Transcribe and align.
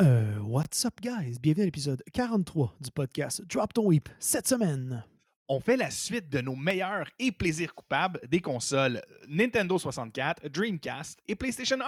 Euh, 0.00 0.38
what's 0.42 0.84
up, 0.84 1.00
guys? 1.02 1.38
Bienvenue 1.40 1.62
à 1.62 1.66
l'épisode 1.66 2.02
43 2.12 2.76
du 2.80 2.90
podcast 2.90 3.42
Drop 3.48 3.72
Ton 3.72 3.86
Whip. 3.86 4.08
Cette 4.20 4.46
semaine, 4.46 5.04
On 5.48 5.60
fait 5.60 5.76
la 5.78 5.90
suite 5.90 6.28
de 6.28 6.40
nos 6.40 6.54
meilleurs 6.54 7.08
et 7.18 7.32
plaisirs 7.32 7.74
coupables 7.74 8.20
des 8.28 8.40
consoles 8.40 9.00
Nintendo 9.28 9.78
64, 9.78 10.46
Dreamcast 10.48 11.18
et 11.26 11.34
PlayStation 11.34 11.78
1. 11.80 11.84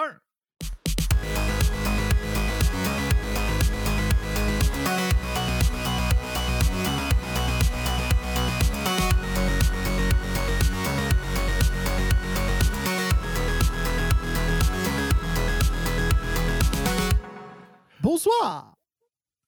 Bonsoir! 18.14 18.74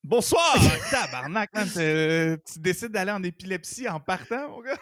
Bonsoir! 0.05 0.55
Tabarnak, 0.91 1.53
man, 1.53 1.69
t'es- 1.69 2.39
tu 2.47 2.61
décides 2.61 2.93
d'aller 2.93 3.11
en 3.11 3.21
épilepsie 3.25 3.89
en 3.89 3.99
partant, 3.99 4.51
mon 4.51 4.61
gars? 4.61 4.79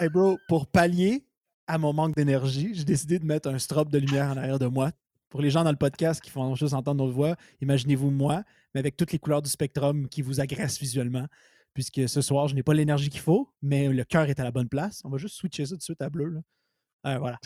Hey, 0.00 0.08
bro, 0.08 0.36
pour 0.48 0.66
pallier 0.66 1.24
à 1.68 1.78
mon 1.78 1.92
manque 1.92 2.16
d'énergie, 2.16 2.70
j'ai 2.74 2.84
décidé 2.84 3.20
de 3.20 3.24
mettre 3.24 3.48
un 3.48 3.58
strobe 3.60 3.88
de 3.90 3.98
lumière 3.98 4.30
en 4.30 4.36
arrière 4.36 4.58
de 4.58 4.66
moi. 4.66 4.90
Pour 5.28 5.42
les 5.42 5.50
gens 5.50 5.62
dans 5.62 5.70
le 5.70 5.76
podcast 5.76 6.20
qui 6.20 6.28
font 6.30 6.56
juste 6.56 6.74
entendre 6.74 7.04
notre 7.04 7.14
voix, 7.14 7.36
imaginez-vous 7.60 8.10
moi, 8.10 8.42
mais 8.74 8.80
avec 8.80 8.96
toutes 8.96 9.12
les 9.12 9.20
couleurs 9.20 9.42
du 9.42 9.50
spectrum 9.50 10.08
qui 10.08 10.22
vous 10.22 10.40
agressent 10.40 10.80
visuellement. 10.80 11.26
Puisque 11.72 12.08
ce 12.08 12.20
soir, 12.20 12.48
je 12.48 12.56
n'ai 12.56 12.64
pas 12.64 12.74
l'énergie 12.74 13.10
qu'il 13.10 13.20
faut, 13.20 13.48
mais 13.62 13.88
le 13.90 14.02
cœur 14.02 14.24
est 14.24 14.40
à 14.40 14.44
la 14.44 14.50
bonne 14.50 14.68
place. 14.68 15.02
On 15.04 15.08
va 15.08 15.18
juste 15.18 15.36
switcher 15.36 15.66
ça 15.66 15.70
tout 15.70 15.76
de 15.78 15.82
suite 15.84 16.02
à 16.02 16.10
bleu. 16.10 16.30
Là. 16.30 16.40
Euh, 17.12 17.18
voilà. 17.18 17.38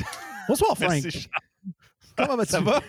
Bonsoir, 0.49 0.75
Frank. 0.79 0.89
Merci, 1.03 1.11
Charles. 1.11 1.75
Comment 2.17 2.37
vas-tu? 2.39 2.53
Ça 2.53 2.61
va? 2.63 2.81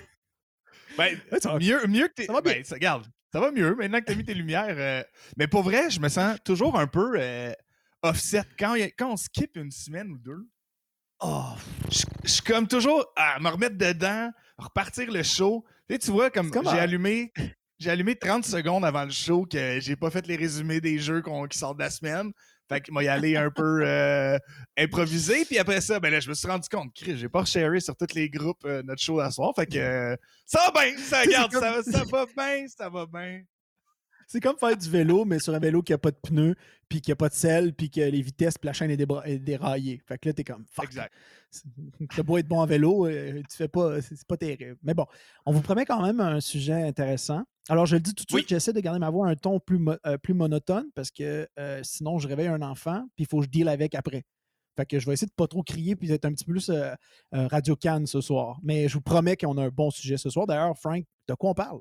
Ben, 0.98 1.17
Ouais, 1.31 1.40
ça 1.40 1.54
va. 1.54 1.59
mieux, 1.59 1.85
mieux 1.88 2.08
que 2.08 2.13
t'es. 2.13 2.26
Ça 2.26 2.34
va 2.34 2.41
bien. 2.41 2.54
Ben, 2.54 2.63
ça, 2.63 2.76
regarde, 2.76 3.05
ça 3.34 3.40
va 3.40 3.52
mieux 3.52 3.76
maintenant 3.76 3.99
que 3.99 4.05
t'as 4.05 4.16
mis 4.16 4.23
tes 4.26 4.34
lumières. 4.34 4.76
euh, 4.77 5.04
Mais 5.38 5.48
pour 5.48 5.63
vrai, 5.63 5.90
je 5.90 5.99
me 5.99 6.09
sens 6.09 6.38
toujours 6.44 6.79
un 6.79 6.88
peu 6.88 7.13
euh, 7.18 7.51
offset. 8.01 8.43
Quand, 8.60 8.74
a- 8.74 8.90
quand 8.91 9.12
on 9.12 9.18
skip 9.18 9.55
une 9.55 9.71
semaine 9.71 10.12
ou 10.12 10.18
deux, 10.18 10.48
Oh, 11.21 11.54
je 11.90 12.29
suis 12.29 12.41
comme 12.41 12.68
toujours 12.68 13.05
à 13.16 13.40
me 13.40 13.48
remettre 13.48 13.77
dedans, 13.77 14.29
repartir 14.57 15.10
le 15.10 15.23
show. 15.23 15.63
Tu, 15.88 15.93
sais, 15.96 15.99
tu 15.99 16.12
vois, 16.12 16.29
comme, 16.29 16.51
j'ai 16.54 16.60
un- 16.60 16.73
allumé. 16.73 17.32
J'ai 17.79 17.90
allumé 17.90 18.16
30 18.16 18.46
secondes 18.46 18.84
avant 18.85 19.04
le 19.05 19.12
show 19.12 19.46
que 19.46 19.79
j'ai 19.82 19.96
pas 19.96 20.10
fait 20.10 20.26
les 20.27 20.35
résumés 20.35 20.79
des 20.82 20.98
jeux 20.99 21.21
qui 21.49 21.57
sortent 21.57 21.77
de 21.77 21.84
la 21.84 21.90
semaine. 21.90 22.32
Fait 22.68 22.82
qu'il 22.82 22.94
m'a 22.94 23.04
y 23.04 23.08
aller 23.08 23.35
un 23.38 23.52
peu 23.52 23.82
euh, 23.85 24.38
improvisé. 24.77 25.46
Puis 25.46 25.58
après 25.60 25.82
ça, 25.82 25.99
ben 25.99 26.12
là, 26.12 26.20
je 26.20 26.30
me 26.30 26.34
suis 26.34 26.48
rendu 26.48 26.68
compte, 26.70 26.91
Chris, 26.96 27.18
j'ai 27.18 27.30
pas 27.30 27.46
sharé 27.46 27.80
sur 27.80 27.96
tous 27.96 28.13
les 28.16 28.30
groupes 28.30 28.66
euh, 28.66 28.82
notre 28.84 29.02
show 29.02 29.20
à 29.20 29.30
soir. 29.32 29.54
Fait 29.55 29.66
que 29.68 29.77
euh, 29.77 30.16
ça 30.46 30.72
va 30.74 30.82
bien, 30.84 30.98
ça, 30.98 31.22
regarde, 31.22 31.52
comme- 31.52 31.62
ça, 31.62 31.72
va- 31.72 31.84
ça 31.84 32.04
va 32.12 32.26
bien, 32.26 32.68
ça 32.68 32.90
va 32.90 33.05
bien. 33.05 33.41
C'est 34.27 34.40
comme 34.41 34.57
faire 34.57 34.76
du 34.76 34.90
vélo, 34.90 35.24
mais 35.24 35.38
sur 35.38 35.54
un 35.54 35.60
vélo 35.60 35.84
qui 35.84 35.94
a 35.94 35.99
pas 35.99 36.10
de 36.10 36.18
pneus, 36.24 36.55
puis 36.90 37.02
qui 37.02 37.12
a 37.12 37.16
pas 37.16 37.30
de 37.30 37.34
selle, 37.34 37.74
puis 37.74 37.90
que 37.90 38.02
les 38.02 38.22
vitesses, 38.22 38.58
puis 38.58 38.68
la 38.68 38.74
chaîne 38.74 38.91
est, 38.91 38.98
débra- 38.98 39.26
est 39.26 39.40
déraillée. 39.40 40.02
Fait 40.08 40.18
que 40.18 40.30
là, 40.30 40.34
t'es 40.34 40.44
comme 40.44 40.66
fuck. 40.72 40.86
Exact. 40.86 41.14
T'as 42.16 42.24
beau 42.24 42.38
être 42.38 42.48
bon 42.48 42.60
en 42.60 42.66
vélo, 42.66 43.08
euh, 43.08 43.41
tu 43.50 43.55
fais 43.58 43.68
pas, 43.68 44.02
c'est 44.02 44.24
pas 44.28 44.38
terrible. 44.38 44.78
Mais 44.84 44.94
bon, 44.94 45.06
on 45.46 45.52
vous 45.52 45.62
promet 45.62 45.86
quand 45.86 46.02
même 46.02 46.20
un 46.20 46.40
sujet 46.41 46.74
intéressant. 46.88 47.44
Alors, 47.70 47.86
je 47.86 47.96
le 47.96 48.02
dis 48.02 48.13
tout 48.13 48.24
de 48.26 48.34
Oui. 48.34 48.41
suite, 48.41 48.50
j'essaie 48.50 48.74
de 48.74 48.80
garder 48.80 49.00
ma 49.00 49.10
voix 49.10 49.28
un 49.28 49.36
ton 49.36 49.60
plus, 49.60 49.80
mo- 49.80 49.96
euh, 50.06 50.18
plus 50.18 50.34
monotone 50.34 50.86
parce 50.94 51.12
que 51.12 51.48
euh, 51.58 51.80
sinon, 51.84 52.20
je 52.20 52.28
réveille 52.28 52.48
un 52.48 52.62
enfant, 52.62 53.06
puis 53.16 53.24
il 53.24 53.28
faut 53.28 53.40
que 53.40 53.46
je 53.46 53.50
deal 53.50 53.68
avec 53.70 53.96
après. 53.96 54.24
Fait 54.78 54.86
que 54.86 55.00
je 55.00 55.06
vais 55.06 55.13
essayer 55.13 55.28
de 55.28 55.34
pas 55.34 55.48
trop 55.48 55.63
crier 55.63 55.96
puis 55.96 56.10
d'être 56.10 56.26
un 56.26 56.34
petit 56.34 56.44
peu 56.44 56.52
plus 56.52 56.70
euh, 56.70 56.94
radio 57.32 57.76
can 57.78 58.06
ce 58.06 58.20
soir. 58.20 58.60
Mais 58.62 58.90
je 58.90 58.94
vous 58.96 59.02
promets 59.02 59.38
qu'on 59.38 59.58
a 59.58 59.63
un 59.63 59.70
bon 59.70 59.90
sujet 59.90 60.18
ce 60.18 60.30
soir. 60.30 60.46
D'ailleurs, 60.48 60.78
Frank, 60.78 61.06
de 61.30 61.34
quoi 61.34 61.52
on 61.52 61.54
parle? 61.54 61.80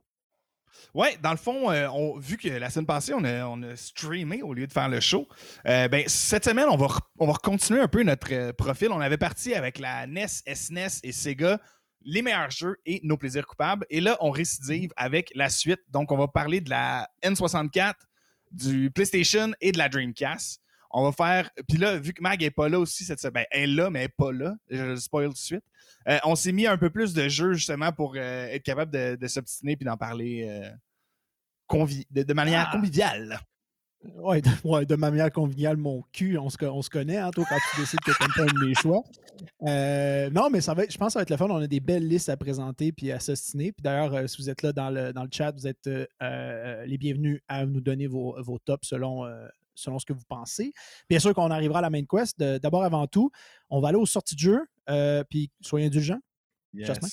Ouais, 0.95 1.19
dans 1.23 1.33
le 1.33 1.37
fond, 1.37 1.71
euh, 1.71 1.89
vu 2.19 2.37
que 2.37 2.49
la 2.49 2.71
semaine 2.71 2.87
passée, 2.87 3.13
on 3.15 3.25
a, 3.25 3.47
on 3.47 3.63
a 3.63 3.77
streamé 3.77 4.43
au 4.43 4.55
lieu 4.55 4.67
de 4.67 4.73
faire 4.73 4.89
le 4.89 5.01
show, 5.01 5.27
euh, 5.67 5.89
ben, 5.89 6.05
cette 6.07 6.45
semaine, 6.45 6.67
on 6.71 6.77
va, 6.77 6.89
on 7.19 7.27
va 7.27 7.35
continuer 7.35 7.81
un 7.81 7.89
peu 7.89 8.03
notre 8.03 8.33
euh, 8.33 8.53
profil. 8.53 8.91
On 8.93 9.01
avait 9.01 9.19
parti 9.19 9.55
avec 9.55 9.79
la 9.79 10.07
NES, 10.07 10.27
SNES 10.55 11.01
et 11.03 11.13
Sega, 11.13 11.61
les 12.03 12.23
meilleurs 12.23 12.51
jeux 12.51 12.77
et 12.87 13.01
nos 13.03 13.17
plaisirs 13.17 13.47
coupables. 13.47 13.87
Et 13.91 14.01
là, 14.01 14.17
on 14.21 14.31
récidive 14.31 14.91
avec 14.97 15.33
la 15.35 15.49
suite. 15.49 15.81
Donc, 15.89 16.13
on 16.13 16.17
va 16.17 16.29
parler 16.29 16.61
de 16.61 16.71
la 16.71 17.09
N64, 17.25 17.95
du 18.53 18.91
PlayStation 18.91 19.53
et 19.61 19.73
de 19.73 19.79
la 19.79 19.89
Dreamcast. 19.89 20.61
On 20.97 21.03
va 21.03 21.13
faire. 21.13 21.51
Puis 21.69 21.77
là, 21.77 21.99
vu 21.99 22.13
que 22.13 22.23
Mag 22.23 22.41
est 22.43 22.53
pas 22.53 22.69
là 22.69 22.79
aussi 22.79 23.05
cette 23.05 23.19
semaine, 23.21 23.33
ben, 23.35 23.47
elle 23.51 23.71
est 23.71 23.75
là, 23.75 23.91
mais 23.91 23.99
elle 24.01 24.05
est 24.07 24.17
pas 24.17 24.31
là. 24.33 24.55
Je 24.71 24.81
le 24.83 24.97
spoil 24.97 25.27
tout 25.27 25.33
de 25.33 25.39
suite. 25.39 25.65
Euh, 26.09 26.19
on 26.25 26.37
s'est 26.37 26.53
mis 26.53 26.67
un 26.69 26.79
peu 26.79 26.89
plus 26.89 27.15
de 27.15 27.29
jeux 27.29 27.55
justement 27.55 27.91
pour 27.93 28.15
euh, 28.17 28.47
être 28.47 28.63
capable 28.63 28.93
de, 28.93 29.17
de 29.17 29.27
s'obstiner 29.27 29.77
puis 29.77 29.85
d'en 29.85 29.97
parler 29.97 30.47
euh, 30.49 30.71
convi- 31.69 32.07
de, 32.11 32.23
de 32.23 32.33
manière 32.35 32.69
Ah. 32.69 32.77
conviviale. 32.77 33.41
Ouais 34.17 34.43
de, 34.43 34.51
ouais, 34.65 34.85
de 34.85 34.97
manière 34.97 35.33
conviviale, 35.33 35.79
mon 35.79 36.03
cul, 36.13 36.37
on 36.37 36.51
se, 36.51 36.63
on 36.67 36.83
se 36.83 36.91
connaît, 36.91 37.17
hein, 37.17 37.31
toi, 37.31 37.45
quand 37.49 37.57
tu 37.75 37.81
décides 37.81 38.01
que 38.01 38.11
tu 38.13 38.23
n'aimes 38.23 38.33
pas 38.37 38.43
un 38.43 38.61
de 38.61 38.67
mes 38.69 38.75
choix. 38.75 39.03
Euh, 39.67 40.29
non, 40.31 40.51
mais 40.51 40.61
ça 40.61 40.75
va 40.75 40.85
être, 40.85 40.93
je 40.93 40.99
pense 40.99 41.09
que 41.09 41.13
ça 41.15 41.19
va 41.21 41.23
être 41.23 41.31
le 41.31 41.37
fun. 41.39 41.49
On 41.49 41.57
a 41.57 41.67
des 41.67 41.81
belles 41.81 42.07
listes 42.07 42.29
à 42.29 42.37
présenter 42.37 42.93
puis 42.93 43.11
à 43.11 43.19
s'ostiner. 43.19 43.73
Puis 43.73 43.83
d'ailleurs, 43.83 44.13
euh, 44.15 44.27
si 44.27 44.37
vous 44.43 44.51
êtes 44.51 44.61
là 44.63 44.73
dans 44.75 44.91
le, 44.91 45.13
dans 45.15 45.23
le 45.23 45.31
chat, 45.33 45.53
vous 45.53 45.67
êtes 45.67 45.87
euh, 45.89 46.85
les 46.85 46.99
bienvenus 46.99 47.41
à 47.49 47.65
nous 47.65 47.81
donner 47.81 48.07
vos, 48.07 48.37
vos 48.43 48.59
tops 48.59 48.87
selon, 48.87 49.25
selon 49.75 49.99
ce 49.99 50.07
que 50.07 50.13
vous 50.13 50.25
pensez. 50.29 50.73
Bien 51.09 51.19
sûr 51.19 51.35
qu'on 51.35 51.51
arrivera 51.51 51.79
à 51.79 51.83
la 51.83 51.91
main 51.91 52.05
quest. 52.05 52.39
D'abord, 52.39 52.85
avant 52.85 53.07
tout, 53.07 53.31
on 53.71 53.81
va 53.81 53.89
aller 53.89 53.99
aux 53.99 54.07
sorties 54.07 54.35
de 54.35 54.41
jeu. 54.41 54.61
euh, 54.91 55.25
puis 55.25 55.51
soyez 55.61 55.87
indulgents. 55.87 56.21
Jasmin? 56.75 57.09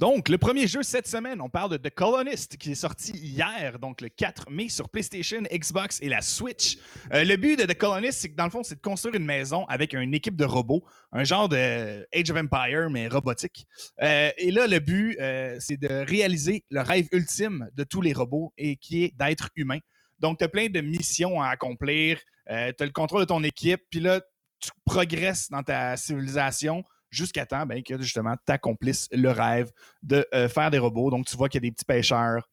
Donc, 0.00 0.28
le 0.28 0.38
premier 0.38 0.66
jeu 0.66 0.82
cette 0.82 1.06
semaine, 1.06 1.40
on 1.40 1.48
parle 1.48 1.70
de 1.70 1.76
The 1.76 1.94
Colonist 1.94 2.56
qui 2.56 2.72
est 2.72 2.74
sorti 2.74 3.12
hier, 3.12 3.78
donc 3.78 4.00
le 4.00 4.08
4 4.08 4.50
mai 4.50 4.68
sur 4.68 4.88
PlayStation, 4.88 5.42
Xbox 5.52 6.00
et 6.02 6.08
la 6.08 6.20
Switch. 6.20 6.78
Euh, 7.12 7.22
le 7.22 7.36
but 7.36 7.56
de 7.56 7.64
The 7.64 7.78
Colonist, 7.78 8.18
c'est 8.20 8.30
que 8.30 8.34
dans 8.34 8.44
le 8.44 8.50
fond, 8.50 8.64
c'est 8.64 8.74
de 8.74 8.80
construire 8.80 9.14
une 9.14 9.24
maison 9.24 9.64
avec 9.66 9.92
une 9.92 10.12
équipe 10.12 10.34
de 10.34 10.44
robots, 10.44 10.84
un 11.12 11.22
genre 11.22 11.48
de 11.48 12.06
Age 12.12 12.30
of 12.30 12.36
Empire, 12.36 12.90
mais 12.90 13.06
robotique. 13.06 13.66
Euh, 14.02 14.30
et 14.36 14.50
là, 14.50 14.66
le 14.66 14.80
but, 14.80 15.16
euh, 15.20 15.56
c'est 15.60 15.76
de 15.76 15.88
réaliser 15.88 16.64
le 16.70 16.80
rêve 16.80 17.06
ultime 17.12 17.70
de 17.74 17.84
tous 17.84 18.00
les 18.00 18.12
robots 18.12 18.52
et 18.58 18.76
qui 18.76 19.04
est 19.04 19.16
d'être 19.16 19.50
humain. 19.54 19.78
Donc, 20.18 20.38
tu 20.38 20.44
as 20.44 20.48
plein 20.48 20.68
de 20.68 20.80
missions 20.80 21.40
à 21.40 21.48
accomplir, 21.48 22.18
tu 22.48 22.52
as 22.52 22.74
le 22.80 22.90
contrôle 22.90 23.20
de 23.20 23.26
ton 23.26 23.44
équipe, 23.44 23.80
puis 23.90 24.00
là, 24.00 24.20
tu 24.58 24.70
progresses 24.84 25.50
dans 25.50 25.62
ta 25.62 25.96
civilisation 25.96 26.82
jusqu'à 27.14 27.46
temps 27.46 27.64
ben, 27.66 27.82
que 27.82 28.00
justement 28.00 28.34
tu 28.46 28.52
accomplisses 28.52 29.08
le 29.12 29.30
rêve 29.30 29.70
de 30.02 30.26
euh, 30.34 30.48
faire 30.48 30.70
des 30.70 30.78
robots. 30.78 31.10
Donc, 31.10 31.26
tu 31.26 31.36
vois 31.36 31.48
qu'il 31.48 31.62
y 31.62 31.66
a 31.66 31.68
des 31.68 31.72
petits 31.72 31.84
pêcheurs, 31.84 32.50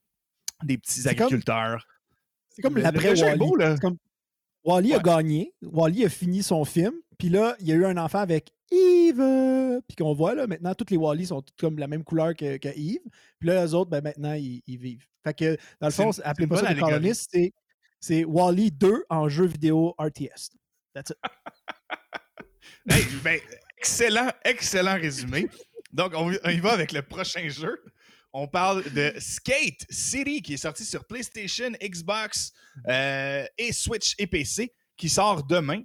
des 0.63 0.77
petits 0.77 1.01
comme- 1.03 1.11
agriculteurs. 1.11 1.85
C'est 2.49 2.61
comme 2.61 2.75
Le- 2.75 2.81
l'après 2.81 3.19
Wally. 3.19 3.37
beau, 3.37 3.55
là. 3.55 3.75
C'est 3.75 3.81
comme- 3.81 3.97
Wally 4.63 4.93
a 4.93 4.99
gagné. 4.99 5.53
Wally 5.63 6.05
a 6.05 6.09
fini 6.09 6.43
son 6.43 6.63
film. 6.65 6.93
Puis 7.17 7.29
là, 7.29 7.55
il 7.59 7.67
y 7.67 7.71
a 7.71 7.75
eu 7.75 7.85
un 7.85 7.97
enfant 7.97 8.19
avec 8.19 8.51
Yves. 8.71 9.81
Puis 9.87 9.95
qu'on 9.97 10.13
voit 10.13 10.35
là, 10.35 10.45
maintenant, 10.47 10.75
toutes 10.75 10.91
les 10.91 10.97
Wally 10.97 11.25
sont 11.25 11.41
toutes 11.41 11.57
comme 11.59 11.79
la 11.79 11.87
même 11.87 12.03
couleur 12.03 12.35
que, 12.35 12.57
que 12.57 12.69
Yves. 12.77 13.01
Puis 13.39 13.47
là, 13.49 13.63
les 13.65 13.73
autres, 13.73 13.89
ben, 13.89 14.03
maintenant, 14.03 14.33
ils, 14.33 14.61
ils 14.67 14.77
vivent. 14.77 15.05
Fait 15.23 15.33
que, 15.33 15.57
dans 15.79 15.87
le 15.87 15.93
fond, 15.93 16.11
appelez 16.23 16.47
pas 16.47 16.57
ça 16.57 16.73
des 16.73 16.79
colonistes, 16.79 17.29
c'est, 17.33 17.53
c'est 17.99 18.23
Wally 18.25 18.71
2 18.71 19.03
en 19.09 19.29
jeu 19.29 19.45
vidéo 19.45 19.95
RTS. 19.99 20.51
That's 20.93 21.09
it. 21.11 21.17
Hey, 22.89 23.03
ben, 23.23 23.39
excellent, 23.81 24.29
excellent 24.45 24.93
résumé. 24.95 25.47
Donc, 25.91 26.13
on, 26.15 26.31
y 26.31 26.59
va 26.59 26.71
avec 26.73 26.91
le 26.91 27.01
prochain 27.01 27.49
jeu. 27.49 27.83
On 28.31 28.47
parle 28.47 28.83
de 28.93 29.11
Skate 29.17 29.85
City 29.89 30.41
qui 30.41 30.53
est 30.53 30.57
sorti 30.57 30.85
sur 30.85 31.03
PlayStation, 31.05 31.71
Xbox 31.83 32.53
euh, 32.87 33.43
et 33.57 33.73
Switch 33.73 34.13
et 34.19 34.27
PC 34.27 34.71
qui 34.95 35.09
sort 35.09 35.43
demain. 35.43 35.81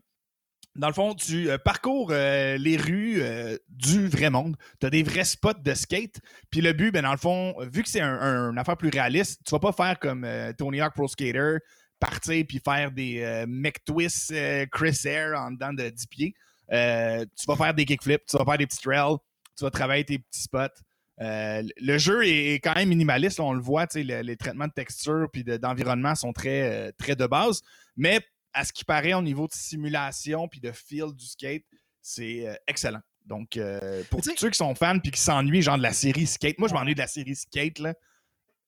Dans 0.77 0.89
le 0.89 0.93
fond, 0.93 1.15
tu 1.15 1.49
euh, 1.51 1.56
parcours 1.56 2.11
euh, 2.12 2.59
les 2.59 2.76
rues 2.76 3.23
du 3.70 4.09
vrai 4.09 4.29
monde. 4.29 4.56
Tu 4.79 4.87
as 4.87 4.91
des 4.91 5.03
vrais 5.03 5.25
spots 5.25 5.55
de 5.65 5.73
skate. 5.75 6.20
Puis 6.50 6.61
le 6.61 6.75
but, 6.75 6.91
ben, 6.93 7.03
dans 7.03 7.12
le 7.12 7.17
fond, 7.17 7.55
vu 7.73 7.82
que 7.82 7.88
c'est 7.88 8.03
un, 8.03 8.12
un- 8.20 8.50
une 8.53 8.59
affaire 8.59 8.76
plus 8.76 8.91
réaliste, 8.91 9.41
tu 9.47 9.53
vas 9.53 9.59
pas 9.59 9.73
faire 9.73 9.99
comme 9.99 10.29
Tony 10.59 10.82
Hawk 10.82 10.94
Pro 10.94 11.09
Skater, 11.09 11.56
partir 11.99 12.44
puis 12.47 12.61
faire 12.62 12.93
des 12.93 13.44
mech 13.49 13.76
twists 13.87 14.35
Chris 14.70 15.00
Air 15.06 15.41
en 15.41 15.50
dedans 15.53 15.73
de 15.73 15.88
10 15.88 16.06
pieds. 16.09 16.35
Euh, 16.73 17.25
tu 17.39 17.47
vas 17.47 17.57
faire 17.57 17.75
des 17.75 17.85
kickflips, 17.85 18.27
tu 18.27 18.37
vas 18.37 18.45
faire 18.45 18.59
des 18.59 18.67
petits 18.67 18.83
trails, 18.83 19.17
tu 19.57 19.65
vas 19.65 19.71
travailler 19.71 20.05
tes 20.05 20.19
petits 20.19 20.43
spots. 20.43 20.83
Euh, 21.21 21.63
le 21.81 21.99
jeu 21.99 22.27
est, 22.27 22.55
quand 22.57 22.75
même 22.75 22.89
minimaliste, 22.91 23.39
là, 23.39 23.45
on 23.45 23.55
le 23.55 23.61
voit, 23.61 23.87
le- 23.95 24.21
les 24.23 24.37
traitements 24.37 24.67
de 24.67 24.73
texture 24.73 25.29
puis 25.33 25.45
de- 25.45 25.57
d'environnement 25.57 26.15
sont 26.15 26.33
très, 26.33 26.89
euh, 26.89 26.93
très 26.99 27.17
de 27.17 27.27
base, 27.27 27.63
mais 27.97 28.21
à 28.53 28.65
ce 28.65 28.73
qui 28.73 28.85
paraît 28.85 29.15
au 29.15 29.23
niveau 29.23 29.47
de 29.47 29.53
simulation 29.55 30.49
puis 30.49 30.61
de 30.61 30.73
feel 30.73 31.15
du 31.15 31.27
skate, 31.27 31.65
c'est 32.03 32.47
excellent. 32.67 33.01
Donc, 33.27 33.57
euh, 33.57 34.03
pour 34.11 34.23
ceux 34.25 34.51
qui 34.51 34.57
sont 34.57 34.75
fans 34.75 34.99
puis 35.01 35.11
qui 35.11 35.21
s'ennuient, 35.21 35.63
genre 35.63 35.77
de 35.79 35.83
la 35.83 35.93
série 35.93 36.27
Skate, 36.27 36.59
moi 36.59 36.69
je 36.69 36.75
m'ennuie 36.75 36.95
de 36.95 37.01
la 37.01 37.09
série 37.09 37.35
Skate, 37.35 37.81
là. 37.81 37.95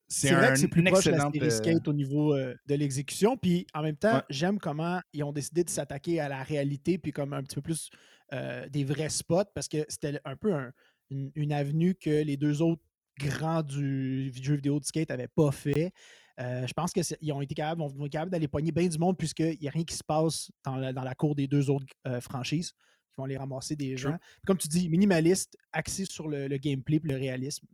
C'est 0.08 0.32
vrai 0.32 0.48
que 0.52 0.56
c'est 0.58 0.68
plus 0.68 0.82
proche 0.84 1.04
de 1.04 1.10
la 1.12 1.30
série 1.32 1.50
Skate 1.50 1.86
au 1.88 1.92
niveau 1.92 2.34
euh, 2.34 2.54
de 2.66 2.74
l'exécution. 2.74 3.36
Puis 3.36 3.66
en 3.74 3.82
même 3.82 3.96
temps, 3.96 4.16
Ouais. 4.16 4.22
j'aime 4.30 4.58
comment 4.58 5.00
ils 5.12 5.22
ont 5.22 5.32
décidé 5.32 5.64
de 5.64 5.70
s'attaquer 5.70 6.18
à 6.20 6.28
la 6.28 6.42
réalité, 6.42 6.98
puis 6.98 7.12
comme 7.12 7.32
un 7.32 7.42
petit 7.42 7.56
peu 7.56 7.62
plus 7.62 7.90
euh, 8.32 8.68
des 8.68 8.84
vrais 8.84 9.08
spots, 9.10 9.50
parce 9.54 9.68
que 9.68 9.84
c'était 9.88 10.20
un 10.24 10.36
peu 10.36 10.52
un- 10.54 10.72
une, 11.10 11.30
une 11.34 11.52
avenue 11.52 11.94
que 11.94 12.22
les 12.22 12.36
deux 12.36 12.60
autres 12.62 12.82
grands 13.18 13.62
du 13.62 14.32
jeu 14.42 14.54
vidéo 14.56 14.78
de 14.80 14.84
skate 14.84 15.08
n'avaient 15.10 15.28
pas 15.28 15.50
fait. 15.50 15.92
Euh, 16.40 16.66
je 16.66 16.72
pense 16.72 16.92
qu'ils 16.92 17.32
ont 17.32 17.40
été 17.42 17.54
capables, 17.54 17.82
être 17.82 18.08
capables 18.10 18.30
d'aller 18.30 18.46
pogner 18.48 18.70
bien 18.70 18.86
du 18.86 18.98
monde 18.98 19.16
puisqu'il 19.18 19.58
n'y 19.60 19.66
a 19.68 19.70
rien 19.72 19.84
qui 19.84 19.96
se 19.96 20.04
passe 20.04 20.50
dans 20.64 20.76
la, 20.76 20.92
dans 20.92 21.02
la 21.02 21.14
cour 21.14 21.34
des 21.34 21.48
deux 21.48 21.68
autres 21.70 21.86
franchises 22.20 22.70
qui 22.72 23.14
vont 23.16 23.24
aller 23.24 23.36
ramasser 23.36 23.74
des 23.74 23.96
gens. 23.96 24.16
Comme 24.46 24.56
tu 24.58 24.68
dis, 24.68 24.88
minimaliste, 24.88 25.56
axé 25.72 26.04
sur 26.04 26.28
le, 26.28 26.46
le 26.46 26.56
gameplay 26.58 26.96
et 26.96 27.08
le 27.08 27.16
réalisme. 27.16 27.66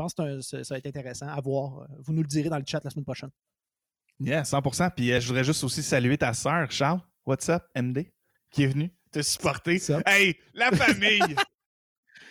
Je 0.00 0.14
pense 0.14 0.14
que 0.14 0.40
ça, 0.40 0.74
va 0.74 0.78
être 0.78 0.86
intéressant 0.86 1.28
à 1.28 1.38
voir. 1.40 1.86
Vous 1.98 2.14
nous 2.14 2.22
le 2.22 2.28
direz 2.28 2.48
dans 2.48 2.56
le 2.56 2.64
chat 2.66 2.82
la 2.82 2.90
semaine 2.90 3.04
prochaine. 3.04 3.30
Yeah, 4.18 4.42
100%. 4.42 4.92
Puis 4.96 5.12
euh, 5.12 5.20
je 5.20 5.26
voudrais 5.26 5.44
juste 5.44 5.62
aussi 5.62 5.82
saluer 5.82 6.16
ta 6.16 6.32
sœur, 6.32 6.70
Charles. 6.70 7.00
What's 7.26 7.48
up, 7.50 7.64
MD? 7.76 8.10
Qui 8.50 8.64
est 8.64 8.68
venue 8.68 8.90
te 9.12 9.20
supporter. 9.22 9.78
Hey, 10.06 10.38
la 10.54 10.70
famille! 10.70 11.36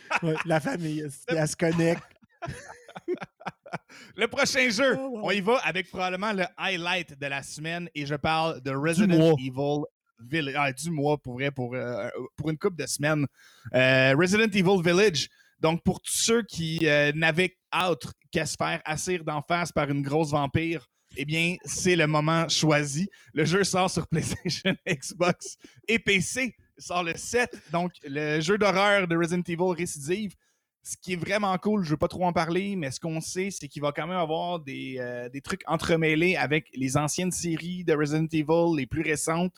Ouais, 0.24 0.34
la 0.46 0.60
famille, 0.60 1.06
elle, 1.28 1.48
se 1.48 1.56
connecte. 1.56 2.02
le 4.16 4.28
prochain 4.28 4.68
jeu, 4.72 4.98
Oh, 4.98 5.20
wow. 5.20 5.22
on 5.26 5.30
y 5.30 5.40
va 5.40 5.58
avec 5.58 5.88
probablement 5.92 6.34
le 6.34 6.46
highlight 6.58 7.20
de 7.20 7.28
la 7.28 7.44
semaine 7.44 7.88
et 7.94 8.08
je 8.08 8.16
parle 8.16 8.60
de 8.62 8.72
Resident. 8.72 9.36
Evil 9.38 9.84
Village. 10.20 10.56
Ah, 10.58 10.74
du 10.74 10.90
mois 10.90 11.20
pour 11.20 11.36
vrai, 11.36 11.52
pour, 11.52 11.76
euh, 11.76 12.10
pour 12.36 12.50
une 12.50 12.58
couple 12.58 12.78
de 12.78 12.88
semaines. 12.88 13.28
Euh, 13.76 14.16
Resident 14.18 14.50
Evil 14.52 14.82
Village. 14.84 15.30
Donc, 15.60 15.84
pour 15.84 16.02
tous 16.02 16.18
ceux 16.18 16.44
qui 16.44 16.80
euh, 16.84 17.12
n'avaient 17.14 17.58
autre 17.88 18.14
qu'à 18.32 18.46
se 18.46 18.56
faire 18.58 18.82
assir 18.86 19.24
d'en 19.24 19.42
face 19.42 19.72
par 19.72 19.90
une 19.90 20.02
grosse 20.02 20.32
vampire, 20.32 20.88
eh 21.18 21.26
bien, 21.26 21.56
c'est 21.66 21.96
le 21.96 22.08
moment 22.08 22.48
choisi. 22.48 23.10
Le 23.34 23.46
jeu 23.46 23.64
sort 23.64 23.90
sur 23.90 24.08
PlayStation, 24.10 24.76
Xbox 24.88 25.58
et 25.88 26.00
PC. 26.00 26.56
Il 26.78 26.84
sort 26.84 27.04
le 27.04 27.14
7. 27.16 27.72
Donc, 27.72 27.92
le 28.04 28.40
jeu 28.40 28.58
d'horreur 28.58 29.08
de 29.08 29.18
Resident 29.18 29.44
Evil 29.48 29.76
Récidive. 29.78 30.36
Ce 30.82 30.96
qui 30.96 31.14
est 31.14 31.18
vraiment 31.18 31.56
cool, 31.58 31.84
je 31.84 31.90
ne 31.90 31.92
veux 31.92 31.98
pas 31.98 32.08
trop 32.08 32.26
en 32.26 32.32
parler, 32.32 32.76
mais 32.78 32.90
ce 32.90 33.02
qu'on 33.02 33.20
sait, 33.20 33.50
c'est 33.52 33.68
qu'il 33.68 33.82
va 33.82 33.92
quand 33.92 34.08
même 34.08 34.18
avoir 34.18 34.60
des, 34.60 34.96
euh, 35.00 35.30
trucs 35.44 35.62
entremêlés 35.68 36.38
avec 36.38 36.70
les 36.74 36.96
anciennes 36.96 37.32
séries 37.32 37.84
de 37.84 37.94
Resident 37.94 38.28
Evil, 38.32 38.78
les 38.78 38.88
plus 38.88 39.02
récentes. 39.02 39.54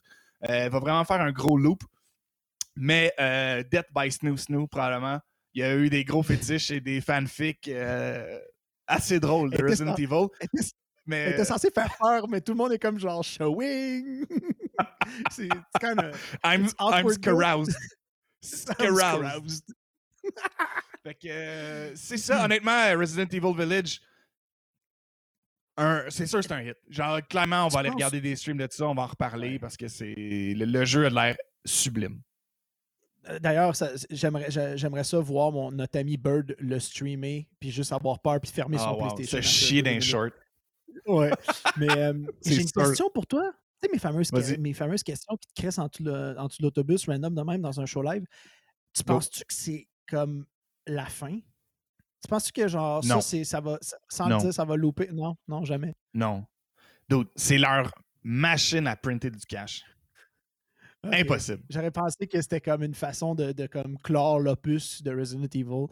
Euh, 0.49 0.65
il 0.65 0.71
va 0.71 0.79
vraiment 0.79 1.05
faire 1.05 1.21
un 1.21 1.31
gros 1.31 1.57
loop. 1.57 1.83
Mais 2.75 3.13
euh, 3.19 3.63
Death 3.71 3.87
by 3.95 4.11
Snoo 4.11 4.35
Snoo, 4.35 4.65
probablement. 4.65 5.19
Il 5.53 5.59
y 5.61 5.63
a 5.63 5.75
eu 5.75 5.89
des 5.89 6.03
gros 6.05 6.23
fétiches 6.23 6.71
et 6.71 6.79
des 6.79 7.01
fanfics 7.01 7.67
euh, 7.67 8.39
assez 8.87 9.19
drôles 9.19 9.49
de 9.51 9.61
Resident 9.63 9.95
ça- 9.95 10.01
Evil. 10.01 10.27
Mais 11.05 11.17
elle 11.17 11.33
était 11.33 11.45
censée 11.45 11.71
faire 11.71 11.93
peur, 11.99 12.27
mais 12.29 12.41
tout 12.41 12.51
le 12.53 12.57
monde 12.57 12.71
est 12.73 12.79
comme 12.79 12.99
genre 12.99 13.23
showing. 13.23 14.25
c'est 15.31 15.49
kind 15.79 15.99
of. 15.99 16.37
I'm, 16.43 16.67
I'm 16.79 17.09
scaroused. 17.13 17.75
Scaroused. 18.41 19.65
Fait 21.03 21.15
que 21.15 21.27
euh, 21.27 21.95
c'est 21.95 22.17
ça, 22.17 22.45
honnêtement, 22.45 22.95
Resident 22.97 23.25
Evil 23.31 23.55
Village, 23.57 23.99
c'est 26.09 26.27
sûr 26.27 26.43
c'est 26.43 26.51
un 26.51 26.61
hit. 26.61 26.77
Genre, 26.89 27.19
clairement, 27.27 27.65
on 27.65 27.69
Tu 27.69 27.73
va 27.73 27.79
aller 27.79 27.89
penses? 27.89 27.95
regarder 27.95 28.21
des 28.21 28.35
streams 28.35 28.57
de 28.57 28.67
ça, 28.69 28.85
on 28.87 28.93
va 28.93 29.01
en 29.03 29.07
reparler 29.07 29.57
parce 29.57 29.75
que 29.77 29.87
c'est 29.87 30.13
le, 30.15 30.65
le 30.65 30.85
jeu 30.85 31.07
a 31.07 31.09
de 31.09 31.15
l'air 31.15 31.35
sublime. 31.65 32.21
Euh, 33.29 33.39
D'ailleurs, 33.39 33.73
j'aimerais 34.09 34.49
j'a- 34.49 34.75
j'aimerais 34.75 35.03
ça 35.03 35.19
voir 35.19 35.51
mon, 35.51 35.71
notre 35.71 35.99
ami 35.99 36.17
Bird 36.17 36.55
le 36.57 36.79
streamer, 36.79 37.47
puis 37.59 37.69
juste 37.71 37.91
avoir 37.93 38.19
peur, 38.19 38.39
puis 38.41 38.51
fermer 38.51 38.77
Ah, 38.79 38.83
son 38.85 38.91
wow, 38.93 39.13
PlayStation. 39.15 39.37
Se 39.37 39.41
chier 39.47 39.83
d'un 39.83 39.99
short. 39.99 40.33
Ouais. 41.05 41.31
Mais 41.77 41.89
euh, 41.97 42.13
j'ai 42.45 42.61
une 42.61 42.71
question 42.71 43.09
pour 43.13 43.27
toi. 43.27 43.51
Tu 43.81 43.87
sais, 43.87 43.93
mes 43.93 43.99
fameuses, 43.99 44.31
que- 44.31 44.37
Vas-y. 44.39 44.57
mes 44.57 44.73
fameuses 44.73 45.03
questions 45.03 45.35
qui 45.37 45.47
te 45.53 45.61
crissent 45.61 45.79
en 45.79 45.87
dessous 45.87 46.03
de 46.03 46.35
l'autobus, 46.61 47.05
random 47.07 47.33
de 47.35 47.41
même, 47.43 47.61
dans 47.61 47.79
un 47.79 47.85
show 47.85 48.01
live. 48.01 48.23
Tu 48.93 49.03
penses-tu 49.03 49.39
que 49.41 49.53
c'est 49.53 49.87
comme 50.07 50.45
la 50.87 51.05
fin? 51.05 51.35
Tu 52.23 52.27
penses-tu 52.29 52.51
que 52.51 52.67
genre 52.67 53.03
Non. 53.05 53.21
ça, 53.21 53.43
ça 53.43 53.59
va, 53.61 53.77
ça- 53.81 53.97
sans 54.09 54.27
Non. 54.27 54.37
le 54.37 54.41
dire, 54.43 54.53
ça 54.53 54.65
va 54.65 54.75
louper? 54.75 55.09
Non, 55.11 55.35
non, 55.47 55.63
jamais. 55.63 55.95
Non. 56.13 56.45
Dude, 57.09 57.27
c'est 57.35 57.57
leur 57.57 57.91
machine 58.23 58.85
à 58.87 58.95
printer 58.95 59.29
du 59.31 59.45
cash. 59.47 59.83
Impossible. 61.03 61.63
J'aurais 61.69 61.91
pensé 61.91 62.27
que 62.27 62.41
c'était 62.41 62.61
comme 62.61 62.83
une 62.83 62.93
façon 62.93 63.33
de, 63.35 63.51
de 63.53 63.65
comme 63.67 63.97
clore 63.99 64.39
l'opus 64.39 65.01
de 65.01 65.11
Resident 65.15 65.47
Evil. 65.53 65.65
En 65.73 65.87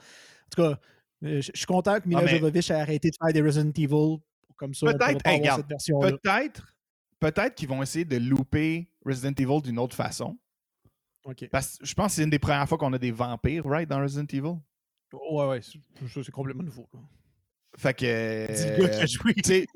tout 0.52 0.62
cas, 0.62 0.80
euh, 1.24 1.42
je 1.42 1.52
je 1.54 1.58
suis 1.58 1.66
content 1.66 2.00
que 2.00 2.08
Mila 2.08 2.22
Ah, 2.24 2.28
Jovovich 2.28 2.70
ait 2.70 2.76
arrêté 2.76 3.10
de 3.10 3.16
faire 3.22 3.34
des 3.34 3.42
Resident 3.42 3.72
Evil. 3.76 4.18
Comme 4.56 4.74
ça, 4.74 4.88
Peut-être, 4.94 5.26
hey. 5.26 5.42
Peut-être 6.02 6.76
peut-être 7.20 7.56
qu'ils 7.56 7.68
vont 7.70 7.82
essayer 7.82 8.06
de 8.06 8.18
louper 8.18 8.88
Resident 9.06 9.34
Evil 9.38 9.62
d'une 9.64 9.80
autre 9.80 9.96
façon. 9.96 10.38
Parce 11.52 11.78
que 11.78 11.86
je 11.86 11.94
pense 11.94 12.08
que 12.08 12.16
c'est 12.18 12.24
une 12.24 12.30
des 12.30 12.40
premières 12.40 12.68
fois 12.68 12.78
qu'on 12.78 12.94
a 12.94 12.98
des 12.98 13.12
vampires, 13.12 13.66
right, 13.66 13.90
dans 13.90 14.02
Resident 14.02 14.26
Evil? 14.32 14.58
Ouais, 15.32 15.48
ouais, 15.48 15.62
c'est- 15.62 16.32
complètement 16.32 16.64
nouveau. 16.64 16.88
là. 16.94 17.00
Fait 17.78 17.94
que. 17.94 18.48
Dis 19.34 19.42
sais- 19.44 19.68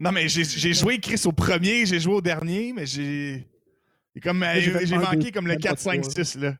Non, 0.00 0.12
mais 0.12 0.28
j'ai 0.28 0.72
joué 0.74 0.98
Chris 1.00 1.20
au 1.26 1.32
premier, 1.32 1.84
j'ai 1.86 1.98
joué 2.00 2.14
au 2.14 2.20
dernier, 2.20 2.72
mais 2.72 2.86
j'ai. 2.86 3.46
Et 4.18 4.20
Comme, 4.20 4.38
Moi, 4.38 4.58
j'ai 4.60 4.98
manqué 4.98 5.32
comme 5.32 5.46
le 5.46 5.52
même 5.52 5.60
pas 5.60 5.70
4, 5.70 5.78
5, 5.78 6.00
trois. 6.02 6.24
6, 6.24 6.36
là. 6.36 6.56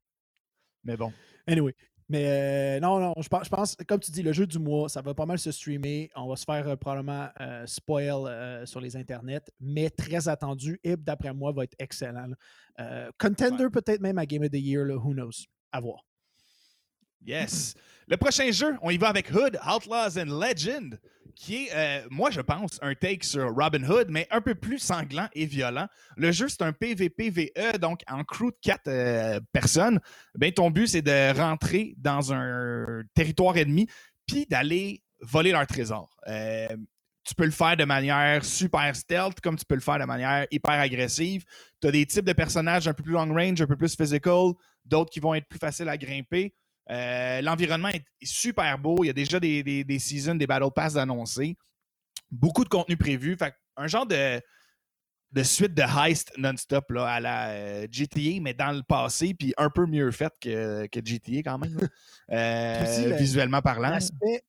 Mais 0.85 0.97
bon. 0.97 1.13
Anyway. 1.47 1.75
Mais 2.11 2.25
euh, 2.25 2.81
non, 2.81 2.99
non, 2.99 3.13
je 3.21 3.29
pense, 3.29 3.45
je 3.45 3.51
pense, 3.51 3.77
comme 3.87 4.01
tu 4.01 4.11
dis, 4.11 4.23
le 4.23 4.33
jeu 4.33 4.47
du 4.47 4.59
mois, 4.59 4.89
ça 4.89 5.03
va 5.03 5.13
pas 5.13 5.27
mal 5.27 5.39
se 5.39 5.53
streamer. 5.53 6.11
On 6.17 6.27
va 6.27 6.37
se 6.37 6.45
faire 6.45 6.67
euh, 6.67 6.77
probablement 6.77 7.29
euh, 7.39 7.67
spoil 7.67 8.27
euh, 8.27 8.65
sur 8.65 8.81
les 8.81 8.97
internets, 8.97 9.43
mais 9.61 9.91
très 9.91 10.27
attendu 10.27 10.81
et 10.83 10.97
d'après 10.97 11.35
moi, 11.35 11.53
va 11.53 11.65
être 11.65 11.77
excellent. 11.79 12.31
Euh, 12.81 13.11
contender 13.19 13.69
peut-être 13.71 14.01
même 14.01 14.17
à 14.17 14.25
Game 14.25 14.43
of 14.43 14.51
the 14.51 14.55
Year, 14.55 14.87
là, 14.87 14.95
who 14.95 15.13
knows? 15.13 15.45
À 15.71 15.81
voir. 15.81 16.07
Yes. 17.27 17.75
Le 18.07 18.17
prochain 18.17 18.51
jeu, 18.53 18.75
on 18.81 18.89
y 18.89 18.97
va 18.97 19.09
avec 19.09 19.31
Hood, 19.31 19.59
Outlaws 19.63 20.19
and 20.19 20.41
Legend, 20.41 20.99
qui 21.39 21.67
est, 21.67 21.71
euh, 21.73 22.07
moi 22.11 22.31
je 22.31 22.41
pense, 22.41 22.79
un 22.83 22.95
take 22.95 23.25
sur 23.25 23.55
Robin 23.55 23.85
Hood, 23.85 24.09
mais 24.11 24.27
un 24.31 24.41
peu 24.41 24.57
plus 24.57 24.81
sanglant 24.81 25.29
et 25.35 25.47
violent. 25.47 25.87
Le 26.17 26.33
jeu, 26.33 26.49
c'est 26.49 26.63
un 26.63 26.73
PVPVE, 26.73 27.79
donc 27.79 28.01
en 28.09 28.25
crew 28.25 28.47
de 28.47 28.57
quatre 28.61 28.89
euh, 28.89 29.41
personnes. 29.53 30.01
Ben, 30.35 30.53
ton 30.53 30.71
but, 30.71 30.89
c'est 30.89 31.03
de 31.03 31.39
rentrer 31.39 31.95
dans 31.97 32.33
un 32.33 33.03
territoire 33.15 33.57
ennemi, 33.57 33.87
puis 34.27 34.47
d'aller 34.47 35.05
voler 35.21 35.53
leur 35.53 35.67
trésor. 35.69 36.11
Euh, 36.27 36.67
tu 37.25 37.35
peux 37.37 37.45
le 37.45 37.53
faire 37.53 37.77
de 37.77 37.85
manière 37.85 38.45
super 38.45 38.97
stealth, 38.97 39.41
comme 39.41 39.57
tu 39.57 39.65
peux 39.65 39.77
le 39.77 39.81
faire 39.81 40.01
de 40.01 40.05
manière 40.07 40.47
hyper 40.51 40.73
agressive. 40.73 41.45
Tu 41.81 41.87
as 41.87 41.93
des 41.93 42.05
types 42.05 42.25
de 42.25 42.33
personnages 42.33 42.89
un 42.89 42.95
peu 42.95 43.05
plus 43.05 43.13
long 43.13 43.33
range, 43.33 43.61
un 43.61 43.67
peu 43.67 43.77
plus 43.77 43.95
physical, 43.95 44.55
d'autres 44.85 45.11
qui 45.11 45.21
vont 45.21 45.35
être 45.35 45.47
plus 45.47 45.59
faciles 45.59 45.89
à 45.89 45.97
grimper. 45.97 46.53
Euh, 46.91 47.41
L'environnement 47.43 47.89
est 47.89 48.05
super 48.23 48.79
beau. 48.79 49.05
Il 49.05 49.09
y 49.09 49.11
a 49.11 49.15
déjà 49.15 49.39
des, 49.39 49.63
des, 49.63 49.85
des 49.85 49.99
seasons, 49.99 50.35
des 50.35 50.47
Battle 50.47 50.71
Pass 50.75 50.97
annoncés. 50.97 51.57
Beaucoup 52.31 52.65
de 52.65 52.69
contenu 52.69 52.97
prévu. 52.97 53.37
Fait 53.37 53.55
un 53.77 53.87
genre 53.87 54.07
de, 54.07 54.41
de 55.33 55.43
suite 55.43 55.75
de 55.75 55.83
heist 55.83 56.33
non-stop 56.39 56.91
à 56.97 57.21
la 57.21 57.51
euh, 57.51 57.87
GTA, 57.91 58.41
mais 58.41 58.55
dans 58.55 58.73
le 58.73 58.83
passé, 58.83 59.35
puis 59.35 59.53
un 59.57 59.71
peu 59.71 59.87
mieux 59.87 60.11
fait 60.11 60.33
que, 60.41 60.87
que 60.87 61.01
GTA 61.05 61.43
quand 61.45 61.59
même. 61.59 61.79
Euh, 62.31 62.83
Aussi, 62.83 63.11
visuellement 63.15 63.63
parlant. 63.63 63.89
L'aspect 63.89 64.43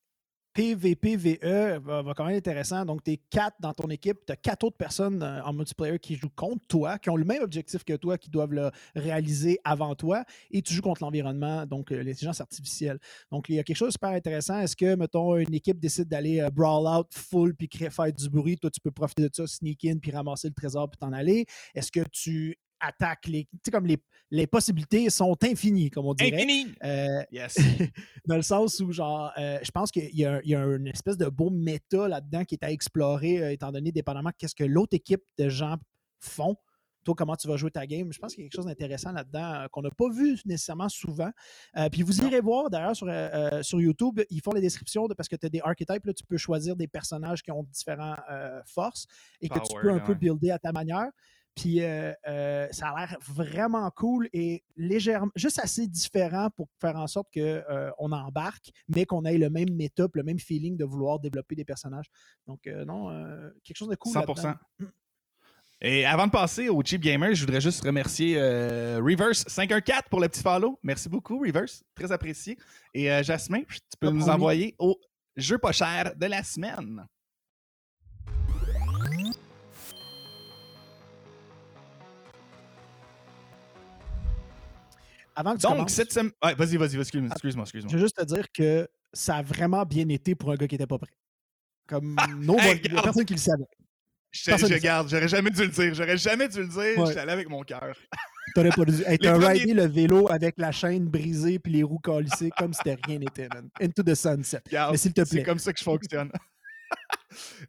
PVPVE 0.52 1.78
va, 1.80 2.02
va 2.02 2.14
quand 2.14 2.24
même 2.24 2.34
être 2.34 2.48
intéressant. 2.48 2.84
Donc, 2.84 3.04
tu 3.04 3.12
es 3.12 3.16
quatre 3.30 3.56
dans 3.60 3.72
ton 3.72 3.88
équipe, 3.88 4.18
tu 4.26 4.32
as 4.32 4.36
quatre 4.36 4.64
autres 4.64 4.76
personnes 4.76 5.22
euh, 5.22 5.42
en 5.42 5.52
multiplayer 5.52 5.98
qui 5.98 6.16
jouent 6.16 6.30
contre 6.34 6.66
toi, 6.66 6.98
qui 6.98 7.10
ont 7.10 7.16
le 7.16 7.24
même 7.24 7.42
objectif 7.42 7.84
que 7.84 7.94
toi, 7.94 8.18
qui 8.18 8.30
doivent 8.30 8.52
le 8.52 8.70
réaliser 8.94 9.60
avant 9.64 9.94
toi, 9.94 10.24
et 10.50 10.62
tu 10.62 10.74
joues 10.74 10.82
contre 10.82 11.02
l'environnement, 11.04 11.66
donc 11.66 11.92
euh, 11.92 12.02
l'intelligence 12.02 12.40
artificielle. 12.40 12.98
Donc, 13.30 13.48
il 13.48 13.56
y 13.56 13.58
a 13.58 13.62
quelque 13.62 13.76
chose 13.76 13.88
de 13.88 13.92
super 13.92 14.10
intéressant. 14.10 14.58
Est-ce 14.60 14.76
que, 14.76 14.96
mettons, 14.96 15.36
une 15.36 15.54
équipe 15.54 15.78
décide 15.78 16.08
d'aller 16.08 16.40
euh, 16.40 16.50
brawl 16.50 16.86
out 16.86 17.08
full 17.12 17.54
puis 17.54 17.68
créer, 17.68 17.90
faire 17.90 18.12
du 18.12 18.28
bruit, 18.28 18.58
toi, 18.58 18.70
tu 18.70 18.80
peux 18.80 18.90
profiter 18.90 19.28
de 19.28 19.34
ça, 19.34 19.46
sneak 19.46 19.84
in 19.84 19.98
puis 19.98 20.10
ramasser 20.10 20.48
le 20.48 20.54
trésor 20.54 20.90
puis 20.90 20.98
t'en 20.98 21.12
aller? 21.12 21.46
Est-ce 21.74 21.92
que 21.92 22.00
tu 22.10 22.58
attaques 22.80 23.26
les. 23.26 23.44
Tu 23.44 23.58
sais, 23.66 23.70
comme 23.70 23.86
les, 23.86 23.98
les 24.30 24.46
possibilités 24.46 25.10
sont 25.10 25.36
infinies, 25.42 25.90
comme 25.90 26.06
on 26.06 26.14
dirait. 26.14 26.34
Infini! 26.34 26.66
Euh, 26.84 27.22
Yes. 27.32 27.56
dans 28.26 28.36
le 28.36 28.42
sens 28.42 28.80
où, 28.80 28.92
genre, 28.92 29.32
euh, 29.38 29.58
je 29.62 29.70
pense 29.70 29.90
qu'il 29.90 30.10
y, 30.12 30.22
y 30.22 30.24
a 30.54 30.64
une 30.64 30.86
espèce 30.86 31.16
de 31.16 31.26
beau 31.28 31.50
méta 31.50 32.08
là-dedans 32.08 32.44
qui 32.44 32.54
est 32.54 32.64
à 32.64 32.70
explorer, 32.70 33.42
euh, 33.42 33.52
étant 33.52 33.72
donné, 33.72 33.92
dépendamment, 33.92 34.30
qu'est-ce 34.38 34.54
que 34.54 34.64
l'autre 34.64 34.94
équipe 34.94 35.22
de 35.38 35.48
gens 35.48 35.76
font. 36.20 36.56
Toi, 37.04 37.14
comment 37.16 37.34
tu 37.34 37.48
vas 37.48 37.56
jouer 37.56 37.70
ta 37.70 37.86
game? 37.86 38.12
Je 38.12 38.18
pense 38.18 38.34
qu'il 38.34 38.44
y 38.44 38.46
a 38.46 38.48
quelque 38.50 38.56
chose 38.56 38.66
d'intéressant 38.66 39.10
là-dedans 39.10 39.66
qu'on 39.72 39.80
n'a 39.80 39.90
pas 39.90 40.10
vu 40.10 40.38
nécessairement 40.44 40.90
souvent. 40.90 41.30
Puis 41.90 42.02
vous 42.02 42.20
irez 42.20 42.42
voir, 42.42 42.68
d'ailleurs, 42.68 42.94
sur, 42.94 43.06
sur 43.62 43.80
YouTube, 43.80 44.20
ils 44.28 44.42
font 44.42 44.52
les 44.52 44.60
descriptions 44.60 45.08
de, 45.08 45.14
parce 45.14 45.26
que 45.26 45.36
tu 45.36 45.46
as 45.46 45.48
des 45.48 45.60
archetypes, 45.62 46.04
là, 46.04 46.12
tu 46.12 46.24
peux 46.24 46.36
choisir 46.36 46.76
des 46.76 46.86
personnages 46.86 47.42
qui 47.42 47.50
ont 47.52 47.62
différentes 47.62 48.18
forces 48.66 49.06
et 49.40 49.48
que 49.48 49.58
tu 49.60 49.80
peux 49.80 49.90
un 49.90 50.00
peu 50.00 50.12
builder 50.12 50.50
à 50.50 50.58
ta 50.58 50.72
manière. 50.72 51.08
Puis 51.60 51.82
euh, 51.82 52.12
euh, 52.26 52.68
ça 52.70 52.88
a 52.88 53.00
l'air 53.00 53.18
vraiment 53.20 53.90
cool 53.90 54.30
et 54.32 54.64
légèrement, 54.76 55.30
juste 55.36 55.58
assez 55.58 55.86
différent 55.86 56.48
pour 56.56 56.68
faire 56.80 56.96
en 56.96 57.06
sorte 57.06 57.28
qu'on 57.34 58.12
embarque, 58.12 58.70
mais 58.88 59.04
qu'on 59.04 59.26
ait 59.26 59.36
le 59.36 59.50
même 59.50 59.70
métop, 59.74 60.16
le 60.16 60.22
même 60.22 60.38
feeling 60.38 60.78
de 60.78 60.86
vouloir 60.86 61.18
développer 61.18 61.54
des 61.54 61.66
personnages. 61.66 62.06
Donc, 62.46 62.66
non, 62.86 63.10
quelque 63.62 63.76
chose 63.76 63.90
de 63.90 63.96
cool. 63.96 64.14
100%. 64.14 64.56
Et 65.82 66.06
avant 66.06 66.26
de 66.26 66.32
passer 66.32 66.70
au 66.70 66.82
Cheap 66.82 67.02
Gamer, 67.02 67.34
je 67.34 67.44
voudrais 67.44 67.60
juste 67.60 67.84
remercier 67.84 68.36
Reverse514 68.36 70.08
pour 70.10 70.20
le 70.20 70.28
petit 70.28 70.42
follow. 70.42 70.78
Merci 70.82 71.10
beaucoup, 71.10 71.38
Reverse. 71.40 71.82
Très 71.94 72.10
apprécié. 72.10 72.58
Et 72.94 73.22
Jasmin, 73.22 73.62
tu 73.68 73.98
peux 73.98 74.10
nous 74.10 74.30
envoyer 74.30 74.74
au 74.78 74.98
jeu 75.36 75.58
pas 75.58 75.72
cher 75.72 76.14
de 76.16 76.26
la 76.26 76.42
semaine. 76.42 77.06
Avant 85.34 85.54
que 85.54 85.60
tu 85.60 85.66
Donc, 85.66 85.90
cette 85.90 86.12
semaine. 86.12 86.32
Ouais, 86.44 86.54
vas-y, 86.54 86.76
vas-y, 86.76 86.98
excuse-moi, 86.98 87.30
excuse-moi. 87.32 87.64
je 87.72 87.96
veux 87.96 88.02
juste 88.02 88.16
te 88.16 88.24
dire 88.24 88.46
que 88.52 88.88
ça 89.12 89.36
a 89.36 89.42
vraiment 89.42 89.84
bien 89.84 90.08
été 90.08 90.34
pour 90.34 90.52
un 90.52 90.56
gars 90.56 90.66
qui 90.66 90.74
n'était 90.74 90.86
pas 90.86 90.98
prêt. 90.98 91.12
Comme 91.86 92.16
non, 92.38 92.58
hey, 92.58 92.80
personne 92.80 93.24
qui 93.24 93.34
le 93.34 93.40
savait. 93.40 93.64
Je, 94.32 94.56
je 94.56 94.78
garde, 94.78 95.08
j'aurais 95.08 95.26
jamais 95.26 95.50
dû 95.50 95.62
le 95.62 95.68
dire. 95.68 95.92
J'aurais 95.92 96.16
jamais 96.16 96.48
dû 96.48 96.60
le 96.60 96.68
dire. 96.68 97.06
J'étais 97.06 97.18
allé 97.18 97.32
avec 97.32 97.48
mon 97.48 97.62
cœur. 97.62 97.96
T'aurais 98.54 98.70
pas 98.70 98.84
dû. 98.84 99.02
Hey, 99.06 99.18
t'as 99.18 99.36
ridé 99.36 99.74
le 99.74 99.86
vélo 99.86 100.30
avec 100.30 100.54
la 100.56 100.70
chaîne 100.70 101.08
brisée 101.08 101.58
puis 101.58 101.72
les 101.72 101.82
roues 101.82 101.98
calissées 101.98 102.50
comme 102.56 102.72
si 102.72 102.82
rien 102.84 103.18
n'était, 103.18 103.48
man. 103.52 103.68
Into 103.80 104.04
the 104.04 104.14
sunset. 104.14 104.62
Mais 104.70 104.96
s'il 104.96 105.12
te 105.12 105.22
plaît. 105.22 105.40
C'est 105.40 105.42
comme 105.42 105.58
ça 105.58 105.72
que 105.72 105.78
je 105.78 105.84
fonctionne. 105.84 106.30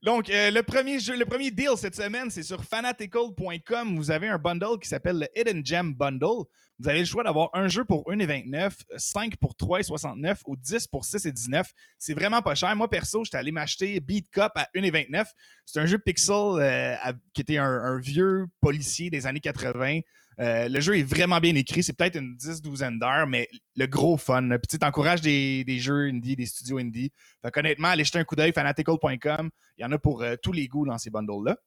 Donc, 0.03 0.29
euh, 0.29 0.51
le, 0.51 0.63
premier 0.63 0.97
le 0.97 1.25
premier 1.25 1.51
deal 1.51 1.71
cette 1.77 1.95
semaine, 1.95 2.29
c'est 2.29 2.43
sur 2.43 2.63
fanatical.com. 2.63 3.95
Vous 3.95 4.11
avez 4.11 4.27
un 4.27 4.37
bundle 4.37 4.79
qui 4.81 4.87
s'appelle 4.87 5.19
le 5.19 5.39
Hidden 5.39 5.65
Gem 5.65 5.93
Bundle. 5.93 6.45
Vous 6.79 6.89
avez 6.89 6.99
le 6.99 7.05
choix 7.05 7.23
d'avoir 7.23 7.51
un 7.53 7.67
jeu 7.67 7.85
pour 7.85 8.09
1,29, 8.11 8.71
5 8.97 9.37
pour 9.37 9.53
3,69 9.53 10.39
ou 10.47 10.55
10 10.55 10.87
pour 10.87 11.03
6,19. 11.03 11.63
C'est 11.99 12.15
vraiment 12.15 12.41
pas 12.41 12.55
cher. 12.55 12.75
Moi, 12.75 12.89
perso, 12.89 13.23
j'étais 13.23 13.37
allé 13.37 13.51
m'acheter 13.51 13.99
Beat 13.99 14.31
Cup 14.31 14.51
à 14.55 14.67
1,29. 14.75 15.27
C'est 15.65 15.79
un 15.79 15.85
jeu 15.85 15.99
pixel 15.99 16.35
euh, 16.35 16.95
qui 17.33 17.41
était 17.41 17.57
un, 17.57 17.99
vieux 17.99 18.47
policier 18.61 19.11
des 19.11 19.27
années 19.27 19.39
80. 19.39 19.99
Euh, 20.39 20.69
le 20.69 20.79
jeu 20.79 20.97
est 20.97 21.03
vraiment 21.03 21.39
bien 21.39 21.55
écrit. 21.55 21.83
C'est 21.83 21.93
peut-être 21.93 22.17
une 22.17 22.35
10-12 22.35 22.99
d'heures, 22.99 23.27
mais 23.27 23.47
le 23.75 23.85
gros 23.85 24.17
fun. 24.17 24.47
Puis 24.49 24.79
tu 24.79 24.85
encourages 24.85 25.21
des, 25.21 25.65
jeux 25.79 26.07
indie, 26.07 26.35
des 26.35 26.45
studios 26.45 26.77
indie. 26.77 27.11
Fait 27.41 27.55
honnêtement, 27.57 27.89
allez 27.89 28.03
jeter 28.03 28.19
un 28.19 28.23
coup 28.23 28.35
d'œil, 28.35 28.53
fanatical.com. 28.53 29.49
Il 29.77 29.81
y 29.81 29.85
en 29.85 29.91
a 29.91 29.97
pour 29.97 30.23
euh, 30.23 30.35
tous 30.41 30.51
les 30.51 30.67
goûts 30.67 30.85
dans 30.85 30.97
ces 30.97 31.09
bundles-là. 31.09 31.57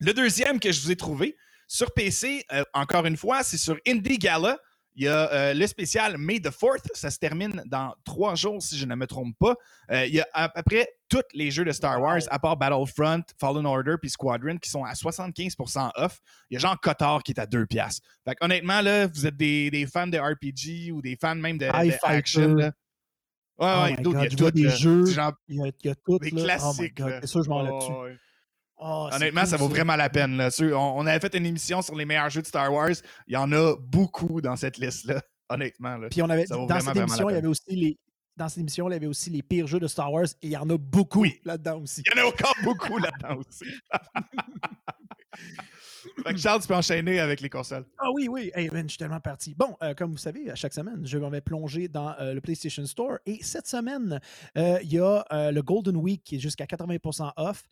Le 0.00 0.12
deuxième 0.12 0.60
que 0.60 0.72
je 0.72 0.80
vous 0.80 0.90
ai 0.90 0.96
trouvé, 0.96 1.36
sur 1.68 1.92
PC, 1.92 2.44
euh, 2.52 2.64
encore 2.74 3.06
une 3.06 3.16
fois, 3.16 3.42
c'est 3.42 3.56
sur 3.56 3.78
Indie 3.86 4.18
Gala. 4.18 4.58
Il 4.96 5.04
y 5.04 5.08
a 5.08 5.32
euh, 5.32 5.54
le 5.54 5.66
spécial 5.66 6.16
May 6.18 6.40
the 6.40 6.50
4th. 6.50 6.86
Ça 6.94 7.10
se 7.10 7.18
termine 7.18 7.62
dans 7.66 7.94
trois 8.04 8.34
jours, 8.34 8.62
si 8.62 8.78
je 8.78 8.86
ne 8.86 8.94
me 8.94 9.06
trompe 9.06 9.34
pas. 9.38 9.56
Euh, 9.90 10.06
il 10.06 10.14
y 10.14 10.20
a 10.20 10.28
à 10.32 10.48
peu 10.48 10.62
près 10.62 10.88
tous 11.08 11.22
les 11.32 11.50
jeux 11.50 11.64
de 11.64 11.72
Star 11.72 12.00
Wars, 12.00 12.20
à 12.28 12.38
part 12.38 12.56
Battlefront, 12.56 13.22
Fallen 13.40 13.66
Order 13.66 13.96
puis 14.00 14.10
Squadron, 14.10 14.56
qui 14.58 14.70
sont 14.70 14.84
à 14.84 14.92
75% 14.92 15.90
off. 15.96 16.20
Il 16.50 16.54
y 16.54 16.56
a 16.56 16.60
Jean 16.60 16.76
Cotard 16.76 17.22
qui 17.22 17.32
est 17.32 17.40
à 17.40 17.46
2 17.46 17.66
piastres. 17.66 18.06
Fait 18.24 18.36
honnêtement, 18.40 18.80
là, 18.80 19.08
vous 19.08 19.26
êtes 19.26 19.36
des, 19.36 19.86
fans 19.92 20.06
de 20.06 20.18
RPG 20.18 20.92
ou 20.92 21.02
des 21.02 21.16
fans 21.20 21.34
même 21.34 21.58
de, 21.58 21.66
action. 22.04 22.54
Ouais, 22.56 22.70
oh 23.58 23.82
ouais, 23.84 23.96
il 23.98 24.12
y 24.12 24.44
a 24.44 24.50
des 24.50 24.68
jeux. 24.68 25.04
il, 25.48 25.56
y 25.56 25.88
a, 25.88 25.94
tout. 25.94 26.18
Des 26.18 26.30
classiques. 26.32 27.00
Oh 27.00 27.08
c'est 27.20 27.26
sûr, 27.26 27.42
je 27.42 27.48
m'en 27.48 27.62
là-dessus. 27.62 28.18
Oh, 28.76 29.08
Honnêtement, 29.12 29.46
ça 29.46 29.56
vaut 29.56 29.68
vraiment 29.68 29.96
la 29.96 30.10
peine. 30.10 30.48
On, 30.60 31.06
avait 31.06 31.20
fait 31.20 31.36
une 31.36 31.46
émission 31.46 31.80
sur 31.80 31.94
les 31.94 32.04
meilleurs 32.04 32.30
jeux 32.30 32.42
de 32.42 32.46
Star 32.46 32.72
Wars. 32.72 32.96
Il 33.26 33.34
y 33.34 33.36
en 33.36 33.50
a 33.52 33.76
beaucoup 33.76 34.40
dans 34.40 34.56
cette 34.56 34.78
liste-là. 34.78 35.22
Honnêtement. 35.48 35.98
Puis 36.10 36.22
on 36.22 36.30
avait, 36.30 36.46
dans 36.46 36.80
cette 36.80 36.96
émission, 36.96 37.30
il 37.30 37.34
y 37.34 37.38
avait 37.38 37.46
aussi 37.46 37.62
les. 37.68 37.98
Dans 38.36 38.48
cette 38.48 38.58
émission, 38.58 38.88
il 38.88 38.92
y 38.92 38.96
avait 38.96 39.06
aussi 39.06 39.30
les 39.30 39.42
pires 39.42 39.68
jeux 39.68 39.78
de 39.78 39.86
Star 39.86 40.12
Wars 40.12 40.24
et 40.24 40.48
il 40.48 40.50
y 40.50 40.56
en 40.56 40.68
a 40.68 40.76
beaucoup 40.76 41.24
là-dedans 41.44 41.80
aussi. 41.80 42.02
Il 42.04 42.18
y 42.18 42.20
en 42.20 42.24
a 42.24 42.28
encore 42.28 42.56
beaucoup 42.64 42.98
là-dedans 42.98 43.36
aussi. 43.36 43.64
Charles, 46.36 46.62
tu 46.62 46.68
peux 46.68 46.74
enchaîner 46.74 47.20
avec 47.20 47.40
les 47.40 47.48
consoles. 47.48 47.84
Ah 47.98 48.10
oui, 48.12 48.28
oui. 48.28 48.50
Hey, 48.54 48.70
je 48.72 48.88
suis 48.88 48.98
tellement 48.98 49.20
parti. 49.20 49.54
Bon, 49.54 49.76
euh, 49.82 49.94
comme 49.94 50.12
vous 50.12 50.18
savez, 50.18 50.50
à 50.50 50.54
chaque 50.54 50.74
semaine, 50.74 51.02
je 51.04 51.18
vais 51.18 51.40
plonger 51.40 51.88
dans 51.88 52.14
euh, 52.20 52.34
le 52.34 52.40
PlayStation 52.40 52.84
Store. 52.86 53.18
Et 53.26 53.42
cette 53.42 53.66
semaine, 53.66 54.20
euh, 54.56 54.78
il 54.82 54.92
y 54.92 54.98
a 54.98 55.24
le 55.30 55.60
Golden 55.62 55.96
Week 55.96 56.22
qui 56.24 56.36
est 56.36 56.38
jusqu'à 56.38 56.64
80% 56.64 57.32
off 57.36 57.64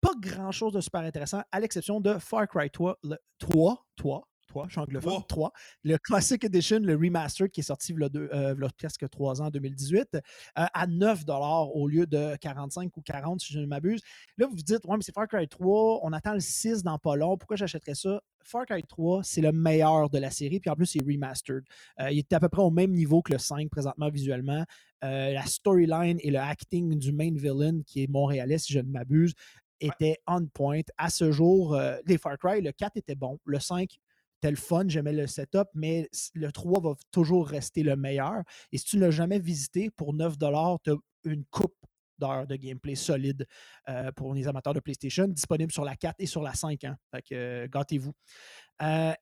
pas 0.00 0.12
grand-chose 0.18 0.72
de 0.72 0.80
super 0.80 1.00
intéressant, 1.00 1.42
à 1.52 1.60
l'exception 1.60 2.00
de 2.00 2.18
Far 2.18 2.48
Cry 2.48 2.70
3, 2.70 2.98
le 3.02 3.16
3, 3.38 3.86
3, 3.96 4.30
3, 4.50 4.66
je 4.66 4.72
suis 4.72 4.80
anglophone, 4.80 5.22
3. 5.28 5.52
Le 5.84 5.96
Classic 5.98 6.42
Edition, 6.44 6.80
le 6.80 6.94
remaster 6.94 7.48
qui 7.50 7.60
est 7.60 7.64
sorti 7.64 7.92
il 7.92 8.00
y 8.00 8.04
a, 8.04 8.08
euh, 8.34 8.68
presque 8.76 9.08
3 9.08 9.40
ans, 9.40 9.46
en 9.46 9.50
2018, 9.50 10.16
euh, 10.16 10.18
à 10.54 10.86
9 10.86 11.24
au 11.72 11.88
lieu 11.88 12.06
de 12.06 12.36
45 12.40 12.96
ou 12.96 13.00
40 13.00 13.40
si 13.40 13.52
je 13.52 13.60
ne 13.60 13.66
m'abuse. 13.66 14.00
Là, 14.36 14.46
vous 14.46 14.56
vous 14.56 14.62
dites, 14.62 14.84
ouais, 14.84 14.96
mais 14.96 15.02
c'est 15.02 15.14
Far 15.14 15.28
Cry 15.28 15.48
3, 15.48 16.00
on 16.02 16.12
attend 16.12 16.34
le 16.34 16.40
6 16.40 16.82
dans 16.82 16.98
pas 16.98 17.16
long, 17.16 17.36
pourquoi 17.38 17.56
j'achèterais 17.56 17.94
ça? 17.94 18.20
Far 18.42 18.66
Cry 18.66 18.82
3, 18.82 19.22
c'est 19.22 19.40
le 19.40 19.52
meilleur 19.52 20.10
de 20.10 20.18
la 20.18 20.30
série, 20.30 20.60
puis 20.60 20.70
en 20.70 20.74
plus, 20.74 20.86
c'est 20.86 21.00
remastered. 21.00 21.64
Euh, 22.00 22.10
il 22.10 22.18
est 22.18 22.32
à 22.32 22.40
peu 22.40 22.48
près 22.48 22.62
au 22.62 22.70
même 22.70 22.92
niveau 22.92 23.22
que 23.22 23.32
le 23.32 23.38
5 23.38 23.70
présentement 23.70 24.10
visuellement. 24.10 24.64
la 25.02 25.46
storyline 25.46 26.18
et 26.20 26.30
le 26.30 26.38
acting 26.38 26.98
du 26.98 27.12
main 27.12 27.32
villain, 27.32 27.80
qui 27.86 28.02
est 28.02 28.06
montréalais, 28.06 28.58
si 28.58 28.72
je 28.72 28.80
ne 28.80 28.90
m'abuse, 28.90 29.32
était 29.80 30.18
on 30.26 30.46
point. 30.46 30.82
À 30.98 31.10
ce 31.10 31.32
jour, 31.32 31.74
euh, 31.74 31.96
les 32.06 32.18
Far 32.18 32.38
Cry, 32.38 32.60
le 32.60 32.72
4 32.72 32.96
était 32.96 33.14
bon. 33.14 33.38
Le 33.44 33.58
5, 33.58 33.98
était 34.38 34.50
le 34.50 34.56
fun, 34.56 34.84
j'aimais 34.88 35.12
le 35.12 35.26
setup, 35.26 35.68
mais 35.74 36.08
le 36.34 36.52
3 36.52 36.80
va 36.80 36.94
toujours 37.10 37.48
rester 37.48 37.82
le 37.82 37.96
meilleur. 37.96 38.42
Et 38.72 38.78
si 38.78 38.84
tu 38.84 38.96
ne 38.96 39.02
l'as 39.02 39.10
jamais 39.10 39.38
visité, 39.38 39.90
pour 39.90 40.14
9 40.14 40.38
tu 40.38 40.90
as 40.90 40.96
une 41.24 41.44
coupe 41.46 41.76
d'heures 42.18 42.46
de 42.46 42.56
gameplay 42.56 42.94
solide 42.94 43.46
euh, 43.88 44.12
pour 44.12 44.34
les 44.34 44.46
amateurs 44.46 44.74
de 44.74 44.80
PlayStation, 44.80 45.26
disponible 45.26 45.72
sur 45.72 45.84
la 45.84 45.96
4 45.96 46.16
et 46.18 46.26
sur 46.26 46.42
la 46.42 46.54
5. 46.54 46.84
Hein. 46.84 46.96
Euh, 47.32 47.66
gâtez-vous. 47.68 48.12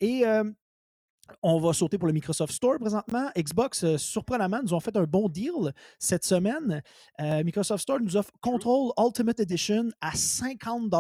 et 0.01 0.25
on 1.43 1.59
va 1.59 1.73
sauter 1.73 1.99
pour 1.99 2.07
le 2.07 2.13
Microsoft 2.13 2.53
Store 2.53 2.79
présentement. 2.79 3.31
Xbox, 3.37 3.85
euh, 3.85 3.97
surprenamment, 3.97 4.61
nous 4.63 4.75
ont 4.75 4.81
fait 4.81 4.97
un 4.97 5.05
bon 5.05 5.29
deal 5.29 5.73
cette 5.99 6.25
semaine. 6.25 6.83
Euh, 7.21 7.45
Microsoft 7.45 7.83
Store 7.83 8.01
nous 8.01 8.17
offre 8.17 8.31
Control 8.41 8.93
Ultimate 8.99 9.41
Edition 9.41 9.89
à 10.01 10.13
50 10.13 10.91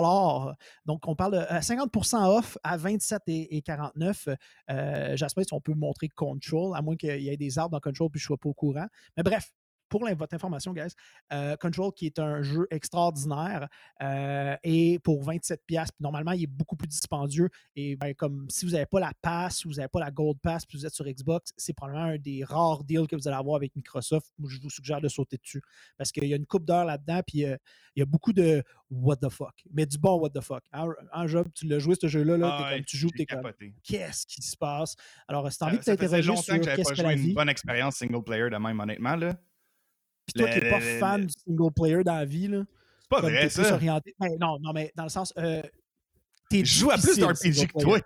Donc, 0.86 1.06
on 1.06 1.14
parle 1.14 1.32
de 1.32 1.60
50% 1.60 2.38
off 2.38 2.58
à 2.62 2.76
27 2.76 3.22
et, 3.26 3.62
49. 3.62 4.28
Euh, 4.70 5.16
J'espère 5.16 5.44
si 5.44 5.54
on 5.54 5.60
peut 5.60 5.74
montrer 5.74 6.08
Control, 6.08 6.76
à 6.76 6.82
moins 6.82 6.96
qu'il 6.96 7.20
y 7.20 7.28
ait 7.28 7.36
des 7.36 7.58
arbres 7.58 7.72
dans 7.72 7.80
Control 7.80 8.10
puis 8.10 8.20
je 8.20 8.24
ne 8.24 8.28
sois 8.28 8.38
pas 8.38 8.48
au 8.48 8.54
courant. 8.54 8.86
Mais 9.16 9.22
bref, 9.22 9.50
pour 9.88 10.06
votre 10.08 10.34
information, 10.34 10.72
guys, 10.72 10.92
euh, 11.32 11.56
Control, 11.56 11.92
qui 11.92 12.06
est 12.06 12.18
un 12.18 12.42
jeu 12.42 12.66
extraordinaire, 12.70 13.68
euh, 14.02 14.56
et 14.62 14.98
pour 15.00 15.24
27$, 15.24 15.88
normalement, 16.00 16.32
il 16.32 16.44
est 16.44 16.46
beaucoup 16.46 16.76
plus 16.76 16.88
dispendieux. 16.88 17.48
Et 17.76 17.96
ben, 17.96 18.14
comme 18.14 18.46
si 18.50 18.64
vous 18.64 18.72
n'avez 18.72 18.86
pas 18.86 19.00
la 19.00 19.12
pass, 19.20 19.64
ou 19.64 19.70
vous 19.70 19.76
n'avez 19.76 19.88
pas 19.88 20.00
la 20.00 20.10
Gold 20.10 20.38
Pass, 20.40 20.66
puis 20.66 20.78
vous 20.78 20.86
êtes 20.86 20.94
sur 20.94 21.04
Xbox, 21.04 21.52
c'est 21.56 21.72
probablement 21.72 22.12
un 22.12 22.18
des 22.18 22.44
rares 22.44 22.84
deals 22.84 23.06
que 23.06 23.16
vous 23.16 23.28
allez 23.28 23.36
avoir 23.36 23.56
avec 23.56 23.74
Microsoft. 23.76 24.32
je 24.46 24.60
vous 24.60 24.70
suggère 24.70 25.00
de 25.00 25.08
sauter 25.08 25.36
dessus. 25.36 25.62
Parce 25.96 26.12
qu'il 26.12 26.24
y 26.24 26.32
a 26.32 26.36
une 26.36 26.46
coupe 26.46 26.64
d'heures 26.64 26.84
là-dedans, 26.84 27.20
puis 27.26 27.44
euh, 27.44 27.56
il 27.96 28.00
y 28.00 28.02
a 28.02 28.06
beaucoup 28.06 28.32
de 28.32 28.62
what 28.90 29.16
the 29.16 29.28
fuck. 29.28 29.54
Mais 29.72 29.86
du 29.86 29.98
bon 29.98 30.18
what 30.18 30.30
the 30.30 30.40
fuck. 30.40 30.64
Un, 30.72 31.26
jeu, 31.26 31.44
tu 31.54 31.66
l'as 31.66 31.78
joué 31.78 31.94
ce 32.00 32.06
jeu-là, 32.06 32.36
là, 32.36 32.58
ah 32.58 32.74
comme, 32.74 32.84
tu 32.84 32.96
joues, 32.96 33.10
tu 33.10 33.22
es 33.22 33.26
comme 33.26 33.50
qu'est-ce 33.82 34.26
qui 34.26 34.42
se 34.42 34.56
passe? 34.56 34.96
Alors, 35.26 35.50
c'est 35.50 35.62
envie 35.62 35.78
de 35.78 35.82
t'interroger 35.82 36.36
sur 36.36 36.60
qu'est-ce 36.60 36.92
que 36.92 37.02
la 37.02 37.14
vie. 37.14 37.28
une 37.28 37.34
bonne 37.34 37.48
expérience 37.48 37.96
single 37.96 38.22
player 38.22 38.50
de 38.50 38.56
même, 38.56 38.78
honnêtement. 38.80 39.16
Là. 39.16 39.34
Puis 40.28 40.42
toi 40.42 40.50
qui 40.50 40.60
n'es 40.60 40.70
pas 40.70 40.80
fan 40.80 41.26
du 41.26 41.34
single 41.44 41.72
player 41.74 42.04
dans 42.04 42.16
la 42.16 42.24
vie, 42.24 42.48
là. 42.48 42.62
C'est 43.00 43.08
pas 43.08 43.20
vrai, 43.20 43.48
ça. 43.48 43.74
Orienté... 43.74 44.14
Ben, 44.20 44.36
non, 44.38 44.58
non, 44.60 44.72
mais 44.72 44.92
dans 44.94 45.04
le 45.04 45.08
sens. 45.08 45.32
Euh, 45.38 45.62
je 46.52 46.64
joue 46.64 46.90
à 46.90 46.96
plus 46.96 47.16
d'RPG 47.18 47.66
que 47.66 47.82
toi. 47.82 47.98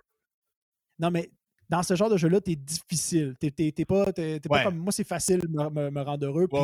Non, 0.99 1.11
mais 1.11 1.29
dans 1.69 1.83
ce 1.83 1.95
genre 1.95 2.09
de 2.09 2.17
jeu-là, 2.17 2.39
t'es 2.39 2.55
difficile. 2.55 3.35
T'es 3.39 3.49
pas, 3.85 4.11
pas 4.13 4.63
comme 4.63 4.77
moi, 4.77 4.91
c'est 4.91 5.03
facile 5.03 5.39
de 5.39 5.47
me, 5.47 5.89
me, 5.89 6.01
rendre 6.01 6.25
heureux. 6.25 6.47
Puis, 6.47 6.59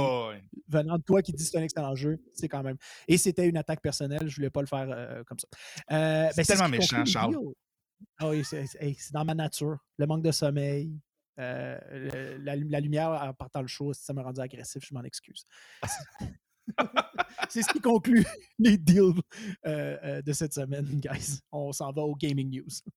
venant 0.68 0.98
de 0.98 1.04
toi 1.04 1.22
qui 1.22 1.34
dis 1.34 1.44
que 1.44 1.50
c'est 1.50 1.58
un 1.58 1.64
excellent 1.64 1.96
jeu, 1.96 2.20
c'est 2.34 2.48
quand 2.48 2.64
même. 2.64 2.78
Et 3.08 3.18
c'était 3.18 3.48
une 3.48 3.58
attaque 3.58 3.82
personnelle, 3.82 4.28
je 4.28 4.36
voulais 4.36 4.50
pas 4.50 4.62
le 4.62 4.68
faire 4.68 4.88
euh, 4.90 5.24
comme 5.26 5.40
ça. 5.40 5.48
Euh, 5.92 6.30
c'est 6.34 6.42
ben, 6.42 6.46
tellement 6.46 6.70
méchant, 6.70 7.04
Charles. 7.06 7.38
Oui, 8.22 8.44
c'est 8.46 9.12
dans 9.12 9.26
ma 9.26 9.34
nature. 9.34 9.78
Le 9.98 10.06
manque 10.06 10.24
de 10.24 10.32
sommeil, 10.32 10.94
euh, 11.40 12.38
la, 12.44 12.80
lumière 12.80 13.12
en 13.12 13.34
partant 13.34 13.62
le 13.62 13.68
show, 13.68 13.94
ça 13.94 14.14
m'a 14.14 14.24
rendu 14.24 14.42
agressif, 14.42 14.84
je 14.86 14.94
m'en 14.94 15.04
excuse. 15.04 15.46
c'est 17.50 17.62
ce 17.62 17.70
qui 17.70 17.80
conclut 17.80 18.26
les 18.58 18.78
deals 18.78 19.22
euh, 19.66 19.98
euh, 20.04 20.22
de 20.22 20.34
cette 20.34 20.54
semaine, 20.54 20.86
guys. 20.86 21.40
On 21.52 21.72
s'en 21.72 21.92
va 21.92 22.02
au 22.02 22.16
Gaming 22.16 22.50
News. 22.50 22.92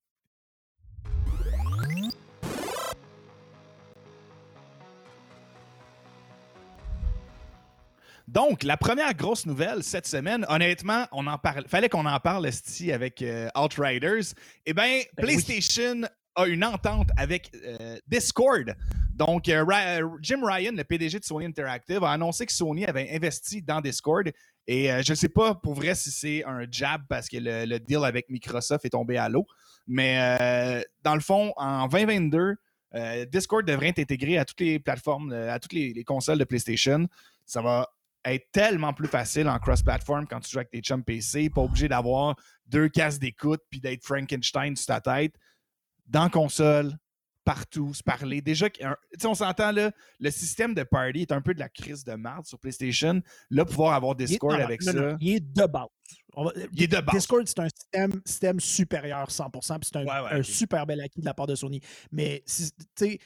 Donc, 8.28 8.62
la 8.62 8.76
première 8.78 9.12
grosse 9.14 9.44
nouvelle 9.44 9.82
cette 9.82 10.06
semaine, 10.06 10.46
honnêtement, 10.48 11.06
on 11.12 11.26
en 11.26 11.36
parle, 11.36 11.68
fallait 11.68 11.90
qu'on 11.90 12.06
en 12.06 12.18
parle, 12.18 12.50
Sti, 12.50 12.90
avec 12.92 13.20
euh, 13.20 13.48
Outriders. 13.54 14.34
Eh 14.64 14.72
bien, 14.72 15.02
Ben 15.16 15.26
oui. 15.26 16.06
A 16.34 16.46
une 16.46 16.64
entente 16.64 17.10
avec 17.16 17.50
euh, 17.54 17.98
Discord. 18.06 18.74
Donc, 19.14 19.48
euh, 19.48 19.64
euh, 19.70 20.08
Jim 20.22 20.40
Ryan, 20.42 20.72
le 20.74 20.84
PDG 20.84 21.18
de 21.18 21.24
Sony 21.24 21.44
Interactive, 21.44 22.02
a 22.02 22.12
annoncé 22.12 22.46
que 22.46 22.52
Sony 22.52 22.86
avait 22.86 23.10
investi 23.14 23.62
dans 23.62 23.80
Discord. 23.80 24.30
Et 24.66 24.88
je 25.02 25.12
ne 25.12 25.16
sais 25.16 25.28
pas 25.28 25.56
pour 25.56 25.74
vrai 25.74 25.94
si 25.94 26.10
c'est 26.10 26.44
un 26.44 26.64
jab 26.70 27.02
parce 27.08 27.28
que 27.28 27.36
le, 27.38 27.78
deal 27.78 28.04
avec 28.04 28.30
Microsoft 28.30 28.84
est 28.84 28.90
tombé 28.90 29.18
à 29.18 29.28
l'eau. 29.28 29.44
Mais 29.88 30.84
dans 31.02 31.14
le 31.14 31.20
fond, 31.20 31.52
en 31.56 31.88
2022, 31.88 32.54
euh, 32.94 33.24
Discord 33.26 33.66
devrait 33.66 33.88
être 33.88 33.98
intégré 33.98 34.38
à 34.38 34.44
toutes 34.44 34.60
les 34.60 34.78
plateformes, 34.78 35.32
à 35.32 35.58
toutes 35.58 35.72
les, 35.72 35.92
les 35.92 36.04
consoles 36.04 36.38
de 36.38 36.44
PlayStation. 36.44 37.08
Ça 37.44 37.62
va 37.62 37.88
être 38.24 38.50
tellement 38.52 38.92
plus 38.92 39.08
facile 39.08 39.48
en 39.48 39.58
cross-platform 39.58 40.26
quand 40.28 40.40
tu 40.40 40.50
joues 40.50 40.58
avec 40.58 40.70
tes 40.70 40.80
chums 40.80 41.02
PC, 41.02 41.50
pas 41.50 41.62
obligé 41.62 41.88
d'avoir 41.88 42.36
deux 42.66 42.88
cases 42.88 43.18
d'écoute 43.18 43.60
puis 43.70 43.80
d'être 43.80 44.04
Frankenstein 44.04 44.76
sur 44.76 44.86
ta 44.86 45.00
tête. 45.00 45.34
Dans 46.06 46.28
console, 46.28 46.92
partout, 47.44 47.92
se 47.94 48.02
parler. 48.02 48.40
Déjà, 48.40 48.68
on 49.24 49.34
s'entend 49.34 49.72
là, 49.72 49.90
le 50.20 50.30
système 50.30 50.74
de 50.74 50.82
party 50.82 51.22
est 51.22 51.32
un 51.32 51.40
peu 51.40 51.54
de 51.54 51.58
la 51.60 51.68
crise 51.68 52.04
de 52.04 52.12
merde 52.12 52.44
sur 52.46 52.58
PlayStation. 52.58 53.20
Là, 53.50 53.64
pouvoir 53.64 53.94
avoir 53.94 54.14
Il 54.18 54.22
est- 54.22 54.26
Discord 54.26 54.60
avec 54.60 54.82
non, 54.82 54.92
ça. 54.92 55.00
non, 55.00 55.16
il 55.20 55.34
est 55.36 55.40
de 55.40 55.66
base. 55.66 55.86
On 56.34 56.44
va- 56.44 56.52
Il 56.72 56.82
est 56.82 56.86
de 56.88 57.00
base. 57.00 57.14
Discord, 57.16 57.46
c'est 57.46 57.58
un 57.58 57.68
système, 57.68 58.12
système 58.24 58.60
supérieur 58.60 59.30
100%, 59.30 59.78
puis 59.80 59.90
c'est 59.92 59.98
un, 59.98 60.04
Ouais, 60.04 60.24
ouais, 60.28 60.32
un 60.36 60.38
ok. 60.38 60.44
super 60.44 60.86
bel 60.86 61.00
acquis 61.00 61.20
de 61.20 61.24
la 61.26 61.34
part 61.34 61.46
de 61.46 61.54
Sony. 61.54 61.80
Mais, 62.10 62.42
tu 62.46 62.64
sais, 62.96 63.18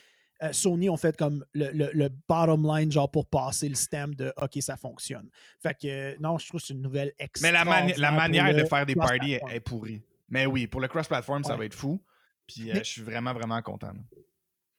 euh, 0.43 0.53
Sony 0.53 0.89
ont 0.91 0.97
fait 0.97 1.17
comme 1.17 1.45
le, 1.53 1.71
le- 1.73 1.91
le 1.93 2.09
bottom 2.29 2.67
line, 2.67 2.91
genre 2.91 3.11
pour 3.11 3.27
passer 3.29 3.69
le 3.69 3.75
système 3.75 4.15
de 4.15 4.33
OK, 4.41 4.59
ça 4.61 4.77
fonctionne. 4.77 5.29
Fait 5.63 5.75
que, 5.75 5.87
euh, 5.89 6.17
non, 6.21 6.39
je 6.39 6.49
trouve 6.49 6.61
que 6.61 6.67
c'est 6.67 6.75
une 6.75 6.83
nouvelle 6.83 7.13
Mais 7.43 7.53
la, 7.53 7.65
mani- 7.65 7.95
manière 7.99 8.55
de 8.55 8.65
faire 8.65 8.87
des 8.87 8.95
parties 8.97 9.33
est, 9.35 9.61
pourrie. 9.61 10.03
Mais 10.29 10.47
oui, 10.47 10.67
pour 10.67 10.81
le 10.81 10.89
cross-platform, 10.89 11.45
ça 11.45 11.57
va 11.57 11.65
être 11.65 11.75
fou. 11.75 12.01
Puis 12.47 12.71
euh, 12.71 12.75
je 12.79 12.83
suis 12.85 13.03
vraiment, 13.03 13.33
vraiment 13.35 13.61
content. 13.63 13.89
là. 13.93 14.01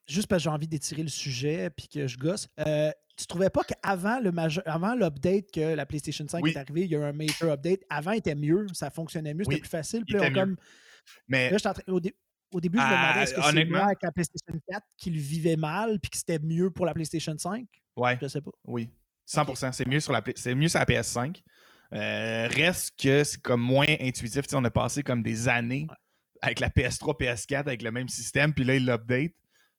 juste 0.06 0.26
parce 0.28 0.40
que 0.40 0.44
j'ai 0.44 0.50
envie 0.50 0.68
d'étirer 0.68 1.02
le 1.02 1.08
sujet 1.08 1.70
puis 1.70 1.88
que 1.88 2.06
je 2.06 2.16
gosse. 2.18 2.48
euh, 2.66 2.90
tu 3.16 3.26
trouvais 3.26 3.50
pas 3.50 3.62
qu'avant 3.64 4.20
le 4.20 4.30
maje- 4.30 4.62
avant 4.64 4.94
l'update 4.94 5.50
que 5.52 5.74
la 5.74 5.84
PlayStation 5.86 6.24
5 6.28 6.42
Oui. 6.44 6.52
est 6.52 6.56
arrivée, 6.56 6.82
il 6.84 6.90
y 6.92 6.94
a 6.94 7.00
eu 7.00 7.02
un 7.02 7.12
major 7.12 7.50
update. 7.50 7.80
Avant, 7.90 8.12
il 8.12 8.18
était 8.18 8.36
mieux, 8.36 8.66
ça 8.72 8.90
fonctionnait 8.90 9.34
mieux, 9.34 9.42
c'était 9.42 9.56
Oui, 9.56 9.60
plus 9.60 9.68
facile. 9.68 10.04
Puis 10.04 10.14
là, 10.14 10.30
comme, 10.30 10.56
Mais 11.26 11.50
là, 11.50 11.74
au, 11.88 11.98
dé- 11.98 12.14
au 12.52 12.60
début, 12.60 12.78
je 12.78 12.82
me 12.84 12.88
Ah, 12.88 13.02
demandais 13.12 13.22
est-ce 13.24 13.34
que 13.34 13.42
c'est 13.42 13.64
moi 13.64 13.86
avec 13.86 13.98
la 14.02 14.12
PlayStation 14.12 14.60
4 14.70 14.86
qui 14.96 15.10
le 15.10 15.18
vivait 15.18 15.56
mal 15.56 15.98
puis 15.98 16.10
que 16.10 16.16
c'était 16.16 16.38
mieux 16.38 16.70
pour 16.70 16.86
la 16.86 16.94
PlayStation 16.94 17.36
5 17.36 17.66
ouais, 17.96 18.16
Je 18.22 18.28
sais 18.28 18.40
pas. 18.40 18.52
oui. 18.66 18.88
100%. 19.26 19.72
C'est 19.72 19.86
mieux 19.88 20.00
sur 20.00 20.12
la, 20.12 20.22
c'est 20.36 20.54
mieux 20.54 20.68
sur 20.68 20.78
la 20.78 20.86
PS5. 20.86 21.42
Euh, 21.92 22.46
reste 22.48 22.98
que 22.98 23.24
c'est 23.24 23.42
comme 23.42 23.60
moins 23.60 23.86
intuitif. 24.00 24.44
On 24.52 24.64
a 24.64 24.70
passé 24.70 25.02
comme 25.02 25.22
des 25.24 25.48
années 25.48 25.86
avec 26.42 26.60
la 26.60 26.68
PS3, 26.68 27.18
PS4, 27.18 27.60
avec 27.60 27.82
le 27.82 27.90
même 27.90 28.08
système, 28.08 28.52
puis 28.54 28.64
là, 28.64 28.74
il 28.76 28.86
l'update. 28.86 29.32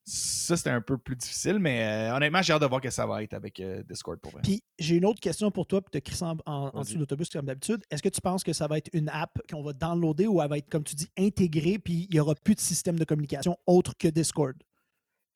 Ça, 0.05 0.57
c'était 0.57 0.71
un 0.71 0.81
peu 0.81 0.97
plus 0.97 1.15
difficile, 1.15 1.59
mais 1.59 1.83
euh, 1.85 2.15
honnêtement, 2.15 2.41
j'ai 2.41 2.53
hâte 2.53 2.61
de 2.61 2.65
voir 2.65 2.81
que 2.81 2.89
ça 2.89 3.05
va 3.05 3.21
être 3.21 3.33
avec 3.35 3.59
euh, 3.59 3.83
Discord 3.83 4.19
pour 4.19 4.31
vrai. 4.31 4.41
Puis 4.41 4.63
j'ai 4.79 4.95
une 4.95 5.05
autre 5.05 5.19
question 5.19 5.51
pour 5.51 5.67
toi, 5.67 5.81
puis 5.83 5.91
te 5.91 6.03
crisser 6.03 6.25
en, 6.25 6.37
en, 6.47 6.81
dessous 6.81 6.95
de 6.95 6.99
l'autobus 6.99 7.29
comme 7.29 7.45
d'habitude. 7.45 7.83
Est-ce 7.91 8.01
que 8.01 8.09
tu 8.09 8.19
penses 8.19 8.43
que 8.43 8.53
ça 8.53 8.65
va 8.65 8.79
être 8.79 8.89
une 8.93 9.07
app 9.09 9.37
qu'on 9.51 9.61
va 9.61 9.73
downloader 9.73 10.25
ou 10.25 10.41
elle 10.41 10.49
va 10.49 10.57
être, 10.57 10.69
comme 10.69 10.83
tu 10.83 10.95
dis, 10.95 11.11
intégrée, 11.17 11.77
puis 11.77 12.07
il 12.09 12.13
n'y 12.13 12.19
aura 12.19 12.33
plus 12.33 12.55
de 12.55 12.59
système 12.59 12.97
de 12.97 13.03
communication 13.05 13.55
autre 13.67 13.93
que 13.99 14.07
Discord? 14.07 14.55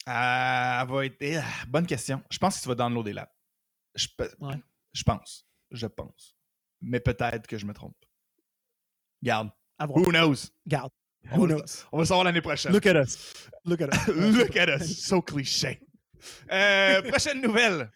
Euh, 0.07 0.11
elle 0.81 0.87
va 0.87 1.05
être. 1.05 1.17
eh, 1.21 1.39
bonne 1.67 1.85
question. 1.85 2.23
Je 2.31 2.37
pense 2.39 2.57
que 2.57 2.63
tu 2.63 2.67
vas 2.69 2.75
downloader 2.75 3.13
l'app. 3.13 3.31
Je, 3.93 4.07
Ouais. 4.39 4.55
je 4.93 5.03
pense. 5.03 5.45
Je 5.69 5.85
pense. 5.85 6.35
Mais 6.81 6.99
peut-être 6.99 7.45
que 7.45 7.59
je 7.59 7.65
me 7.67 7.73
trompe. 7.73 7.95
Garde. 9.21 9.51
Who 9.79 10.11
knows? 10.11 10.49
Garde. 10.65 10.91
On 11.31 11.37
Who 11.39 11.47
knows? 11.47 11.85
on 11.91 11.97
va 11.99 12.05
savoir 12.05 12.25
l'année 12.25 12.41
prochaine. 12.41 12.71
Look 12.71 12.85
at 12.85 12.95
us. 13.01 13.17
Look 13.65 13.81
at 13.81 13.87
us. 13.93 14.07
Look 14.15 14.55
at 14.57 14.67
us. 14.69 14.97
So 14.99 15.21
cliché. 15.21 15.79
Euh, 16.51 17.01
prochaine 17.09 17.41
nouvelle. 17.41 17.89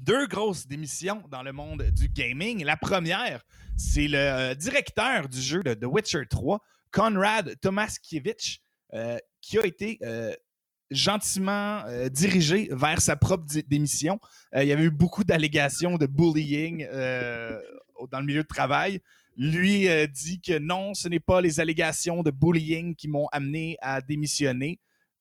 Deux 0.00 0.26
grosses 0.26 0.66
démissions 0.66 1.22
dans 1.30 1.42
le 1.42 1.52
monde 1.52 1.82
du 1.92 2.08
gaming. 2.08 2.64
La 2.64 2.76
première, 2.76 3.42
c'est 3.76 4.08
le 4.08 4.18
euh, 4.18 4.54
directeur 4.54 5.28
du 5.28 5.40
jeu 5.40 5.62
de 5.62 5.74
The 5.74 5.84
Witcher 5.84 6.26
3, 6.28 6.60
Konrad 6.90 7.54
Tomaskiewicz, 7.60 8.58
euh, 8.94 9.16
qui 9.40 9.58
a 9.58 9.64
été 9.64 9.98
euh, 10.02 10.34
gentiment 10.90 11.84
euh, 11.86 12.08
dirigé 12.08 12.68
vers 12.72 13.00
sa 13.00 13.14
propre 13.14 13.44
démission. 13.68 14.18
Euh, 14.56 14.64
il 14.64 14.68
y 14.68 14.72
avait 14.72 14.84
eu 14.84 14.90
beaucoup 14.90 15.22
d'allégations 15.22 15.96
de 15.98 16.06
bullying 16.06 16.86
euh, 16.90 17.60
dans 18.10 18.18
le 18.18 18.26
milieu 18.26 18.42
de 18.42 18.48
travail. 18.48 19.00
Lui 19.36 19.88
euh, 19.88 20.06
dit 20.06 20.40
que 20.40 20.58
non, 20.58 20.94
ce 20.94 21.08
n'est 21.08 21.20
pas 21.20 21.40
les 21.40 21.60
allégations 21.60 22.22
de 22.22 22.30
bullying 22.30 22.94
qui 22.94 23.08
m'ont 23.08 23.28
amené 23.32 23.76
à 23.80 24.00
démissionner. 24.00 24.78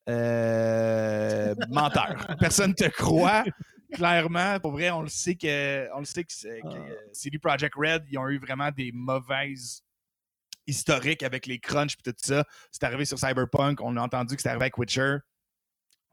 Euh, 0.10 1.56
menteur. 1.70 2.28
Personne 2.40 2.72
ne 2.72 2.76
te 2.76 2.90
croit. 2.90 3.44
Clairement, 3.94 4.60
pour 4.60 4.72
vrai, 4.72 4.90
on 4.90 5.02
le 5.02 5.10
sait 5.10 5.36
que, 5.36 5.88
on 5.94 6.00
le 6.00 6.06
sait 6.06 6.24
que, 6.24 6.32
CD 7.14 7.38
Projekt 7.40 7.76
Red, 7.76 8.04
ils 8.10 8.18
ont 8.18 8.28
eu 8.30 8.40
vraiment 8.40 8.72
des 8.72 8.92
mauvaises 8.94 9.84
historiques 10.68 11.24
avec 11.24 11.46
les 11.46 11.60
crunchs 11.60 11.96
et 12.06 12.14
tout 12.14 12.16
ça. 12.18 12.46
C'est 12.72 12.84
arrivé 12.84 13.06
sur 13.06 13.20
Cyberpunk. 13.20 13.82
On 13.82 13.98
a 13.98 14.02
entendu 14.02 14.36
que 14.36 14.42
c'est 14.42 14.50
arrivé 14.50 14.64
avec 14.64 14.78
Witcher. 14.78 15.18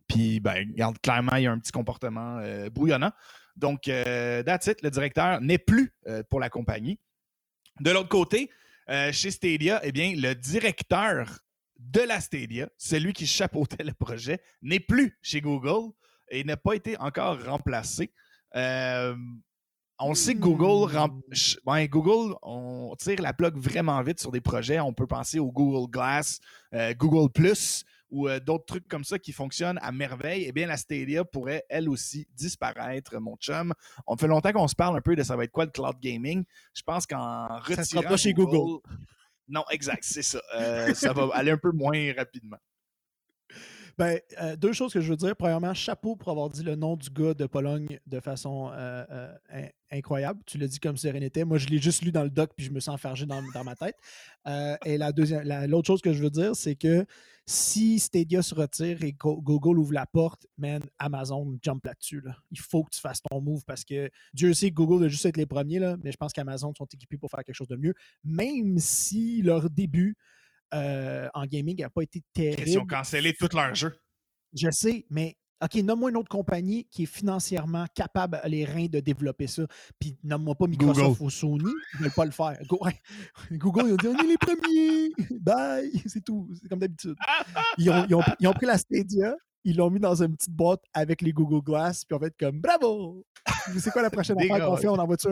Puis, 0.08 0.40
ben, 0.40 0.66
regarde, 0.70 0.98
clairement, 1.00 1.36
il 1.36 1.44
y 1.44 1.46
a 1.46 1.52
un 1.52 1.58
petit 1.58 1.72
comportement 1.72 2.38
euh, 2.38 2.70
bouillonnant. 2.70 3.12
Donc, 3.56 3.88
euh, 3.88 4.42
that's 4.42 4.66
it. 4.66 4.82
Le 4.82 4.90
directeur 4.90 5.40
n'est 5.40 5.58
plus 5.58 5.92
euh, 6.06 6.22
pour 6.28 6.40
la 6.40 6.48
compagnie. 6.48 6.98
De 7.80 7.90
l'autre 7.90 8.08
côté, 8.08 8.50
euh, 8.90 9.12
chez 9.12 9.30
Stadia, 9.30 9.80
eh 9.84 9.92
bien, 9.92 10.14
le 10.16 10.34
directeur 10.34 11.38
de 11.78 12.00
la 12.00 12.20
Stadia, 12.20 12.68
celui 12.76 13.12
qui 13.12 13.26
chapeautait 13.26 13.84
le 13.84 13.92
projet, 13.92 14.40
n'est 14.62 14.80
plus 14.80 15.16
chez 15.22 15.40
Google 15.40 15.92
et 16.30 16.42
n'a 16.44 16.56
pas 16.56 16.74
été 16.74 16.98
encore 16.98 17.42
remplacé. 17.44 18.12
Euh, 18.56 19.14
on 20.00 20.14
sait 20.14 20.34
que 20.34 20.40
Google, 20.40 20.92
rem- 20.92 21.88
Google, 21.88 22.36
on 22.42 22.94
tire 22.98 23.20
la 23.20 23.32
plug 23.32 23.56
vraiment 23.56 24.00
vite 24.02 24.20
sur 24.20 24.30
des 24.30 24.40
projets. 24.40 24.80
On 24.80 24.92
peut 24.92 25.06
penser 25.06 25.38
au 25.38 25.50
Google 25.50 25.90
Glass, 25.90 26.40
euh, 26.74 26.94
Google 26.94 27.30
Plus 27.32 27.84
ou 28.10 28.28
euh, 28.28 28.40
d'autres 28.40 28.64
trucs 28.66 28.88
comme 28.88 29.04
ça 29.04 29.18
qui 29.18 29.32
fonctionnent 29.32 29.78
à 29.82 29.92
merveille. 29.92 30.44
Eh 30.46 30.52
bien, 30.52 30.66
la 30.66 30.76
Stadia 30.76 31.24
pourrait 31.24 31.64
elle 31.68 31.88
aussi 31.88 32.26
disparaître, 32.34 33.18
mon 33.20 33.36
chum. 33.36 33.72
On 34.06 34.16
fait 34.16 34.26
longtemps 34.28 34.52
qu'on 34.52 34.68
se 34.68 34.74
parle 34.74 34.96
un 34.96 35.00
peu 35.00 35.14
de 35.16 35.22
ça 35.22 35.36
va 35.36 35.44
être 35.44 35.52
quoi 35.52 35.64
le 35.64 35.70
cloud 35.70 35.96
gaming. 36.00 36.44
Je 36.74 36.82
pense 36.82 37.06
qu'en 37.06 37.58
retirant 37.58 37.84
sera 37.84 38.02
pas 38.02 38.16
chez 38.16 38.32
Google. 38.32 38.80
Non, 39.48 39.64
exact, 39.70 40.04
c'est 40.04 40.22
ça. 40.22 40.40
Euh, 40.54 40.92
ça 40.94 41.12
va 41.12 41.28
aller 41.32 41.50
un 41.50 41.56
peu 41.58 41.72
moins 41.72 42.12
rapidement. 42.14 42.58
Ben, 43.96 44.20
euh, 44.40 44.54
deux 44.54 44.72
choses 44.72 44.92
que 44.92 45.00
je 45.00 45.10
veux 45.10 45.16
dire. 45.16 45.34
Premièrement, 45.34 45.74
chapeau 45.74 46.14
pour 46.14 46.30
avoir 46.30 46.48
dit 46.50 46.62
le 46.62 46.76
nom 46.76 46.96
du 46.96 47.10
gars 47.10 47.34
de 47.34 47.46
Pologne 47.46 47.98
de 48.06 48.20
façon 48.20 48.70
euh, 48.72 49.04
euh, 49.10 49.34
in- 49.50 49.68
incroyable. 49.90 50.40
Tu 50.46 50.56
l'as 50.56 50.68
dit 50.68 50.78
comme 50.78 50.94
n'était. 51.02 51.44
Moi, 51.44 51.58
je 51.58 51.66
l'ai 51.66 51.78
juste 51.78 52.02
lu 52.02 52.12
dans 52.12 52.22
le 52.22 52.30
doc 52.30 52.50
puis 52.56 52.64
je 52.64 52.70
me 52.70 52.78
sens 52.78 52.94
enfargé 52.94 53.26
dans, 53.26 53.42
dans 53.52 53.64
ma 53.64 53.74
tête. 53.74 53.96
Et 54.84 54.98
la 54.98 55.10
deuxième, 55.10 55.42
la- 55.42 55.66
l'autre 55.66 55.88
chose 55.88 56.00
que 56.00 56.12
je 56.12 56.22
veux 56.22 56.30
dire, 56.30 56.54
c'est 56.54 56.76
que 56.76 57.04
si 57.50 57.98
Stadia 57.98 58.42
se 58.42 58.54
retire 58.54 59.02
et 59.02 59.12
Go- 59.14 59.40
Google 59.40 59.78
ouvre 59.78 59.94
la 59.94 60.04
porte, 60.04 60.46
man, 60.58 60.82
Amazon 60.98 61.58
jump 61.62 61.82
là-dessus. 61.86 62.20
là. 62.20 62.36
Il 62.50 62.60
faut 62.60 62.84
que 62.84 62.90
tu 62.92 63.00
fasses 63.00 63.22
ton 63.22 63.40
move 63.40 63.62
parce 63.66 63.84
que 63.84 64.10
Dieu 64.34 64.52
sait 64.52 64.68
que 64.68 64.74
Google 64.74 65.04
va 65.04 65.08
juste 65.08 65.24
être 65.24 65.38
les 65.38 65.46
premiers, 65.46 65.78
là, 65.78 65.96
mais 66.04 66.12
je 66.12 66.18
pense 66.18 66.34
qu'Amazon 66.34 66.74
sont 66.76 66.84
équipés 66.92 67.16
pour 67.16 67.30
faire 67.30 67.42
quelque 67.42 67.54
chose 67.54 67.68
de 67.68 67.76
mieux, 67.76 67.94
même 68.22 68.78
si 68.78 69.40
leur 69.40 69.70
début 69.70 70.14
euh, 70.74 71.26
en 71.32 71.46
gaming 71.46 71.80
n'a 71.80 71.88
pas 71.88 72.02
été 72.02 72.22
terrible. 72.34 72.68
Ils 72.68 72.78
ont 72.78 72.86
cancellé 72.86 73.32
tout 73.32 73.48
leur 73.54 73.74
jeu. 73.74 73.96
Je 74.52 74.70
sais, 74.70 75.06
mais 75.08 75.34
OK, 75.62 75.74
nomme-moi 75.82 76.10
une 76.10 76.16
autre 76.16 76.28
compagnie 76.28 76.84
qui 76.90 77.02
est 77.02 77.06
financièrement 77.06 77.84
capable, 77.94 78.40
les 78.46 78.64
reins, 78.64 78.86
de 78.86 79.00
développer 79.00 79.46
ça. 79.48 79.62
Puis 79.98 80.16
nomme-moi 80.22 80.54
pas 80.54 80.66
Microsoft 80.66 81.00
Google. 81.18 81.22
ou 81.24 81.30
Sony, 81.30 81.64
ils 81.94 81.98
ne 81.98 82.02
veulent 82.04 82.12
pas 82.12 82.24
le 82.24 82.30
faire. 82.30 82.58
Google, 83.52 83.82
ils 83.88 83.92
ont 83.92 83.96
dit 83.96 84.06
on 84.06 84.18
est 84.24 84.26
les 84.26 84.38
premiers. 84.38 85.10
Bye, 85.40 85.90
c'est 86.06 86.24
tout. 86.24 86.48
C'est 86.60 86.68
comme 86.68 86.78
d'habitude. 86.78 87.16
Ils 87.78 87.90
ont, 87.90 88.06
ils 88.08 88.14
ont- 88.14 88.22
ils 88.40 88.46
ont 88.48 88.52
pris 88.52 88.66
la 88.66 88.78
Stadia, 88.78 89.34
ils 89.68 89.76
l'ont 89.76 89.90
mis 89.90 90.00
dans 90.00 90.22
une 90.22 90.34
petite 90.34 90.54
boîte 90.54 90.82
avec 90.94 91.20
les 91.20 91.30
Google 91.30 91.62
Glass, 91.62 92.02
puis 92.04 92.16
on 92.16 92.18
fait 92.18 92.34
comme 92.38 92.58
bravo! 92.58 93.26
C'est 93.78 93.90
quoi 93.90 94.00
la 94.00 94.08
prochaine 94.08 94.38
affaire 94.38 94.66
qu'on 94.66 94.76
fait? 94.76 94.88
On 94.88 94.94
envoie-tu 94.94 95.28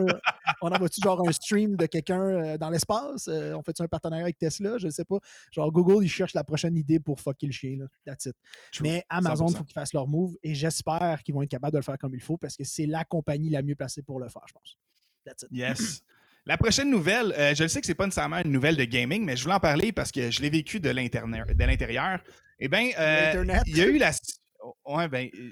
on 0.61 0.67
envoie-tu 0.67 1.01
genre 1.01 1.27
un 1.27 1.31
stream 1.31 1.75
de 1.75 1.87
quelqu'un 1.87 2.21
euh, 2.21 2.57
dans 2.57 2.69
l'espace? 2.69 3.27
Euh, 3.27 3.53
on 3.55 3.63
fait-tu 3.63 3.81
un 3.81 3.87
partenariat 3.87 4.25
avec 4.25 4.37
Tesla? 4.37 4.77
Je 4.77 4.85
ne 4.85 4.91
sais 4.91 5.05
pas. 5.05 5.17
Genre 5.51 5.71
Google, 5.71 6.03
ils 6.03 6.09
cherchent 6.09 6.35
la 6.35 6.43
prochaine 6.43 6.75
idée 6.75 6.99
pour 6.99 7.19
fucker 7.19 7.47
le 7.47 7.51
chien. 7.51 7.77
Là. 7.79 7.85
That's 8.05 8.27
it. 8.27 8.35
Mais 8.81 9.03
Amazon, 9.09 9.47
il 9.47 9.53
100%. 9.53 9.57
faut 9.57 9.63
qu'ils 9.63 9.73
fassent 9.73 9.93
leur 9.93 10.07
move 10.07 10.35
et 10.43 10.53
j'espère 10.53 11.23
qu'ils 11.23 11.33
vont 11.33 11.41
être 11.41 11.49
capables 11.49 11.73
de 11.73 11.79
le 11.79 11.83
faire 11.83 11.97
comme 11.97 12.13
il 12.13 12.21
faut 12.21 12.37
parce 12.37 12.55
que 12.55 12.63
c'est 12.63 12.85
la 12.85 13.03
compagnie 13.05 13.49
la 13.49 13.63
mieux 13.63 13.75
placée 13.75 14.03
pour 14.03 14.19
le 14.19 14.29
faire, 14.29 14.43
je 14.47 14.53
pense. 14.53 14.77
That's 15.25 15.43
it. 15.43 15.49
Yes. 15.51 16.03
La 16.45 16.57
prochaine 16.57 16.91
nouvelle, 16.91 17.33
euh, 17.37 17.55
je 17.55 17.67
sais 17.67 17.81
que 17.81 17.87
c'est 17.87 17.95
pas 17.95 18.05
nécessairement 18.05 18.37
une 18.37 18.51
nouvelle 18.51 18.77
de 18.77 18.85
gaming, 18.85 19.25
mais 19.25 19.35
je 19.35 19.43
voulais 19.43 19.55
en 19.55 19.59
parler 19.59 19.91
parce 19.91 20.11
que 20.11 20.31
je 20.31 20.41
l'ai 20.41 20.49
vécu 20.49 20.79
de 20.79 20.89
l'intérieur. 20.89 22.21
Eh 22.59 22.67
bien, 22.67 22.89
euh, 22.97 23.31
il 23.67 23.77
y 23.77 23.81
a 23.81 23.85
eu 23.85 23.97
la. 23.97 24.11
Ouais, 24.85 25.07
ben, 25.07 25.29
euh, 25.33 25.49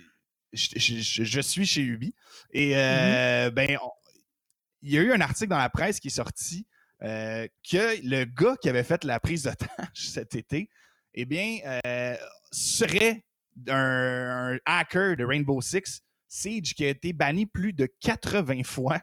je, 0.52 0.68
je- 0.78 0.96
je- 1.02 1.24
je 1.24 1.39
suis 1.41 1.65
chez 1.65 1.82
Ubi. 1.82 2.13
Et 2.52 2.76
euh, 2.76 3.50
ben, 3.52 3.78
on- 3.82 3.91
il 4.82 4.91
y 4.91 4.98
a 4.98 5.02
eu 5.02 5.12
un 5.13 5.22
article 5.22 5.50
dans 5.50 5.58
la 5.58 5.70
presse 5.70 6.00
qui 6.00 6.08
est 6.08 6.12
sorti 6.12 6.65
euh, 7.04 7.48
que 7.70 8.00
le 8.08 8.26
gars 8.26 8.56
qui 8.62 8.70
avait 8.70 8.84
fait 8.84 9.04
la 9.04 9.20
prise 9.20 9.44
d'otage 9.44 9.68
cet 9.94 10.36
été, 10.36 10.70
eh 11.13 11.26
bien, 11.26 11.60
serait 12.52 13.24
un, 13.70 14.58
hacker 14.65 15.15
de 15.18 15.24
Rainbow 15.26 15.62
Six 15.62 16.02
Siege 16.28 16.74
qui 16.74 16.86
a 16.86 16.89
été 16.89 17.13
banni 17.13 17.46
plus 17.46 17.74
de 17.74 17.86
80 18.02 18.63
fois 18.63 19.00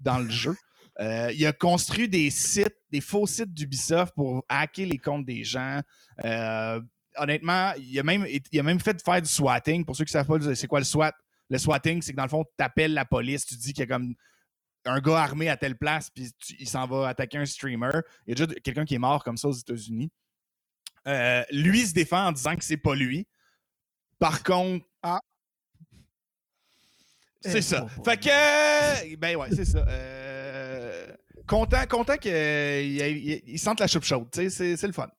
dans 0.00 0.18
le 0.18 0.30
jeu. 0.30 0.54
il 1.00 1.44
a 1.46 1.52
construit 1.52 2.08
des 2.08 2.30
sites, 2.30 2.76
des 2.90 3.00
faux 3.00 3.26
sites 3.26 3.52
d'Ubisoft 3.52 4.14
pour 4.14 4.44
hacker 4.48 4.86
les 4.86 4.98
comptes 4.98 5.24
des 5.26 5.42
gens. 5.44 5.80
Honnêtement, 7.16 7.72
il 7.78 7.98
a, 7.98 8.02
même, 8.02 8.26
il 8.28 8.60
a 8.60 8.62
même 8.62 8.80
fait 8.80 9.02
faire 9.02 9.20
du 9.20 9.28
swatting. 9.28 9.84
Pour 9.84 9.96
ceux 9.96 10.04
qui 10.04 10.16
ne 10.16 10.24
savent 10.24 10.26
pas, 10.26 10.54
c'est 10.54 10.66
quoi 10.66 10.80
le 10.80 10.84
SWAT? 10.84 11.12
Le 11.50 11.58
swatting, 11.58 12.02
c'est 12.02 12.12
que 12.12 12.16
dans 12.16 12.24
le 12.24 12.28
fond, 12.28 12.44
tu 12.44 12.64
appelles 12.64 12.94
la 12.94 13.04
police, 13.04 13.44
tu 13.46 13.56
dis 13.56 13.72
qu'il 13.72 13.80
y 13.80 13.82
a 13.82 13.86
comme 13.86 14.14
un 14.86 15.00
gars 15.00 15.22
armé 15.22 15.48
à 15.48 15.56
telle 15.56 15.76
place, 15.76 16.10
puis 16.10 16.30
il 16.58 16.68
s'en 16.68 16.86
va 16.86 17.08
attaquer 17.08 17.38
un 17.38 17.46
streamer. 17.46 18.00
Il 18.26 18.30
y 18.30 18.42
a 18.42 18.46
déjà 18.46 18.60
quelqu'un 18.60 18.84
qui 18.84 18.94
est 18.94 18.98
mort 18.98 19.24
comme 19.24 19.36
ça 19.36 19.48
aux 19.48 19.52
États-Unis. 19.52 20.10
Euh, 21.06 21.42
lui 21.50 21.86
se 21.86 21.92
défend 21.92 22.28
en 22.28 22.32
disant 22.32 22.56
que 22.56 22.64
c'est 22.64 22.76
pas 22.76 22.94
lui. 22.94 23.26
Par 24.18 24.42
contre, 24.42 24.86
ah. 25.02 25.20
C'est 27.40 27.58
eh, 27.58 27.62
ça. 27.62 27.86
Fait 28.04 28.18
que. 28.18 29.16
Ben 29.16 29.36
ouais, 29.36 29.48
c'est 29.54 29.66
ça. 29.66 29.84
Euh, 29.86 31.06
content 31.46 31.84
content 31.86 32.16
qu'il 32.16 33.58
sente 33.58 33.80
la 33.80 33.86
choupe 33.86 34.04
chaude. 34.04 34.28
C'est 34.32 34.82
le 34.82 34.92
fun. 34.92 35.10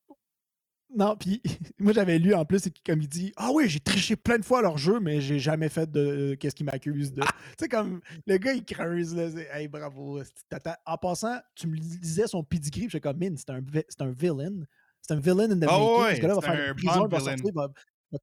Non, 0.96 1.16
puis 1.18 1.42
moi 1.80 1.94
j'avais 1.94 2.18
lu 2.20 2.34
en 2.34 2.46
plus, 2.46 2.70
comme 2.86 3.02
il 3.02 3.10
dit 3.10 3.34
Ah 3.36 3.50
oui, 3.54 3.68
j'ai 3.68 3.80
triché 3.80 4.16
plein 4.16 4.38
de 4.38 4.46
fois 4.46 4.62
leur 4.62 4.78
jeu, 4.78 5.00
mais 5.00 5.22
j'ai 5.22 5.40
jamais 5.40 5.70
fait 5.70 5.92
de 5.92 6.36
qu'est-ce 6.40 6.56
qu'il 6.56 6.66
m'accuse 6.66 7.14
de. 7.14 7.22
tu 7.22 7.28
sais, 7.60 7.68
comme 7.68 8.02
le 8.26 8.38
gars 8.38 8.54
il 8.54 8.64
creuse, 8.64 9.16
là, 9.16 9.28
hey, 9.54 9.68
bravo. 9.68 10.22
En 10.86 10.98
passant, 10.98 11.38
tu 11.56 11.68
me 11.68 11.78
disais 11.78 12.28
son 12.28 12.44
pedigree, 12.44 12.84
j'étais 12.84 13.02
comme 13.02 13.18
Mine, 13.18 13.38
c'est 13.38 13.50
un, 13.50 13.62
un 14.00 14.12
villain. 14.12 14.66
C'est 15.02 15.14
un 15.14 15.20
villain 15.20 15.52
in 15.52 15.60
the 15.60 15.70
oh, 15.70 16.00
making. 16.00 16.16
ce 16.16 16.22
gars-là 16.22 16.36
va 16.36 16.42
faire 16.42 16.68
une 16.70 16.76
prison, 16.76 17.08
va 17.08 17.20
sortir, 17.20 17.52
va, 17.54 17.70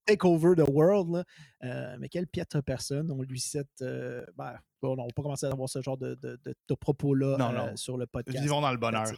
take 0.06 0.26
over 0.26 0.54
the 0.56 0.68
world. 0.68 1.14
Là. 1.14 1.24
Euh, 1.64 1.96
mais 2.00 2.08
quelle 2.08 2.26
piètre 2.26 2.62
personne. 2.62 3.10
On 3.10 3.22
lui 3.22 3.38
cite. 3.38 3.68
Euh, 3.82 4.24
ben, 4.36 4.54
on 4.82 4.96
va 4.96 5.04
pas 5.14 5.22
commencer 5.22 5.46
à 5.46 5.50
avoir 5.50 5.68
ce 5.68 5.80
genre 5.80 5.96
de, 5.96 6.14
de, 6.16 6.38
de, 6.44 6.74
propos-là 6.74 7.36
euh, 7.38 7.76
sur 7.76 7.96
le 7.96 8.06
podcast. 8.06 8.40
Vivons 8.40 8.60
dans 8.60 8.72
le 8.72 8.78
bonheur. 8.78 9.12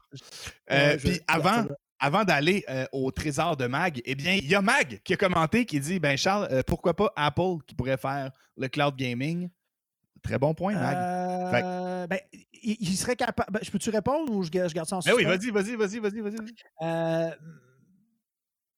Puis 0.99 1.21
avant, 1.27 1.65
avant 1.99 2.25
d'aller 2.25 2.65
euh, 2.69 2.87
au 2.93 3.11
trésor 3.11 3.57
de 3.57 3.67
Mag, 3.67 4.01
eh 4.05 4.15
bien, 4.15 4.35
il 4.35 4.47
y 4.49 4.55
a 4.55 4.63
Mag 4.63 5.01
qui 5.05 5.15
a 5.15 5.17
commenté, 5.17 5.65
qui 5.65 5.81
dit 5.81 6.01
Ben 6.01 6.17
Charles, 6.17 6.49
euh, 6.51 6.63
pourquoi 6.67 6.95
pas 6.95 7.13
Apple 7.17 7.63
qui 7.67 7.75
pourrait 7.75 7.97
faire 7.97 8.31
le 8.57 8.69
cloud 8.69 8.97
gaming? 8.97 9.49
Très 10.23 10.39
bon 10.39 10.55
point, 10.55 10.75
Mag. 10.75 10.97
Euh, 10.97 12.07
ben, 12.07 12.19
il, 12.63 12.97
serait 12.97 13.17
capable. 13.17 13.53
Ben, 13.53 13.61
je 13.63 13.71
peux-tu 13.71 13.91
répondre 13.91 14.33
ou 14.33 14.43
je, 14.43 14.51
garde 14.51 14.89
ça 14.89 14.97
en 14.97 15.01
ben 15.01 15.13
Oui, 15.15 15.25
vas-y, 15.25 15.51
vas-y, 15.51 15.77
vas-y, 15.77 15.99
vas-y, 15.99 16.21
vas-y 16.21 17.35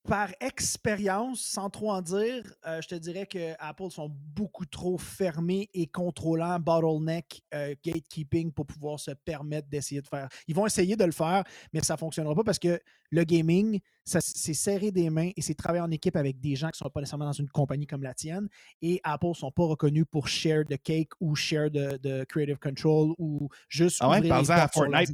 par 0.07 0.29
expérience, 0.39 1.41
sans 1.41 1.69
trop 1.69 1.91
en 1.91 2.01
dire, 2.01 2.43
euh, 2.65 2.81
je 2.81 2.87
te 2.87 2.95
dirais 2.95 3.25
que 3.25 3.53
Apple 3.59 3.91
sont 3.91 4.09
beaucoup 4.09 4.65
trop 4.65 4.97
fermés 4.97 5.69
et 5.73 5.85
contrôlants, 5.87 6.59
bottleneck, 6.59 7.43
euh, 7.53 7.75
gatekeeping 7.83 8.53
pour 8.53 8.65
pouvoir 8.65 8.99
se 9.01 9.11
permettre 9.11 9.67
d'essayer 9.67 10.01
de 10.01 10.07
faire. 10.07 10.29
Ils 10.47 10.55
vont 10.55 10.65
essayer 10.65 10.95
de 10.95 11.03
le 11.03 11.11
faire, 11.11 11.43
mais 11.73 11.81
ça 11.81 11.95
ne 11.95 11.99
fonctionnera 11.99 12.33
pas 12.33 12.45
parce 12.45 12.57
que 12.57 12.79
le 13.09 13.23
gaming, 13.25 13.79
c'est 14.05 14.21
serrer 14.53 14.91
des 14.91 15.09
mains 15.09 15.31
et 15.35 15.41
c'est 15.41 15.53
travailler 15.53 15.83
en 15.83 15.91
équipe 15.91 16.15
avec 16.15 16.39
des 16.39 16.55
gens 16.55 16.67
qui 16.67 16.81
ne 16.81 16.85
sont 16.85 16.89
pas 16.89 17.01
nécessairement 17.01 17.25
dans 17.25 17.33
une 17.33 17.49
compagnie 17.49 17.85
comme 17.85 18.03
la 18.03 18.13
tienne. 18.13 18.47
Et 18.81 19.01
Apple 19.03 19.27
ne 19.27 19.33
sont 19.33 19.51
pas 19.51 19.65
reconnus 19.65 20.05
pour 20.09 20.29
share 20.29 20.63
de 20.63 20.77
cake 20.77 21.11
ou 21.19 21.35
share 21.35 21.69
de, 21.69 22.23
creative 22.23 22.59
control 22.59 23.13
ou 23.17 23.49
juste 23.67 23.97
ah 23.99 24.09
ouais, 24.09 24.19
ouvrir 24.19 24.41
les 24.41 24.51
à 24.51 24.67
Fortnite. 24.69 25.11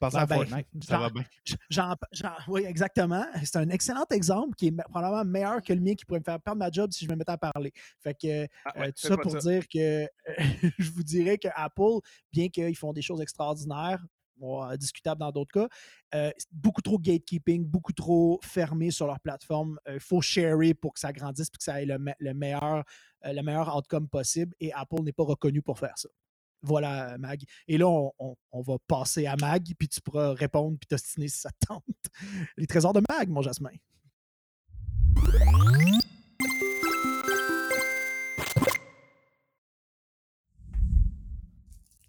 Ben, 0.00 0.10
ça 0.10 0.24
va 0.98 1.10
bien. 1.10 1.24
oui, 2.48 2.64
exactement. 2.64 3.24
C'est 3.42 3.56
un 3.56 3.68
excellent 3.70 4.06
exemple 4.10 4.54
qui 4.54 4.68
est 4.68 4.82
probablement 4.90 5.24
meilleur 5.24 5.62
que 5.62 5.72
le 5.72 5.80
mien 5.80 5.94
qui 5.94 6.04
pourrait 6.04 6.20
me 6.20 6.24
faire 6.24 6.40
perdre 6.40 6.58
ma 6.58 6.70
job 6.70 6.90
si 6.92 7.04
je 7.04 7.10
me 7.10 7.16
mettais 7.16 7.32
à 7.32 7.38
parler. 7.38 7.72
Fait 8.00 8.14
que 8.14 8.46
ah 8.64 8.72
euh, 8.76 8.86
tout 8.86 9.06
ça 9.08 9.16
pour 9.16 9.34
dire 9.36 9.66
que 9.68 10.06
je 10.78 10.90
vous 10.90 11.02
dirais 11.02 11.38
que 11.38 11.48
Apple, 11.54 12.00
bien 12.32 12.48
qu'ils 12.48 12.76
font 12.76 12.92
des 12.92 13.02
choses 13.02 13.20
extraordinaires, 13.20 14.04
discutables 14.78 15.20
dans 15.20 15.30
d'autres 15.30 15.52
cas, 15.52 15.68
euh, 16.14 16.30
beaucoup 16.52 16.82
trop 16.82 16.98
gatekeeping, 16.98 17.64
beaucoup 17.64 17.92
trop 17.92 18.40
fermé 18.42 18.90
sur 18.90 19.06
leur 19.06 19.20
plateforme. 19.20 19.78
Il 19.88 20.00
faut 20.00 20.20
sharer 20.20 20.74
pour 20.74 20.94
que 20.94 21.00
ça 21.00 21.12
grandisse 21.12 21.48
et 21.48 21.56
que 21.56 21.62
ça 21.62 21.82
ait 21.82 21.86
le, 21.86 22.34
meilleur, 22.34 22.84
euh, 23.24 23.32
le 23.32 23.42
meilleur 23.42 23.74
outcome 23.76 24.08
possible. 24.08 24.54
Et 24.60 24.72
Apple 24.72 25.02
n'est 25.02 25.12
pas 25.12 25.24
reconnu 25.24 25.62
pour 25.62 25.78
faire 25.78 25.96
ça. 25.96 26.08
Voilà, 26.64 27.18
Mag. 27.18 27.42
Et 27.68 27.76
là, 27.76 27.86
on, 27.88 28.36
va 28.62 28.76
passer 28.88 29.26
à 29.26 29.36
Mag, 29.36 29.62
puis 29.78 29.88
tu 29.88 30.00
pourras 30.00 30.32
répondre 30.32 30.78
puis 30.80 30.86
t'ostiner 30.86 31.28
si 31.28 31.40
ça 31.40 31.50
tente. 31.66 31.84
Les 32.56 32.66
trésors 32.66 32.94
de 32.94 33.02
Mag, 33.08 33.28
mon 33.28 33.42
Jasmin. 33.42 33.70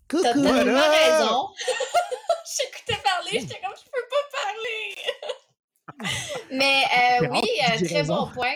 Coucou! 0.10 0.24
T'as 0.24 0.34
tellement 0.34 0.52
raison. 0.52 1.50
J'écoutais 2.58 3.02
parler, 3.04 3.32
j'étais 3.39 3.60
comme, 3.60 3.74
je 3.76 3.89
peux 3.91 4.08
pas 4.10 4.24
parler. 4.44 4.96
mais 6.52 6.84
euh, 6.86 7.28
oui, 7.32 7.50
euh, 7.63 7.86
très 7.86 8.04
bon 8.04 8.30
point. 8.32 8.56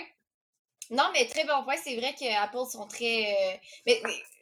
Non, 0.92 1.10
mais 1.14 1.26
très 1.28 1.46
bon 1.46 1.64
point. 1.64 1.76
C'est 1.84 1.96
vrai 1.98 2.14
que 2.14 2.44
Apple 2.44 2.70
sont 2.70 2.88
très. 2.88 3.54
Euh, 3.54 3.58
mais, 3.86 4.02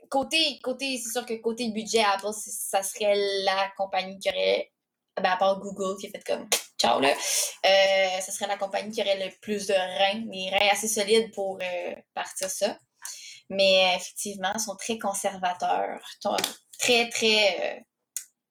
côté, 0.10 0.60
côté 0.63 0.98
c'est 0.98 1.12
sûr 1.12 1.26
que 1.26 1.34
côté 1.36 1.70
budget, 1.70 2.04
Apple, 2.04 2.34
ça 2.34 2.84
serait 2.84 3.15
la 3.43 3.70
compagnie 3.78 4.17
qui 4.20 4.30
aurait, 4.30 4.72
ben, 5.15 5.32
à 5.32 5.38
part 5.38 5.60
Google 5.60 6.00
qui 6.00 6.08
a 6.08 6.10
fait 6.12 6.24
comme 6.26 6.48
ciao 6.78 7.00
là, 7.00 7.10
euh, 7.10 8.22
ça 8.22 8.32
serait 8.32 8.48
la 8.48 8.58
compagnie 8.58 8.91
qui 8.91 9.02
aurait 9.02 9.26
le 9.26 9.32
plus 9.41 9.67
de 9.67 9.74
reins, 9.74 10.22
des 10.26 10.50
reins 10.50 10.72
assez 10.72 10.88
solides 10.88 11.34
pour 11.34 11.60
euh, 11.62 11.96
partir 12.13 12.50
ça. 12.50 12.78
Mais 13.50 13.96
effectivement, 13.96 14.52
ils 14.54 14.60
sont 14.60 14.76
très 14.76 15.00
conservateurs, 15.00 16.02
très, 16.78 17.10
très. 17.10 17.78
Euh... 17.78 17.80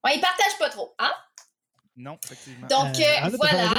Ouais, 0.04 0.16
ils 0.16 0.20
partagent 0.20 0.58
pas 0.58 0.70
trop, 0.70 0.94
hein? 0.98 1.12
Non, 1.96 2.18
effectivement. 2.24 2.66
Donc, 2.66 2.98
euh, 2.98 3.36
voilà. 3.36 3.74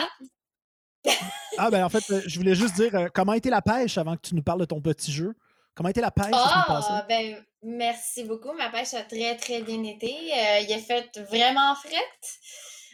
ah, 1.57 1.71
ben 1.71 1.83
en 1.83 1.89
fait, 1.89 2.03
je 2.27 2.37
voulais 2.37 2.55
juste 2.55 2.75
dire 2.75 3.09
comment 3.13 3.31
a 3.31 3.37
été 3.37 3.49
la 3.49 3.61
pêche 3.61 3.97
avant 3.97 4.15
que 4.15 4.21
tu 4.21 4.35
nous 4.35 4.43
parles 4.43 4.59
de 4.59 4.65
ton 4.65 4.81
petit 4.81 5.11
jeu? 5.11 5.35
Comment 5.73 5.87
a 5.87 5.89
été 5.91 6.01
la 6.01 6.11
pêche? 6.11 6.33
Ah, 6.33 7.05
ben, 7.07 7.43
merci 7.63 8.23
beaucoup. 8.23 8.53
Ma 8.53 8.69
pêche 8.69 8.93
a 8.93 9.03
très, 9.03 9.35
très 9.37 9.61
bien 9.61 9.83
été. 9.83 10.07
Euh, 10.07 10.59
il 10.59 10.73
a 10.73 10.79
fait 10.79 11.17
vraiment 11.29 11.75
fret. 11.75 12.19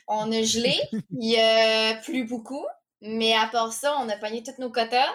On 0.08 0.32
a 0.32 0.42
gelé. 0.44 0.80
il 1.20 1.40
a 1.40 1.96
plu 1.96 2.26
beaucoup. 2.26 2.66
Mais 3.02 3.36
à 3.36 3.48
part 3.48 3.74
ça, 3.74 3.98
on 4.00 4.10
a 4.10 4.18
pogné 4.18 4.44
tous 4.44 4.60
nos 4.60 4.72
quotas. 4.72 5.14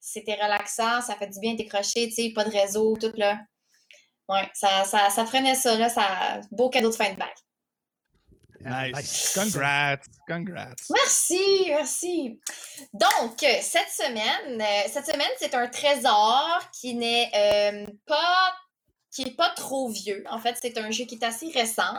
C'était 0.00 0.34
relaxant. 0.34 1.00
Ça 1.00 1.16
fait 1.16 1.28
du 1.28 1.40
bien 1.40 1.54
décrocher, 1.54 2.08
tu 2.08 2.14
sais, 2.14 2.32
pas 2.34 2.44
de 2.44 2.50
réseau, 2.50 2.96
tout 2.96 3.12
là. 3.16 3.38
Ouais, 4.28 4.48
ça, 4.54 4.84
ça, 4.84 5.10
ça 5.10 5.26
freinait 5.26 5.54
ça, 5.54 5.76
là. 5.76 5.88
Ça... 5.88 6.40
Beau 6.50 6.70
cadeau 6.70 6.90
de 6.90 6.94
fin 6.94 7.12
de 7.12 7.18
bague. 7.18 7.28
Nice. 8.64 9.32
Congrats. 9.34 9.98
Congrats. 10.26 10.74
Merci, 10.90 11.64
merci. 11.66 12.40
Donc, 12.92 13.38
cette 13.40 13.88
semaine, 13.90 14.60
euh, 14.60 14.88
cette 14.88 15.06
semaine, 15.06 15.30
c'est 15.38 15.54
un 15.54 15.66
trésor 15.66 16.60
qui 16.80 16.94
n'est 16.94 17.30
euh, 17.34 17.86
pas 18.06 18.54
qui 19.12 19.22
est 19.22 19.36
pas 19.36 19.50
trop 19.50 19.88
vieux. 19.88 20.24
En 20.30 20.38
fait, 20.38 20.56
c'est 20.60 20.78
un 20.78 20.90
jeu 20.90 21.04
qui 21.04 21.16
est 21.16 21.24
assez 21.24 21.50
récent. 21.50 21.94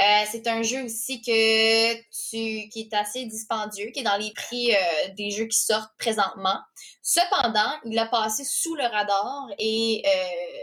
Euh, 0.00 0.24
c'est 0.30 0.46
un 0.46 0.62
jeu 0.62 0.84
aussi 0.84 1.20
que 1.20 1.94
tu, 1.94 2.68
qui 2.68 2.88
est 2.90 2.94
assez 2.94 3.26
dispendieux, 3.26 3.90
qui 3.92 4.00
est 4.00 4.04
dans 4.04 4.16
les 4.16 4.32
prix 4.32 4.72
des 5.16 5.30
jeux 5.30 5.46
qui 5.46 5.58
sortent 5.58 5.92
présentement. 5.98 6.58
Cependant, 7.02 7.72
il 7.84 7.98
a 7.98 8.06
passé 8.06 8.44
sous 8.44 8.74
le 8.74 8.84
radar 8.84 9.48
et 9.58 10.02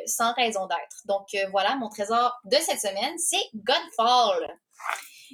sans 0.08 0.34
raison 0.34 0.66
d'être. 0.66 1.06
Donc 1.06 1.28
voilà, 1.52 1.76
mon 1.76 1.90
trésor 1.90 2.34
de 2.46 2.58
cette 2.58 2.82
semaine, 2.82 3.18
c'est 3.18 3.44
Godfall. 3.54 4.58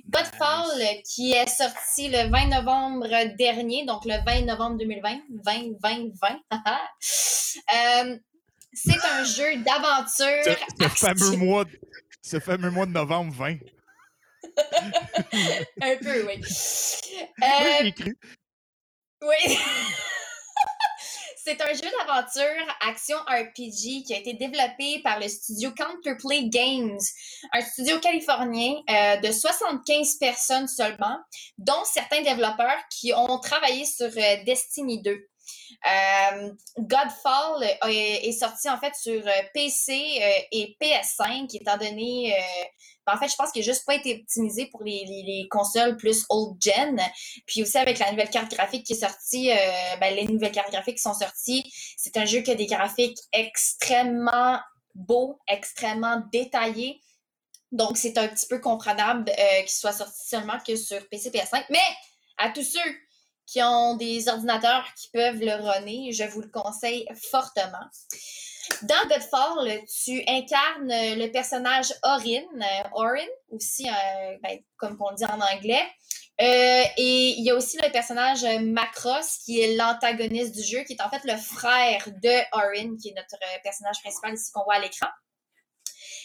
Godfall, 0.09 1.01
qui 1.03 1.33
est 1.33 1.47
sorti 1.47 2.09
le 2.09 2.29
20 2.29 2.47
novembre 2.47 3.35
dernier, 3.37 3.85
donc 3.85 4.05
le 4.05 4.23
20 4.25 4.45
novembre 4.45 4.77
2020, 4.77 5.19
20, 5.43 5.53
20, 5.81 6.11
20. 7.71 8.19
C'est 8.73 9.03
un 9.03 9.23
jeu 9.23 9.57
d'aventure. 9.57 10.55
Ce, 10.79 10.89
fameux 10.89 11.37
mois, 11.37 11.65
ce 12.21 12.39
fameux 12.39 12.71
mois 12.71 12.85
de 12.85 12.91
novembre 12.91 13.33
20. 13.33 13.57
un 15.81 15.97
peu, 15.97 16.25
oui. 16.27 16.41
Euh, 17.43 17.83
oui, 17.83 17.93
cru. 17.93 18.17
Oui. 19.23 19.57
C'est 21.47 21.61
un 21.61 21.73
jeu 21.73 21.89
d'aventure 21.97 22.75
action 22.81 23.17
RPG 23.19 24.03
qui 24.05 24.13
a 24.13 24.17
été 24.17 24.33
développé 24.33 25.01
par 25.01 25.17
le 25.17 25.29
studio 25.29 25.71
Counterplay 25.71 26.49
Games, 26.49 26.99
un 27.53 27.61
studio 27.61 27.99
californien 27.99 28.73
euh, 28.89 29.15
de 29.15 29.31
75 29.31 30.15
personnes 30.15 30.67
seulement, 30.67 31.17
dont 31.57 31.85
certains 31.85 32.21
développeurs 32.21 32.77
qui 32.91 33.13
ont 33.13 33.39
travaillé 33.39 33.85
sur 33.85 34.07
euh, 34.07 34.43
Destiny 34.45 35.01
2. 35.01 35.25
Godfall 36.77 37.63
est 37.89 38.39
sorti 38.39 38.69
en 38.69 38.79
fait 38.79 38.93
sur 38.95 39.23
PC 39.53 40.21
et 40.51 40.77
PS5, 40.81 41.55
étant 41.55 41.77
donné 41.77 42.35
ben, 43.05 43.13
en 43.13 43.17
fait, 43.17 43.29
je 43.29 43.35
pense 43.37 43.53
qu'il 43.53 43.61
n'a 43.61 43.71
juste 43.71 43.85
pas 43.85 43.95
été 43.95 44.19
optimisé 44.19 44.65
pour 44.65 44.83
les, 44.83 45.47
consoles 45.49 45.95
plus 45.95 46.25
old 46.29 46.57
gen. 46.61 46.99
Puis 47.45 47.61
aussi 47.61 47.77
avec 47.77 47.99
la 47.99 48.11
nouvelle 48.11 48.29
carte 48.29 48.51
graphique 48.51 48.85
qui 48.85 48.93
est 48.93 48.99
sortie, 48.99 49.49
ben, 49.99 50.13
les 50.13 50.25
nouvelles 50.25 50.51
cartes 50.51 50.71
graphiques 50.71 50.97
qui 50.97 51.03
sont 51.03 51.13
sorties, 51.13 51.63
c'est 51.95 52.17
un 52.17 52.25
jeu 52.25 52.41
qui 52.41 52.51
a 52.51 52.55
des 52.55 52.65
graphiques 52.65 53.19
extrêmement 53.31 54.59
beaux, 54.97 55.39
extrêmement 55.47 56.21
détaillés. 56.31 57.01
Donc, 57.71 57.97
c'est 57.97 58.17
un 58.17 58.27
petit 58.27 58.47
peu 58.47 58.59
comprenable 58.59 59.29
euh, 59.29 59.61
qu'il 59.61 59.69
soit 59.69 59.93
sorti 59.93 60.27
seulement 60.27 60.57
que 60.65 60.75
sur 60.75 61.07
PC 61.09 61.29
PS5. 61.29 61.65
Mais 61.69 61.79
à 62.37 62.49
tous 62.49 62.63
ceux 62.63 62.91
qui 63.47 63.63
ont 63.63 63.95
des 63.95 64.27
ordinateurs 64.27 64.85
qui 64.95 65.09
peuvent 65.09 65.39
le 65.39 65.55
runner, 65.55 66.11
je 66.11 66.25
vous 66.25 66.41
le 66.41 66.49
conseille 66.49 67.07
fortement. 67.31 67.87
Dans 68.83 69.07
Godfall, 69.07 69.79
tu 69.87 70.21
incarnes 70.27 70.89
le 70.89 71.31
personnage 71.31 71.93
Orin, 72.03 72.43
euh, 72.61 72.89
Orin 72.91 73.25
aussi, 73.49 73.87
euh, 73.87 74.37
ben, 74.43 74.59
comme 74.75 74.97
on 74.99 75.13
dit 75.13 75.25
en 75.25 75.39
anglais. 75.39 75.87
et 76.37 77.33
il 77.37 77.43
y 77.43 77.49
a 77.49 77.55
aussi 77.55 77.77
le 77.81 77.89
personnage 77.91 78.43
Macross, 78.61 79.39
qui 79.45 79.61
est 79.61 79.75
l'antagoniste 79.75 80.53
du 80.53 80.63
jeu, 80.63 80.83
qui 80.83 80.93
est 80.93 81.01
en 81.01 81.09
fait 81.09 81.23
le 81.23 81.37
frère 81.37 82.07
de 82.07 82.41
Orin, 82.51 82.97
qui 83.01 83.09
est 83.09 83.15
notre 83.15 83.37
personnage 83.63 84.01
principal 84.01 84.33
ici 84.33 84.51
qu'on 84.51 84.63
voit 84.63 84.75
à 84.75 84.79
l'écran. 84.79 85.07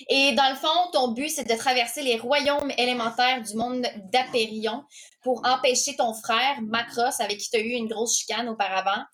Et 0.08 0.32
dans 0.32 0.48
le 0.50 0.56
fond, 0.56 0.90
ton 0.92 1.08
but, 1.08 1.28
c'est 1.28 1.48
de 1.48 1.56
traverser 1.56 2.02
les 2.02 2.16
royaumes 2.16 2.70
élémentaires 2.78 3.42
du 3.42 3.54
monde 3.54 3.86
d'Apérion 4.12 4.84
pour 5.22 5.42
empêcher 5.46 5.96
ton 5.96 6.14
frère, 6.14 6.60
Macross, 6.62 7.20
avec 7.20 7.38
qui 7.38 7.50
tu 7.50 7.56
as 7.56 7.60
eu 7.60 7.70
une 7.70 7.88
grosse 7.88 8.18
chicane 8.18 8.48
auparavant, 8.48 9.04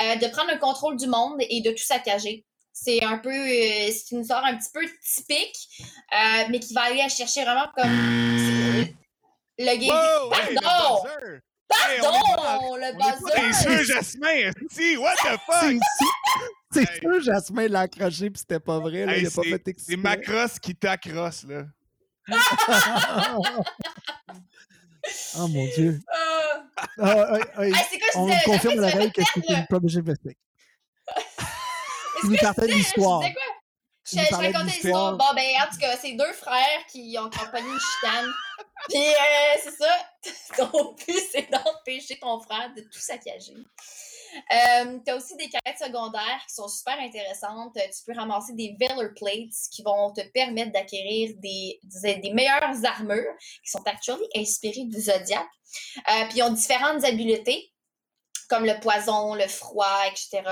euh, 0.00 0.16
de 0.16 0.26
prendre 0.28 0.52
le 0.52 0.58
contrôle 0.58 0.96
du 0.96 1.06
monde 1.06 1.36
et 1.40 1.60
de 1.60 1.70
tout 1.70 1.84
saccager. 1.84 2.44
C'est 2.72 3.02
un 3.02 3.18
peu, 3.18 3.30
euh, 3.30 3.90
c'est 3.90 4.12
une 4.12 4.20
histoire 4.20 4.44
un 4.44 4.56
petit 4.56 4.70
peu 4.72 4.86
typique, 5.14 5.56
euh, 6.12 6.44
mais 6.50 6.60
qui 6.60 6.72
va 6.74 6.82
aller 6.82 7.00
à 7.00 7.08
chercher 7.08 7.42
vraiment 7.42 7.66
comme 7.76 7.90
le 9.58 9.76
game. 9.76 9.90
Pardon! 10.60 12.14
Pardon, 12.36 12.76
le 12.76 12.92
buzzer! 12.92 13.52
C'est 13.52 13.62
sûr, 13.62 13.82
Jasmin! 13.84 14.52
Si, 14.70 14.96
what 14.96 15.14
the 15.16 15.38
fuck? 15.46 15.76
C'est 16.70 16.86
sûr, 17.00 17.20
Jasmin 17.20 17.68
l'a 17.68 17.80
accroché 17.80 18.30
puis 18.30 18.40
c'était 18.40 18.60
pas 18.60 18.78
vrai. 18.78 19.06
Là, 19.06 19.16
il 19.16 19.26
a 19.26 19.30
pas 19.30 19.42
fait 19.42 19.74
C'est 19.78 19.96
Macross 19.96 20.58
qui 20.58 20.74
t'accrosse, 20.74 21.44
là. 21.44 21.64
oh 25.36 25.48
mon 25.48 25.66
dieu. 25.74 26.00
Euh... 27.00 27.04
Ah, 27.04 27.38
quoi, 28.12 28.22
on 28.22 28.28
confirme 28.44 28.80
la 28.80 28.88
règle 28.88 29.12
que 29.12 29.22
c'est 29.34 29.48
une 29.48 29.66
protégée 29.66 30.02
plastique. 30.02 30.38
Tu 32.20 32.26
nous 32.28 32.36
partais 32.36 32.66
de 32.66 32.72
l'histoire. 32.72 33.22
Je, 34.04 34.16
je 34.18 34.34
racontais 34.34 34.64
l'histoire. 34.64 35.16
Bon, 35.16 35.34
ben, 35.34 35.44
en 35.60 35.70
tout 35.70 35.78
cas, 35.78 35.96
c'est 35.96 36.12
deux 36.12 36.32
frères 36.32 36.86
qui 36.90 37.16
ont 37.18 37.26
accompagné 37.26 37.68
une 37.68 37.78
chitane. 37.78 38.32
Puis, 38.88 38.98
euh, 38.98 39.58
c'est 39.62 39.76
ça. 39.76 40.56
Ton 40.56 40.94
but, 40.94 41.22
c'est 41.30 41.50
d'empêcher 41.50 42.18
ton 42.18 42.40
frère 42.40 42.72
de 42.74 42.82
tout 42.82 42.98
saccager. 42.98 43.54
Euh, 44.52 44.98
tu 45.04 45.10
as 45.10 45.16
aussi 45.16 45.36
des 45.36 45.48
quêtes 45.48 45.78
secondaires 45.78 46.40
qui 46.46 46.54
sont 46.54 46.68
super 46.68 46.98
intéressantes. 47.00 47.76
Euh, 47.76 47.88
tu 47.96 48.04
peux 48.06 48.18
ramasser 48.18 48.52
des 48.54 48.76
Valor 48.80 49.10
Plates 49.16 49.54
qui 49.70 49.82
vont 49.82 50.12
te 50.12 50.20
permettre 50.32 50.72
d'acquérir 50.72 51.34
des, 51.38 51.80
des, 51.82 52.32
meilleures 52.32 52.84
armures 52.84 53.34
qui 53.64 53.70
sont 53.70 53.82
actuellement 53.86 54.26
inspirées 54.36 54.84
du 54.84 55.00
Zodiac. 55.00 55.46
Euh, 55.98 56.24
puis 56.28 56.38
ils 56.38 56.42
ont 56.42 56.52
différentes 56.52 57.04
habiletés 57.04 57.72
comme 58.48 58.64
le 58.64 58.78
poison, 58.80 59.34
le 59.34 59.46
froid, 59.46 60.00
etc. 60.06 60.42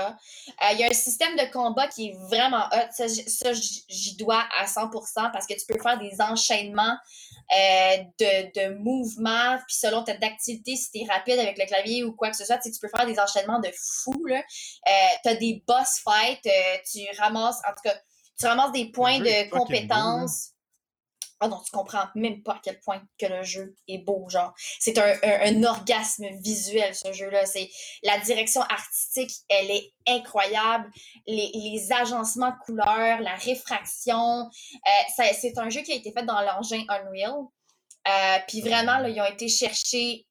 Il 0.71 0.79
y 0.79 0.83
a 0.83 0.87
un 0.87 0.93
système 0.93 1.35
de 1.35 1.51
combat 1.51 1.87
qui 1.87 2.09
est 2.09 2.17
vraiment 2.29 2.65
hot. 2.71 2.87
Ça, 2.91 3.07
ça 3.07 3.51
j'y 3.53 4.15
dois 4.15 4.43
à 4.59 4.65
100% 4.65 5.31
parce 5.31 5.47
que 5.47 5.53
tu 5.53 5.65
peux 5.67 5.81
faire 5.81 5.97
des 5.97 6.21
enchaînements 6.21 6.95
euh, 7.55 7.97
de, 8.19 8.51
de 8.59 8.75
mouvements, 8.75 9.57
puis 9.67 9.77
selon 9.77 10.03
ta 10.03 10.11
activité, 10.11 10.75
si 10.75 10.91
tu 10.91 10.99
es 10.99 11.05
rapide 11.05 11.39
avec 11.39 11.57
le 11.57 11.65
clavier 11.65 12.03
ou 12.03 12.11
quoi 12.11 12.29
que 12.29 12.35
ce 12.35 12.43
soit, 12.43 12.57
tu 12.57 12.71
peux 12.81 12.89
faire 12.89 13.05
des 13.05 13.17
enchaînements 13.19 13.59
de 13.59 13.69
fou. 13.73 14.25
Là. 14.25 14.37
Euh, 14.37 14.91
tu 15.23 15.29
as 15.29 15.35
des 15.35 15.63
boss 15.65 16.01
fights, 16.03 16.45
euh, 16.45 16.77
tu 16.91 16.99
ramasses, 17.17 17.59
en 17.65 17.69
tout 17.69 17.83
cas, 17.83 17.95
tu 18.37 18.45
ramasses 18.45 18.73
des 18.73 18.91
points 18.91 19.19
de 19.19 19.49
compétences. 19.49 20.51
Ah 21.39 21.47
non, 21.47 21.61
tu 21.63 21.71
comprends 21.71 22.05
même 22.15 22.41
pas 22.41 22.53
à 22.53 22.59
quel 22.63 22.79
point 22.79 23.01
que 23.19 23.27
le 23.27 23.43
jeu 23.43 23.75
est 23.87 23.99
beau, 23.99 24.27
genre. 24.27 24.55
C'est 24.79 24.97
un, 24.97 25.13
un, 25.23 25.63
orgasme 25.63 26.25
visuel, 26.41 26.95
ce 26.95 27.13
jeu-là. 27.13 27.45
C'est 27.45 27.69
la 28.01 28.17
direction 28.19 28.61
artistique, 28.61 29.31
elle 29.47 29.69
est 29.69 29.93
incroyable. 30.07 30.89
Les, 31.27 31.51
les 31.53 31.91
agencements 31.91 32.49
de 32.49 32.65
couleurs, 32.65 33.19
la 33.21 33.35
réfraction. 33.35 34.45
Euh, 34.45 35.23
c'est 35.39 35.57
un 35.59 35.69
jeu 35.69 35.81
qui 35.81 35.91
a 35.91 35.95
été 35.95 36.11
fait 36.11 36.25
dans 36.25 36.41
l'engin 36.41 36.83
Unreal. 36.89 37.45
Euh, 38.07 38.37
puis 38.47 38.61
vraiment, 38.61 38.97
là, 38.97 39.09
ils 39.09 39.21
ont 39.21 39.25
été 39.25 39.47
chercher 39.47 40.25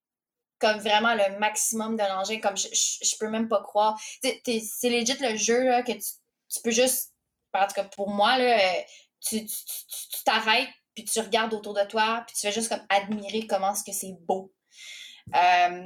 comme 0.59 0.79
vraiment 0.79 1.15
le 1.15 1.39
maximum 1.39 1.97
de 1.97 2.03
l'engin, 2.03 2.41
comme 2.41 2.57
je, 2.57 2.69
je, 2.73 3.17
peux 3.19 3.29
même 3.29 3.49
pas 3.49 3.63
croire. 3.63 4.01
C'est 4.23 4.89
legit 4.89 5.17
le 5.21 5.37
jeu 5.37 5.65
là, 5.65 5.83
que 5.83 5.93
tu, 5.93 6.01
tu, 6.49 6.61
peux 6.65 6.71
juste, 6.71 7.13
en 7.53 7.67
tout 7.67 7.75
cas 7.75 7.85
pour 7.85 8.11
moi, 8.11 8.39
là, 8.39 8.59
euh, 8.59 8.83
tu 9.21 9.47
t'arrêtes 10.25 10.69
puis 10.97 11.05
tu 11.05 11.21
regardes 11.21 11.53
autour 11.53 11.75
de 11.75 11.85
toi, 11.85 12.25
puis 12.27 12.35
tu 12.35 12.41
fais 12.41 12.53
juste 12.53 12.71
comme 12.71 12.85
admirer 12.89 13.47
comment 13.47 13.73
est-ce 13.73 13.85
que 13.85 13.93
c'est 13.93 14.17
beau. 14.27 14.51
Euh, 15.35 15.85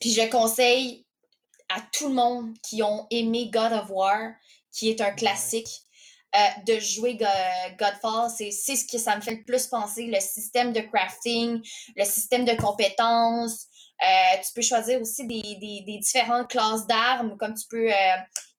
puis 0.00 0.12
je 0.12 0.30
conseille 0.30 1.04
à 1.68 1.80
tout 1.92 2.08
le 2.08 2.14
monde 2.14 2.54
qui 2.62 2.82
ont 2.82 3.06
aimé 3.10 3.50
God 3.52 3.72
of 3.72 3.90
War, 3.90 4.30
qui 4.72 4.88
est 4.88 5.00
un 5.00 5.10
classique, 5.10 5.68
euh, 6.36 6.62
de 6.64 6.78
jouer 6.78 7.18
Godfall. 7.78 8.30
C'est 8.30 8.50
ce 8.52 8.86
que 8.86 8.98
ça 8.98 9.16
me 9.16 9.20
fait 9.20 9.34
le 9.34 9.44
plus 9.44 9.66
penser, 9.66 10.06
le 10.06 10.20
système 10.20 10.72
de 10.72 10.80
crafting, 10.80 11.60
le 11.96 12.04
système 12.04 12.44
de 12.44 12.54
compétences, 12.54 13.66
euh, 14.02 14.40
tu 14.46 14.52
peux 14.54 14.62
choisir 14.62 15.00
aussi 15.00 15.26
des 15.26 15.98
différentes 16.00 16.48
classes 16.48 16.86
d'armes, 16.86 17.36
comme 17.36 17.54
tu 17.54 17.66
peux. 17.68 17.90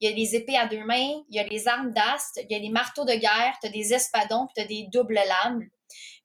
Il 0.01 0.09
y 0.09 0.11
a 0.11 0.15
des 0.15 0.35
épées 0.35 0.57
à 0.57 0.65
deux 0.65 0.83
mains, 0.83 1.21
il 1.29 1.35
y 1.35 1.39
a 1.39 1.43
les 1.43 1.67
armes 1.67 1.93
d'ast, 1.93 2.41
il 2.49 2.51
y 2.51 2.55
a 2.55 2.59
des 2.59 2.69
marteaux 2.69 3.05
de 3.05 3.13
guerre, 3.13 3.55
tu 3.61 3.67
as 3.67 3.71
des 3.71 3.93
espadons, 3.93 4.47
puis 4.47 4.53
tu 4.55 4.61
as 4.61 4.65
des 4.65 4.87
doubles 4.91 5.13
lames. 5.13 5.63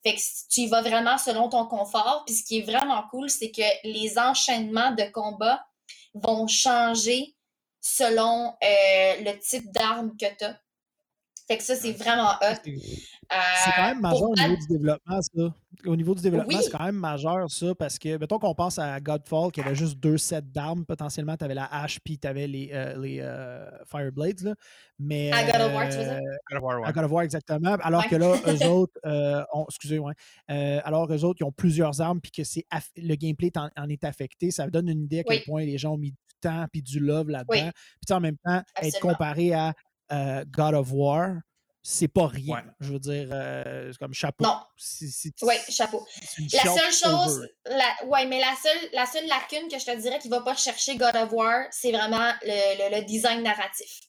Fait 0.03 0.15
que 0.15 0.21
tu 0.51 0.62
y 0.62 0.67
vas 0.69 0.81
vraiment 0.81 1.19
selon 1.19 1.49
ton 1.49 1.67
confort. 1.67 2.25
Puis 2.27 2.37
ce 2.37 2.45
qui 2.45 2.59
est 2.59 2.62
vraiment 2.62 3.05
cool, 3.11 3.29
c'est 3.29 3.51
que 3.51 3.62
les 3.85 4.19
enchaînements 4.19 4.93
de 4.93 5.05
combat 5.12 5.65
vont 6.15 6.47
changer 6.47 7.35
selon 7.81 8.55
euh, 8.65 9.15
le 9.21 9.39
type 9.39 9.71
d'arme 9.73 10.12
que 10.19 10.27
tu 10.39 10.45
as. 10.45 10.59
Fait 11.47 11.59
que 11.59 11.62
ça, 11.62 11.77
c'est 11.77 11.93
vraiment 11.93 12.31
hot. 12.41 12.71
C'est 13.31 13.71
quand 13.75 13.89
même 13.89 14.01
majeur 14.01 14.31
au 14.31 14.35
niveau 14.35 14.57
du 14.57 14.67
développement, 14.67 15.21
ça. 15.23 15.55
Au 15.85 15.97
niveau 15.97 16.15
du 16.15 16.23
développement, 16.23 16.61
c'est 16.61 16.71
quand 16.71 16.85
même 16.85 16.97
majeur, 16.97 17.51
ça, 17.51 17.75
parce 17.75 17.99
que, 17.99 18.17
mettons 18.17 18.39
qu'on 18.39 18.55
pense 18.55 18.79
à 18.79 18.99
Godfall, 19.01 19.53
qui 19.53 19.61
avait 19.61 19.75
juste 19.75 19.99
deux 19.99 20.17
sets 20.17 20.43
d'armes, 20.43 20.85
potentiellement, 20.85 21.37
tu 21.37 21.45
avais 21.45 21.55
la 21.55 21.67
hache, 21.67 22.01
puis 22.01 22.19
tu 22.19 22.27
avais 22.27 22.47
les, 22.47 22.71
euh, 22.73 22.97
les 22.99 23.21
euh, 23.21 23.69
Fireblades, 23.85 24.41
là. 24.41 24.55
Mais, 24.99 25.31
à 25.33 25.45
God 25.45 25.61
of 25.61 25.75
War, 25.75 25.89
tu 25.89 25.97
veux 25.99 26.05
dire? 26.05 26.21
Euh, 26.53 26.83
à 26.85 26.93
God 26.93 27.05
of 27.05 27.12
War, 27.12 27.23
exactement. 27.23 27.75
Alors 27.83 28.09
que 28.09 28.17
là, 28.17 28.35
eux 28.47 28.67
autres, 28.69 28.99
excusez, 29.69 29.99
moi 29.99 30.12
alors 30.49 31.12
eux 31.12 31.25
autres, 31.25 31.39
ils 31.41 31.45
ont 31.45 31.53
plusieurs 31.53 32.01
armes, 32.01 32.21
puis 32.21 32.31
que 32.31 32.45
c'est 32.45 32.65
le 32.97 33.15
gameplay 33.15 33.53
en, 33.57 33.89
est 33.89 34.05
affecté. 34.05 34.51
Ça 34.51 34.69
donne 34.69 34.89
une 34.89 35.03
idée 35.03 35.21
à 35.21 35.25
quel 35.25 35.43
point 35.43 35.65
les 35.65 35.79
gens 35.79 35.95
ont 35.95 35.99
mis 35.99 36.12
du 36.12 36.35
temps, 36.41 36.67
puis 36.73 36.83
du 36.83 37.01
love 37.01 37.29
là-dedans. 37.29 37.71
Puis 38.07 38.15
en 38.15 38.21
même 38.21 38.37
temps, 38.45 38.62
être 38.83 39.01
comparé 39.01 39.53
à 39.53 39.75
God 40.47 40.75
of 40.75 40.93
War, 40.93 41.37
c'est 41.88 42.09
pas 42.09 42.27
rien. 42.27 42.64
Je 42.81 42.92
veux 42.92 42.99
dire, 42.99 43.29
euh, 43.31 43.92
comme 44.01 44.12
chapeau. 44.12 44.42
Non. 44.42 44.59
oui, 45.42 45.55
chapeau. 45.68 46.05
La 46.53 46.64
seule 46.64 46.92
chose, 46.92 47.49
la, 47.64 48.07
ouais, 48.07 48.27
mais 48.27 48.40
la 48.40 48.57
seule, 48.61 48.90
la 48.92 49.07
seule 49.07 49.27
lacune 49.29 49.68
que 49.68 49.79
je 49.79 49.85
te 49.85 49.96
dirais 49.96 50.18
qu'il 50.18 50.33
va 50.33 50.40
pas 50.40 50.57
chercher 50.57 50.96
God 50.96 51.14
of 51.14 51.33
War, 51.33 51.66
c'est 51.70 51.92
vraiment 51.92 52.33
le, 52.42 53.03
design 53.03 53.44
narratif. 53.44 54.01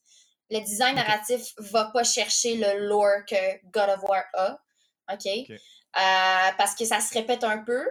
Le 0.49 0.59
design 0.61 0.95
narratif 0.95 1.53
va 1.59 1.91
pas 1.93 2.03
chercher 2.03 2.55
le 2.55 2.87
lore 2.87 3.23
que 3.29 3.35
God 3.69 3.89
of 3.89 4.03
War 4.09 4.23
a. 4.33 4.59
OK? 5.13 5.27
Euh, 5.27 6.51
parce 6.57 6.73
que 6.73 6.83
ça 6.83 6.99
se 6.99 7.13
répète 7.13 7.43
un 7.43 7.59
peu. 7.59 7.85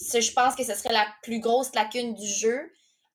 Je 0.00 0.32
pense 0.32 0.54
que 0.54 0.62
ce 0.62 0.74
serait 0.74 0.94
la 0.94 1.08
plus 1.24 1.40
grosse 1.40 1.74
lacune 1.74 2.14
du 2.14 2.26
jeu. 2.26 2.70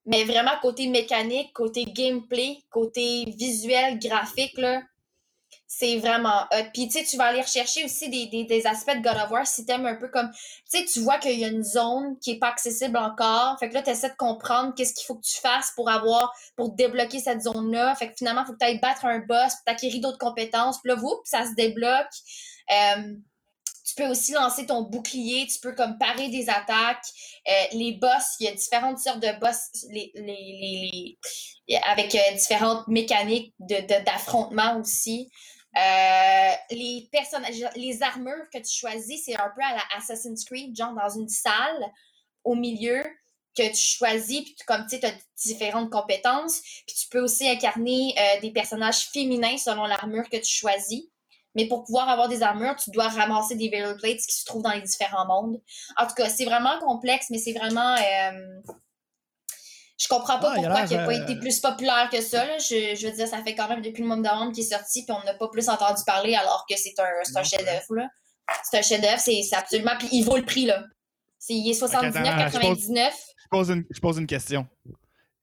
Mais 0.05 0.25
vraiment, 0.25 0.51
côté 0.61 0.87
mécanique, 0.87 1.53
côté 1.53 1.85
gameplay, 1.85 2.57
côté 2.71 3.23
visuel, 3.37 3.99
graphique, 3.99 4.57
là, 4.57 4.81
c'est 5.75 5.97
vraiment 5.97 6.43
hot. 6.51 6.69
Puis, 6.73 6.87
tu 6.87 6.99
sais, 6.99 7.03
tu 7.03 7.17
vas 7.17 7.25
aller 7.25 7.41
rechercher 7.41 7.83
aussi 7.83 8.09
des, 8.09 8.45
des, 8.45 8.67
aspects 8.67 8.95
de 8.95 9.01
God 9.01 9.17
of 9.17 9.31
War 9.31 9.47
si 9.47 9.65
t'aimes 9.65 9.85
un 9.85 9.95
peu 9.95 10.07
comme... 10.07 10.29
Tu 10.31 10.77
sais, 10.77 10.85
tu 10.85 10.99
vois 10.99 11.17
qu'il 11.17 11.39
y 11.39 11.45
a 11.45 11.47
une 11.47 11.63
zone 11.63 12.17
qui 12.21 12.31
est 12.31 12.39
pas 12.39 12.49
accessible 12.49 12.97
encore. 12.97 13.57
Fait 13.59 13.69
que 13.69 13.73
là, 13.73 13.81
tu 13.81 13.89
essaies 13.89 14.09
de 14.09 14.15
comprendre 14.15 14.73
qu'est-ce 14.75 14.93
qu'il 14.93 15.05
faut 15.05 15.15
que 15.15 15.25
tu 15.25 15.39
fasses 15.39 15.71
pour 15.75 15.89
avoir... 15.89 16.31
pour 16.55 16.73
débloquer 16.73 17.19
cette 17.19 17.41
zone-là. 17.41 17.95
Fait 17.95 18.09
que 18.09 18.13
finalement, 18.15 18.41
il 18.43 18.47
faut 18.47 18.53
que 18.53 18.59
tu 18.59 18.65
ailles 18.65 18.79
battre 18.79 19.05
un 19.05 19.19
boss, 19.19 19.53
pour 19.55 19.63
t'acquérir 19.65 20.01
d'autres 20.01 20.19
compétences. 20.19 20.79
Puis 20.79 20.89
là, 20.89 20.95
vous, 20.95 21.19
ça 21.25 21.45
se 21.45 21.55
débloque. 21.55 22.13
Euh, 22.71 23.15
tu 23.83 23.95
peux 23.95 24.09
aussi 24.09 24.31
lancer 24.31 24.65
ton 24.65 24.83
bouclier, 24.83 25.47
tu 25.47 25.59
peux 25.59 25.73
comme 25.73 25.97
parer 25.97 26.29
des 26.29 26.49
attaques. 26.49 27.05
Euh, 27.47 27.63
les 27.73 27.93
boss, 27.93 28.35
il 28.39 28.45
y 28.45 28.47
a 28.47 28.53
différentes 28.53 28.99
sortes 28.99 29.19
de 29.19 29.39
boss 29.39 29.57
les, 29.89 30.11
les, 30.15 31.17
les, 31.67 31.77
avec 31.83 32.15
euh, 32.15 32.35
différentes 32.35 32.87
mécaniques 32.87 33.53
d'affrontement 33.59 34.75
de, 34.75 34.81
aussi. 34.81 35.29
Euh, 35.75 36.51
les 36.71 37.09
personnages, 37.11 37.65
les 37.75 38.03
armures 38.03 38.49
que 38.53 38.59
tu 38.59 38.71
choisis, 38.71 39.23
c'est 39.25 39.35
un 39.35 39.51
peu 39.55 39.61
à 39.63 39.75
la 39.75 39.83
Assassin's 39.97 40.45
Creed, 40.45 40.75
genre 40.75 40.93
dans 40.93 41.09
une 41.09 41.29
salle 41.29 41.91
au 42.43 42.55
milieu 42.55 43.03
que 43.55 43.67
tu 43.69 43.97
choisis, 43.97 44.41
puis 44.41 44.55
comme 44.67 44.85
tu 44.87 44.97
sais, 44.97 45.05
as 45.05 45.13
différentes 45.37 45.91
compétences. 45.91 46.61
Puis 46.87 46.95
tu 46.95 47.07
peux 47.09 47.21
aussi 47.21 47.47
incarner 47.47 48.15
des 48.41 48.51
personnages 48.51 49.09
féminins 49.11 49.57
selon 49.57 49.85
l'armure 49.85 50.29
que 50.29 50.37
tu 50.37 50.51
choisis. 50.51 51.03
Mais 51.55 51.67
pour 51.67 51.83
pouvoir 51.83 52.09
avoir 52.09 52.29
des 52.29 52.41
armures, 52.41 52.75
tu 52.75 52.89
dois 52.91 53.09
ramasser 53.09 53.55
des 53.55 53.69
Valor 53.69 53.95
Plates 53.97 54.25
qui 54.27 54.35
se 54.35 54.45
trouvent 54.45 54.63
dans 54.63 54.71
les 54.71 54.81
différents 54.81 55.27
mondes. 55.27 55.61
En 55.97 56.07
tout 56.07 56.15
cas, 56.15 56.29
c'est 56.29 56.45
vraiment 56.45 56.79
complexe, 56.79 57.27
mais 57.29 57.37
c'est 57.37 57.53
vraiment. 57.53 57.95
Euh... 57.95 58.61
Je 59.97 60.07
comprends 60.07 60.39
pas 60.39 60.51
ah, 60.51 60.55
pourquoi 60.55 60.85
il 60.85 60.97
n'a 60.97 61.05
pas 61.05 61.13
été 61.13 61.33
euh, 61.33 61.39
plus 61.39 61.59
populaire 61.59 62.09
que 62.11 62.19
ça. 62.21 62.57
Je, 62.57 62.95
je, 62.95 63.07
veux 63.07 63.13
dire, 63.13 63.27
ça 63.27 63.43
fait 63.43 63.55
quand 63.55 63.69
même 63.69 63.81
depuis 63.81 64.01
le 64.01 64.07
monde 64.07 64.23
de 64.23 64.53
qui 64.53 64.61
est 64.61 64.63
sorti, 64.63 65.05
puis 65.05 65.15
on 65.15 65.23
n'a 65.23 65.35
pas 65.35 65.47
plus 65.49 65.69
entendu 65.69 66.01
parler 66.05 66.35
alors 66.35 66.65
que 66.69 66.75
c'est 66.75 66.95
un, 66.99 67.39
un 67.39 67.43
chef-d'œuvre. 67.43 68.09
C'est 68.63 68.79
un 68.79 68.81
chef-d'œuvre, 68.81 69.19
c'est 69.19 69.55
absolument. 69.55 69.93
Puis 69.99 70.09
il 70.11 70.23
vaut 70.23 70.37
le 70.37 70.45
prix, 70.45 70.65
là. 70.65 70.83
Il 71.49 71.69
est 71.69 71.79
79,99. 71.79 73.11
Je, 73.43 73.47
pose 73.49 73.69
une, 73.69 73.85
je 73.89 73.99
pose 73.99 74.17
une 74.17 74.27
question. 74.27 74.67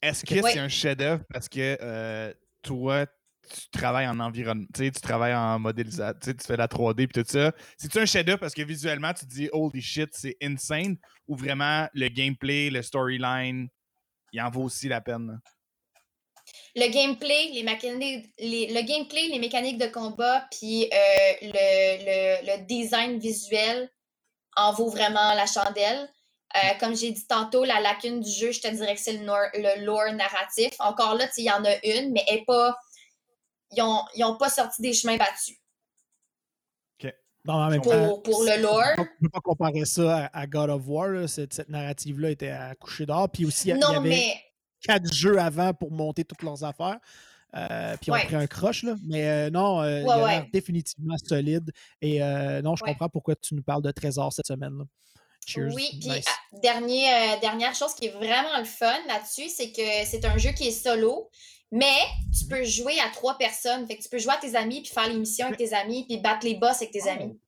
Est-ce 0.03 0.25
que 0.25 0.43
c'est 0.43 0.59
un 0.59 0.69
chef-d'œuvre 0.69 1.23
parce 1.31 1.49
que 1.49 1.79
euh, 1.81 2.33
toi, 2.63 3.07
tu 3.49 3.69
travailles 3.71 4.09
en 4.09 4.21
environnement, 4.21 4.67
tu 4.75 4.91
travailles 4.93 5.35
en 5.35 5.59
modélisation, 5.59 6.19
tu 6.23 6.47
fais 6.47 6.57
la 6.57 6.67
3D 6.67 7.03
et 7.03 7.09
tout 7.09 7.25
ça. 7.27 7.53
C'est-tu 7.77 7.99
un 7.99 8.07
chef 8.07 8.37
parce 8.39 8.55
que 8.55 8.63
visuellement, 8.63 9.13
tu 9.13 9.27
te 9.27 9.31
dis 9.31 9.49
holy 9.53 9.83
shit, 9.83 10.11
c'est 10.13 10.37
insane? 10.43 10.97
Ou 11.27 11.37
vraiment 11.37 11.89
le 11.95 12.09
gameplay, 12.09 12.71
le 12.71 12.83
storyline, 12.83 13.69
il 14.33 14.41
en 14.41 14.51
vaut 14.51 14.63
aussi 14.63 14.89
la 14.89 15.01
peine? 15.01 15.41
Le 16.77 16.87
gameplay, 16.89 17.51
les 17.53 17.63
mécaniques, 17.63 18.33
le 18.39 18.83
gameplay, 18.83 19.29
les 19.29 19.39
mécaniques 19.39 19.79
de 19.79 19.87
combat, 19.87 20.47
puis 20.51 20.85
euh, 20.93 21.33
le, 21.43 22.65
design 22.67 23.19
visuel 23.19 23.91
en 24.57 24.73
vaut 24.73 24.89
vraiment 24.89 25.35
la 25.35 25.47
chandelle. 25.47 26.09
Euh, 26.57 26.75
comme 26.81 26.97
j'ai 26.97 27.13
dit 27.13 27.27
tantôt, 27.27 27.65
la 27.65 27.81
lacune 27.81 28.21
du 28.21 28.31
jeu, 28.31 28.51
je 28.51 28.61
te 28.61 28.69
dirais 28.69 28.95
que 28.95 29.01
c'est 29.01 29.19
le, 29.19 29.85
lore 29.85 30.13
narratif. 30.13 30.73
Encore 30.81 31.15
là, 31.15 31.27
il 31.37 31.45
y 31.45 31.51
en 31.51 31.65
a 31.65 31.75
une, 31.85 32.13
mais 32.13 32.25
pas 32.47 32.77
ils 33.77 33.85
n'ont 34.19 34.37
pas 34.37 34.49
sorti 34.49 34.83
des 34.83 34.93
chemins 34.93 35.17
battus. 35.17 35.60
Pour, 37.45 38.23
pour, 38.23 38.45
le 38.45 38.63
lore. 38.63 38.83
On 38.99 39.03
ne 39.03 39.07
peut 39.23 39.29
pas 39.33 39.41
comparer 39.41 39.85
ça 39.85 40.31
à, 40.33 40.47
God 40.47 40.71
of 40.71 40.83
War. 40.87 41.29
Cette, 41.29 41.55
cette 41.55 41.69
narrative-là 41.69 42.31
était 42.31 42.51
à 42.51 42.75
coucher 42.75 43.07
d'or. 43.07 43.29
Puis 43.31 43.47
aussi, 43.47 43.71
il 43.71 43.79
y, 43.79 43.83
avait 43.83 44.09
mais... 44.09 44.35
quatre 44.83 45.13
jeux 45.13 45.39
avant 45.39 45.73
pour 45.73 45.91
monter 45.91 46.25
toutes 46.25 46.43
leurs 46.43 46.65
affaires. 46.65 46.99
Euh, 47.57 47.97
puis 48.01 48.11
on 48.11 48.15
a 48.15 48.21
pris 48.21 48.37
un 48.37 48.47
croche, 48.47 48.83
là. 48.83 48.95
Mais 49.07 49.27
euh, 49.27 49.51
non, 49.51 49.83
euh, 49.83 50.03
il 50.03 50.09
a 50.09 50.47
définitivement 50.53 51.17
solide. 51.17 51.71
Et 52.01 52.21
non, 52.63 52.77
je 52.77 52.85
comprends 52.85 53.09
pourquoi 53.09 53.35
tu 53.37 53.55
nous 53.55 53.63
parles 53.63 53.83
de 53.83 53.91
trésor 53.91 54.33
cette 54.33 54.47
semaine. 54.47 54.79
Là. 54.79 54.85
Cheers. 55.47 55.73
Oui, 55.75 55.89
puis 55.99 56.11
ah, 56.11 57.37
dernière 57.41 57.75
chose 57.75 57.95
qui 57.95 58.07
est 58.07 58.11
vraiment 58.11 58.59
le 58.59 58.65
fun 58.65 58.95
là-dessus, 59.09 59.49
c'est 59.49 59.73
que 59.73 60.05
c'est 60.05 60.25
un 60.27 60.37
jeu 60.37 60.51
qui 60.51 60.69
est 60.69 60.71
solo. 60.71 61.31
Mais 61.73 61.99
tu 62.37 62.47
peux 62.47 62.65
jouer 62.65 62.99
à 63.01 63.11
trois 63.11 63.39
personnes. 63.39 63.87
Fait 63.87 63.97
que 63.97 64.03
tu 64.03 64.09
peux 64.09 64.19
jouer 64.19 64.35
à 64.35 64.39
tes 64.39 64.57
amis, 64.57 64.83
puis 64.83 64.93
faire 64.93 65.09
l'émission 65.09 65.47
avec 65.47 65.59
tes 65.59 65.73
amis, 65.73 66.05
puis 66.07 66.19
battre 66.19 66.45
les 66.45 66.57
boss 66.57 66.77
avec 66.77 66.91
tes 66.91 67.03
oh. 67.05 67.09
amis. 67.09 67.41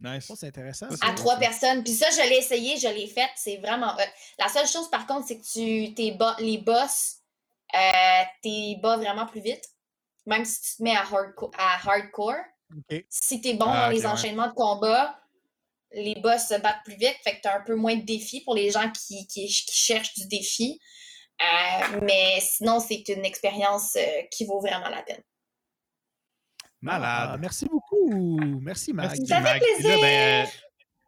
Nice. 0.00 0.26
Oh, 0.28 0.34
c'est 0.36 0.48
intéressant. 0.48 0.88
À 1.00 1.12
trois 1.12 1.36
personnes. 1.38 1.82
Puis 1.84 1.94
ça, 1.94 2.10
je 2.10 2.28
l'ai 2.28 2.36
essayé, 2.36 2.76
je 2.76 2.88
l'ai 2.88 3.06
fait. 3.06 3.30
C'est 3.36 3.56
vraiment. 3.58 3.94
La 4.38 4.48
seule 4.48 4.66
chose, 4.66 4.90
par 4.90 5.06
contre, 5.06 5.28
c'est 5.28 5.38
que 5.38 5.44
tu 5.44 5.94
t'es 5.94 6.16
les 6.40 6.58
boss, 6.58 7.18
euh, 7.74 8.22
t'es 8.42 8.76
bas 8.82 8.96
vraiment 8.96 9.26
plus 9.26 9.40
vite. 9.40 9.64
Même 10.26 10.44
si 10.44 10.60
tu 10.60 10.76
te 10.76 10.82
mets 10.82 10.96
à, 10.96 11.04
à 11.58 11.88
hardcore. 11.88 12.34
Si 13.08 13.40
t'es 13.40 13.54
bon 13.54 13.66
ah, 13.68 13.86
dans 13.86 13.90
les 13.90 14.04
enchaînements 14.04 14.48
de 14.48 14.54
combat, 14.54 15.20
les 15.92 16.16
boss 16.16 16.48
se 16.48 16.60
battent 16.60 16.82
plus 16.84 16.96
vite. 16.96 17.16
Fait 17.22 17.36
que 17.36 17.42
t'as 17.42 17.56
un 17.56 17.62
peu 17.62 17.76
moins 17.76 17.94
de 17.94 18.04
défis 18.04 18.40
pour 18.40 18.54
les 18.54 18.70
gens 18.70 18.90
qui, 18.90 19.26
qui 19.28 19.48
cherchent 19.48 20.14
du 20.14 20.26
défi. 20.26 20.80
Euh, 21.42 22.00
mais 22.02 22.38
sinon, 22.40 22.80
c'est 22.80 23.08
une 23.08 23.24
expérience 23.24 23.96
euh, 23.96 24.22
qui 24.30 24.44
vaut 24.44 24.60
vraiment 24.60 24.88
la 24.88 25.02
peine. 25.02 25.22
Malade. 26.80 27.30
Ah, 27.32 27.36
merci 27.38 27.66
beaucoup. 27.66 28.38
Merci, 28.60 28.92
Mag. 28.92 29.14
Ça 29.26 29.42
fait 29.42 29.58
plaisir. 29.58 29.98
Ben, 30.00 30.46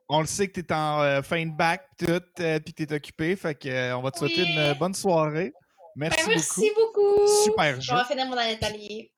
on 0.09 0.21
le 0.21 0.27
sait 0.27 0.49
que 0.49 0.61
tu 0.61 0.67
es 0.67 0.73
en 0.73 1.03
euh, 1.03 1.23
fin 1.23 1.45
de 1.45 1.55
bac 1.55 1.87
tout, 1.99 2.21
puis 2.37 2.73
que 2.75 2.83
tu 2.83 2.83
es 2.85 2.93
occupé. 2.93 3.37
Fait 3.37 3.55
que, 3.55 3.93
on 3.95 4.03
va 4.03 4.11
te 4.11 4.19
souhaiter 4.19 4.43
une 4.43 4.75
bonne 4.75 4.95
soirée. 4.95 5.53
Merci, 5.95 6.21
ben, 6.25 6.29
merci 6.31 6.71
beaucoup. 6.75 7.27
Super 7.45 7.81
jeu. 7.81 7.93
On 7.93 7.97
va 7.97 8.05
finir 8.05 8.27
mon 8.27 8.37
atelier. 8.37 9.13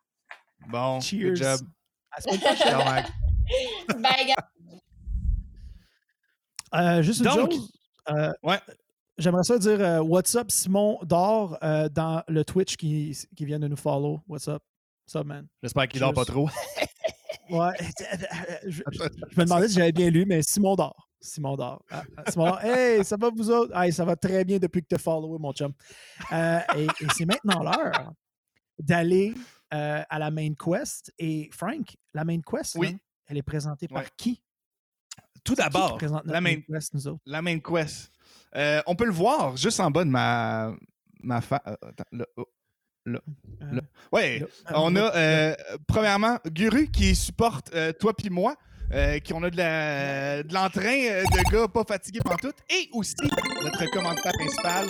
Bon, 0.68 1.00
Cheers. 1.00 1.30
good 1.30 1.36
job. 1.36 1.60
À 2.10 2.84
Mag. 2.84 3.06
Bye, 3.98 4.34
gars. 6.72 7.02
juste 7.02 7.20
une 7.20 7.26
Donc, 7.26 7.52
chose. 7.52 7.72
ouais. 8.42 8.58
J'aimerais 9.18 9.42
ça 9.42 9.58
dire 9.58 9.80
euh, 9.80 10.00
What's 10.00 10.36
up, 10.36 10.48
Simon 10.48 11.00
Dor, 11.02 11.58
euh, 11.64 11.88
dans 11.88 12.22
le 12.28 12.44
Twitch 12.44 12.76
qui, 12.76 13.18
qui 13.36 13.44
vient 13.44 13.58
de 13.58 13.66
nous 13.66 13.76
follow. 13.76 14.20
What's 14.28 14.46
up? 14.46 14.62
What's 15.02 15.16
up, 15.16 15.26
man? 15.26 15.48
J'espère 15.60 15.88
qu'il 15.88 15.98
dort 15.98 16.14
pas 16.14 16.24
trop. 16.24 16.48
ouais. 17.50 17.72
Je, 18.68 18.80
me 19.36 19.44
demandais 19.44 19.66
si 19.66 19.74
j'avais 19.74 19.90
bien 19.90 20.08
lu, 20.08 20.24
mais 20.24 20.40
Simon 20.42 20.76
Dor. 20.76 21.10
Simon 21.20 21.56
Dor. 21.56 21.82
Ah, 21.90 22.04
ah, 22.16 22.30
Simon 22.30 22.46
Dor. 22.46 22.60
Hey, 22.64 23.04
ça 23.04 23.16
va 23.16 23.30
vous 23.34 23.50
autres? 23.50 23.76
Hey, 23.76 23.92
ça 23.92 24.04
va 24.04 24.14
très 24.14 24.44
bien 24.44 24.58
depuis 24.60 24.82
que 24.82 24.86
tu 24.86 24.94
as 24.94 24.98
followé, 24.98 25.36
mon 25.40 25.52
chum. 25.52 25.72
Euh, 26.30 26.60
et, 26.76 26.86
c'est 27.16 27.26
maintenant 27.26 27.64
l'heure 27.64 28.12
d'aller 28.78 29.34
à 29.70 30.18
la 30.20 30.30
main 30.30 30.54
quest. 30.54 31.12
Et 31.18 31.50
Frank, 31.52 31.96
la 32.14 32.24
main 32.24 32.38
quest, 32.40 32.76
oui. 32.76 32.96
elle 33.26 33.36
est 33.36 33.42
présentée 33.42 33.88
par 33.88 34.04
qui? 34.14 34.40
Tout 35.42 35.56
d'abord, 35.56 35.98
la 36.24 36.40
main, 36.40 36.60
quest, 36.60 36.94
nous 36.94 37.08
autres? 37.08 37.20
La 37.26 37.42
main 37.42 37.58
quest. 37.58 38.12
Euh, 38.56 38.82
on 38.86 38.94
peut 38.94 39.04
le 39.04 39.12
voir 39.12 39.56
juste 39.56 39.80
en 39.80 39.90
bas 39.90 40.04
de 40.04 40.10
ma, 40.10 40.74
ma 41.20 41.40
fa... 41.40 41.62
Euh, 41.66 41.76
là, 42.12 42.26
oh, 42.36 42.46
là, 43.06 43.20
euh, 43.62 43.80
Ouais, 44.12 44.44
on 44.74 44.94
a 44.96 45.56
premièrement 45.86 46.38
Guru 46.46 46.90
qui 46.90 47.14
supporte 47.14 47.72
toi 47.98 48.14
puis 48.16 48.30
moi. 48.30 48.56
qui 49.24 49.32
on 49.32 49.42
a 49.42 49.50
de 49.50 50.52
l'entrain 50.52 50.82
de, 50.82 51.52
gars 51.52 51.68
pas 51.68 51.84
fatigués 51.84 52.20
tout 52.40 52.52
et 52.70 52.88
aussi 52.92 53.14
notre 53.62 53.90
commentateur 53.92 54.32
principal, 54.32 54.88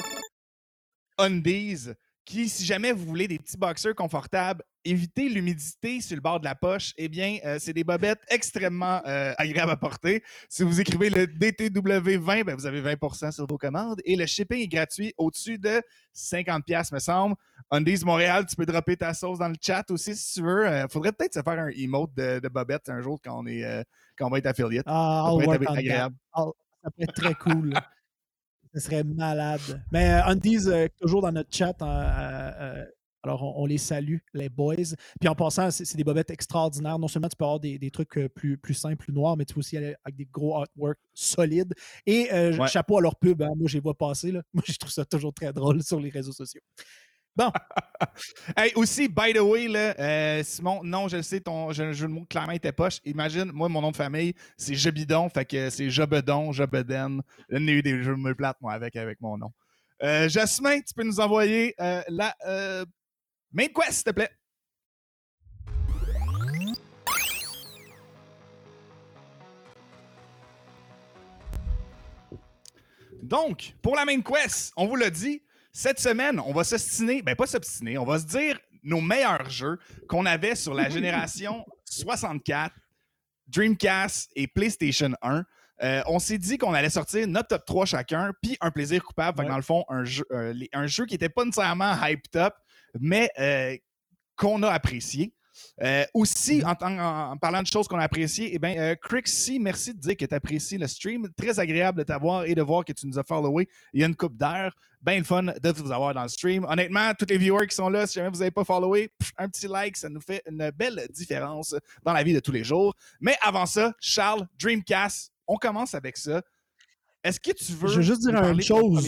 Undies, 1.18 1.88
qui, 2.28 2.46
si 2.50 2.62
jamais 2.62 2.92
vous 2.92 3.06
voulez 3.06 3.26
des 3.26 3.38
petits 3.38 3.56
boxers 3.56 3.94
confortables, 3.94 4.62
évitez 4.84 5.30
l'humidité 5.30 6.02
sur 6.02 6.14
le 6.14 6.20
bord 6.20 6.38
de 6.38 6.44
la 6.44 6.54
poche, 6.54 6.92
eh 6.98 7.08
bien, 7.08 7.38
euh, 7.46 7.56
c'est 7.58 7.72
des 7.72 7.84
bobettes 7.84 8.20
extrêmement 8.28 9.00
euh, 9.06 9.32
agréables 9.38 9.72
à 9.72 9.78
porter. 9.78 10.22
Si 10.50 10.62
vous 10.62 10.78
écrivez 10.78 11.08
le 11.08 11.24
DTW20, 11.24 12.44
ben, 12.44 12.54
vous 12.54 12.66
avez 12.66 12.82
20% 12.82 13.32
sur 13.32 13.46
vos 13.46 13.56
commandes 13.56 14.02
et 14.04 14.14
le 14.14 14.26
shipping 14.26 14.60
est 14.60 14.68
gratuit 14.68 15.14
au-dessus 15.16 15.58
de 15.58 15.80
50$, 16.14 16.92
me 16.92 16.98
semble. 16.98 17.34
Undies 17.70 18.04
Montréal, 18.04 18.44
tu 18.44 18.56
peux 18.56 18.66
dropper 18.66 18.98
ta 18.98 19.14
sauce 19.14 19.38
dans 19.38 19.48
le 19.48 19.56
chat 19.58 19.90
aussi 19.90 20.14
si 20.14 20.34
tu 20.34 20.42
veux. 20.42 20.66
Il 20.66 20.68
euh, 20.68 20.88
faudrait 20.88 21.12
peut-être 21.12 21.32
se 21.32 21.42
faire 21.42 21.58
un 21.58 21.70
emote 21.70 22.12
de, 22.14 22.40
de 22.40 22.48
bobettes 22.48 22.90
un 22.90 23.00
jour 23.00 23.18
quand 23.24 23.38
on, 23.38 23.46
est, 23.46 23.64
quand 24.18 24.26
on 24.26 24.30
va 24.30 24.36
être 24.36 24.46
affiliate. 24.46 24.84
Ah, 24.86 25.32
ça 25.46 25.54
être 25.54 25.70
agréable. 25.70 26.14
ça 26.34 26.90
peut 26.94 27.04
être 27.04 27.14
très 27.14 27.34
cool. 27.34 27.72
Ce 28.74 28.80
serait 28.80 29.04
malade. 29.04 29.82
Mais 29.92 30.10
euh, 30.10 30.26
Undies, 30.26 30.68
euh, 30.68 30.88
toujours 31.00 31.22
dans 31.22 31.32
notre 31.32 31.54
chat, 31.54 31.74
euh, 31.82 32.84
alors 33.22 33.58
on, 33.58 33.66
les 33.66 33.78
salue, 33.78 34.18
les 34.34 34.48
boys. 34.48 34.74
Puis 35.20 35.28
en 35.28 35.34
passant, 35.34 35.70
c'est 35.70 35.96
des 35.96 36.04
bobettes 36.04 36.30
extraordinaires. 36.30 36.98
Non 36.98 37.08
seulement 37.08 37.28
tu 37.28 37.36
peux 37.36 37.44
avoir 37.44 37.60
des, 37.60 37.90
trucs 37.90 38.18
plus, 38.34 38.56
plus 38.58 38.74
simples, 38.74 38.96
plus 38.96 39.12
noirs, 39.12 39.36
mais 39.36 39.44
tu 39.44 39.54
peux 39.54 39.60
aussi 39.60 39.76
aller 39.76 39.94
avec 40.04 40.16
des 40.16 40.26
gros 40.26 40.56
artwork 40.56 40.98
solides. 41.14 41.74
Et 42.06 42.28
chapeau 42.68 42.98
à 42.98 43.00
leur 43.00 43.16
pub. 43.16 43.42
Hein. 43.42 43.52
Moi, 43.56 43.68
je 43.68 43.74
les 43.74 43.80
vois 43.80 43.96
passer. 43.96 44.32
Là. 44.32 44.42
Moi, 44.52 44.62
je 44.66 44.76
trouve 44.76 44.92
ça 44.92 45.04
toujours 45.04 45.34
très 45.34 45.52
drôle 45.52 45.82
sur 45.82 46.00
les 46.00 46.10
réseaux 46.10 46.32
sociaux. 46.32 46.60
Bon. 47.38 47.52
hey, 48.56 48.72
aussi, 48.74 49.06
by 49.06 49.32
the 49.32 49.38
way, 49.38 49.68
là, 49.68 49.94
euh, 49.96 50.42
Simon, 50.42 50.80
non, 50.82 51.06
je 51.06 51.18
le 51.18 51.22
sais, 51.22 51.40
ton 51.40 51.70
jeu 51.70 51.94
de 51.94 52.06
mots 52.08 52.26
clairement 52.28 52.50
était 52.50 52.72
poche. 52.72 52.98
Imagine, 53.04 53.52
moi, 53.52 53.68
mon 53.68 53.80
nom 53.80 53.92
de 53.92 53.96
famille, 53.96 54.34
c'est 54.56 54.74
Jobidon, 54.74 55.28
fait 55.28 55.44
que 55.44 55.70
c'est 55.70 55.88
Jobedon, 55.88 56.50
Jobeden. 56.50 57.22
Il 57.50 57.64
y 57.64 57.70
a 57.70 57.72
eu 57.74 57.82
des 57.82 58.02
jeux 58.02 58.16
de 58.16 58.32
plates, 58.32 58.56
moi, 58.60 58.72
avec, 58.72 59.20
mon 59.20 59.38
nom. 59.38 59.52
Euh, 60.02 60.28
Jasmin, 60.28 60.80
tu 60.80 60.92
peux 60.96 61.04
nous 61.04 61.20
envoyer 61.20 61.76
euh, 61.80 62.02
la 62.08 62.34
main 63.52 63.66
quest, 63.68 63.92
s'il 63.92 64.04
te 64.04 64.10
plaît. 64.10 64.30
Donc, 73.22 73.74
pour 73.80 73.94
la 73.94 74.04
main 74.04 74.20
quest, 74.22 74.72
on 74.76 74.86
vous 74.86 74.96
l'a 74.96 75.10
dit, 75.10 75.40
cette 75.72 76.00
semaine, 76.00 76.40
on 76.40 76.52
va 76.52 76.64
s'ostiner, 76.64 77.22
ben 77.22 77.36
pas 77.36 77.46
s'obstiner, 77.46 77.98
on 77.98 78.04
va 78.04 78.18
se 78.18 78.24
dire 78.26 78.58
nos 78.82 79.00
meilleurs 79.00 79.48
jeux 79.50 79.78
qu'on 80.08 80.24
avait 80.26 80.54
sur 80.54 80.74
la 80.74 80.88
génération 80.88 81.64
64, 81.84 82.74
Dreamcast 83.48 84.30
et 84.36 84.46
PlayStation 84.46 85.12
1. 85.22 85.44
Euh, 85.80 86.02
on 86.06 86.18
s'est 86.18 86.38
dit 86.38 86.58
qu'on 86.58 86.74
allait 86.74 86.90
sortir 86.90 87.26
notre 87.28 87.48
top 87.48 87.64
3 87.64 87.86
chacun, 87.86 88.32
puis 88.42 88.56
un 88.60 88.70
plaisir 88.70 89.02
coupable. 89.04 89.36
Fait 89.38 89.42
que 89.42 89.46
Ouais. 89.46 89.50
dans 89.52 89.56
le 89.56 89.62
fond, 89.62 89.84
un 89.88 90.04
jeu, 90.04 90.24
euh, 90.32 90.52
les- 90.52 90.68
un 90.72 90.86
jeu 90.86 91.06
qui 91.06 91.14
n'était 91.14 91.28
pas 91.28 91.44
nécessairement 91.44 91.94
hyped 92.02 92.36
up, 92.36 92.54
mais 92.98 93.30
euh, 93.38 93.76
qu'on 94.36 94.62
a 94.64 94.70
apprécié. 94.70 95.32
Euh, 95.82 96.04
aussi, 96.14 96.62
en, 96.64 96.74
tant- 96.74 96.98
en- 96.98 97.32
en 97.32 97.36
parlant 97.36 97.62
de 97.62 97.66
choses 97.66 97.86
qu'on 97.88 97.98
a 97.98 98.04
appréciées, 98.04 98.50
eh 98.54 98.58
bien, 98.58 98.76
euh, 98.78 98.94
Crixie, 98.96 99.58
merci 99.58 99.94
de 99.94 99.98
dire 100.00 100.16
que 100.16 100.24
tu 100.24 100.34
apprécies 100.34 100.78
le 100.78 100.86
stream. 100.88 101.28
Très 101.36 101.58
agréable 101.60 101.98
de 101.98 102.04
t'avoir 102.04 102.44
et 102.44 102.54
de 102.54 102.62
voir 102.62 102.84
que 102.84 102.92
tu 102.92 103.06
nous 103.06 103.18
as 103.18 103.22
followé 103.24 103.68
il 103.92 104.00
y 104.00 104.02
a 104.02 104.06
une 104.06 104.16
coupe 104.16 104.36
d'air. 104.36 104.74
Bien 105.00 105.18
le 105.18 105.24
fun 105.24 105.44
de 105.44 105.70
vous 105.70 105.92
avoir 105.92 106.12
dans 106.12 106.22
le 106.24 106.28
stream. 106.28 106.64
Honnêtement, 106.68 107.12
tous 107.16 107.26
les 107.28 107.38
viewers 107.38 107.68
qui 107.68 107.76
sont 107.76 107.88
là, 107.88 108.06
si 108.06 108.14
jamais 108.14 108.30
vous 108.30 108.38
n'avez 108.38 108.50
pas 108.50 108.64
followé, 108.64 109.12
pff, 109.16 109.32
un 109.38 109.48
petit 109.48 109.68
like, 109.68 109.96
ça 109.96 110.08
nous 110.08 110.20
fait 110.20 110.42
une 110.48 110.70
belle 110.76 111.06
différence 111.10 111.74
dans 112.02 112.12
la 112.12 112.22
vie 112.24 112.32
de 112.34 112.40
tous 112.40 112.50
les 112.50 112.64
jours. 112.64 112.96
Mais 113.20 113.36
avant 113.40 113.64
ça, 113.66 113.92
Charles, 114.00 114.46
Dreamcast, 114.60 115.32
on 115.46 115.56
commence 115.56 115.94
avec 115.94 116.16
ça. 116.16 116.42
Est-ce 117.22 117.38
que 117.40 117.52
tu 117.52 117.72
veux. 117.72 117.88
Je 117.88 117.96
veux 117.96 118.02
juste 118.02 118.20
dire 118.22 118.32
une 118.50 118.56
chose. 118.62 119.04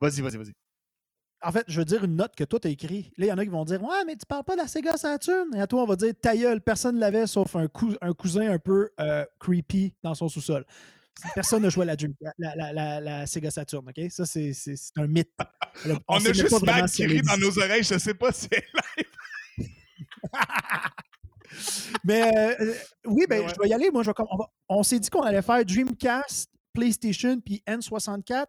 Vas-y, 0.00 0.20
vas-y, 0.22 0.36
vas-y. 0.38 0.52
En 1.44 1.52
fait, 1.52 1.64
je 1.68 1.78
veux 1.78 1.84
dire 1.84 2.04
une 2.04 2.16
note 2.16 2.34
que 2.36 2.44
toi, 2.44 2.60
t'as 2.60 2.68
écrit. 2.70 3.12
Là, 3.16 3.26
il 3.26 3.28
y 3.28 3.32
en 3.32 3.38
a 3.38 3.44
qui 3.44 3.50
vont 3.50 3.64
dire 3.64 3.82
Ouais, 3.82 4.04
mais 4.06 4.16
tu 4.16 4.24
parles 4.26 4.44
pas 4.44 4.54
de 4.54 4.60
la 4.60 4.68
Sega 4.68 4.96
Saturn. 4.96 5.48
Et 5.56 5.60
à 5.60 5.66
toi, 5.66 5.82
on 5.82 5.86
va 5.86 5.96
dire 5.96 6.12
Ta 6.20 6.36
gueule, 6.36 6.60
personne 6.60 6.94
ne 6.96 7.00
l'avait 7.00 7.26
sauf 7.26 7.56
un, 7.56 7.66
cou- 7.68 7.96
un 8.00 8.12
cousin 8.12 8.50
un 8.52 8.58
peu 8.58 8.90
euh, 9.00 9.24
creepy 9.38 9.94
dans 10.02 10.14
son 10.14 10.28
sous-sol. 10.28 10.64
Personne 11.34 11.62
n'a 11.62 11.68
joué 11.68 11.82
à 11.88 11.94
la, 12.38 12.54
la, 12.56 12.72
la- 12.72 13.00
la- 13.00 13.26
Sega 13.26 13.50
Saturn, 13.50 13.86
OK? 13.88 14.10
Ça, 14.10 14.24
c'est 14.24 14.52
un 14.96 15.06
mythe. 15.06 15.30
On, 16.08 16.16
a 16.16 16.32
juste 16.32 16.48
si 16.88 16.96
qui 16.96 17.06
rit 17.06 17.22
dans 17.22 17.36
nos 17.36 17.56
oreilles. 17.58 17.82
Je 17.84 17.98
sais 17.98 18.14
pas 18.14 18.32
si 18.32 18.48
c'est 18.50 18.64
Mais 22.04 22.22
euh, 22.22 22.54
euh, 22.60 22.74
oui, 23.06 23.24
ben, 23.28 23.42
ouais. 23.42 23.48
je 23.54 23.60
vais 23.60 23.68
y 23.68 23.74
aller. 23.74 23.90
Moi, 23.90 24.02
je 24.02 24.10
vais 24.10 24.14
on 24.68 24.82
s'est 24.82 24.98
dit 24.98 25.10
qu'on 25.10 25.20
allait 25.22 25.42
faire 25.42 25.64
Dreamcast, 25.64 26.50
PlayStation 26.72 27.40
puis 27.40 27.62
N64 27.68 28.46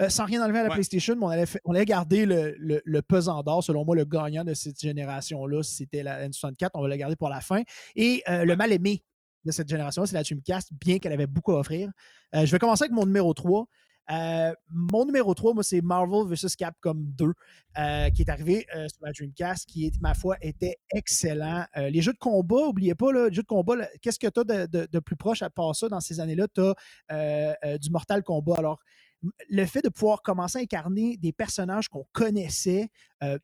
euh, 0.00 0.08
sans 0.08 0.24
rien 0.24 0.42
enlever 0.44 0.58
à 0.58 0.62
la 0.64 0.68
Ouais. 0.68 0.74
PlayStation, 0.74 1.14
mais 1.16 1.24
on 1.24 1.28
allait, 1.28 1.46
fa- 1.46 1.58
on 1.64 1.74
allait 1.74 1.84
garder 1.84 2.26
le, 2.26 2.54
le- 2.58 2.82
le 2.84 3.02
pesant 3.02 3.42
d'or. 3.42 3.62
Selon 3.64 3.84
moi, 3.84 3.96
le 3.96 4.04
gagnant 4.04 4.44
de 4.44 4.54
cette 4.54 4.80
génération-là, 4.80 5.62
c'était 5.62 6.02
la 6.02 6.28
N64. 6.28 6.70
On 6.74 6.82
va 6.82 6.88
le 6.88 6.96
garder 6.96 7.16
pour 7.16 7.28
la 7.28 7.40
fin. 7.40 7.62
Et 7.96 8.22
euh, 8.28 8.44
le 8.44 8.56
mal 8.56 8.72
aimé 8.72 9.02
de 9.44 9.52
cette 9.52 9.68
génération, 9.68 10.04
c'est 10.04 10.14
la 10.14 10.22
Dreamcast, 10.22 10.70
bien 10.80 10.98
qu'elle 10.98 11.12
avait 11.12 11.26
beaucoup 11.26 11.52
à 11.52 11.60
offrir. 11.60 11.90
Euh, 12.34 12.44
je 12.44 12.50
vais 12.52 12.58
commencer 12.58 12.84
avec 12.84 12.92
mon 12.92 13.06
numéro 13.06 13.32
3. 13.32 13.66
Euh, 14.10 14.52
mon 14.70 15.04
numéro 15.04 15.34
3, 15.34 15.54
moi, 15.54 15.62
c'est 15.62 15.80
Marvel 15.80 16.26
vs. 16.26 16.56
Capcom 16.56 16.94
2, 16.96 17.32
euh, 17.78 18.10
qui 18.10 18.22
est 18.22 18.30
arrivé 18.30 18.66
euh, 18.74 18.88
sur 18.88 19.04
la 19.04 19.12
Dreamcast, 19.12 19.68
qui, 19.68 19.92
ma 20.00 20.14
foi, 20.14 20.36
était 20.40 20.78
excellent. 20.92 21.64
Les 21.76 22.02
jeux 22.02 22.12
de 22.12 22.18
combat, 22.18 22.66
n'oubliez 22.66 22.94
pas, 22.94 23.12
les 23.12 23.32
jeux 23.32 23.42
de 23.42 23.46
combat, 23.46 23.74
qu'est-ce 24.02 24.18
que 24.18 24.26
tu 24.26 24.40
as 24.40 24.66
de, 24.66 24.98
plus 24.98 25.16
proche 25.16 25.42
à 25.42 25.50
part 25.50 25.74
ça 25.74 25.88
dans 25.88 26.00
ces 26.00 26.20
années-là? 26.20 26.46
Tu 26.54 26.60
as 27.08 27.78
du 27.78 27.90
Mortal 27.90 28.22
Kombat. 28.22 28.56
Alors, 28.58 28.80
le 29.50 29.66
fait 29.66 29.82
de 29.82 29.90
pouvoir 29.90 30.22
commencer 30.22 30.58
à 30.58 30.62
incarner 30.62 31.18
des 31.18 31.32
personnages 31.32 31.88
qu'on 31.88 32.06
connaissait 32.12 32.88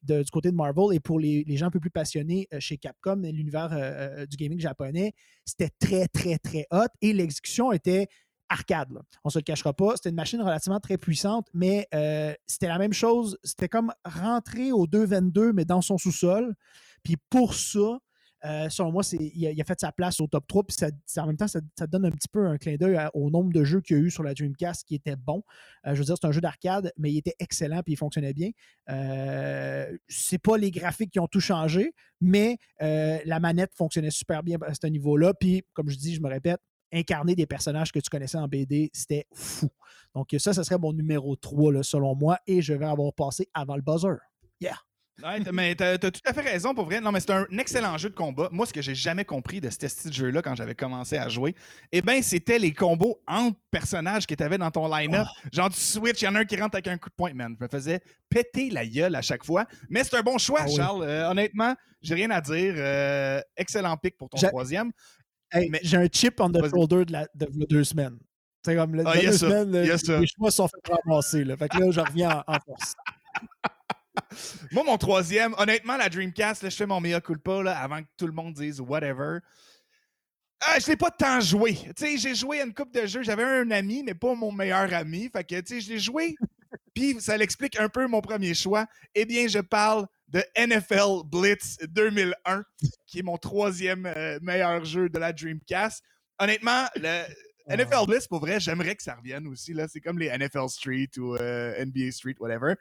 du 0.02 0.30
côté 0.32 0.50
de 0.50 0.56
Marvel 0.56 0.94
et 0.94 1.00
pour 1.00 1.20
les, 1.20 1.44
gens 1.56 1.66
un 1.66 1.70
peu 1.70 1.80
plus 1.80 1.90
passionnés 1.90 2.48
chez 2.58 2.78
Capcom 2.78 3.16
l'univers 3.22 4.26
du 4.26 4.36
gaming 4.36 4.58
japonais, 4.58 5.12
c'était 5.44 5.70
très, 5.78 6.08
très, 6.08 6.38
très 6.38 6.66
hot 6.70 6.88
et 7.02 7.12
l'exécution 7.12 7.72
était 7.72 8.08
arcade. 8.48 8.92
là. 8.92 9.00
On 9.24 9.30
se 9.30 9.38
le 9.38 9.42
cachera 9.42 9.72
pas. 9.72 9.96
C'était 9.96 10.10
une 10.10 10.16
machine 10.16 10.40
relativement 10.40 10.80
très 10.80 10.98
puissante, 10.98 11.48
mais 11.54 11.86
euh, 11.94 12.34
c'était 12.46 12.68
la 12.68 12.78
même 12.78 12.92
chose. 12.92 13.38
C'était 13.42 13.68
comme 13.68 13.92
rentrer 14.04 14.72
au 14.72 14.86
2.22, 14.86 15.52
mais 15.52 15.64
dans 15.64 15.82
son 15.82 15.98
sous-sol. 15.98 16.54
Puis 17.02 17.16
pour 17.30 17.54
ça, 17.54 17.98
euh, 18.44 18.68
selon 18.68 18.92
moi, 18.92 19.02
il, 19.12 19.60
a, 19.60 19.64
fait 19.64 19.80
sa 19.80 19.92
place 19.92 20.20
au 20.20 20.26
top 20.26 20.46
3. 20.46 20.64
Puis 20.64 20.76
en 21.16 21.26
même 21.26 21.36
temps, 21.36 21.48
ça, 21.48 21.60
donne 21.86 22.04
un 22.04 22.10
petit 22.10 22.28
peu 22.28 22.46
un 22.46 22.58
clin 22.58 22.76
d'œil 22.76 22.98
au 23.14 23.30
nombre 23.30 23.52
de 23.52 23.64
jeux 23.64 23.80
qu'il 23.80 23.96
y 23.96 24.00
a 24.00 24.02
eu 24.02 24.10
sur 24.10 24.22
la 24.22 24.34
Dreamcast 24.34 24.84
qui 24.84 24.94
étaient 24.94 25.16
bons. 25.16 25.42
Euh, 25.86 25.94
je 25.94 25.98
veux 25.98 26.04
dire, 26.04 26.16
c'est 26.20 26.26
un 26.26 26.32
jeu 26.32 26.40
d'arcade, 26.40 26.92
mais 26.96 27.10
il 27.10 27.18
était 27.18 27.34
excellent 27.38 27.82
puis 27.82 27.94
il 27.94 27.96
fonctionnait 27.96 28.34
bien. 28.34 28.50
Euh, 28.90 29.96
c'est 30.08 30.38
pas 30.38 30.58
les 30.58 30.70
graphiques 30.70 31.10
qui 31.10 31.20
ont 31.20 31.28
tout 31.28 31.40
changé, 31.40 31.92
mais 32.20 32.58
euh, 32.82 33.18
la 33.24 33.40
manette 33.40 33.74
fonctionnait 33.74 34.10
super 34.10 34.42
bien 34.42 34.58
à 34.62 34.74
ce 34.74 34.86
niveau-là. 34.86 35.34
Puis, 35.34 35.64
comme 35.72 35.88
je 35.88 35.96
dis, 35.96 36.14
je 36.14 36.20
me 36.20 36.28
répète, 36.28 36.60
incarner 36.92 37.34
des 37.34 37.46
personnages 37.46 37.92
que 37.92 37.98
tu 37.98 38.08
connaissais 38.10 38.38
en 38.38 38.48
BD, 38.48 38.90
c'était 38.92 39.26
fou. 39.34 39.68
Donc, 40.14 40.34
ça, 40.38 40.52
ce 40.52 40.62
serait 40.62 40.78
mon 40.78 40.92
numéro 40.92 41.36
3, 41.36 41.72
là, 41.72 41.82
selon 41.82 42.14
moi, 42.14 42.38
et 42.46 42.62
je 42.62 42.72
vais 42.74 42.86
avoir 42.86 43.12
passé 43.12 43.48
avant 43.54 43.76
le 43.76 43.82
buzzer. 43.82 44.16
Yeah. 44.60 44.78
Ouais, 45.22 45.40
mais 45.50 45.74
t'as 45.74 45.96
tout 45.96 46.10
à 46.26 46.34
fait 46.34 46.42
raison 46.42 46.74
pour 46.74 46.84
vrai. 46.84 47.00
Non, 47.00 47.10
mais 47.10 47.20
c'est 47.20 47.30
un 47.30 47.46
excellent 47.58 47.96
jeu 47.96 48.10
de 48.10 48.14
combat. 48.14 48.50
Moi, 48.52 48.66
ce 48.66 48.72
que 48.72 48.82
j'ai 48.82 48.94
jamais 48.94 49.24
compris 49.24 49.62
de 49.62 49.70
ce 49.70 50.12
jeu-là 50.12 50.42
quand 50.42 50.54
j'avais 50.54 50.74
commencé 50.74 51.16
à 51.16 51.28
jouer, 51.30 51.54
eh 51.90 52.02
bien, 52.02 52.20
c'était 52.20 52.58
les 52.58 52.74
combos 52.74 53.18
entre 53.26 53.58
personnages 53.70 54.26
que 54.26 54.34
t'avais 54.34 54.58
dans 54.58 54.70
ton 54.70 54.94
line-up. 54.94 55.26
Genre 55.52 55.70
du 55.70 55.76
Switch, 55.76 56.20
il 56.20 56.26
y 56.26 56.28
en 56.28 56.34
a 56.34 56.40
un 56.40 56.44
qui 56.44 56.60
rentre 56.60 56.74
avec 56.74 56.88
un 56.88 56.98
coup 56.98 57.08
de 57.08 57.14
poing, 57.14 57.32
man. 57.32 57.56
Je 57.58 57.64
me 57.64 57.68
faisais 57.68 58.00
péter 58.28 58.68
la 58.68 58.86
gueule 58.86 59.14
à 59.14 59.22
chaque 59.22 59.44
fois. 59.44 59.64
Mais 59.88 60.04
c'est 60.04 60.16
un 60.16 60.22
bon 60.22 60.36
choix, 60.36 60.60
Ah 60.62 60.66
oui. 60.68 60.76
Charles. 60.76 61.02
Euh, 61.04 61.30
honnêtement, 61.30 61.74
j'ai 62.02 62.14
rien 62.14 62.30
à 62.30 62.42
dire. 62.42 62.74
Euh, 62.76 63.40
excellent 63.56 63.96
pick 63.96 64.18
pour 64.18 64.28
ton 64.28 64.36
troisième. 64.48 64.92
Hey, 65.52 65.68
Mais- 65.70 65.80
J'ai 65.82 65.96
un 65.96 66.08
chip 66.12 66.40
on 66.40 66.50
the 66.50 66.68
shoulder 66.68 67.04
de, 67.04 67.12
la, 67.12 67.26
de 67.34 67.46
deux 67.66 67.84
semaines. 67.84 68.18
C'est 68.64 68.74
comme 68.74 68.94
le, 68.96 69.04
Ah, 69.06 69.16
de 69.16 69.20
deux 69.26 69.32
semaines, 69.32 69.70
le- 69.70 70.20
les 70.20 70.26
choix 70.26 70.50
sont 70.50 70.66
fait 70.68 70.92
ramasser. 70.92 71.44
Là. 71.44 71.56
Fait 71.56 71.68
que 71.68 71.78
là, 71.78 71.90
je 71.90 72.00
reviens 72.00 72.42
en, 72.48 72.54
en 72.54 72.58
force. 72.66 72.94
Moi, 74.72 74.82
mon 74.84 74.98
troisième, 74.98 75.54
honnêtement, 75.58 75.96
la 75.96 76.08
Dreamcast, 76.08 76.62
là, 76.62 76.68
je 76.68 76.76
fais 76.76 76.86
mon 76.86 77.00
mea 77.00 77.20
culpa 77.20 77.62
là, 77.62 77.78
avant 77.78 78.02
que 78.02 78.08
tout 78.16 78.26
le 78.26 78.32
monde 78.32 78.54
dise 78.54 78.80
whatever. 78.80 79.38
Ah, 80.60 80.78
je 80.80 80.86
l'ai 80.88 80.96
pas 80.96 81.10
tant 81.10 81.38
joué. 81.40 81.78
J'ai 81.98 82.34
joué 82.34 82.60
à 82.60 82.64
une 82.64 82.74
coupe 82.74 82.92
de 82.92 83.06
jeux. 83.06 83.22
J'avais 83.22 83.44
un 83.44 83.70
ami, 83.70 84.02
mais 84.02 84.14
pas 84.14 84.34
mon 84.34 84.50
meilleur 84.50 84.92
ami. 84.94 85.28
Fait 85.32 85.44
que, 85.44 85.56
je 85.78 85.88
l'ai 85.90 85.98
joué. 85.98 86.34
Puis, 86.94 87.20
ça 87.20 87.36
l'explique 87.36 87.78
un 87.78 87.88
peu 87.88 88.06
mon 88.08 88.20
premier 88.20 88.54
choix. 88.54 88.86
Eh 89.14 89.26
bien, 89.26 89.46
je 89.48 89.58
parle 89.58 90.06
de 90.28 90.42
NFL 90.56 91.24
Blitz 91.26 91.76
2001, 91.88 92.64
qui 93.06 93.20
est 93.20 93.22
mon 93.22 93.36
troisième 93.38 94.06
euh, 94.06 94.38
meilleur 94.42 94.84
jeu 94.84 95.08
de 95.08 95.18
la 95.18 95.32
Dreamcast. 95.32 96.02
Honnêtement, 96.38 96.84
le 96.96 97.22
NFL 97.68 98.06
Blitz, 98.06 98.26
pour 98.26 98.40
vrai, 98.40 98.60
j'aimerais 98.60 98.94
que 98.96 99.02
ça 99.02 99.14
revienne 99.14 99.46
aussi. 99.46 99.72
là. 99.72 99.86
C'est 99.88 100.00
comme 100.00 100.18
les 100.18 100.28
NFL 100.36 100.68
Street 100.68 101.08
ou 101.18 101.36
euh, 101.36 101.84
NBA 101.84 102.10
Street, 102.12 102.34
whatever. 102.40 102.74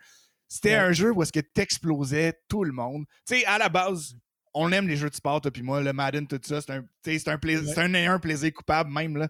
C'était 0.48 0.70
Ouais. 0.72 0.76
un 0.76 0.92
jeu 0.92 1.12
où 1.12 1.22
est-ce 1.24 1.32
que 1.34 1.40
t'explosais 1.40 2.34
tout 2.48 2.64
le 2.64 2.72
monde. 2.72 3.06
Tu 3.28 3.36
sais, 3.38 3.46
à 3.46 3.58
la 3.58 3.70
base, 3.70 4.16
on 4.54 4.72
aime 4.72 4.88
les 4.88 4.96
jeux 4.96 5.10
de 5.10 5.16
sport, 5.16 5.42
toi 5.42 5.52
puis 5.52 5.64
moi, 5.64 5.82
le 5.82 5.92
Madden, 5.92 6.28
tout 6.28 6.40
ça. 6.44 6.62
C'est 6.62 6.72
un, 6.72 6.86
c'est 7.04 7.28
un, 7.28 7.38
plaisir, 7.38 7.76
Ouais. 7.78 8.06
un 8.06 8.20
plaisir 8.20 8.54
coupable 8.54 8.92
même. 8.92 9.18
Là. 9.18 9.28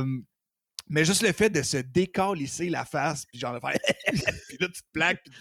Euh, 0.00 0.06
mais 0.88 1.04
juste 1.04 1.22
le 1.22 1.32
fait 1.32 1.50
de 1.50 1.62
se 1.62 1.78
décalisser 1.78 2.68
la 2.68 2.84
face, 2.84 3.24
puis 3.26 3.38
genre 3.38 3.54
de 3.54 3.60
faire. 3.60 3.76
puis 4.48 4.56
là, 4.60 4.68
tu 4.68 4.82
te 4.82 4.90
plaques, 4.92 5.22
puis 5.24 5.32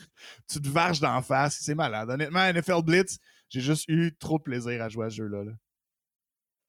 tu 0.49 0.61
te 0.61 0.69
varges 0.69 0.99
d'en 0.99 1.21
face. 1.21 1.59
C'est 1.61 1.75
malade. 1.75 2.09
Honnêtement, 2.09 2.51
NFL 2.51 2.83
Blitz, 2.83 3.17
j'ai 3.49 3.61
juste 3.61 3.85
eu 3.87 4.15
trop 4.17 4.37
de 4.37 4.43
plaisir 4.43 4.81
à 4.81 4.89
jouer 4.89 5.07
à 5.07 5.09
ce 5.09 5.15
jeu-là. 5.17 5.43
là. 5.43 5.51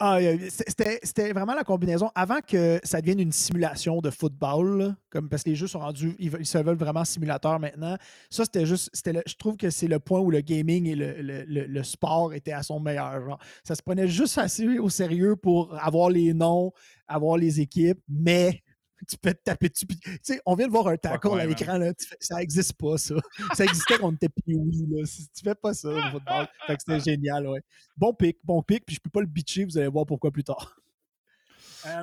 Ah, 0.00 0.18
c'était 0.48 1.32
vraiment 1.32 1.54
la 1.54 1.62
combinaison. 1.62 2.10
Avant 2.16 2.40
que 2.40 2.80
ça 2.82 3.00
devienne 3.00 3.20
une 3.20 3.30
simulation 3.30 4.00
de 4.00 4.10
football, 4.10 4.96
comme, 5.08 5.28
parce 5.28 5.44
que 5.44 5.50
les 5.50 5.54
jeux 5.54 5.68
sont 5.68 5.78
rendus, 5.78 6.16
ils, 6.18 6.44
se 6.44 6.58
veulent 6.58 6.76
vraiment 6.76 7.04
simulateurs 7.04 7.60
maintenant. 7.60 7.96
Ça, 8.28 8.44
c'était 8.44 8.66
juste, 8.66 8.90
je 8.92 9.34
trouve 9.36 9.56
que 9.56 9.70
c'est 9.70 9.86
le 9.86 10.00
point 10.00 10.18
où 10.18 10.32
le 10.32 10.40
gaming 10.40 10.88
et 10.88 10.96
le, 10.96 11.22
le- 11.22 11.66
le- 11.66 11.82
sport 11.84 12.34
étaient 12.34 12.52
à 12.52 12.64
son 12.64 12.80
meilleur. 12.80 13.38
Ça 13.62 13.76
se 13.76 13.82
prenait 13.82 14.08
juste 14.08 14.36
assez 14.36 14.78
au 14.80 14.88
sérieux 14.90 15.36
pour 15.36 15.72
avoir 15.80 16.10
les 16.10 16.34
noms, 16.34 16.72
avoir 17.06 17.36
les 17.36 17.60
équipes, 17.60 18.00
mais 18.08 18.63
tu 19.08 19.16
peux 19.16 19.32
te 19.34 19.42
taper 19.42 19.68
dessus. 19.68 19.86
puis- 19.86 19.98
Tu 19.98 20.18
sais, 20.22 20.40
on 20.46 20.54
vient 20.54 20.66
de 20.66 20.72
voir 20.72 20.88
un 20.88 20.96
tackle 20.96 21.28
ouais, 21.28 21.34
à 21.34 21.36
man. 21.46 21.48
l'écran, 21.48 21.78
là, 21.78 21.92
fais- 21.98 22.16
ça 22.20 22.36
n'existe 22.36 22.72
pas, 22.74 22.96
ça. 22.98 23.14
Ça 23.54 23.64
existait 23.64 23.98
quand 23.98 24.08
on 24.08 24.12
était 24.12 24.28
oui 24.46 24.86
là. 24.90 25.04
Tu 25.06 25.42
fais 25.42 25.54
pas 25.54 25.74
ça 25.74 25.88
au 25.88 26.00
football. 26.10 26.46
Fait 26.66 26.76
que 26.76 26.82
c'était 26.86 27.10
génial, 27.12 27.46
ouais. 27.46 27.60
Bon 27.96 28.12
pic, 28.14 28.38
bon 28.44 28.62
pic, 28.62 28.84
puis 28.86 28.96
je 28.96 29.00
peux 29.00 29.10
pas 29.10 29.20
le 29.20 29.26
bitcher, 29.26 29.64
vous 29.64 29.76
allez 29.78 29.88
voir 29.88 30.06
pourquoi 30.06 30.30
plus 30.30 30.44
tard. 30.44 30.76
Euh, 31.86 32.02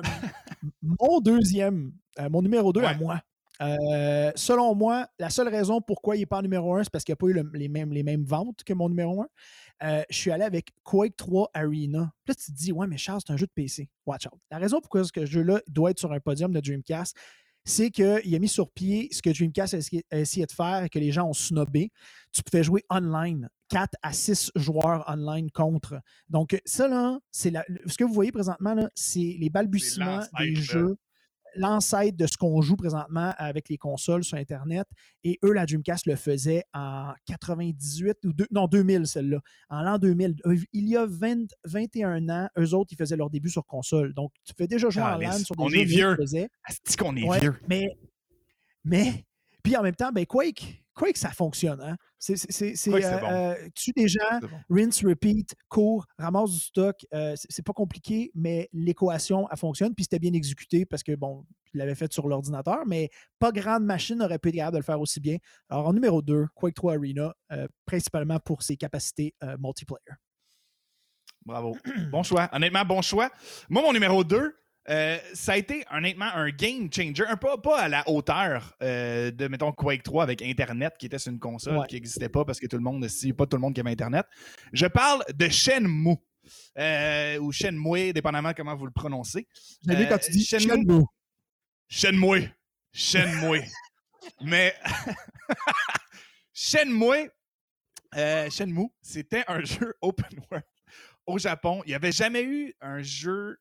mon 0.80 1.18
deuxième, 1.20 1.92
euh, 2.20 2.28
mon 2.30 2.40
numéro 2.40 2.72
2 2.72 2.82
à 2.82 2.92
Ouais. 2.92 2.98
moi. 2.98 3.20
Euh, 3.60 4.30
selon 4.36 4.76
moi, 4.76 5.08
la 5.18 5.28
seule 5.28 5.48
raison 5.48 5.80
pourquoi 5.80 6.14
il 6.16 6.20
n'est 6.20 6.26
pas 6.26 6.38
en 6.38 6.42
numéro 6.42 6.74
1, 6.76 6.84
c'est 6.84 6.90
parce 6.90 7.02
qu'il 7.02 7.12
n'a 7.12 7.16
pas 7.16 7.26
eu 7.26 7.32
le- 7.32 7.50
les, 7.54 7.66
mêmes, 7.68 7.92
les 7.92 8.04
mêmes 8.04 8.24
ventes 8.24 8.62
que 8.64 8.72
mon 8.74 8.88
numéro 8.88 9.22
1. 9.22 9.26
Euh, 9.82 10.02
je 10.10 10.16
suis 10.16 10.30
allé 10.30 10.44
avec 10.44 10.70
Quake 10.84 11.16
3 11.16 11.50
Arena. 11.54 12.12
Puis 12.24 12.28
là, 12.30 12.34
tu 12.34 12.52
te 12.52 12.56
dis, 12.56 12.72
ouais, 12.72 12.86
mais 12.86 12.96
Charles, 12.98 13.20
c'est 13.26 13.32
un 13.32 13.36
jeu 13.36 13.46
de 13.46 13.52
PC. 13.54 13.88
Watch 14.06 14.26
out. 14.26 14.40
La 14.50 14.58
raison 14.58 14.80
pourquoi 14.80 15.02
ce 15.04 15.26
jeu-là 15.26 15.60
doit 15.68 15.90
être 15.90 15.98
sur 15.98 16.12
un 16.12 16.20
podium 16.20 16.52
de 16.52 16.60
Dreamcast, 16.60 17.16
c'est 17.64 17.90
qu'il 17.90 18.34
a 18.34 18.38
mis 18.38 18.48
sur 18.48 18.70
pied 18.70 19.08
ce 19.12 19.22
que 19.22 19.30
Dreamcast 19.30 19.74
a 19.74 19.78
essayé- 20.18 20.46
de 20.46 20.52
faire 20.52 20.82
et 20.84 20.88
que 20.88 20.98
les 20.98 21.12
gens 21.12 21.28
ont 21.28 21.32
snobé. 21.32 21.90
Tu 22.32 22.42
pouvais 22.42 22.64
jouer 22.64 22.82
online, 22.90 23.48
4 23.68 23.94
à 24.02 24.12
6 24.12 24.50
joueurs 24.56 25.04
online 25.08 25.50
contre. 25.52 26.00
Donc, 26.28 26.60
ça, 26.64 26.88
là, 26.88 27.18
c'est 27.30 27.52
ce 27.86 27.96
que 27.96 28.04
vous 28.04 28.12
voyez 28.14 28.32
présentement, 28.32 28.74
là, 28.74 28.90
c'est 28.94 29.36
les 29.38 29.48
balbutiements 29.50 30.20
des 30.40 30.54
jeux. 30.56 30.96
L'ancêtre 31.56 32.16
de 32.16 32.26
ce 32.26 32.36
qu'on 32.36 32.60
joue 32.62 32.76
présentement 32.76 33.32
avec 33.36 33.68
les 33.68 33.78
consoles 33.78 34.24
sur 34.24 34.38
Internet. 34.38 34.86
Et 35.24 35.38
eux, 35.44 35.52
la 35.52 35.66
Dreamcast 35.66 36.06
le 36.06 36.16
faisait 36.16 36.64
en 36.74 37.12
98 37.26 38.18
ou 38.24 38.32
non 38.50 38.66
2000 38.66 39.06
celle-là, 39.06 39.40
en 39.68 39.82
l'an 39.82 39.98
2000. 39.98 40.36
Il 40.72 40.88
y 40.88 40.96
a 40.96 41.06
20, 41.06 41.46
21 41.64 42.28
ans, 42.28 42.48
eux 42.58 42.74
autres, 42.74 42.92
ils 42.92 42.96
faisaient 42.96 43.16
leur 43.16 43.30
début 43.30 43.50
sur 43.50 43.66
console. 43.66 44.14
Donc, 44.14 44.32
tu 44.44 44.52
fais 44.56 44.66
déjà 44.66 44.90
jouer 44.90 45.02
en 45.02 45.18
LAN 45.18 45.32
sur 45.38 45.56
des 45.56 45.62
on 45.62 45.68
jeux 45.68 45.80
est 45.80 45.84
vieux. 45.84 46.16
C'est 46.26 46.96
qu'on 46.96 47.16
est 47.16 47.40
vieux. 47.40 47.54
Mais, 47.68 47.96
mais, 48.84 49.24
puis 49.62 49.76
en 49.76 49.82
même 49.82 49.94
temps, 49.94 50.10
ben 50.12 50.26
Quake, 50.26 50.81
Quake, 50.94 51.16
ça 51.16 51.30
fonctionne. 51.30 51.80
Hein? 51.80 51.96
C'est, 52.18 52.34
euh, 52.88 53.00
euh, 53.04 53.68
tu 53.74 53.92
des 53.92 54.08
gens, 54.08 54.40
rinse, 54.70 55.04
repeat, 55.04 55.54
cours, 55.68 56.06
ramasse 56.18 56.52
du 56.52 56.60
stock. 56.60 57.06
Euh, 57.14 57.34
c'est 57.36 57.64
pas 57.64 57.72
compliqué, 57.72 58.30
mais 58.34 58.68
l'équation, 58.72 59.48
elle 59.50 59.58
fonctionne. 59.58 59.94
Puis 59.94 60.04
c'était 60.04 60.18
bien 60.18 60.32
exécuté 60.32 60.84
parce 60.84 61.02
que, 61.02 61.14
bon, 61.14 61.44
il 61.74 61.78
l'avait 61.78 61.94
fait 61.94 62.12
sur 62.12 62.28
l'ordinateur, 62.28 62.84
mais 62.86 63.08
pas 63.38 63.50
grande 63.52 63.84
machine 63.84 64.18
n'aurait 64.18 64.38
pu 64.38 64.50
être 64.50 64.56
capable 64.56 64.74
de 64.74 64.78
le 64.78 64.84
faire 64.84 65.00
aussi 65.00 65.20
bien. 65.20 65.38
Alors, 65.68 65.88
en 65.88 65.92
numéro 65.92 66.20
2, 66.20 66.46
Quake 66.54 66.74
3 66.74 66.94
Arena, 66.94 67.34
principalement 67.86 68.38
pour 68.38 68.62
ses 68.62 68.76
capacités 68.76 69.34
multiplayer. 69.58 70.00
Bravo. 71.44 71.76
bon 72.10 72.22
choix. 72.22 72.48
Honnêtement, 72.52 72.84
bon 72.84 73.02
choix. 73.02 73.30
Moi, 73.68 73.82
mon 73.82 73.92
numéro 73.92 74.22
2, 74.22 74.54
euh, 74.88 75.18
ça 75.32 75.52
a 75.52 75.56
été 75.56 75.84
honnêtement 75.92 76.26
un 76.34 76.50
game 76.50 76.88
changer, 76.92 77.24
un 77.28 77.36
peu 77.36 77.48
pas 77.62 77.82
à 77.82 77.88
la 77.88 78.08
hauteur 78.08 78.76
euh, 78.82 79.30
de, 79.30 79.46
mettons, 79.46 79.72
Quake 79.72 80.02
3 80.02 80.24
avec 80.24 80.42
Internet 80.42 80.94
qui 80.98 81.06
était 81.06 81.18
sur 81.18 81.32
une 81.32 81.38
console 81.38 81.86
qui 81.86 81.94
n'existait 81.94 82.28
pas 82.28 82.44
parce 82.44 82.58
que 82.58 82.66
tout 82.66 82.76
le 82.76 82.82
monde, 82.82 83.06
si 83.08 83.32
pas 83.32 83.46
tout 83.46 83.56
le 83.56 83.60
monde 83.60 83.74
qui 83.74 83.80
avait 83.80 83.92
Internet. 83.92 84.26
Je 84.72 84.86
parle 84.86 85.22
de 85.32 85.48
Shenmue. 85.48 86.16
Euh, 86.76 87.38
ou 87.38 87.52
Shenmue, 87.52 88.12
dépendamment 88.12 88.52
comment 88.54 88.74
vous 88.74 88.86
le 88.86 88.92
prononcez. 88.92 89.46
J'aime 89.86 90.08
quand 90.08 90.18
tu 90.18 90.32
dis 90.32 90.44
Shenmue. 90.44 91.04
Shenmue. 91.88 92.50
Shenmue. 92.92 93.62
Mais 94.40 94.74
Shenmue, 96.52 97.30
Shenmue, 98.50 98.88
c'était 99.00 99.44
un 99.46 99.60
jeu 99.64 99.94
open 100.00 100.40
world 100.50 100.66
au 101.26 101.38
Japon. 101.38 101.82
Il 101.86 101.90
n'y 101.90 101.94
avait 101.94 102.10
jamais 102.10 102.42
eu 102.42 102.74
un 102.80 103.00
jeu 103.00 103.58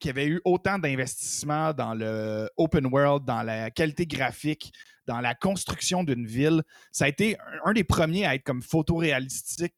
qui 0.00 0.08
avait 0.08 0.26
eu 0.26 0.40
autant 0.44 0.78
d'investissement 0.78 1.72
dans 1.72 1.94
le 1.94 2.48
open 2.56 2.86
world, 2.86 3.24
dans 3.24 3.42
la 3.42 3.70
qualité 3.70 4.06
graphique, 4.06 4.72
dans 5.06 5.20
la 5.20 5.34
construction 5.34 6.02
d'une 6.02 6.26
ville. 6.26 6.62
Ça 6.90 7.04
a 7.04 7.08
été 7.08 7.36
un 7.64 7.72
des 7.72 7.84
premiers 7.84 8.26
à 8.26 8.34
être 8.34 8.42
comme 8.42 8.62
photoréalistique 8.62 9.74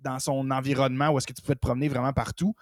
dans 0.00 0.18
son 0.18 0.50
environnement 0.50 1.08
où 1.08 1.18
est-ce 1.18 1.26
que 1.26 1.32
tu 1.32 1.42
pouvais 1.42 1.54
te 1.54 1.60
promener 1.60 1.88
vraiment 1.88 2.12
partout. 2.12 2.54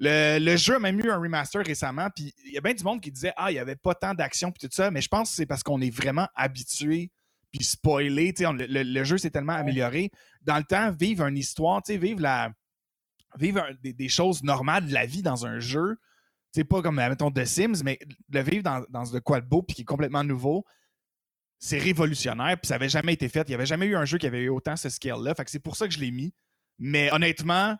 Le, 0.00 0.56
jeu 0.56 0.76
a 0.76 0.78
même 0.78 1.00
eu 1.00 1.10
un 1.10 1.18
remaster 1.18 1.64
récemment, 1.64 2.08
puis 2.14 2.32
il 2.44 2.52
y 2.52 2.58
a 2.58 2.60
bien 2.60 2.74
du 2.74 2.84
monde 2.84 3.00
qui 3.00 3.10
disait 3.10 3.32
Ah, 3.36 3.50
il 3.50 3.54
n'y 3.54 3.60
avait 3.60 3.76
pas 3.76 3.94
tant 3.94 4.14
d'action, 4.14 4.52
puis 4.52 4.68
tout 4.68 4.74
ça, 4.74 4.90
mais 4.90 5.00
je 5.00 5.08
pense 5.08 5.30
que 5.30 5.36
c'est 5.36 5.46
parce 5.46 5.62
qu'on 5.62 5.80
est 5.80 5.90
vraiment 5.90 6.28
habitué, 6.36 7.10
puis 7.52 7.64
spoilé. 7.64 8.32
Le, 8.38 8.82
le, 8.82 9.04
jeu 9.04 9.18
s'est 9.18 9.30
tellement 9.30 9.54
amélioré. 9.54 10.10
Dans 10.42 10.56
le 10.56 10.64
temps, 10.64 10.92
vivre 10.92 11.26
une 11.26 11.36
histoire, 11.36 11.82
vivre, 11.88 12.20
la, 12.20 12.52
vivre 13.36 13.66
des, 13.82 13.92
des, 13.92 14.08
choses 14.08 14.44
normales 14.44 14.86
de 14.86 14.94
la 14.94 15.04
vie 15.04 15.22
dans 15.22 15.46
un 15.46 15.58
jeu, 15.58 15.98
c'est 16.52 16.64
pas 16.64 16.82
comme, 16.82 16.96
mettons, 16.96 17.30
The 17.30 17.44
Sims, 17.44 17.82
mais 17.84 17.98
le 18.32 18.40
vivre 18.40 18.62
dans, 18.62 18.84
dans 18.88 19.04
de 19.04 19.18
quoi 19.18 19.40
de 19.40 19.46
beau 19.46 19.62
puis 19.62 19.74
qui 19.76 19.82
est 19.82 19.86
complètement 19.86 20.24
nouveau, 20.24 20.64
c'est 21.58 21.78
révolutionnaire, 21.78 22.56
puis 22.60 22.68
ça 22.68 22.74
n'avait 22.74 22.88
jamais 22.88 23.12
été 23.12 23.28
fait. 23.28 23.42
Il 23.48 23.50
n'y 23.50 23.54
avait 23.54 23.66
jamais 23.66 23.86
eu 23.86 23.96
un 23.96 24.04
jeu 24.04 24.18
qui 24.18 24.26
avait 24.26 24.42
eu 24.42 24.48
autant 24.48 24.76
ce 24.76 24.88
scale-là. 24.88 25.34
Fait 25.34 25.44
que 25.44 25.50
c'est 25.50 25.58
pour 25.58 25.76
ça 25.76 25.86
que 25.86 25.94
je 25.94 25.98
l'ai 25.98 26.10
mis. 26.10 26.32
Mais 26.78 27.12
honnêtement, 27.12 27.76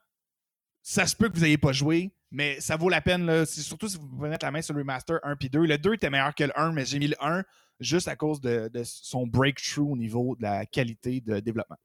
ça 0.83 1.07
se 1.07 1.15
peut 1.15 1.29
que 1.29 1.37
vous 1.37 1.43
n'ayez 1.43 1.59
pas 1.59 1.73
joué, 1.73 2.13
mais 2.31 2.61
ça 2.61 2.77
vaut 2.77 2.89
la 2.89 3.01
peine. 3.01 3.25
Là. 3.27 3.47
Surtout 3.47 3.89
si 3.89 3.97
vous 3.97 4.09
pouvez 4.09 4.29
mettre 4.29 4.45
la 4.45 4.51
main 4.51 4.63
sur 4.63 4.75
le 4.75 4.81
remaster 4.81 5.21
1 5.23 5.37
puis 5.37 5.49
2. 5.49 5.65
Le 5.65 5.79
2 5.79 5.95
était 5.95 6.11
meilleur 6.11 6.35
que 6.35 6.45
le 6.45 6.59
1, 6.59 6.73
mais 6.73 6.85
j'ai 6.85 6.99
mis 6.99 7.09
le 7.09 7.17
1 7.21 7.45
juste 7.79 8.09
à 8.09 8.17
cause 8.17 8.41
de, 8.41 8.71
son 8.85 9.27
breakthrough 9.27 9.93
au 9.93 9.97
niveau 9.97 10.35
de 10.37 10.43
la 10.43 10.67
qualité 10.67 11.21
de 11.21 11.39
développement. 11.39 11.77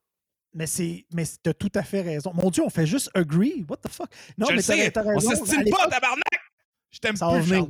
Mais 0.56 0.68
c'est 0.68 1.06
mais 1.12 1.24
t'as 1.42 1.54
tout 1.54 1.72
à 1.76 1.84
fait 1.84 2.02
raison. 2.02 2.32
Mon 2.34 2.50
Dieu, 2.50 2.64
on 2.64 2.70
fait 2.70 2.86
juste 2.86 3.10
agree. 3.14 3.66
What 3.68 3.78
the 3.78 3.90
fuck? 3.90 4.10
Non, 4.38 4.48
mais 4.52 4.62
t'as, 4.62 5.02
raison. 5.02 5.16
On 5.16 5.20
s'estime 5.20 5.70
pas, 5.70 5.88
tabarnak! 5.88 6.24
Je 6.94 7.00
t'aime 7.00 7.16
ça 7.16 7.28
Va 7.28 7.40
venir, 7.40 7.68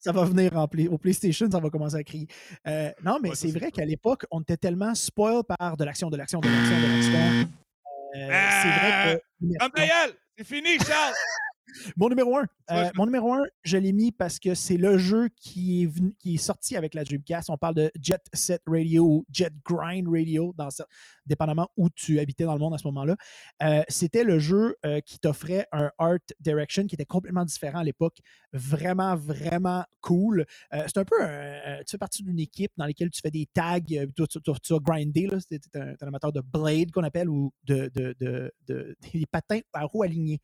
ça 0.00 0.12
va 0.12 0.24
venir 0.24 0.56
en 0.56 0.64
au 0.64 0.98
PlayStation, 0.98 1.50
ça 1.50 1.60
va 1.60 1.70
commencer 1.70 1.96
à 1.96 2.02
crier. 2.02 2.26
Euh, 2.66 2.90
non, 3.02 3.18
mais 3.22 3.34
c'est 3.34 3.50
vrai 3.50 3.70
qu'à 3.70 3.84
l'époque, 3.84 4.26
on 4.30 4.42
était 4.42 4.56
tellement 4.56 4.94
spoiled 4.94 5.44
par 5.46 5.76
de 5.76 5.84
l'action, 5.84 6.10
de 6.10 6.16
l'action, 6.16 6.40
de 6.40 6.48
l'action, 6.48 6.80
de 6.80 6.86
l'action. 6.86 7.50
Euh, 8.16 8.50
c'est 8.62 8.68
vrai 8.68 9.22
que. 9.48 9.56
Ah! 9.60 10.06
C'est 10.36 10.44
fini, 10.44 10.78
Charles! 10.78 11.14
Mon 11.96 12.08
numéro 12.08 12.36
1. 12.36 12.46
Euh, 12.70 12.90
mon 12.94 13.06
numéro 13.06 13.32
1, 13.32 13.42
je 13.62 13.76
l'ai 13.76 13.92
mis 13.92 14.12
parce 14.12 14.38
que 14.38 14.54
c'est 14.54 14.76
le 14.76 14.98
jeu 14.98 15.28
qui 15.36 15.84
est, 15.84 16.14
qui 16.18 16.34
est 16.34 16.38
sorti 16.38 16.76
avec 16.76 16.94
la 16.94 17.04
Dreamcast. 17.04 17.50
On 17.50 17.56
parle 17.56 17.74
de 17.74 17.90
Jet 18.00 18.22
Set 18.32 18.62
Radio 18.66 19.04
ou 19.04 19.26
Jet 19.32 19.52
Grind 19.64 20.08
Radio, 20.08 20.54
dans, 20.56 20.68
dépendamment 21.26 21.68
où 21.76 21.88
tu 21.90 22.20
habitais 22.20 22.44
dans 22.44 22.54
le 22.54 22.58
monde 22.58 22.74
à 22.74 22.78
ce 22.78 22.86
moment-là. 22.88 23.16
Euh, 23.62 23.82
c'était 23.88 24.24
le 24.24 24.38
jeu 24.38 24.76
euh, 24.84 25.00
qui 25.00 25.18
t'offrait 25.18 25.66
un 25.72 25.90
art 25.98 26.18
direction 26.40 26.86
qui 26.86 26.94
était 26.94 27.04
complètement 27.04 27.44
différent 27.44 27.78
à 27.80 27.84
l'époque. 27.84 28.18
Vraiment, 28.52 29.16
vraiment 29.16 29.84
cool. 30.00 30.46
c'est 30.70 30.98
un 30.98 31.04
peu 31.04 31.16
tu 31.84 31.90
fais 31.90 31.98
partie 31.98 32.22
d'une 32.22 32.38
équipe 32.38 32.72
dans 32.76 32.86
laquelle 32.86 33.10
tu 33.10 33.20
fais 33.20 33.30
des 33.30 33.46
tags, 33.52 33.80
tu, 33.80 34.72
vas 34.72 34.78
grinder. 34.80 35.28
Tu 35.48 35.54
es, 35.56 35.60
un, 35.78 36.06
amateur 36.06 36.32
de 36.32 36.40
blade 36.40 36.90
qu'on 36.92 37.02
appelle 37.02 37.28
ou 37.28 37.52
de, 37.64 37.90
de, 37.94 38.52
des 39.12 39.26
patins 39.26 39.60
à 39.72 39.84
roues 39.84 40.02
alignées. 40.02 40.40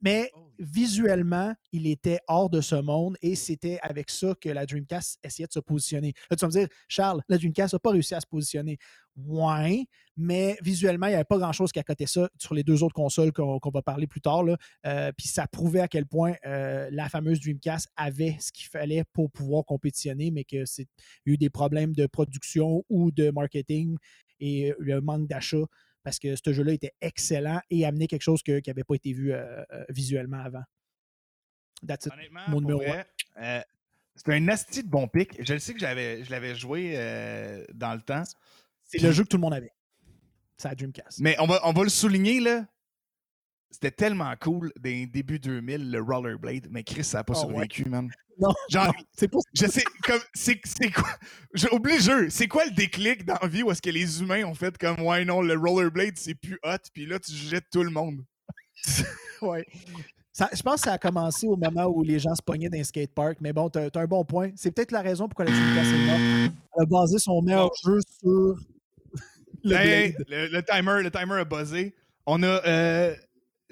Mais 0.00 0.30
visuellement, 0.60 1.54
il 1.72 1.86
était 1.86 2.20
hors 2.28 2.50
de 2.50 2.60
ce 2.60 2.74
monde 2.74 3.16
et 3.22 3.34
c'était 3.34 3.78
avec 3.82 4.10
ça 4.10 4.34
que 4.40 4.50
la 4.50 4.66
Dreamcast 4.66 5.18
essayait 5.24 5.46
de 5.46 5.52
se 5.52 5.60
positionner. 5.60 6.12
Là, 6.30 6.36
tu 6.36 6.42
vas 6.42 6.48
me 6.48 6.52
dire, 6.52 6.68
Charles, 6.86 7.22
la 7.28 7.38
Dreamcast 7.38 7.72
n'a 7.72 7.78
pas 7.78 7.90
réussi 7.90 8.14
à 8.14 8.20
se 8.20 8.26
positionner. 8.26 8.78
Ouais, 9.16 9.86
mais 10.16 10.56
visuellement, 10.62 11.06
il 11.06 11.10
n'y 11.10 11.14
avait 11.14 11.24
pas 11.24 11.38
grand-chose 11.38 11.72
qui 11.72 11.78
accotait 11.78 12.06
ça 12.06 12.28
sur 12.38 12.54
les 12.54 12.62
deux 12.62 12.82
autres 12.82 12.94
consoles 12.94 13.32
qu'on 13.32 13.58
va 13.72 13.82
parler 13.82 14.06
plus 14.06 14.20
tard. 14.20 14.44
Euh, 14.86 15.12
puis 15.16 15.28
ça 15.28 15.46
prouvait 15.46 15.80
à 15.80 15.88
quel 15.88 16.06
point 16.06 16.34
euh, 16.46 16.88
la 16.92 17.08
fameuse 17.08 17.40
Dreamcast 17.40 17.88
avait 17.96 18.36
ce 18.38 18.52
qu'il 18.52 18.68
fallait 18.68 19.04
pour 19.12 19.30
pouvoir 19.30 19.64
compétitionner, 19.64 20.30
mais 20.30 20.44
que 20.44 20.64
c'est 20.66 20.86
eu 21.24 21.36
des 21.36 21.50
problèmes 21.50 21.94
de 21.94 22.06
production 22.06 22.84
ou 22.88 23.10
de 23.10 23.30
marketing 23.30 23.96
et 24.40 24.74
le 24.78 25.00
manque 25.00 25.26
d'achat 25.26 25.64
parce 26.02 26.18
que 26.18 26.34
ce 26.36 26.52
jeu-là 26.52 26.72
était 26.72 26.94
excellent 27.00 27.60
et 27.70 27.84
amenait 27.84 28.06
quelque 28.06 28.22
chose 28.22 28.42
qui 28.42 28.52
n'avait 28.52 28.84
pas 28.84 28.94
été 28.94 29.12
vu 29.12 29.32
euh, 29.32 29.62
euh, 29.72 29.84
visuellement 29.88 30.40
avant. 30.40 30.62
That's 31.86 32.08
Mon 32.48 32.60
numéro 32.60 32.82
euh, 32.82 33.62
c'est 34.16 34.34
un 34.34 34.48
asti 34.48 34.82
de 34.82 34.88
bon 34.88 35.08
pic. 35.08 35.42
Je 35.42 35.54
le 35.54 35.58
sais 35.60 35.72
que 35.72 35.80
je 35.80 36.30
l'avais 36.30 36.54
joué 36.54 36.92
dans 37.72 37.94
le 37.94 38.02
temps. 38.02 38.24
C'est 38.82 38.98
le 38.98 39.12
jeu 39.12 39.22
que 39.22 39.28
tout 39.28 39.36
le 39.36 39.42
monde 39.42 39.54
avait. 39.54 39.72
C'est 40.58 40.68
la 40.68 40.74
Dreamcast. 40.74 41.20
Mais 41.20 41.36
on 41.38 41.46
va, 41.46 41.60
on 41.66 41.72
va 41.72 41.84
le 41.84 41.88
souligner, 41.88 42.40
là. 42.40 42.66
C'était 43.70 43.92
tellement 43.92 44.34
cool 44.40 44.72
des 44.80 45.06
début 45.06 45.38
2000, 45.38 45.90
le 45.90 46.02
Rollerblade, 46.02 46.66
mais 46.70 46.82
Chris, 46.82 47.04
ça 47.04 47.18
n'a 47.18 47.24
pas 47.24 47.34
ah 47.36 47.40
survécu, 47.40 47.88
man. 47.88 48.10
Non, 48.40 48.52
Genre, 48.70 48.92
c'est 49.12 49.28
pas. 49.28 49.38
Je 49.54 49.66
sais, 49.66 49.84
comme, 50.04 50.20
c'est, 50.34 50.60
quoi. 50.92 51.10
J'oublie 51.54 51.94
le 51.94 52.00
jeu. 52.00 52.30
C'est 52.30 52.48
quoi 52.48 52.64
le 52.64 52.72
déclic 52.72 53.24
dans 53.24 53.36
la 53.40 53.48
vie 53.48 53.62
où 53.62 53.70
est-ce 53.70 53.82
que 53.82 53.90
les 53.90 54.20
humains 54.20 54.44
ont 54.44 54.54
fait 54.54 54.76
comme, 54.76 55.00
ouais, 55.02 55.24
non, 55.24 55.42
le 55.42 55.56
Rollerblade, 55.56 56.16
c'est 56.16 56.34
plus 56.34 56.58
hot, 56.64 56.78
puis 56.92 57.06
là, 57.06 57.18
tu 57.18 57.32
jettes 57.32 57.66
tout 57.70 57.82
le 57.82 57.90
monde? 57.90 58.24
ouais. 59.42 59.66
je 60.34 60.62
pense 60.62 60.80
que 60.80 60.88
ça 60.88 60.94
a 60.94 60.98
commencé 60.98 61.46
au 61.46 61.56
moment 61.56 61.84
où 61.86 62.02
les 62.02 62.18
gens 62.18 62.34
se 62.34 62.42
pognaient 62.42 62.70
dans 62.70 62.78
un 62.78 62.84
skatepark, 62.84 63.38
mais 63.40 63.52
bon, 63.52 63.68
t'as, 63.68 63.88
as 63.94 63.98
un 63.98 64.06
bon 64.06 64.24
point. 64.24 64.50
C'est 64.56 64.70
peut-être 64.70 64.92
la 64.92 65.02
raison 65.02 65.28
pourquoi 65.28 65.44
la. 65.44 65.52
Elle 65.52 66.50
a 66.76 66.84
basé 66.86 67.18
son 67.18 67.42
meilleur 67.42 67.70
jeu 67.84 67.98
sur. 68.20 68.56
le, 69.64 70.48
le, 70.50 70.62
timer, 70.62 71.02
le 71.02 71.10
timer 71.10 71.40
a 71.40 71.44
buzzé. 71.44 71.94
On 72.26 72.42
a. 72.42 72.66
Euh, 72.66 73.14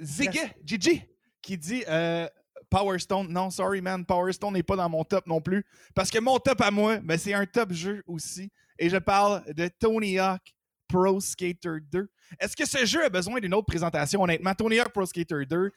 Ziggy, 0.01 0.40
Gigi, 0.64 1.03
qui 1.42 1.59
dit 1.59 1.84
euh, 1.88 2.28
Power 2.70 2.99
Stone. 2.99 3.28
Non, 3.28 3.51
sorry, 3.51 3.80
man, 3.80 4.05
Power 4.05 4.32
Stone 4.32 4.55
n'est 4.55 4.62
pas 4.62 4.76
dans 4.76 4.88
mon 4.88 5.05
top 5.05 5.26
non 5.26 5.40
plus. 5.40 5.64
Parce 5.94 6.11
que 6.11 6.18
mon 6.18 6.38
top 6.38 6.61
à 6.61 6.70
moi, 6.70 6.99
ben, 6.99 7.18
c'est 7.18 7.34
un 7.34 7.46
top 7.46 7.72
jeu 7.72 8.03
aussi. 8.07 8.51
Et 8.78 8.88
je 8.88 8.96
parle 8.96 9.42
de 9.53 9.68
Tony 9.68 10.18
Hawk 10.18 10.55
Pro 10.88 11.20
Skater 11.20 11.80
2. 11.90 12.11
Est-ce 12.40 12.57
que 12.57 12.66
ce 12.66 12.84
jeu 12.84 13.05
a 13.05 13.09
besoin 13.09 13.40
d'une 13.40 13.55
autre 13.55 13.66
présentation, 13.66 14.22
honnêtement? 14.22 14.55
Tony 14.55 14.78
Hawk 14.78 14.92
Pro 14.92 15.07
Skater 15.07 15.44
2, 15.46 15.57
euh, 15.57 15.70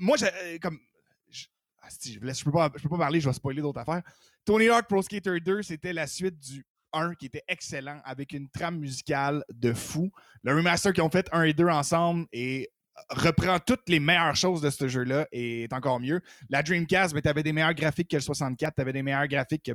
moi, 0.00 0.16
euh, 0.22 0.58
comme. 0.60 0.78
Ah, 1.80 1.88
je, 2.04 2.18
ne 2.18 2.44
peux, 2.44 2.52
pas, 2.52 2.70
peux 2.70 2.88
pas 2.88 2.98
parler, 2.98 3.20
je 3.20 3.28
vais 3.28 3.32
spoiler 3.32 3.62
d'autres 3.62 3.80
affaires. 3.80 4.02
Tony 4.44 4.68
Hawk 4.68 4.86
Pro 4.88 5.02
Skater 5.02 5.40
2, 5.40 5.62
c'était 5.62 5.92
la 5.92 6.06
suite 6.06 6.38
du 6.38 6.66
1 6.92 7.14
qui 7.14 7.26
était 7.26 7.44
excellent 7.48 8.00
avec 8.04 8.32
une 8.32 8.48
trame 8.48 8.78
musicale 8.78 9.44
de 9.52 9.72
fou. 9.72 10.10
Le 10.42 10.54
remaster 10.54 10.92
qu'ils 10.92 11.02
ont 11.02 11.10
fait 11.10 11.28
1 11.32 11.42
et 11.42 11.52
2 11.52 11.66
ensemble 11.68 12.26
est 12.32 12.70
reprend 13.10 13.58
toutes 13.58 13.88
les 13.88 14.00
meilleures 14.00 14.36
choses 14.36 14.60
de 14.60 14.70
ce 14.70 14.88
jeu-là 14.88 15.26
et 15.32 15.64
est 15.64 15.72
encore 15.72 16.00
mieux. 16.00 16.20
La 16.48 16.62
Dreamcast, 16.62 17.14
ben, 17.14 17.20
tu 17.20 17.28
avais 17.28 17.42
des 17.42 17.52
meilleurs 17.52 17.74
graphiques 17.74 18.08
que 18.10 18.16
le 18.16 18.22
64, 18.22 18.74
tu 18.74 18.80
avais 18.80 18.92
des 18.92 19.02
meilleurs 19.02 19.26
graphiques 19.26 19.64
que 19.64 19.72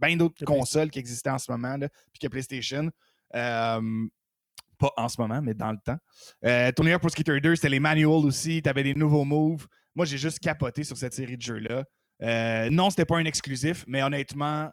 bien 0.00 0.16
d'autres 0.16 0.44
consoles 0.44 0.90
qui 0.90 0.98
existaient 0.98 1.30
en 1.30 1.38
ce 1.38 1.50
moment, 1.50 1.78
puis 1.78 2.20
que 2.20 2.28
PlayStation. 2.28 2.90
Euh, 3.34 4.06
pas 4.78 4.92
en 4.96 5.08
ce 5.08 5.20
moment, 5.20 5.42
mais 5.42 5.54
dans 5.54 5.72
le 5.72 5.78
temps. 5.78 5.98
Euh, 6.44 6.72
Tony 6.72 6.92
Hawk 6.92 7.02
Pro 7.02 7.10
Skater 7.10 7.38
2, 7.38 7.56
c'était 7.56 7.68
les 7.68 7.80
manuals 7.80 8.24
aussi, 8.24 8.62
tu 8.62 8.68
avais 8.68 8.82
des 8.82 8.94
nouveaux 8.94 9.24
moves. 9.24 9.66
Moi, 9.94 10.06
j'ai 10.06 10.16
juste 10.16 10.38
capoté 10.38 10.84
sur 10.84 10.96
cette 10.96 11.12
série 11.12 11.36
de 11.36 11.42
jeux-là. 11.42 11.84
Euh, 12.22 12.70
non, 12.70 12.90
c'était 12.90 13.04
pas 13.04 13.18
un 13.18 13.24
exclusif, 13.24 13.84
mais 13.86 14.02
honnêtement, 14.02 14.70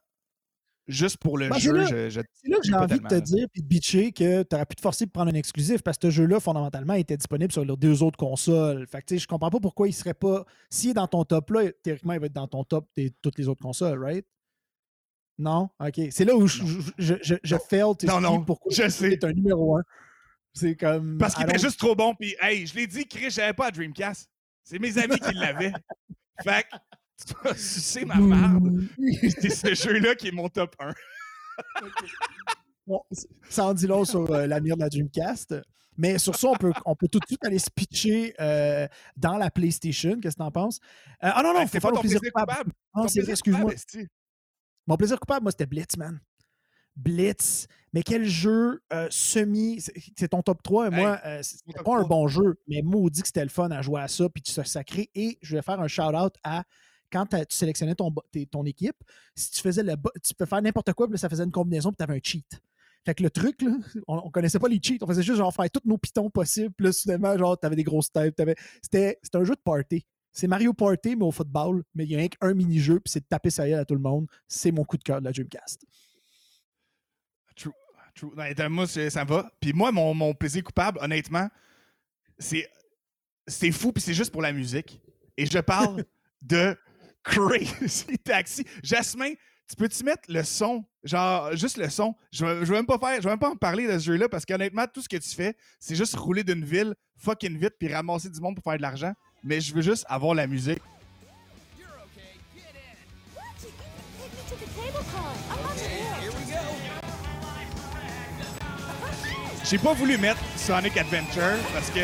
juste 0.87 1.17
pour 1.17 1.37
le 1.37 1.49
Ben, 1.49 1.55
c'est 1.55 1.61
jeu, 1.61 1.73
là- 1.73 1.85
je, 2.09 2.21
C'est 2.33 2.49
là 2.49 2.57
que 2.57 2.63
j'ai 2.67 2.73
envie 2.73 2.99
de 2.99 3.07
te 3.07 3.13
là. 3.15 3.21
dire 3.21 3.47
puis 3.51 3.61
de 3.61 3.67
bitcher 3.67 4.11
que 4.11 4.43
tu 4.43 4.55
aurais 4.55 4.65
pu 4.65 4.75
te 4.75 4.81
forcer 4.81 5.05
de 5.05 5.11
prendre 5.11 5.31
un 5.31 5.35
exclusif 5.35 5.81
parce 5.81 5.97
que 5.97 6.09
ce 6.09 6.11
jeu-là, 6.15 6.39
fondamentalement, 6.39 6.93
était 6.93 7.17
disponible 7.17 7.51
sur 7.51 7.65
les 7.65 7.75
deux 7.75 8.03
autres 8.03 8.17
consoles. 8.17 8.87
Fait 8.87 9.01
que, 9.01 9.17
je 9.17 9.27
comprends 9.27 9.49
pas 9.49 9.59
pourquoi 9.59 9.87
il 9.87 9.93
serait 9.93 10.13
pas. 10.13 10.45
S'il 10.69 10.91
est 10.91 10.93
dans 10.93 11.07
ton 11.07 11.23
top-là, 11.25 11.71
théoriquement, 11.83 12.13
il 12.13 12.19
va 12.19 12.25
être 12.27 12.33
dans 12.33 12.47
ton 12.47 12.63
top 12.63 12.87
de 12.97 13.11
toutes 13.21 13.37
les 13.37 13.47
autres 13.47 13.61
consoles, 13.61 14.01
right? 14.03 14.25
Non? 15.37 15.69
OK. 15.79 15.99
C'est 16.09 16.25
là 16.25 16.35
où 16.35 16.47
je, 16.47 16.63
je, 16.97 17.13
je, 17.21 17.35
je, 17.43 17.55
fail 17.69 17.83
Non, 18.07 18.19
non, 18.19 18.43
pourquoi 18.43 18.71
je 18.73 18.89
sais. 18.89 19.23
un 19.23 19.33
numéro 19.33 19.77
un. 19.77 19.83
C'est 20.53 20.75
comme. 20.75 21.17
Parce 21.19 21.35
qu'il 21.35 21.43
était 21.43 21.59
juste 21.59 21.77
trop 21.77 21.95
bon. 21.95 22.15
Puis, 22.15 22.35
hey, 22.41 22.65
je 22.65 22.73
l'ai 22.75 22.87
dit, 22.87 23.05
Chris, 23.05 23.29
j'avais 23.29 23.53
pas 23.53 23.67
à 23.67 23.71
Dreamcast. 23.71 24.27
C'est 24.63 24.79
mes 24.79 24.97
amis 24.97 25.19
qui 25.19 25.33
l'avaient. 25.35 25.73
fait 26.43 26.65
tu 27.25 27.33
vas 27.43 27.55
sucer 27.55 28.05
ma 28.05 28.15
merde. 28.19 28.83
C'est 29.39 29.49
ce 29.49 29.73
jeu-là 29.73 30.15
qui 30.15 30.27
est 30.27 30.31
mon 30.31 30.49
top 30.49 30.75
1. 30.79 30.91
Bon, 32.85 33.01
ça 33.49 33.65
en 33.65 33.73
dit 33.73 33.85
long 33.85 34.05
sur 34.05 34.31
euh, 34.31 34.47
l'avenir 34.47 34.77
de 34.77 34.81
la 34.81 34.87
Dreamcast. 34.87 35.55
Mais 35.97 36.17
sur 36.19 36.35
ça, 36.37 36.47
on 36.47 36.55
peut, 36.55 36.71
on 36.85 36.95
peut 36.95 37.09
tout 37.09 37.19
de 37.19 37.25
suite 37.25 37.43
aller 37.43 37.59
se 37.59 37.69
pitcher 37.69 38.33
euh, 38.39 38.87
dans 39.17 39.35
la 39.37 39.51
PlayStation. 39.51 40.17
Qu'est-ce 40.21 40.35
que 40.37 40.43
t'en 40.43 40.51
penses? 40.51 40.79
Euh, 41.21 41.29
ah 41.33 41.41
non, 41.43 41.53
non, 41.53 41.61
faut 41.63 41.67
c'est 41.71 41.79
pas 41.81 41.91
ton 41.91 41.99
plaisir 41.99 42.21
plaisir 42.21 42.31
coupable. 42.33 42.51
coupable. 42.53 42.71
Non, 42.95 43.07
c'est 43.09 43.21
vrai, 43.21 43.31
excuse-moi. 43.31 43.73
Mon 44.85 44.95
plaisir 44.95 45.19
coupable, 45.19 45.43
moi, 45.43 45.51
c'était 45.51 45.65
Blitz, 45.65 45.97
man. 45.97 46.17
Blitz. 46.95 47.67
Mais 47.91 48.03
quel 48.03 48.23
jeu 48.25 48.81
euh, 48.93 49.07
semi. 49.11 49.81
c'est- 49.81 49.93
C'est 50.17 50.29
ton 50.29 50.41
top 50.41 50.63
3 50.63 50.85
et 50.89 50.93
Hey, 50.93 51.01
moi, 51.01 51.19
euh, 51.25 51.41
top 51.75 51.83
pas 51.83 51.91
un 51.95 52.03
3. 52.03 52.07
bon 52.07 52.27
jeu, 52.29 52.55
mais 52.69 52.81
maudit 52.83 53.21
que 53.21 53.27
c'était 53.27 53.43
le 53.43 53.49
fun 53.49 53.69
à 53.71 53.81
jouer 53.81 53.99
à 53.99 54.07
ça 54.07 54.29
puis 54.29 54.41
tu 54.43 54.53
te 54.53 54.63
sacré. 54.63 55.09
Et 55.13 55.39
je 55.41 55.57
vais 55.57 55.61
faire 55.61 55.81
un 55.81 55.87
shout-out 55.89 56.35
à 56.43 56.63
quand 57.11 57.25
tu 57.25 57.37
sélectionnais 57.49 57.95
ton, 57.95 58.13
équipe, 58.65 58.95
si 59.35 59.51
tu 59.51 59.61
faisais 59.61 59.83
le. 59.83 59.95
Tu 60.23 60.33
peux 60.33 60.45
faire 60.45 60.61
n'importe 60.61 60.93
quoi, 60.93 61.07
puis 61.07 61.13
là, 61.13 61.17
ça 61.17 61.29
faisait 61.29 61.43
une 61.43 61.51
combinaison, 61.51 61.89
puis 61.91 61.97
tu 61.97 62.03
avais 62.03 62.15
un 62.17 62.21
cheat. 62.23 62.61
Fait 63.05 63.15
que 63.15 63.23
le 63.23 63.29
truc, 63.29 63.61
là, 63.61 63.71
on, 64.07 64.17
on 64.25 64.29
connaissait 64.31 64.59
pas 64.59 64.67
les 64.67 64.79
cheats, 64.81 64.97
on 65.01 65.07
faisait 65.07 65.23
juste 65.23 65.37
genre 65.37 65.53
faire 65.53 65.69
tous 65.71 65.81
nos 65.85 65.97
pitons 65.97 66.29
possibles, 66.29 66.73
puis 66.75 66.87
là, 66.87 66.91
soudainement, 66.91 67.37
genre, 67.37 67.57
t'avais 67.57 67.75
des 67.75 67.83
grosses 67.83 68.11
têtes. 68.11 68.35
t'avais- 68.35 68.55
C'était 68.81 69.17
un 69.33 69.43
jeu 69.43 69.55
de 69.55 69.61
party. 69.61 70.05
C'est 70.33 70.47
Mario 70.47 70.71
Party, 70.73 71.15
mais 71.15 71.23
au 71.25 71.31
football, 71.31 71.83
mais 71.95 72.03
il 72.03 72.11
y 72.11 72.15
a 72.15 72.19
rien 72.19 72.27
qu'un 72.27 72.53
mini-jeu, 72.53 72.99
puis 72.99 73.09
c'est 73.11 73.21
de 73.21 73.25
taper 73.25 73.49
sa 73.49 73.67
gueule 73.67 73.79
à 73.79 73.85
tout 73.85 73.95
le 73.95 74.01
monde. 74.01 74.27
C'est 74.47 74.71
mon 74.71 74.83
coup 74.83 74.97
de 74.97 75.03
cœur 75.03 75.19
de 75.19 75.25
la 75.25 75.31
Dreamcast. 75.31 75.83
True. 77.55 77.71
True. 78.13 78.31
Non, 78.35 78.43
attends, 78.43 78.69
moi, 78.69 78.87
c'est- 78.87 79.09
ça 79.09 79.23
va. 79.23 79.51
Puis 79.59 79.73
moi, 79.73 79.91
mon, 79.91 80.13
mon 80.13 80.33
plaisir 80.35 80.63
coupable, 80.63 80.99
honnêtement, 81.01 81.49
c'est 82.37 82.69
c'est 83.47 83.71
fou, 83.71 83.93
puis 83.93 84.01
c'est 84.03 84.13
juste 84.13 84.31
pour 84.31 84.41
la 84.41 84.51
musique. 84.51 84.99
Et 85.37 85.45
je 85.45 85.57
parle 85.59 86.03
de 86.41 86.77
Crazy 87.27 88.17
Taxi. 88.23 88.65
Jasmin, 88.83 89.33
tu 89.69 89.75
peux-tu 89.75 90.03
mettre 90.03 90.23
le 90.29 90.43
son, 90.43 90.85
genre 91.03 91.55
juste 91.55 91.77
le 91.77 91.89
son? 91.89 92.15
Je 92.31 92.45
vais, 92.45 92.65
je 92.65 92.71
vais 92.71 92.77
même 92.77 92.85
pas 92.85 92.97
faire, 92.97 93.17
je 93.17 93.23
vais 93.23 93.29
même 93.29 93.39
pas 93.39 93.49
en 93.49 93.55
parler 93.55 93.85
de 93.85 93.99
ce 93.99 94.05
jeu-là 94.05 94.29
parce 94.29 94.45
qu'honnêtement, 94.45 94.85
tout 94.91 95.01
ce 95.01 95.09
que 95.09 95.17
tu 95.17 95.29
fais, 95.35 95.55
c'est 95.79 95.95
juste 95.95 96.15
rouler 96.15 96.43
d'une 96.43 96.63
ville 96.63 96.95
fucking 97.17 97.57
vite 97.57 97.73
puis 97.77 97.93
ramasser 97.93 98.29
du 98.29 98.39
monde 98.39 98.55
pour 98.55 98.63
faire 98.63 98.77
de 98.77 98.81
l'argent. 98.81 99.13
Mais 99.43 99.59
je 99.59 99.73
veux 99.73 99.81
juste 99.81 100.05
avoir 100.07 100.33
la 100.35 100.47
musique. 100.47 100.79
J'ai 109.69 109.77
pas 109.77 109.93
voulu 109.93 110.17
mettre 110.17 110.39
Sonic 110.55 110.95
Adventure 110.95 111.57
parce 111.73 111.89
que 111.89 111.99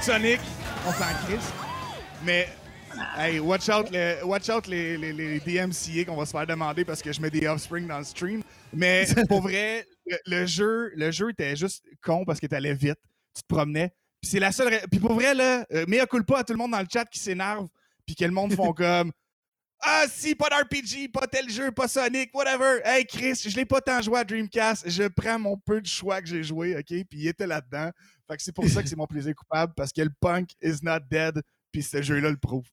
Sonic, 0.00 0.40
on 0.86 0.92
s'en 0.92 1.26
crisse. 1.26 1.52
Mais, 2.24 2.48
hey, 3.16 3.40
watch 3.40 3.68
out, 3.68 3.90
le- 3.90 4.24
watch 4.24 4.48
out 4.48 4.66
les, 4.66 4.96
les, 4.96 5.12
les 5.12 5.40
DMCA 5.40 6.04
qu'on 6.06 6.16
va 6.16 6.26
se 6.26 6.32
faire 6.32 6.46
demander 6.46 6.84
parce 6.84 7.02
que 7.02 7.12
je 7.12 7.20
mets 7.20 7.30
des 7.30 7.46
offspring 7.46 7.86
dans 7.86 7.98
le 7.98 8.04
stream. 8.04 8.42
Mais 8.72 9.06
pour 9.28 9.42
vrai, 9.42 9.86
le, 10.06 10.16
le 10.26 10.46
jeu, 10.46 10.92
le 10.94 11.10
jeu 11.10 11.30
était 11.30 11.56
juste 11.56 11.84
con 12.02 12.24
parce 12.24 12.40
que 12.40 12.46
t'allais 12.46 12.74
vite, 12.74 12.98
tu 13.34 13.42
te 13.42 13.48
promenais. 13.48 13.92
Puis 14.20 14.30
c'est 14.30 14.40
la 14.40 14.52
seule. 14.52 14.80
Puis 14.90 15.00
pour 15.00 15.14
vrai, 15.14 15.34
là, 15.34 15.64
euh, 15.72 15.86
mea 15.86 16.06
culpa 16.06 16.38
à 16.38 16.44
tout 16.44 16.52
le 16.52 16.58
monde 16.58 16.72
dans 16.72 16.80
le 16.80 16.88
chat 16.92 17.04
qui 17.06 17.18
s'énerve, 17.18 17.68
puis 18.06 18.14
que 18.14 18.24
le 18.24 18.32
monde 18.32 18.54
font 18.54 18.72
comme. 18.74 19.12
Ah, 19.82 20.04
si, 20.12 20.34
pas 20.34 20.50
d'RPG, 20.50 21.10
pas 21.10 21.26
tel 21.26 21.48
jeu, 21.48 21.72
pas 21.72 21.88
Sonic, 21.88 22.34
whatever. 22.34 22.82
Hey, 22.84 23.06
Chris, 23.06 23.46
je 23.48 23.56
l'ai 23.56 23.64
pas 23.64 23.80
tant 23.80 24.02
joué 24.02 24.18
à 24.18 24.24
Dreamcast. 24.24 24.90
Je 24.90 25.04
prends 25.04 25.38
mon 25.38 25.56
peu 25.56 25.80
de 25.80 25.86
choix 25.86 26.20
que 26.20 26.28
j'ai 26.28 26.42
joué, 26.42 26.76
OK? 26.76 26.84
Puis 26.84 27.06
il 27.12 27.28
était 27.28 27.46
là-dedans. 27.46 27.90
Fait 28.28 28.36
que 28.36 28.42
c'est 28.42 28.52
pour 28.52 28.68
ça 28.68 28.82
que 28.82 28.88
c'est 28.90 28.96
mon 28.96 29.06
plaisir 29.06 29.34
coupable, 29.34 29.72
parce 29.74 29.90
que 29.90 30.02
le 30.02 30.10
punk 30.20 30.50
is 30.62 30.76
not 30.82 31.00
dead, 31.10 31.40
puis 31.72 31.82
ce 31.82 32.02
jeu-là 32.02 32.30
le 32.30 32.36
prouve. 32.36 32.66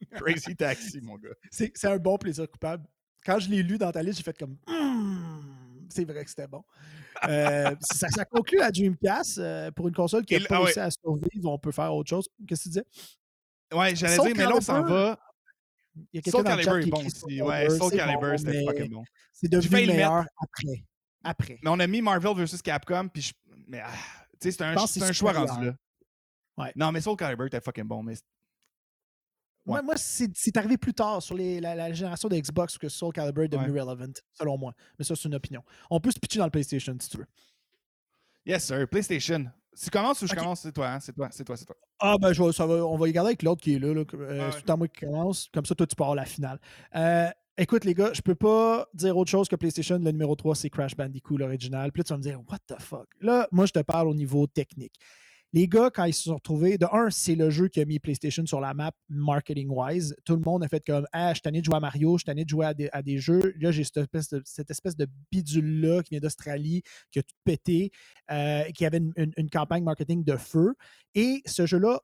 Crazy 0.12 0.54
Taxi, 0.56 1.00
mon 1.00 1.16
gars. 1.16 1.34
C'est 1.50 1.84
un 1.84 1.96
bon 1.96 2.18
plaisir 2.18 2.48
coupable. 2.50 2.86
Quand 3.24 3.38
je 3.38 3.50
l'ai 3.50 3.62
lu 3.62 3.78
dans 3.78 3.90
ta 3.90 4.02
liste, 4.02 4.18
j'ai 4.18 4.24
fait 4.24 4.38
comme 4.38 4.56
Hmm, 4.66 5.86
c'est 5.88 6.04
vrai 6.04 6.24
que 6.24 6.30
c'était 6.30 6.46
bon. 6.46 6.64
Euh, 7.28 7.74
ça, 7.80 8.08
ça 8.08 8.24
conclut 8.24 8.58
la 8.58 8.70
Dreamcast. 8.70 9.38
euh, 9.38 9.70
pour 9.72 9.88
une 9.88 9.94
console 9.94 10.24
qui 10.24 10.38
n'a 10.38 10.46
pas 10.46 10.56
ah 10.56 10.58
ouais. 10.60 10.64
réussi 10.66 10.80
à 10.80 10.90
survivre, 10.90 11.50
on 11.50 11.58
peut 11.58 11.72
faire 11.72 11.92
autre 11.94 12.08
chose. 12.08 12.28
Qu'est-ce 12.46 12.60
que 12.60 12.64
tu 12.64 12.68
disais? 12.70 12.84
Ouais, 13.74 13.94
j'allais 13.94 14.16
dire, 14.16 14.36
mais 14.36 14.44
là, 14.44 14.56
on 14.56 14.60
s'en 14.60 14.82
va. 14.82 15.18
Il 15.96 16.04
y 16.12 16.18
a 16.18 16.22
quelqu'un 16.22 16.38
Soul 16.38 16.44
dans 16.44 16.56
le 16.56 16.62
chat 16.62 16.70
Calibur 16.70 16.82
qui 16.82 16.88
est 16.88 17.02
bon 17.02 17.06
aussi. 17.06 17.42
Ouais, 17.42 17.70
Soul 17.70 17.90
Calibur, 17.90 18.38
c'était 18.38 18.64
fucking 18.64 18.92
bon. 18.92 19.04
C'est 19.32 19.48
devenu 19.50 19.80
le 19.80 19.92
meilleur 19.92 20.24
après. 20.40 20.84
Après. 21.24 21.58
Mais 21.62 21.70
on 21.70 21.80
a 21.80 21.86
mis 21.86 22.00
Marvel 22.00 22.44
vs 22.44 22.62
Capcom, 22.62 23.08
puis 23.08 23.22
je... 23.22 23.32
Mais, 23.66 23.80
ah, 23.80 23.90
tu 24.40 24.50
sais, 24.50 24.52
c'est 24.52 24.62
un, 24.62 24.76
un 24.76 25.12
choix 25.12 25.32
rendu 25.32 25.66
là. 25.66 25.74
Ouais. 26.58 26.72
Non, 26.76 26.92
mais 26.92 27.00
Soul 27.00 27.16
Calibur 27.16 27.46
était 27.46 27.60
fucking 27.60 27.84
bon, 27.84 28.02
mais 28.02 28.14
Moi, 29.66 29.82
moi 29.82 29.94
c'est 29.96 30.56
arrivé 30.56 30.78
plus 30.78 30.94
tard 30.94 31.22
sur 31.22 31.34
les- 31.36 31.60
la, 31.60 31.74
la 31.74 31.92
génération 31.92 32.28
de 32.28 32.36
Xbox 32.36 32.78
que 32.78 32.88
Soul 32.88 33.12
Calibur 33.12 33.44
est 33.44 33.48
devenu 33.48 33.70
Ouais. 33.72 33.80
relevant, 33.82 34.12
selon 34.32 34.56
moi. 34.56 34.72
Mais 34.98 35.04
ça, 35.04 35.14
c'est 35.14 35.28
une 35.28 35.34
opinion. 35.34 35.62
On 35.90 36.00
peut 36.00 36.10
se 36.10 36.18
pitcher 36.18 36.38
dans 36.38 36.46
le 36.46 36.50
PlayStation 36.50 36.96
si 36.98 37.10
tu 37.10 37.18
veux. 37.18 37.26
Yes, 38.46 38.64
sir. 38.64 38.88
PlayStation. 38.88 39.44
Tu 39.80 39.90
commences 39.90 40.22
ou 40.22 40.26
je 40.26 40.34
commence? 40.34 40.60
C'est 40.62 40.72
toi, 40.72 40.88
hein? 40.92 41.00
C'est 41.00 41.12
toi, 41.12 41.28
c'est 41.30 41.44
toi, 41.44 41.56
c'est 41.56 41.66
toi. 41.66 41.76
Ah, 42.00 42.16
ben, 42.18 42.32
je 42.32 42.42
vais- 42.42 42.52
ça 42.52 42.66
va, 42.66 42.76
on 42.86 42.96
va 42.96 43.08
y 43.08 43.12
garder 43.12 43.28
avec 43.28 43.42
l'autre 43.42 43.60
qui 43.62 43.74
est 43.74 43.78
là. 43.78 43.92
là, 43.94 44.02
euh, 44.14 44.46
Ouais. 44.46 44.52
C'est 44.52 44.62
tout 44.62 44.72
à 44.72 44.76
moi 44.76 44.88
qui 44.88 45.00
commence. 45.06 45.48
Comme 45.52 45.66
ça, 45.66 45.74
toi, 45.74 45.86
tu 45.86 45.94
peux 45.94 46.02
avoir 46.02 46.16
la 46.16 46.24
finale. 46.24 46.58
Euh, 46.96 47.28
écoute, 47.58 47.84
les 47.84 47.94
gars, 47.94 48.12
je 48.14 48.22
peux 48.22 48.34
pas 48.34 48.88
dire 48.94 49.16
autre 49.16 49.30
chose 49.30 49.48
que 49.48 49.54
PlayStation. 49.56 49.98
Le 49.98 50.10
numéro 50.10 50.34
3, 50.34 50.56
c'est 50.56 50.70
Crash 50.70 50.96
Bandicoot, 50.96 51.36
l'original. 51.36 51.92
Puis 51.92 52.00
là, 52.00 52.04
tu 52.04 52.12
vas 52.14 52.16
me 52.16 52.22
dire, 52.22 52.40
what 52.48 52.58
the 52.66 52.80
fuck? 52.80 53.06
Là, 53.20 53.46
moi, 53.52 53.66
je 53.66 53.72
te 53.72 53.80
parle 53.80 54.08
au 54.08 54.14
niveau 54.14 54.46
technique. 54.46 54.94
Les 55.54 55.66
gars, 55.66 55.90
quand 55.90 56.04
ils 56.04 56.12
se 56.12 56.24
sont 56.24 56.34
retrouvés, 56.34 56.76
de 56.76 56.86
un, 56.92 57.08
c'est 57.08 57.34
le 57.34 57.48
jeu 57.48 57.68
qui 57.68 57.80
a 57.80 57.86
mis 57.86 57.98
PlayStation 57.98 58.44
sur 58.44 58.60
la 58.60 58.74
map 58.74 58.92
marketing-wise. 59.08 60.14
Tout 60.26 60.34
le 60.34 60.42
monde 60.42 60.62
a 60.62 60.68
fait 60.68 60.84
comme 60.84 61.06
Ah, 61.12 61.32
je 61.32 61.40
tanné 61.40 61.60
de 61.60 61.64
jouer 61.64 61.76
à 61.76 61.80
Mario, 61.80 62.18
je 62.18 62.24
tanné 62.24 62.44
de 62.44 62.48
jouer 62.50 62.66
à 62.66 62.74
des, 62.74 62.90
à 62.92 63.02
des 63.02 63.18
jeux. 63.18 63.54
Là, 63.58 63.70
j'ai 63.70 63.82
cette 63.82 63.96
espèce 63.96 64.28
de, 64.28 64.42
cette 64.44 64.70
espèce 64.70 64.94
de 64.94 65.06
bidule-là 65.32 66.02
qui 66.02 66.10
vient 66.10 66.20
d'Australie, 66.20 66.82
qui 67.10 67.20
a 67.20 67.22
tout 67.22 67.34
pété, 67.44 67.90
euh, 68.30 68.64
qui 68.72 68.84
avait 68.84 69.00
une, 69.16 69.50
campagne 69.50 69.82
marketing 69.84 70.22
de 70.22 70.36
feu. 70.36 70.74
Et 71.14 71.40
ce 71.46 71.64
jeu-là, 71.64 72.00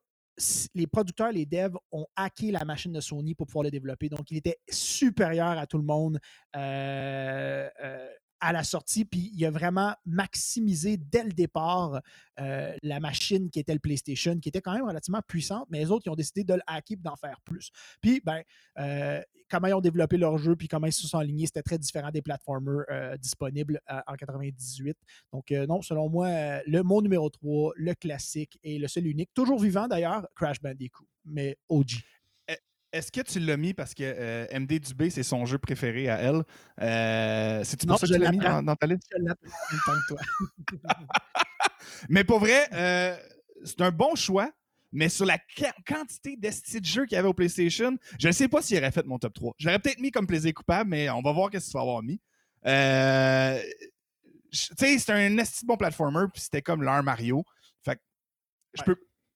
les 0.73 0.87
producteurs, 0.87 1.31
les 1.31 1.45
devs 1.45 1.77
ont 1.91 2.07
hacké 2.15 2.51
la 2.51 2.65
machine 2.65 2.91
de 2.91 2.99
Sony 2.99 3.35
pour 3.35 3.45
pouvoir 3.45 3.63
le 3.63 3.71
développer. 3.71 4.09
Donc, 4.09 4.31
il 4.31 4.37
était 4.37 4.57
supérieur 4.69 5.59
à 5.59 5.67
tout 5.67 5.77
le 5.77 5.83
monde 5.83 6.19
euh, 6.55 7.69
euh, 7.83 8.09
à 8.45 8.51
la 8.51 8.63
sortie. 8.63 9.05
Puis, 9.05 9.31
il 9.33 9.43
a 9.43 9.49
vraiment 9.49 9.95
maximisé 10.05 10.97
dès 10.97 11.23
le 11.23 11.31
départ 11.31 11.99
euh, 12.39 12.75
la 12.83 12.99
machine 12.99 13.49
qui 13.49 13.59
était 13.59 13.73
le 13.73 13.79
PlayStation, 13.79 14.37
qui 14.39 14.49
était 14.49 14.61
quand 14.61 14.73
même 14.73 14.85
relativement 14.85 15.21
puissante, 15.27 15.65
mais 15.71 15.79
les 15.79 15.89
autres, 15.89 16.03
ils 16.05 16.11
ont 16.11 16.15
décidé 16.15 16.43
de 16.43 16.53
le 16.53 16.61
hacker 16.67 16.99
d'en 17.01 17.15
faire 17.15 17.41
plus. 17.43 17.71
Puis, 18.01 18.21
ben, 18.23 18.43
euh, 18.77 19.19
comment 19.49 19.67
ils 19.67 19.73
ont 19.73 19.81
développé 19.81 20.17
leur 20.17 20.37
jeu, 20.37 20.55
puis 20.55 20.67
comment 20.67 20.85
ils 20.85 20.93
se 20.93 21.07
sont 21.07 21.17
alignés, 21.17 21.47
c'était 21.47 21.63
très 21.63 21.79
différent 21.79 22.11
des 22.11 22.21
platformers 22.21 22.85
euh, 22.91 23.17
disponibles 23.17 23.81
en 24.05 24.13
98. 24.13 24.95
Donc, 25.33 25.49
non, 25.49 25.81
selon 25.81 26.07
moi, 26.07 26.61
le 26.67 26.83
mon 26.83 27.01
numéro 27.01 27.27
3, 27.31 27.73
le 27.75 27.95
classique 27.95 28.59
et 28.61 28.77
le 28.77 28.87
seul 28.87 29.07
unique, 29.07 29.31
toujours 29.33 29.59
vivant 29.59 29.87
d'ailleurs, 29.87 30.27
Crash 30.35 30.61
Bandicoot, 30.61 31.07
mais 31.25 31.57
OG. 31.67 32.03
Est-ce 32.95 33.11
que 33.11 33.19
tu 33.19 33.39
l'as 33.39 33.57
mis 33.57 33.73
parce 33.73 33.93
que 33.93 34.03
euh, 34.03 34.47
MD 34.57 34.79
Dubé, 34.79 35.09
c'est 35.09 35.21
son 35.23 35.45
jeu 35.45 35.57
préféré 35.57 36.07
à 36.07 36.15
elle? 36.21 36.43
Euh, 36.81 37.61
C'est-tu 37.65 37.85
pour 37.85 37.99
ça 37.99 38.07
que 38.07 38.13
tu 38.13 38.17
l'as 38.19 38.31
mis 38.31 38.37
dans, 38.37 38.63
dans 38.63 38.75
ta 38.77 38.87
liste? 38.87 39.09
Je 39.11 40.07
toi. 40.07 40.17
Mais 42.09 42.23
pour 42.23 42.39
vrai, 42.39 42.67
euh, 42.71 43.17
c'est 43.65 43.81
un 43.81 43.91
bon 43.91 44.15
choix, 44.15 44.49
mais 44.93 45.09
sur 45.09 45.25
la 45.25 45.37
qua- 45.37 45.73
quantité 45.85 46.37
d'esti 46.37 46.79
de 46.79 46.85
jeux 46.85 47.05
qu'il 47.05 47.15
y 47.15 47.19
avait 47.19 47.27
au 47.27 47.33
PlayStation, 47.33 47.97
je 48.17 48.27
ne 48.27 48.31
sais 48.31 48.47
pas 48.47 48.61
s'il 48.61 48.77
aurait 48.77 48.91
fait 48.91 49.05
mon 49.05 49.19
top 49.19 49.33
3. 49.33 49.55
Je 49.57 49.67
l'aurais 49.67 49.79
peut-être 49.79 49.99
mis 49.99 50.11
comme 50.11 50.25
plaisir 50.25 50.53
coupable, 50.53 50.89
mais 50.89 51.09
on 51.09 51.21
va 51.21 51.33
voir 51.33 51.49
qu'est-ce 51.49 51.65
qu'il 51.65 51.73
va 51.73 51.81
avoir 51.81 52.01
mis. 52.01 52.21
Tu 54.51 54.57
sais, 54.77 54.97
c'est 54.99 55.09
un 55.11 55.37
esti 55.37 55.65
bon 55.65 55.75
platformer, 55.75 56.27
puis 56.33 56.41
c'était 56.41 56.61
comme 56.61 56.81
leur 56.81 57.03
Mario. 57.03 57.43
Fait 57.83 57.97
que 57.97 58.01
je 58.73 58.81
Ouais. 58.83 58.95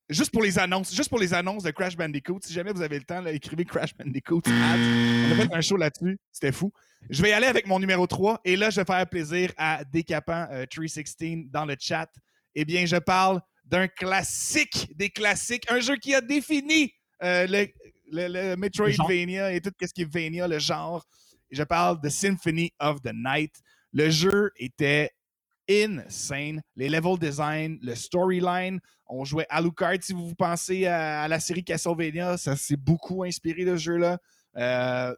Juste 0.10 0.32
pour 0.32 0.42
les 0.42 0.58
annonces, 0.58 0.94
juste 0.94 1.10
pour 1.10 1.20
les 1.20 1.36
annonces 1.36 1.62
de 1.62 1.70
Crash 1.70 1.96
Bandicoot, 1.96 2.40
si 2.44 2.52
jamais 2.52 2.74
vous 2.74 2.82
avez 2.82 2.98
le 2.98 3.06
temps, 3.06 3.24
écrivez 3.28 3.64
Crash 3.64 3.96
Bandicoot. 3.96 4.42
On 4.48 5.32
a 5.32 5.36
fait 5.36 5.54
un 5.54 5.62
show 5.62 5.78
là-dessus, 5.78 6.18
c'était 6.32 6.52
fou. 6.52 6.72
Je 7.12 7.22
vais 7.22 7.30
y 7.30 7.34
aller 7.34 7.46
avec 7.46 7.68
mon 7.68 7.80
numéro 7.80 8.08
3 8.08 8.42
et 8.44 8.56
là, 8.56 8.72
je 8.72 8.82
vais 8.82 8.86
faire 8.86 9.08
plaisir 9.08 9.52
à 9.56 9.84
Décapant 9.86 10.48
euh, 10.52 10.66
316 10.66 11.46
dans 11.52 11.66
le 11.66 11.76
chat. 11.80 12.10
Eh 12.56 12.66
bien, 12.66 12.88
je 12.88 12.96
parle 12.96 13.40
d'un 13.64 13.88
classique 13.88 14.90
des 14.96 15.10
classiques, 15.10 15.72
un 15.72 15.80
jeu 15.80 15.96
qui 15.98 16.16
a 16.16 16.22
défini 16.22 16.92
euh, 17.22 17.46
le 18.12 18.56
Metroidvania 18.56 19.54
et 19.54 19.62
tout 19.62 19.72
ce 19.80 19.94
qui 19.94 20.02
est 20.02 20.12
Vania, 20.12 20.48
le 20.48 20.58
genre. 20.58 21.06
Je 21.52 21.62
parle 21.62 22.02
de 22.02 22.10
Symphony 22.10 22.72
of 22.80 23.00
the 23.02 23.14
Night. 23.14 23.54
Le 23.94 24.10
jeu 24.10 24.52
était 24.58 25.12
insane. 25.70 26.62
Les 26.76 26.90
level 26.90 27.18
design, 27.18 27.80
le 27.82 27.96
storyline. 27.96 28.80
On 29.08 29.24
jouait 29.26 29.46
Alucard. 29.50 29.98
Si 30.02 30.14
vous 30.14 30.36
pensez 30.36 30.86
à, 30.86 31.22
à 31.22 31.28
la 31.28 31.40
série 31.40 31.64
Castlevania, 31.64 32.38
ça 32.38 32.56
s'est 32.56 32.78
beaucoup 32.78 33.24
inspiré 33.24 33.66
de 33.66 33.78
ce 33.78 33.84
jeu-là. 33.84 34.18
Euh, 34.58 35.14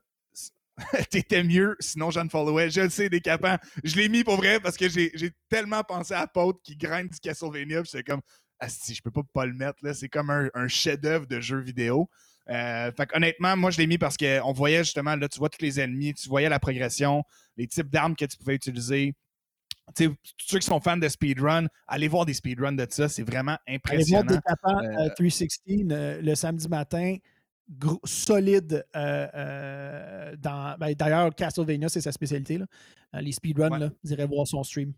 T'étais 1.09 1.43
mieux, 1.43 1.75
sinon 1.79 2.11
je 2.11 2.19
ne 2.19 2.29
followais. 2.29 2.69
Je 2.69 2.81
le 2.81 2.89
sais, 2.89 3.09
décapant. 3.09 3.57
Je 3.83 3.95
l'ai 3.95 4.09
mis 4.09 4.23
pour 4.23 4.37
vrai 4.37 4.59
parce 4.59 4.77
que 4.77 4.89
j'ai 4.89 5.31
tellement 5.49 5.83
pensé 5.83 6.13
à 6.13 6.27
Pote 6.27 6.59
qui 6.63 6.75
grind 6.75 7.09
du 7.09 7.19
Castlevania. 7.19 7.81
Puis 7.81 7.91
c'est 7.91 8.03
comme, 8.03 8.21
si 8.67 8.93
je 8.93 9.01
peux 9.01 9.11
pas 9.11 9.21
pas 9.33 9.45
le 9.45 9.53
mettre. 9.53 9.79
là. 9.83 9.93
C'est 9.93 10.09
comme 10.09 10.29
un, 10.29 10.67
chef-d'œuvre 10.67 11.25
de 11.25 11.39
jeu 11.39 11.59
vidéo. 11.59 12.09
Euh, 12.49 12.91
fait 12.91 13.09
honnêtement, 13.13 13.55
moi, 13.55 13.71
je 13.71 13.77
l'ai 13.77 13.87
mis 13.87 13.97
parce 13.97 14.17
qu'on 14.17 14.51
voyait 14.51 14.83
justement, 14.83 15.15
là, 15.15 15.29
tu 15.29 15.39
vois 15.39 15.49
tous 15.49 15.61
les 15.61 15.79
ennemis, 15.79 16.13
tu 16.13 16.27
voyais 16.27 16.49
la 16.49 16.59
progression, 16.59 17.23
les 17.55 17.67
types 17.67 17.89
d'armes 17.89 18.15
que 18.15 18.25
tu 18.25 18.37
pouvais 18.37 18.55
utiliser. 18.55 19.13
Tu 19.95 20.05
sais, 20.05 20.09
tous 20.09 20.45
ceux 20.47 20.59
qui 20.59 20.65
sont 20.67 20.79
fans 20.79 20.97
de 20.97 21.07
speedrun, 21.07 21.67
allez 21.87 22.07
voir 22.07 22.25
des 22.25 22.33
speedruns 22.33 22.71
de 22.73 22.85
ça, 22.89 23.09
c'est 23.09 23.23
vraiment 23.23 23.57
Allez 23.67 23.77
voir 23.77 24.21
impressionnant. 24.21 24.23
Décapant 24.23 24.79
Euh, 24.83 25.05
euh, 25.07 25.09
316 25.15 25.59
euh, 25.91 26.21
le 26.21 26.35
samedi 26.35 26.67
matin. 26.67 27.15
gros- 27.69 28.01
solide 28.03 28.85
euh, 28.95 29.27
euh, 29.33 30.35
dans. 30.37 30.75
ben, 30.77 30.93
D'ailleurs, 30.93 31.33
Castlevania, 31.33 31.87
c'est 31.89 32.01
sa 32.01 32.11
spécialité. 32.11 32.57
là. 32.57 32.65
Euh, 33.15 33.21
les 33.21 33.31
speedruns, 33.31 33.69
Ouais. 33.69 33.79
là, 33.79 33.89
vous 34.03 34.11
irez 34.11 34.25
voir 34.25 34.45
son 34.45 34.61
stream. 34.63 34.93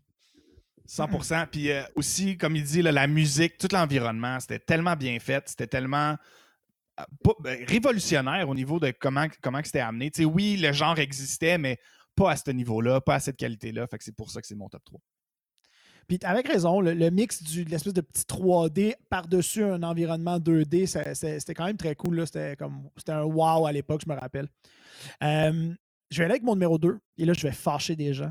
100%. 0.86 1.46
Puis 1.50 1.70
euh, 1.70 1.82
aussi, 1.94 2.36
comme 2.36 2.56
il 2.56 2.64
dit, 2.64 2.82
là, 2.82 2.92
la 2.92 3.06
musique, 3.06 3.58
tout 3.58 3.68
l'environnement, 3.72 4.38
c'était 4.40 4.58
tellement 4.58 4.96
bien 4.96 5.18
fait, 5.18 5.48
c'était 5.48 5.66
tellement 5.66 6.16
euh, 7.00 7.02
pas- 7.22 7.34
ben, 7.40 7.64
révolutionnaire 7.66 8.48
au 8.48 8.54
niveau 8.54 8.78
de 8.78 8.92
comment, 8.98 9.26
comment 9.40 9.60
c'était 9.64 9.80
amené. 9.80 10.10
Tu 10.10 10.22
sais, 10.22 10.24
oui, 10.24 10.56
le 10.56 10.72
genre 10.72 10.98
existait, 10.98 11.58
mais 11.58 11.78
pas 12.16 12.32
à 12.32 12.36
ce 12.36 12.50
niveau-là, 12.50 13.00
pas 13.00 13.16
à 13.16 13.20
cette 13.20 13.36
qualité-là. 13.36 13.86
C'est 14.00 14.14
pour 14.16 14.30
ça 14.30 14.40
que 14.40 14.46
c'est 14.46 14.54
mon 14.54 14.68
top 14.68 14.84
3. 14.84 15.00
Puis 16.06 16.18
avec 16.22 16.46
raison, 16.48 16.80
le, 16.80 17.10
mix 17.10 17.42
de 17.42 17.62
l'espèce 17.70 17.94
de 17.94 18.02
petit 18.02 18.24
3D 18.26 18.94
par-dessus 19.08 19.64
un 19.64 19.82
environnement 19.82 20.38
2D, 20.38 20.86
ça- 20.86 21.14
ça- 21.14 21.40
c'était 21.40 21.54
quand 21.54 21.64
même 21.64 21.78
très 21.78 21.94
cool. 21.94 22.26
C'était 22.26 22.56
un 23.08 23.22
wow 23.22 23.66
à 23.66 23.72
l'époque, 23.72 24.02
je 24.06 24.12
me 24.12 24.18
rappelle. 24.18 24.48
Je 25.22 26.18
vais 26.18 26.24
aller 26.24 26.32
avec 26.32 26.42
mon 26.42 26.54
numéro 26.54 26.78
2, 26.78 26.98
et 27.18 27.24
là, 27.24 27.32
je 27.32 27.42
vais 27.42 27.52
fâcher 27.52 27.96
des 27.96 28.12
gens. 28.14 28.30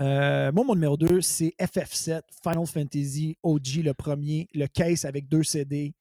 Euh, 0.00 0.50
moi, 0.52 0.64
mon 0.64 0.74
numéro 0.74 0.96
2, 0.96 1.20
c'est 1.20 1.54
FF7, 1.60 2.22
Final 2.42 2.66
Fantasy 2.66 3.36
OG, 3.42 3.82
le 3.82 3.92
premier, 3.92 4.48
le 4.54 4.66
case 4.66 5.04
avec 5.04 5.28
deux 5.28 5.42
CD. 5.42 5.94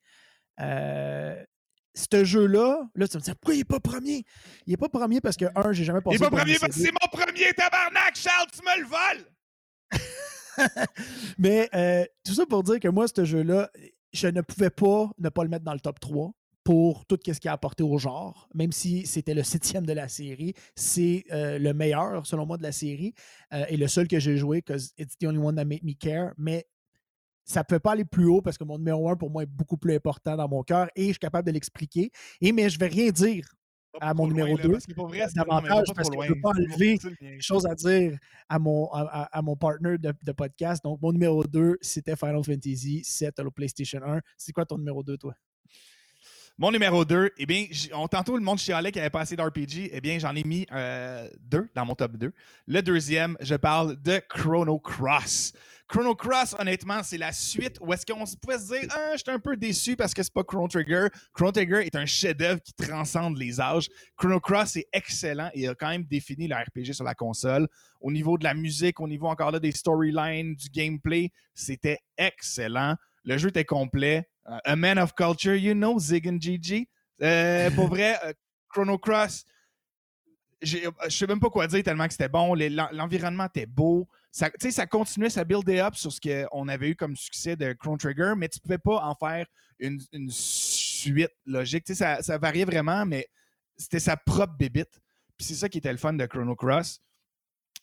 Euh, 0.61 1.43
ce 1.93 2.23
jeu-là, 2.23 2.89
là, 2.95 3.07
tu 3.07 3.17
me 3.17 3.21
dire, 3.21 3.35
pourquoi 3.35 3.55
il 3.55 3.59
n'est 3.59 3.63
pas 3.63 3.79
premier? 3.79 4.23
Il 4.65 4.71
n'est 4.71 4.77
pas 4.77 4.89
premier 4.89 5.21
parce 5.21 5.37
que, 5.37 5.45
un, 5.55 5.71
j'ai 5.73 5.83
jamais 5.83 5.99
Il 5.99 6.03
passé 6.03 6.15
est 6.15 6.19
pas 6.19 6.29
le 6.29 6.37
premier 6.37 6.59
parce 6.59 6.75
que 6.75 6.81
c'est 6.81 6.91
mon 6.91 7.07
premier 7.11 7.53
tabarnak, 7.53 8.15
Charles, 8.15 8.47
tu 8.53 8.61
me 8.61 8.81
le 8.81 8.87
voles! 8.87 9.25
Mais 11.37 11.69
euh, 11.73 12.05
tout 12.25 12.33
ça 12.33 12.45
pour 12.45 12.63
dire 12.63 12.79
que 12.79 12.87
moi, 12.87 13.07
ce 13.07 13.25
jeu-là, 13.25 13.69
je 14.13 14.27
ne 14.27 14.41
pouvais 14.41 14.69
pas 14.69 15.09
ne 15.17 15.29
pas 15.29 15.43
le 15.43 15.49
mettre 15.49 15.65
dans 15.65 15.73
le 15.73 15.79
top 15.79 15.99
3 15.99 16.31
pour 16.63 17.05
tout 17.05 17.17
ce 17.25 17.31
qu'il 17.39 17.49
a 17.49 17.53
apporté 17.53 17.83
au 17.83 17.97
genre, 17.97 18.47
même 18.53 18.71
si 18.71 19.05
c'était 19.07 19.33
le 19.33 19.43
septième 19.43 19.85
de 19.85 19.93
la 19.93 20.07
série. 20.07 20.53
C'est 20.75 21.23
euh, 21.31 21.57
le 21.57 21.73
meilleur, 21.73 22.25
selon 22.27 22.45
moi, 22.45 22.57
de 22.57 22.63
la 22.63 22.71
série 22.71 23.13
euh, 23.53 23.65
et 23.67 23.77
le 23.77 23.87
seul 23.87 24.07
que 24.07 24.19
j'ai 24.19 24.37
joué, 24.37 24.57
because 24.57 24.93
it's 24.97 25.17
the 25.17 25.25
only 25.25 25.39
one 25.39 25.55
that 25.55 25.65
made 25.65 25.83
me 25.83 25.93
care. 25.93 26.33
Mais 26.37 26.67
ça 27.51 27.59
ne 27.61 27.65
peut 27.65 27.79
pas 27.79 27.91
aller 27.91 28.05
plus 28.05 28.25
haut 28.27 28.41
parce 28.41 28.57
que 28.57 28.63
mon 28.63 28.77
numéro 28.77 29.09
1, 29.09 29.15
pour 29.15 29.29
moi, 29.29 29.43
est 29.43 29.47
beaucoup 29.47 29.77
plus 29.77 29.93
important 29.95 30.35
dans 30.35 30.47
mon 30.47 30.63
cœur 30.63 30.87
et 30.95 31.03
je 31.07 31.11
suis 31.11 31.19
capable 31.19 31.45
de 31.47 31.51
l'expliquer. 31.51 32.11
Et 32.41 32.51
mais 32.51 32.69
je 32.69 32.79
vais 32.79 32.87
rien 32.87 33.11
dire 33.11 33.45
Pas 33.99 34.07
À 34.07 34.13
mon 34.13 34.25
numéro 34.27 34.55
là, 34.55 34.63
deux, 34.63 34.71
parce 34.71 34.85
que 34.85 34.93
pour 34.93 35.07
vrai, 35.09 35.25
c'est- 35.27 35.35
davantage, 35.35 35.87
pas 35.87 35.93
parce 35.93 36.09
que 36.09 36.15
je 36.15 36.27
veux 36.29 36.35
loin. 36.35 36.41
pas 36.41 36.49
enlever 36.57 36.97
C'est 37.01 37.09
le 37.09 37.09
mien. 37.11 37.15
quelque 37.31 37.41
chose 37.43 37.65
à 37.65 37.75
dire 37.75 38.17
à 38.47 38.57
mon, 38.57 38.87
à, 38.93 39.27
à- 39.37 39.41
mon 39.41 39.57
partner 39.57 39.97
de, 39.97 40.13
de 40.23 40.31
podcast. 40.31 40.81
Donc, 40.83 41.01
mon 41.01 41.11
numéro 41.11 41.43
2, 41.43 41.77
c'était 41.81 42.15
Final 42.15 42.41
Fantasy 42.43 43.03
7 43.03 43.37
à 43.39 43.43
la 43.43 43.51
PlayStation 43.51 43.99
1. 44.01 44.21
C'est 44.37 44.53
quoi 44.53 44.65
ton 44.65 44.77
numéro 44.77 45.03
2, 45.03 45.17
toi? 45.17 45.33
Mon 46.57 46.71
numéro 46.71 47.03
2, 47.05 47.31
eh 47.37 47.45
bien, 47.45 47.65
on, 47.93 48.07
tantôt 48.07 48.37
le 48.37 48.43
monde 48.43 48.59
chialait 48.59 48.91
qu'il 48.91 48.99
n'y 48.99 49.05
avait 49.05 49.09
pas 49.09 49.21
assez 49.21 49.35
d'RPG. 49.35 49.89
Eh 49.93 49.99
bien, 50.01 50.19
j'en 50.19 50.35
ai 50.35 50.43
mis 50.43 50.67
euh, 50.71 51.27
deux 51.39 51.67
dans 51.75 51.85
mon 51.85 51.95
top 51.95 52.17
2. 52.17 52.31
Le 52.67 52.81
deuxième, 52.81 53.35
je 53.41 53.55
parle 53.55 53.99
de 54.01 54.21
Chrono 54.29 54.77
Cross. 54.79 55.53
Chrono 55.91 56.15
Cross, 56.15 56.55
honnêtement, 56.57 57.03
c'est 57.03 57.17
la 57.17 57.33
suite 57.33 57.77
où 57.81 57.91
est-ce 57.91 58.05
qu'on 58.05 58.25
se 58.25 58.37
pouvait 58.37 58.57
se 58.57 58.67
dire 58.67 58.89
Ah, 58.91 59.17
j'étais 59.17 59.31
un 59.31 59.39
peu 59.39 59.57
déçu 59.57 59.97
parce 59.97 60.13
que 60.13 60.23
c'est 60.23 60.31
pas 60.31 60.45
Chrono 60.45 60.69
Trigger. 60.69 61.07
Chrono 61.33 61.51
Trigger 61.51 61.85
est 61.85 61.97
un 61.97 62.05
chef-d'œuvre 62.05 62.61
qui 62.61 62.71
transcende 62.71 63.37
les 63.37 63.59
âges. 63.59 63.89
Chrono 64.15 64.39
Cross 64.39 64.77
est 64.77 64.87
excellent 64.93 65.49
et 65.53 65.67
a 65.67 65.75
quand 65.75 65.89
même 65.89 66.05
défini 66.05 66.47
le 66.47 66.55
RPG 66.55 66.93
sur 66.93 67.03
la 67.03 67.13
console. 67.13 67.67
Au 67.99 68.09
niveau 68.09 68.37
de 68.37 68.45
la 68.45 68.53
musique, 68.53 69.01
au 69.01 69.07
niveau 69.09 69.27
encore 69.27 69.51
là 69.51 69.59
des 69.59 69.73
storylines, 69.73 70.55
du 70.55 70.69
gameplay, 70.69 71.29
c'était 71.53 71.99
excellent. 72.17 72.95
Le 73.25 73.37
jeu 73.37 73.49
était 73.49 73.65
complet. 73.65 74.29
Euh, 74.49 74.59
a 74.63 74.77
man 74.77 74.97
of 74.97 75.13
culture, 75.13 75.55
you 75.55 75.73
know, 75.73 75.99
Zig 75.99 76.25
and 76.25 76.37
Gigi. 76.39 76.87
Euh, 77.21 77.69
pour 77.71 77.87
vrai, 77.89 78.17
euh, 78.23 78.31
Chrono 78.69 78.97
Cross, 78.97 79.43
je 80.61 80.77
sais 81.09 81.27
même 81.27 81.41
pas 81.41 81.49
quoi 81.49 81.67
dire 81.67 81.83
tellement 81.83 82.07
que 82.07 82.13
c'était 82.13 82.29
bon. 82.29 82.55
L'environnement 82.55 83.47
était 83.47 83.65
beau. 83.65 84.07
Ça, 84.31 84.49
ça 84.69 84.87
continuait, 84.87 85.29
ça 85.29 85.43
buildait 85.43 85.81
up 85.81 85.95
sur 85.95 86.11
ce 86.11 86.19
qu'on 86.21 86.67
avait 86.69 86.89
eu 86.89 86.95
comme 86.95 87.17
succès 87.17 87.57
de 87.57 87.73
Chrono 87.73 87.97
Trigger, 87.97 88.33
mais 88.37 88.47
tu 88.47 88.59
pouvais 88.61 88.77
pas 88.77 89.03
en 89.03 89.13
faire 89.13 89.45
une, 89.79 89.99
suite 90.29 91.31
logique. 91.45 91.83
Ça, 91.93 92.21
ça 92.21 92.37
variait 92.37 92.65
vraiment, 92.65 93.05
mais 93.05 93.27
c'était 93.77 93.99
sa 93.99 94.15
propre 94.15 94.55
bébite. 94.57 95.01
C'est 95.39 95.55
ça 95.55 95.67
qui 95.67 95.79
était 95.79 95.91
le 95.91 95.97
fun 95.97 96.13
de 96.13 96.25
Chrono 96.25 96.55
Cross. 96.55 97.01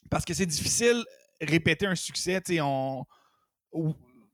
Parce 0.09 0.25
que 0.25 0.33
c'est 0.33 0.45
difficile 0.45 1.03
répéter 1.41 1.85
un 1.85 1.95
succès. 1.95 2.41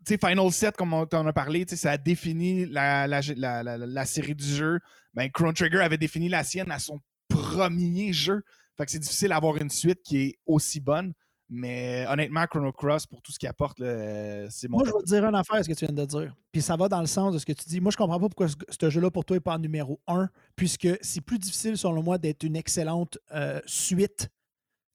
Final 0.07 0.51
7, 0.51 0.78
comme 0.78 0.93
on 0.93 1.05
t'en 1.05 1.26
a 1.26 1.34
parlé, 1.34 1.66
ça 1.68 1.91
a 1.91 1.97
défini 1.97 2.66
la 2.66 4.05
série 4.05 4.36
du 4.36 4.45
jeu. 4.45 4.80
Ben, 5.13 5.30
Chrono 5.32 5.53
Trigger 5.53 5.80
avait 5.80 5.97
défini 5.97 6.30
la 6.30 6.43
sienne 6.43 6.72
à 6.72 6.80
son 6.80 7.01
premier 7.28 8.13
jeu. 8.13 8.43
Fait 8.78 8.86
que 8.86 8.91
c'est 8.91 8.99
difficile 8.99 9.30
d'avoir 9.30 9.57
une 9.57 9.70
suite 9.70 10.01
qui 10.03 10.18
est 10.18 10.39
aussi 10.45 10.80
bonne. 10.80 11.13
Mais 11.50 12.06
honnêtement, 12.10 12.46
Chrono 12.48 12.72
Cross, 12.72 13.06
pour 13.06 13.22
tout 13.22 13.32
ce 13.32 13.38
qu'il 13.38 13.48
apporte, 13.48 13.78
c'est 13.78 14.68
mon 14.68 14.78
Moi, 14.78 14.88
je 14.88 14.91
vais 14.93 15.00
te 15.00 15.06
dire 15.06 15.26
une 15.26 15.36
affaire, 15.36 15.64
ce 15.64 15.70
que 15.70 15.76
tu 15.76 15.86
viens 15.86 15.93
de 15.93 16.06
dire. 16.06 16.36
Puis 16.52 16.62
ça 16.62 16.76
va 16.76 16.89
dans 16.89 17.02
le 17.02 17.06
sens 17.06 17.34
de 17.34 17.38
ce 17.38 17.46
que 17.46 17.54
tu 17.54 17.70
dis. 17.70 17.80
Moi, 17.80 17.91
je 17.91 17.98
comprends 17.98 18.20
pas 18.20 18.30
pourquoi 18.30 18.48
ce, 18.48 18.89
jeu-là, 18.89 19.12
pour 19.12 19.26
toi, 19.26 19.38
n'est 19.38 19.41
pas 19.41 19.54
en 19.54 19.60
numéro 19.60 20.02
1, 20.08 20.30
puisque 20.56 20.88
c'est 21.02 21.22
plus 21.22 21.38
difficile, 21.38 21.78
selon 21.78 22.02
moi, 22.02 22.18
d'être 22.18 22.43
une 22.43 22.56
excellente 22.56 23.20
euh, 23.32 23.62
suite 23.68 24.30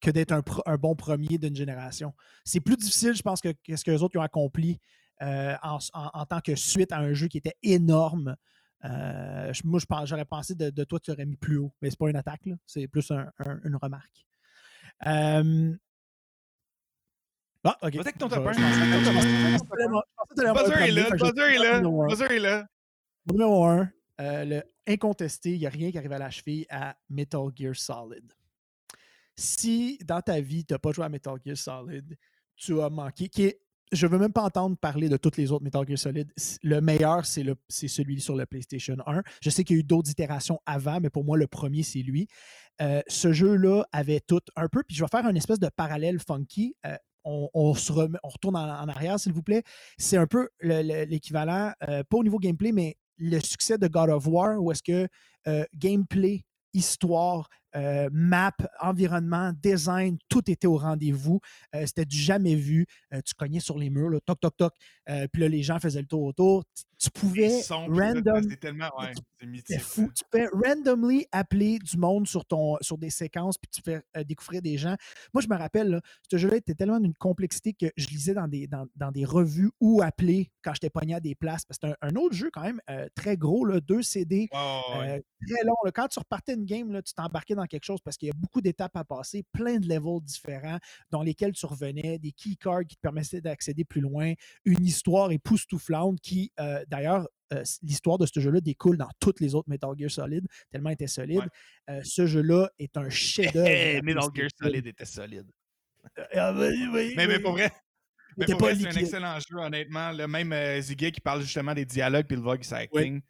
que 0.00 0.10
d'être 0.10 0.32
un, 0.32 0.76
bon 0.76 0.96
premier 0.96 1.38
d'une 1.38 1.54
génération. 1.54 2.14
C'est 2.44 2.60
plus 2.60 2.76
difficile, 2.76 3.14
je 3.14 3.22
pense, 3.22 3.40
que, 3.40 3.50
ce 3.68 3.84
que 3.84 3.90
les 3.90 4.02
autres 4.02 4.18
ont 4.18 4.22
accompli 4.22 4.80
euh, 5.22 5.54
en, 5.62 6.26
tant 6.26 6.40
que 6.40 6.56
suite 6.56 6.90
à 6.90 6.98
un 6.98 7.12
jeu 7.12 7.28
qui 7.28 7.38
était 7.38 7.56
énorme. 7.62 8.34
Euh, 8.86 9.52
moi, 9.62 9.78
j'aurais 10.04 10.24
pensé 10.24 10.54
de, 10.54 10.84
toi, 10.84 10.98
tu 10.98 11.12
aurais 11.12 11.26
mis 11.26 11.36
plus 11.36 11.58
haut. 11.58 11.72
Mais 11.80 11.90
c'est 11.90 11.98
pas 11.98 12.08
une 12.10 12.16
attaque, 12.16 12.48
c'est 12.66 12.88
plus 12.88 13.08
un- 13.12 13.30
un- 13.38 13.60
une 13.64 13.76
remarque. 13.76 14.26
Euh, 15.06 15.76
Ah, 17.64 17.76
ok. 17.82 17.94
Vas-y 17.96 18.00
avec 18.00 18.18
ton 18.18 18.28
top 18.28 18.46
un. 18.46 18.52
je 18.52 18.58
pensais 18.58 18.80
que 18.80 19.64
que 20.34 20.70
que 20.70 20.82
est 20.82 20.90
là, 20.92 21.04
que 21.10 21.16
buzzer 21.16 21.54
est 21.54 21.58
là, 21.58 21.76
numéro 21.80 22.02
un. 22.02 22.06
le 22.06 22.10
buzzer 22.14 22.32
est 22.32 22.38
là. 22.38 22.66
Numéro 23.30 23.64
1, 23.66 23.90
le 24.18 24.62
incontesté, 24.86 25.52
il 25.52 25.58
n'y 25.60 25.66
a 25.66 25.70
rien 25.70 25.90
qui 25.90 25.98
arrive 25.98 26.12
à 26.12 26.18
la 26.18 26.30
cheville 26.30 26.66
à 26.70 26.96
Metal 27.10 27.42
Gear 27.54 27.76
Solid. 27.76 28.32
Si 29.36 29.98
dans 30.04 30.20
ta 30.20 30.40
vie, 30.40 30.64
tu 30.64 30.74
n'as 30.74 30.78
pas 30.78 30.92
joué 30.92 31.04
à 31.04 31.08
Metal 31.08 31.34
Gear 31.44 31.56
Solid, 31.56 32.16
tu 32.56 32.80
as 32.80 32.90
manqué. 32.90 33.28
Qui 33.28 33.44
est, 33.44 33.60
je 33.92 34.06
ne 34.06 34.12
veux 34.12 34.18
même 34.18 34.32
pas 34.32 34.42
entendre 34.42 34.76
parler 34.76 35.08
de 35.08 35.16
toutes 35.16 35.36
les 35.36 35.52
autres 35.52 35.64
Metal 35.64 35.86
Gear 35.86 35.98
Solid. 35.98 36.30
Le 36.62 36.80
meilleur, 36.80 37.24
c'est 37.26 37.42
le- 37.42 37.56
c'est 37.68 37.88
celui 37.88 38.20
sur 38.20 38.36
le 38.36 38.46
PlayStation 38.46 38.96
1. 39.06 39.22
Je 39.42 39.50
sais 39.50 39.64
qu'il 39.64 39.76
y 39.76 39.78
a 39.78 39.80
eu 39.80 39.84
d'autres 39.84 40.10
itérations 40.10 40.60
avant, 40.66 40.98
mais 41.00 41.10
pour 41.10 41.24
moi, 41.24 41.36
le 41.38 41.46
premier, 41.46 41.82
c'est 41.82 42.00
lui. 42.02 42.26
Euh, 42.80 43.02
ce 43.08 43.32
jeu-là 43.32 43.84
avait 43.92 44.20
tout 44.20 44.40
un 44.56 44.68
peu, 44.68 44.82
puis 44.82 44.96
je 44.96 45.04
vais 45.04 45.08
faire 45.08 45.26
une 45.28 45.36
espèce 45.36 45.58
de 45.60 45.68
parallèle 45.68 46.18
funky. 46.18 46.74
Euh, 46.86 46.96
on, 47.24 47.74
se 47.74 47.92
remet- 47.92 48.18
retourne 48.22 48.56
en, 48.56 48.88
arrière, 48.88 49.18
s'il 49.20 49.32
vous 49.32 49.42
plaît. 49.42 49.62
C'est 49.98 50.16
un 50.16 50.26
peu 50.26 50.48
le- 50.60 50.82
le- 50.82 51.04
l'équivalent, 51.04 51.72
euh, 51.88 52.02
pas 52.08 52.16
au 52.16 52.22
niveau 52.22 52.38
gameplay, 52.38 52.72
mais 52.72 52.96
le 53.18 53.38
succès 53.40 53.78
de 53.78 53.86
God 53.88 54.10
of 54.10 54.26
War, 54.26 54.60
où 54.62 54.72
est-ce 54.72 54.82
que 54.82 55.08
euh, 55.46 55.64
gameplay, 55.74 56.44
histoire, 56.72 57.48
euh, 57.76 58.08
map, 58.12 58.52
environnement, 58.80 59.52
design, 59.62 60.18
tout 60.28 60.50
était 60.50 60.66
au 60.66 60.76
rendez-vous. 60.76 61.40
Euh, 61.74 61.86
C'était 61.86 62.04
du 62.04 62.16
jamais 62.18 62.54
vu. 62.54 62.86
Euh, 63.12 63.20
tu 63.24 63.34
cognais 63.34 63.60
sur 63.60 63.78
les 63.78 63.90
murs, 63.90 64.10
là, 64.10 64.18
toc, 64.20 64.40
toc, 64.40 64.56
toc. 64.56 64.74
Puis 65.32 65.42
là, 65.42 65.48
les 65.48 65.62
gens 65.62 65.80
faisaient 65.80 66.00
le 66.00 66.06
tour 66.06 66.22
autour. 66.22 66.64
tu 66.98 67.10
pouvais 67.10 67.62
sons, 67.62 67.86
puis 67.88 67.94
tout, 67.96 68.00
random, 68.00 68.46
C'est 68.48 68.60
tellement. 68.60 68.90
Ouais, 68.98 69.06
c'est 69.14 69.22
c'était 69.40 69.46
mythique. 69.46 69.80
fou. 69.80 70.10
Tu 70.14 70.22
peux 70.30 70.48
randomly 70.52 71.26
appeler 71.32 71.78
du 71.80 71.96
monde 71.96 72.28
sur, 72.28 72.44
ton, 72.44 72.76
sur 72.80 72.96
des 72.98 73.10
séquences 73.10 73.56
puis 73.58 73.68
tu 73.72 73.80
fais 73.82 74.02
découvrir 74.24 74.62
des 74.62 74.76
gens. 74.78 74.94
Moi, 75.34 75.42
je 75.42 75.48
me 75.48 75.56
rappelle, 75.56 75.88
là, 75.88 76.00
ce 76.30 76.36
jeu-là 76.36 76.56
était 76.56 76.74
tellement 76.74 77.00
d'une 77.00 77.14
complexité 77.14 77.72
que 77.72 77.86
je 77.96 78.06
lisais 78.08 78.34
dans 78.34 78.46
des, 78.46 78.66
dans, 78.68 78.86
dans 78.96 79.10
des 79.10 79.24
revues 79.24 79.70
où 79.80 80.00
appeler 80.02 80.50
quand 80.62 80.74
j'étais 80.74 80.90
pogné 80.90 81.14
à 81.14 81.20
des 81.20 81.34
places. 81.34 81.64
Parce 81.64 81.78
que 81.78 81.88
c'est 81.88 81.94
un, 82.04 82.08
un 82.08 82.14
autre 82.16 82.34
jeu 82.34 82.50
quand 82.52 82.62
même 82.62 82.80
très 83.14 83.36
gros, 83.36 83.64
là, 83.64 83.80
deux 83.80 84.02
CD, 84.02 84.48
ouais, 84.52 85.22
très 85.48 85.64
long. 85.64 85.74
là. 85.84 85.90
Quand 85.92 86.06
tu 86.08 86.18
repartais 86.20 86.54
une 86.54 86.66
game, 86.66 86.92
là, 86.92 87.02
tu 87.02 87.14
t'embarquais 87.14 87.54
dans 87.54 87.59
quelque 87.66 87.84
chose 87.84 88.00
parce 88.02 88.16
qu'il 88.16 88.28
y 88.28 88.30
a 88.30 88.34
beaucoup 88.36 88.60
d'étapes 88.60 88.96
à 88.96 89.04
passer, 89.04 89.44
plein 89.52 89.78
de 89.78 89.88
levels 89.88 90.20
différents 90.22 90.78
dans 91.10 91.22
lesquels 91.22 91.52
tu 91.52 91.66
revenais, 91.66 92.18
des 92.18 92.32
keycards 92.32 92.84
qui 92.86 92.96
te 92.96 93.00
permettaient 93.00 93.40
d'accéder 93.40 93.84
plus 93.84 94.00
loin, 94.00 94.32
une 94.64 94.84
histoire 94.84 95.32
époustouflante 95.32 96.20
qui, 96.20 96.52
euh, 96.60 96.84
d'ailleurs, 96.88 97.28
euh, 97.52 97.64
l'histoire 97.82 98.18
de 98.18 98.26
ce 98.26 98.38
jeu-là 98.38 98.60
découle 98.60 98.96
dans 98.96 99.10
toutes 99.18 99.40
les 99.40 99.54
autres 99.54 99.68
Metal 99.68 99.90
Gear 99.98 100.10
Solid, 100.10 100.46
tellement 100.70 100.90
était 100.90 101.06
solide. 101.06 101.40
Ouais. 101.40 101.94
Euh, 101.94 102.00
ce 102.04 102.26
jeu-là 102.26 102.70
est 102.78 102.96
un 102.96 103.10
chef-d'œuvre. 103.10 103.66
Hey, 103.68 104.02
Metal 104.02 104.30
Gear. 104.34 104.48
Solid 104.60 104.86
était 104.86 105.04
solide. 105.04 105.50
Ah, 106.34 106.54
oui, 106.56 106.88
oui, 106.92 107.14
Mais, 107.16 107.26
mais 107.26 107.40
pour 107.40 107.52
vrai, 107.52 107.70
mais 108.36 108.46
pour 108.46 108.58
pas 108.58 108.72
vrai, 108.72 108.76
c'est 108.76 108.98
un 108.98 109.00
excellent 109.00 109.38
jeu, 109.40 109.56
honnêtement. 109.56 110.12
Le 110.12 110.26
même 110.26 110.80
Ziggy 110.80 111.12
qui 111.12 111.20
parle 111.20 111.42
justement 111.42 111.74
des 111.74 111.84
dialogues 111.84 112.26
puis 112.26 112.36
le 112.36 112.42
voice 112.42 112.72
acting. 112.72 113.20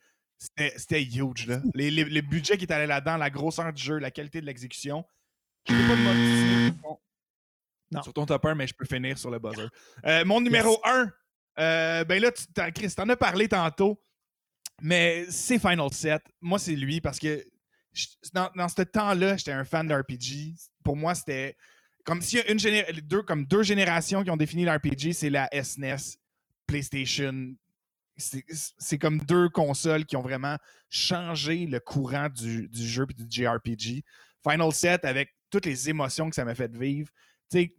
C'était 0.77 1.03
huge, 1.05 1.47
là. 1.47 1.61
Les, 1.75 1.91
les- 1.91 2.05
le 2.05 2.21
budget 2.23 2.57
qui 2.57 2.65
est 2.65 2.73
allé 2.73 2.87
là-dedans, 2.87 3.17
la 3.19 3.29
grosseur 3.31 3.73
du 3.73 3.83
jeu, 3.83 3.99
la 3.99 4.11
qualité 4.11 4.41
de 4.41 4.47
l'exécution. 4.47 5.05
Je 5.69 5.75
peux 5.75 5.87
pas 5.89 6.15
de 6.15 6.71
sur 6.73 6.83
ton- 6.83 6.99
Non. 7.93 8.03
sur 8.03 8.13
ton 8.15 8.25
top 8.27 8.45
1, 8.47 8.55
mais 8.55 8.67
je 8.67 8.73
peux 8.75 8.87
finir 8.87 9.19
sur 9.19 9.31
le 9.31 9.39
buzzer. 9.39 9.69
Euh, 10.07 10.25
mon 10.25 10.41
numéro 10.41 10.81
1, 10.85 12.05
ben 12.05 12.23
là, 12.23 12.33
tu, 12.33 12.47
t'en- 12.55 12.71
Chris, 12.71 12.91
t'en 12.97 13.09
as 13.11 13.17
parlé 13.17 13.49
tantôt, 13.49 14.01
mais 14.81 15.27
c'est 15.29 15.59
Final 15.59 15.93
Set. 15.93 16.23
Moi, 16.41 16.59
c'est 16.59 16.75
lui 16.77 17.03
parce 17.03 17.19
que 17.19 17.45
je- 17.93 18.07
dans, 18.33 18.49
dans 18.57 18.69
ce 18.69 18.81
temps-là, 18.83 19.37
j'étais 19.37 19.53
un 19.53 19.65
fan 19.65 19.87
d'RPG. 19.87 20.55
Pour 20.83 20.97
moi, 20.97 21.15
c'était 21.15 21.55
comme 22.05 22.23
s'il 22.23 22.39
y 22.39 22.43
a 22.43 22.51
une 22.51 22.59
géné- 22.59 22.91
deux, 23.03 23.23
comme 23.23 23.45
deux 23.45 23.63
générations 23.63 24.25
qui 24.25 24.31
ont 24.31 24.39
défini 24.39 24.65
l'RPG, 24.65 25.13
c'est 25.13 25.29
la 25.29 25.51
SNES, 25.53 26.17
PlayStation. 26.67 27.55
C'est 28.79 28.99
comme 28.99 29.19
deux 29.19 29.49
consoles 29.49 30.05
qui 30.05 30.17
ont 30.17 30.23
vraiment 30.23 30.57
changé 30.89 31.67
le 31.67 31.81
courant 31.81 32.29
du, 32.29 32.69
jeu 32.73 33.07
et 33.09 33.15
du 33.15 33.27
JRPG. 33.29 34.05
Final 34.49 34.73
Set, 34.73 35.05
avec 35.05 35.31
toutes 35.51 35.67
les 35.67 35.91
émotions 35.91 36.29
que 36.29 36.37
ça 36.37 36.45
m'a 36.45 36.55
fait 36.55 36.75
vivre. 36.75 37.11
Tu 37.51 37.59
sais, 37.59 37.75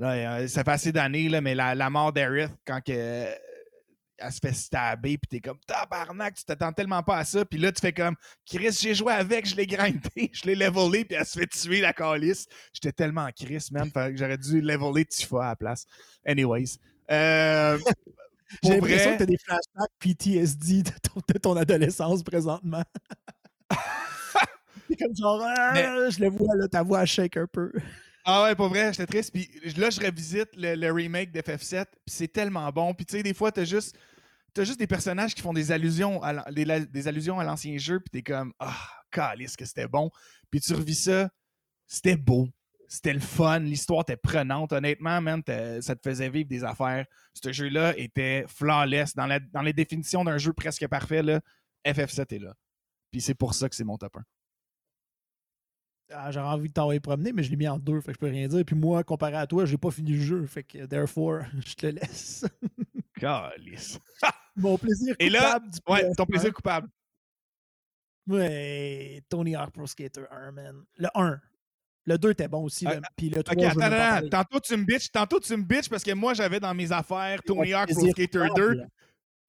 euh, 0.00 0.48
ça 0.48 0.64
fait 0.64 0.70
assez 0.70 0.92
d'années, 0.92 1.40
mais 1.40 1.54
la, 1.54 1.90
mort 1.90 2.12
d'Aerith, 2.12 2.52
quand 2.66 2.80
elle 2.88 4.32
se 4.32 4.38
fait 4.40 4.52
stabber, 4.52 5.18
puis 5.18 5.28
t'es 5.28 5.40
comme 5.40 5.58
tabarnak, 5.66 6.34
tu 6.34 6.44
t'attends 6.44 6.72
tellement 6.72 7.02
pas 7.02 7.18
à 7.18 7.24
ça, 7.24 7.44
puis 7.44 7.58
là, 7.58 7.72
tu 7.72 7.80
fais 7.80 7.92
comme 7.92 8.16
Chris, 8.46 8.76
j'ai 8.80 8.94
joué 8.94 9.12
avec, 9.12 9.46
je 9.46 9.56
l'ai 9.56 9.66
grindé, 9.66 10.00
je 10.32 10.44
l'ai 10.44 10.54
levelé, 10.54 11.04
puis 11.04 11.16
elle 11.16 11.26
se 11.26 11.38
fait 11.38 11.46
tuer 11.46 11.80
la 11.80 11.92
calice. 11.92 12.46
J'étais 12.72 12.92
tellement 12.92 13.22
en 13.22 13.32
Chris, 13.32 13.68
que 13.70 14.16
j'aurais 14.16 14.38
dû 14.38 14.60
leveler 14.60 15.04
Tifa 15.04 15.44
à 15.44 15.48
la 15.50 15.56
place. 15.56 15.86
Anyways. 16.26 16.78
Euh, 17.10 17.78
J'ai 18.62 18.70
l'impression 18.70 19.12
que 19.12 19.16
tu 19.18 19.22
as 19.22 19.26
des 19.26 19.38
flashbacks 19.38 19.90
PTSD 19.98 20.82
de 20.82 20.90
ton, 21.02 21.20
de 21.26 21.38
ton 21.38 21.56
adolescence 21.56 22.22
présentement. 22.22 22.82
C'est 24.88 24.96
comme 24.96 25.16
genre, 25.16 25.42
ah, 25.42 25.74
je 26.10 26.20
le 26.20 26.28
vois, 26.28 26.54
là, 26.56 26.68
ta 26.68 26.82
voix 26.82 27.04
shake 27.04 27.36
un 27.36 27.46
peu. 27.46 27.72
Ah 28.24 28.44
ouais, 28.44 28.54
pour 28.54 28.68
vrai, 28.68 28.92
j'étais 28.92 29.06
triste. 29.06 29.32
Puis 29.32 29.48
là, 29.76 29.90
je 29.90 30.00
revisite 30.00 30.48
le, 30.56 30.74
le 30.74 30.92
remake 30.92 31.30
d'FF7, 31.32 31.84
puis 31.84 32.14
c'est 32.14 32.28
tellement 32.32 32.70
bon. 32.70 32.94
Puis 32.94 33.04
tu 33.04 33.16
sais, 33.16 33.22
des 33.22 33.34
fois, 33.34 33.52
t'as 33.52 33.64
juste, 33.64 33.96
juste 34.56 34.78
des 34.78 34.86
personnages 34.86 35.34
qui 35.34 35.42
font 35.42 35.52
des 35.52 35.72
allusions 35.72 36.22
à, 36.22 36.50
des, 36.50 36.64
des 36.86 37.08
allusions 37.08 37.38
à 37.38 37.44
l'ancien 37.44 37.76
jeu, 37.78 38.00
puis 38.00 38.10
t'es 38.10 38.22
comme, 38.22 38.52
ah, 38.60 38.76
calice 39.10 39.56
que 39.56 39.64
c'était 39.64 39.88
bon. 39.88 40.10
Puis 40.50 40.60
tu 40.60 40.72
revis 40.74 40.94
ça, 40.94 41.30
c'était 41.86 42.16
beau. 42.16 42.48
C'était 42.94 43.12
le 43.12 43.18
fun, 43.18 43.58
l'histoire 43.58 44.02
était 44.02 44.16
prenante. 44.16 44.72
Honnêtement, 44.72 45.20
man, 45.20 45.42
ça 45.80 45.96
te 45.96 46.08
faisait 46.08 46.28
vivre 46.28 46.48
des 46.48 46.62
affaires. 46.62 47.04
Ce 47.34 47.50
jeu-là 47.50 47.92
était 47.98 48.44
flawless. 48.46 49.16
Dans, 49.16 49.26
la, 49.26 49.40
dans 49.40 49.62
les 49.62 49.72
définitions 49.72 50.22
d'un 50.22 50.38
jeu 50.38 50.52
presque 50.52 50.86
parfait, 50.86 51.20
là, 51.20 51.40
FF7 51.84 52.36
est 52.36 52.38
là. 52.38 52.54
Puis 53.10 53.20
c'est 53.20 53.34
pour 53.34 53.52
ça 53.52 53.68
que 53.68 53.74
c'est 53.74 53.82
mon 53.82 53.98
top 53.98 54.18
1. 54.18 54.22
Ah, 56.12 56.30
J'aurais 56.30 56.46
envie 56.46 56.68
de 56.68 56.72
t'envoyer 56.74 57.00
promener, 57.00 57.32
mais 57.32 57.42
je 57.42 57.50
l'ai 57.50 57.56
mis 57.56 57.66
en 57.66 57.80
deux, 57.80 58.00
fait 58.00 58.12
que 58.12 58.14
je 58.14 58.18
peux 58.20 58.26
rien 58.26 58.46
dire. 58.46 58.64
Puis 58.64 58.76
moi, 58.76 59.02
comparé 59.02 59.34
à 59.34 59.48
toi, 59.48 59.64
j'ai 59.64 59.76
pas 59.76 59.90
fini 59.90 60.12
le 60.12 60.22
jeu, 60.22 60.46
fait 60.46 60.62
que 60.62 60.86
therefore, 60.86 61.40
je 61.66 61.74
te 61.74 61.86
laisse. 61.88 62.46
Calice. 63.18 63.98
Mon 64.56 64.78
plaisir 64.78 65.16
Et 65.18 65.30
là, 65.30 65.58
coupable 65.58 65.70
Ouais, 65.88 66.02
PS1. 66.04 66.14
ton 66.14 66.26
plaisir 66.26 66.52
coupable. 66.54 66.88
Ouais, 68.28 69.20
Tony 69.28 69.56
Hawk 69.56 69.72
Pro 69.72 69.84
Skater 69.88 70.26
1, 70.30 70.52
man. 70.52 70.84
Le 70.96 71.08
1. 71.12 71.40
Le 72.06 72.18
2 72.18 72.30
était 72.30 72.48
bon 72.48 72.64
aussi, 72.64 72.86
Ah, 72.88 73.00
puis 73.16 73.30
le 73.30 73.42
3, 73.42 73.54
Ok, 73.56 73.60
je 73.62 73.66
attends, 73.66 73.74
veux 73.76 73.80
même 73.80 73.90
pas 73.90 73.96
attends, 73.96 74.14
parler. 74.14 74.30
Tantôt 74.30 74.60
tu 74.60 74.76
me 74.76 74.84
bitches, 74.84 75.10
tantôt 75.10 75.40
tu 75.40 75.56
me 75.56 75.62
bitches 75.62 75.88
parce 75.88 76.02
que 76.04 76.12
moi 76.12 76.34
j'avais 76.34 76.60
dans 76.60 76.74
mes 76.74 76.92
affaires 76.92 77.42
Tony 77.44 77.72
Hawk 77.72 77.90
Pro 77.92 78.08
Skater 78.10 78.38
coupable. 78.48 78.76
2. 78.76 78.82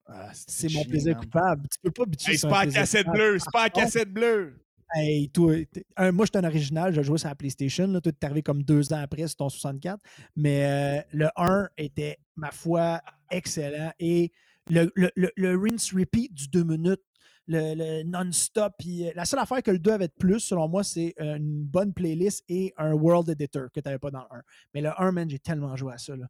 Ah, 0.08 0.30
C'est 0.32 0.72
mon 0.72 0.84
plaisir 0.84 1.16
coupable. 1.18 1.62
Tu 1.68 1.78
peux 1.82 1.90
pas 1.90 2.04
bitcher 2.06 2.32
Hey, 2.32 2.38
c'est 2.38 2.48
pas 2.48 2.60
à 2.60 2.66
cassette 2.66 3.06
bleue, 3.08 3.38
c'est 3.38 3.52
pas 3.52 3.62
à 3.64 3.70
cassette 3.70 4.10
bleue. 4.12 4.56
Hey, 4.94 5.28
toi, 5.30 5.52
un, 5.96 6.12
moi, 6.12 6.26
je 6.26 6.30
suis 6.38 6.46
un 6.46 6.48
original, 6.48 6.94
j'ai 6.94 7.02
joué 7.02 7.18
sur 7.18 7.28
la 7.28 7.34
PlayStation. 7.34 7.88
Là, 7.88 8.00
toi, 8.00 8.12
t'es 8.12 8.24
arrivé 8.24 8.42
comme 8.42 8.62
deux 8.62 8.92
ans 8.92 9.00
après 9.02 9.26
sur 9.26 9.36
ton 9.36 9.48
64. 9.48 9.98
Mais 10.36 10.64
euh, 10.64 11.02
le 11.12 11.28
1 11.36 11.68
était, 11.76 12.18
ma 12.36 12.52
foi, 12.52 13.00
excellent. 13.28 13.90
Et 13.98 14.30
le, 14.70 14.92
le, 14.94 15.10
le, 15.16 15.32
le 15.36 15.58
rinse 15.58 15.92
repeat 15.92 16.32
du 16.32 16.46
2 16.46 16.62
minutes, 16.62 17.02
le, 17.48 17.74
le 17.74 18.02
non-stop. 18.04 18.74
puis, 18.78 19.06
euh, 19.06 19.12
La 19.14 19.24
seule 19.24 19.40
affaire 19.40 19.62
que 19.62 19.70
le 19.70 19.78
2 19.78 19.90
avait 19.92 20.08
de 20.08 20.12
plus, 20.18 20.40
selon 20.40 20.68
moi, 20.68 20.82
c'est 20.84 21.14
euh, 21.20 21.36
une 21.36 21.62
bonne 21.64 21.92
playlist 21.92 22.44
et 22.48 22.72
un 22.76 22.92
world 22.92 23.28
editor 23.28 23.70
que 23.72 23.80
tu 23.80 23.86
n'avais 23.88 23.98
pas 23.98 24.10
dans 24.10 24.26
le 24.30 24.38
1. 24.38 24.42
Mais 24.74 24.80
le 24.80 24.90
1, 25.00 25.12
man, 25.12 25.30
j'ai 25.30 25.38
tellement 25.38 25.74
joué 25.76 25.92
à 25.94 25.98
ça. 25.98 26.16
Là. 26.16 26.26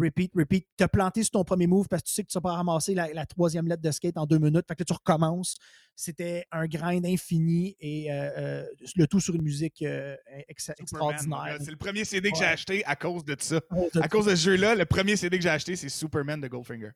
Repeat, 0.00 0.30
repeat. 0.36 0.64
Te 0.76 0.84
planté 0.84 1.24
sur 1.24 1.32
ton 1.32 1.42
premier 1.44 1.66
move 1.66 1.88
parce 1.88 2.02
que 2.02 2.08
tu 2.08 2.14
sais 2.14 2.22
que 2.22 2.28
tu 2.28 2.34
vas 2.34 2.40
pas 2.40 2.52
ramasser 2.52 2.94
la, 2.94 3.12
la 3.12 3.26
troisième 3.26 3.66
lettre 3.66 3.82
de 3.82 3.90
skate 3.90 4.16
en 4.16 4.26
deux 4.26 4.38
minutes. 4.38 4.64
Fait 4.68 4.76
que 4.76 4.82
là, 4.82 4.84
tu 4.84 4.92
recommences. 4.92 5.56
C'était 5.96 6.44
un 6.52 6.66
grind 6.66 7.04
infini 7.04 7.76
et 7.80 8.12
euh, 8.12 8.30
euh, 8.38 8.66
le 8.94 9.06
tout 9.08 9.18
sur 9.18 9.34
une 9.34 9.42
musique 9.42 9.82
euh, 9.82 10.14
ex- 10.46 10.66
Superman, 10.66 11.14
extraordinaire. 11.16 11.56
C'est 11.60 11.72
le 11.72 11.76
premier 11.76 12.04
CD 12.04 12.30
que 12.30 12.38
j'ai 12.38 12.44
acheté 12.44 12.84
à 12.84 12.94
cause 12.94 13.24
de 13.24 13.34
ça. 13.40 13.60
Ça 13.92 14.00
À 14.00 14.08
cause 14.08 14.26
de 14.26 14.36
ce 14.36 14.42
jeu-là, 14.50 14.76
le 14.76 14.84
premier 14.84 15.16
CD 15.16 15.36
que 15.36 15.42
j'ai 15.42 15.48
acheté, 15.50 15.74
c'est 15.74 15.88
Superman 15.88 16.40
de 16.40 16.46
Goldfinger. 16.46 16.90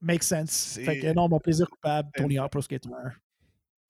Make 0.00 0.22
sense. 0.22 0.50
C'est- 0.50 0.84
Fait 0.84 0.98
que 1.00 1.12
non, 1.12 1.28
mon 1.28 1.38
plaisir 1.40 1.68
coupable, 1.68 2.10
C'est- 2.14 2.22
Tony 2.22 2.38
Hawk 2.38 2.50
Pro 2.50 2.60
Skater 2.62 2.88
1. 2.88 3.10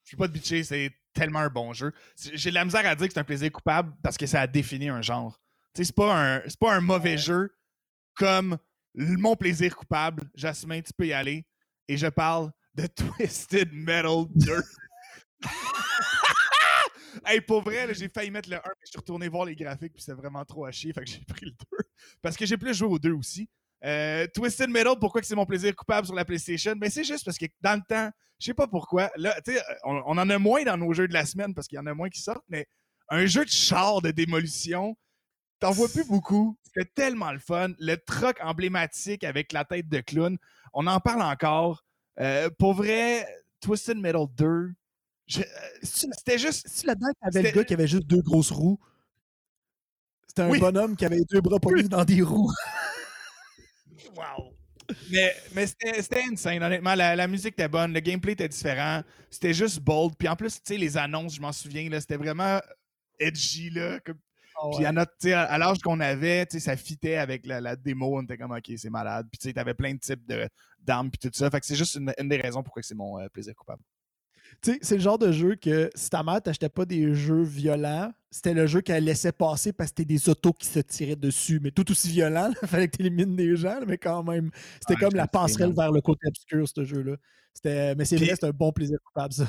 Je 0.04 0.10
peux 0.12 0.16
pas 0.18 0.28
te 0.28 0.32
bitcher, 0.32 0.62
c'est 0.62 0.92
tellement 1.14 1.38
un 1.40 1.48
bon 1.48 1.72
jeu. 1.72 1.92
C'est- 2.14 2.36
J'ai 2.36 2.50
de 2.50 2.54
la 2.54 2.64
misère 2.64 2.86
à 2.86 2.94
dire 2.94 3.06
que 3.08 3.12
c'est 3.14 3.20
un 3.20 3.24
plaisir 3.24 3.50
coupable 3.50 3.94
parce 4.02 4.16
que 4.16 4.26
ça 4.26 4.42
a 4.42 4.46
défini 4.46 4.88
un 4.88 5.00
genre. 5.02 5.40
Tu 5.74 5.80
sais, 5.80 5.84
c'est 5.86 5.94
pas 5.96 6.14
un, 6.36 6.42
c'est 6.46 6.58
pas 6.58 6.74
un 6.74 6.80
mauvais 6.80 7.16
jeu 7.18 7.54
comme 8.14 8.58
mon 8.94 9.34
plaisir 9.34 9.74
coupable. 9.74 10.22
Jasmin, 10.34 10.82
tu 10.82 10.92
peux 10.92 11.06
y 11.06 11.12
aller. 11.12 11.46
Et 11.88 11.96
je 11.96 12.06
parle 12.06 12.52
de 12.74 12.86
Twisted 13.18 13.72
Metal 13.72 14.26
2. 14.34 14.62
hey, 17.26 17.40
pour 17.40 17.62
vrai, 17.62 17.92
j'ai 17.94 18.08
failli 18.08 18.30
mettre 18.30 18.48
le 18.50 18.56
1, 18.56 18.60
mais 18.64 18.72
je 18.84 18.90
suis 18.90 18.98
retourné 18.98 19.28
voir 19.28 19.44
les 19.46 19.54
graphiques, 19.56 19.92
puis 19.92 20.02
c'était 20.02 20.16
vraiment 20.16 20.44
trop 20.44 20.64
à 20.64 20.70
chier, 20.72 20.92
fait 20.92 21.04
que 21.04 21.10
j'ai 21.10 21.24
pris 21.24 21.46
le 21.46 21.52
2. 21.52 21.56
Parce 22.22 22.36
que 22.36 22.46
j'ai 22.46 22.56
plus 22.56 22.74
joué 22.74 22.88
au 22.88 22.98
2 22.98 23.12
aussi. 23.12 23.48
Euh, 23.84 24.26
Twisted 24.34 24.70
Metal, 24.70 24.94
pourquoi 24.98 25.20
que 25.20 25.26
c'est 25.26 25.34
mon 25.34 25.44
plaisir 25.46 25.74
coupable 25.76 26.06
sur 26.06 26.14
la 26.14 26.24
PlayStation? 26.24 26.74
Ben, 26.76 26.90
c'est 26.90 27.04
juste 27.04 27.24
parce 27.24 27.36
que 27.38 27.46
dans 27.60 27.74
le 27.74 27.82
temps, 27.86 28.10
je 28.38 28.46
sais 28.46 28.54
pas 28.54 28.66
pourquoi, 28.66 29.10
là, 29.16 29.38
tu 29.44 29.52
sais, 29.52 29.62
on, 29.84 30.02
on 30.06 30.18
en 30.18 30.30
a 30.30 30.38
moins 30.38 30.64
dans 30.64 30.76
nos 30.76 30.92
jeux 30.92 31.06
de 31.08 31.12
la 31.12 31.26
semaine 31.26 31.52
parce 31.54 31.66
qu'il 31.68 31.76
y 31.76 31.80
en 31.80 31.86
a 31.86 31.94
moins 31.94 32.08
qui 32.08 32.20
sortent, 32.22 32.44
mais 32.48 32.66
un 33.10 33.26
jeu 33.26 33.44
de 33.44 33.50
char 33.50 34.00
de 34.00 34.10
démolition, 34.10 34.96
t'en 35.60 35.70
vois 35.70 35.88
plus 35.88 36.06
beaucoup. 36.06 36.56
C'était 36.64 36.90
tellement 36.94 37.30
le 37.32 37.38
fun. 37.38 37.68
Le 37.78 37.96
truck 37.96 38.38
emblématique 38.42 39.22
avec 39.22 39.52
la 39.52 39.64
tête 39.64 39.88
de 39.88 40.00
clown, 40.00 40.38
on 40.72 40.86
en 40.86 40.98
parle 41.00 41.22
encore. 41.22 41.84
Euh, 42.20 42.48
pour 42.58 42.72
vrai, 42.74 43.26
Twisted 43.60 43.98
Metal 43.98 44.26
2, 44.36 44.72
je- 45.26 45.40
euh, 45.40 45.44
c'était 45.82 46.38
juste. 46.38 46.66
C'est 46.68 46.86
là-dedans 46.86 47.08
t'avais 47.20 47.42
le 47.42 47.50
gars 47.50 47.64
qui 47.64 47.74
avait 47.74 47.86
juste 47.86 48.06
deux 48.06 48.22
grosses 48.22 48.50
roues? 48.50 48.80
C'était 50.26 50.42
un 50.42 50.50
Oui. 50.50 50.58
bonhomme 50.58 50.96
qui 50.96 51.04
avait 51.04 51.20
deux 51.30 51.40
bras 51.40 51.60
pognés 51.60 51.84
dans 51.88 52.04
des 52.04 52.22
roues. 52.22 52.50
Wow! 54.16 54.54
Mais, 55.10 55.34
mais 55.54 55.66
c'était 55.66 56.24
insane, 56.30 56.62
honnêtement. 56.62 56.94
La, 56.94 57.16
la 57.16 57.26
musique 57.26 57.52
était 57.54 57.68
bonne, 57.68 57.92
le 57.92 58.00
gameplay 58.00 58.32
était 58.32 58.48
différent. 58.48 59.02
C'était 59.30 59.54
juste 59.54 59.80
bold. 59.80 60.14
Puis 60.18 60.28
en 60.28 60.36
plus, 60.36 60.54
tu 60.56 60.60
sais, 60.64 60.76
les 60.76 60.96
annonces, 60.98 61.34
je 61.36 61.40
m'en 61.40 61.52
souviens, 61.52 61.88
c'était 62.00 62.16
vraiment 62.18 62.60
edgy, 63.18 63.70
là. 63.70 63.98
comme- 64.00 64.18
Puis 64.76 64.84
à, 64.84 64.92
notre, 64.92 65.12
à, 65.32 65.58
l'âge 65.58 65.78
qu'on 65.78 66.00
avait, 66.00 66.44
tu 66.46 66.58
sais, 66.58 66.60
ça 66.60 66.76
fitait 66.76 67.16
avec 67.16 67.46
la, 67.46 67.60
la 67.60 67.76
démo. 67.76 68.18
On 68.18 68.22
était 68.22 68.36
comme, 68.36 68.52
OK, 68.52 68.70
c'est 68.76 68.90
malade. 68.90 69.26
Puis 69.32 69.38
tu 69.38 69.48
sais, 69.48 69.54
t'avais 69.54 69.74
plein 69.74 69.94
de 69.94 69.98
types 69.98 70.22
d'armes 70.80 71.10
puis 71.10 71.18
tout 71.18 71.34
ça. 71.36 71.50
Fait 71.50 71.60
que 71.60 71.66
c'est 71.66 71.76
juste 71.76 71.94
une, 71.94 72.12
une 72.18 72.28
des 72.28 72.36
raisons 72.36 72.62
pourquoi 72.62 72.82
c'est 72.82 72.94
mon 72.94 73.18
euh, 73.20 73.28
plaisir 73.28 73.54
coupable. 73.54 73.82
C'est 74.64 74.92
le 74.92 75.00
genre 75.00 75.18
de 75.18 75.30
jeu 75.30 75.56
que 75.56 75.90
si 75.94 76.08
ta 76.08 76.22
mère 76.22 76.40
t'achetait 76.40 76.68
pas 76.68 76.84
des 76.86 77.14
jeux 77.14 77.42
violents, 77.42 78.10
c'était 78.30 78.54
le 78.54 78.66
jeu 78.66 78.80
qu'elle 78.80 79.04
laissait 79.04 79.32
passer 79.32 79.72
parce 79.72 79.90
que 79.90 79.96
c'était 79.98 80.14
des 80.14 80.28
autos 80.28 80.52
qui 80.54 80.66
se 80.66 80.78
tiraient 80.80 81.16
dessus. 81.16 81.60
Mais 81.62 81.70
tout 81.70 81.90
aussi 81.90 82.08
violent, 82.10 82.50
il 82.62 82.68
fallait 82.68 82.88
que 82.88 82.96
tu 82.96 83.02
élimines 83.06 83.36
des 83.36 83.56
gens, 83.56 83.80
mais 83.86 83.98
quand 83.98 84.22
même, 84.22 84.50
c'était 84.80 84.94
Ouais, 84.94 85.00
comme 85.10 85.16
la 85.16 85.26
passerelle 85.28 85.74
vers 85.74 85.92
le 85.92 86.00
côté 86.00 86.26
obscur, 86.28 86.66
ce 86.66 86.84
jeu-là. 86.84 87.16
Mais 87.64 88.04
c'est 88.04 88.16
vrai, 88.16 88.34
c'est 88.40 88.44
un 88.46 88.50
bon 88.50 88.72
plaisir 88.72 88.98
coupable, 89.04 89.34
ça. 89.34 89.48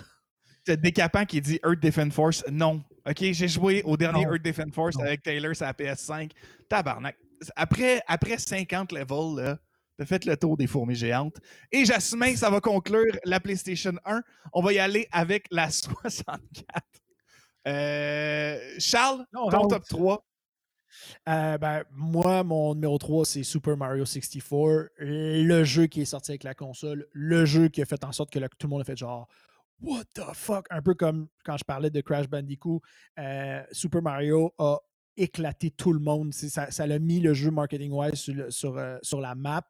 C'est 0.68 0.82
décapant 0.82 1.26
qui 1.26 1.40
dit 1.42 1.60
Earth 1.64 1.80
Defense 1.80 2.14
Force. 2.14 2.44
Non. 2.52 2.84
OK, 3.08 3.18
j'ai 3.20 3.48
joué 3.48 3.84
au 3.84 3.96
dernier 3.98 4.26
Non. 4.26 4.34
Earth 4.34 4.44
Defense 4.44 4.74
Force 4.74 4.96
Non. 4.98 5.04
avec 5.04 5.22
Taylor 5.22 5.56
sur 5.56 5.66
la 5.66 5.74
PS5. 5.74 6.32
Tabarnak. 6.68 7.16
Après, 7.56 8.02
après 8.08 8.38
50 8.40 8.92
levels, 8.92 9.36
là, 9.44 9.60
t'as 9.98 10.06
fait 10.06 10.26
le 10.26 10.36
tour 10.38 10.58
des 10.58 10.68
fourmis 10.68 10.96
géantes. 10.96 11.38
Et 11.72 11.86
j'assume 11.86 12.22
que 12.22 12.38
ça 12.38 12.50
va 12.50 12.62
conclure 12.62 13.18
la 13.24 13.40
PlayStation 13.40 13.94
1. 14.06 14.22
On 14.54 14.62
va 14.62 14.74
y 14.74 14.80
aller 14.80 15.08
avec 15.12 15.48
la 15.52 15.70
64. 15.72 16.82
Euh, 17.68 18.60
Charles, 18.78 19.26
Non, 19.34 19.50
ton 19.50 19.68
top 19.68 19.84
3. 19.88 20.26
Euh, 21.28 21.58
ben, 21.58 21.84
moi, 21.92 22.44
mon 22.44 22.74
numéro 22.74 22.98
3, 22.98 23.26
c'est 23.26 23.44
Super 23.44 23.76
Mario 23.76 24.06
64. 24.06 24.92
Le 24.98 25.64
jeu 25.64 25.88
qui 25.88 26.02
est 26.02 26.06
sorti 26.06 26.32
avec 26.32 26.44
la 26.44 26.54
console. 26.54 27.08
Le 27.12 27.46
jeu 27.46 27.68
qui 27.68 27.82
a 27.82 27.86
fait 27.86 28.04
en 28.04 28.12
sorte 28.12 28.32
que 28.32 28.40
tout 28.40 28.68
le 28.68 28.70
monde 28.70 28.82
a 28.82 28.86
fait 28.86 28.98
genre 28.98 29.28
What 29.82 30.06
the 30.14 30.22
fuck? 30.34 30.68
Un 30.70 30.82
peu 30.82 30.94
comme 30.94 31.28
quand 31.44 31.58
je 31.58 31.64
parlais 31.66 31.90
de 31.90 32.00
Crash 32.02 32.30
Bandicoot. 32.30 32.82
euh, 33.20 33.62
Super 33.72 34.02
Mario 34.02 34.54
a 34.58 34.78
éclaté 35.18 35.72
tout 35.72 35.94
le 35.94 36.00
monde. 36.00 36.34
Ça, 36.34 36.88
l'a 36.88 37.00
mis 37.00 37.20
le 37.20 37.34
jeu 37.34 37.52
marketing-wise 37.52 38.16
sur, 38.50 38.78
euh, 38.78 38.98
la 39.22 39.36
map. 39.36 39.66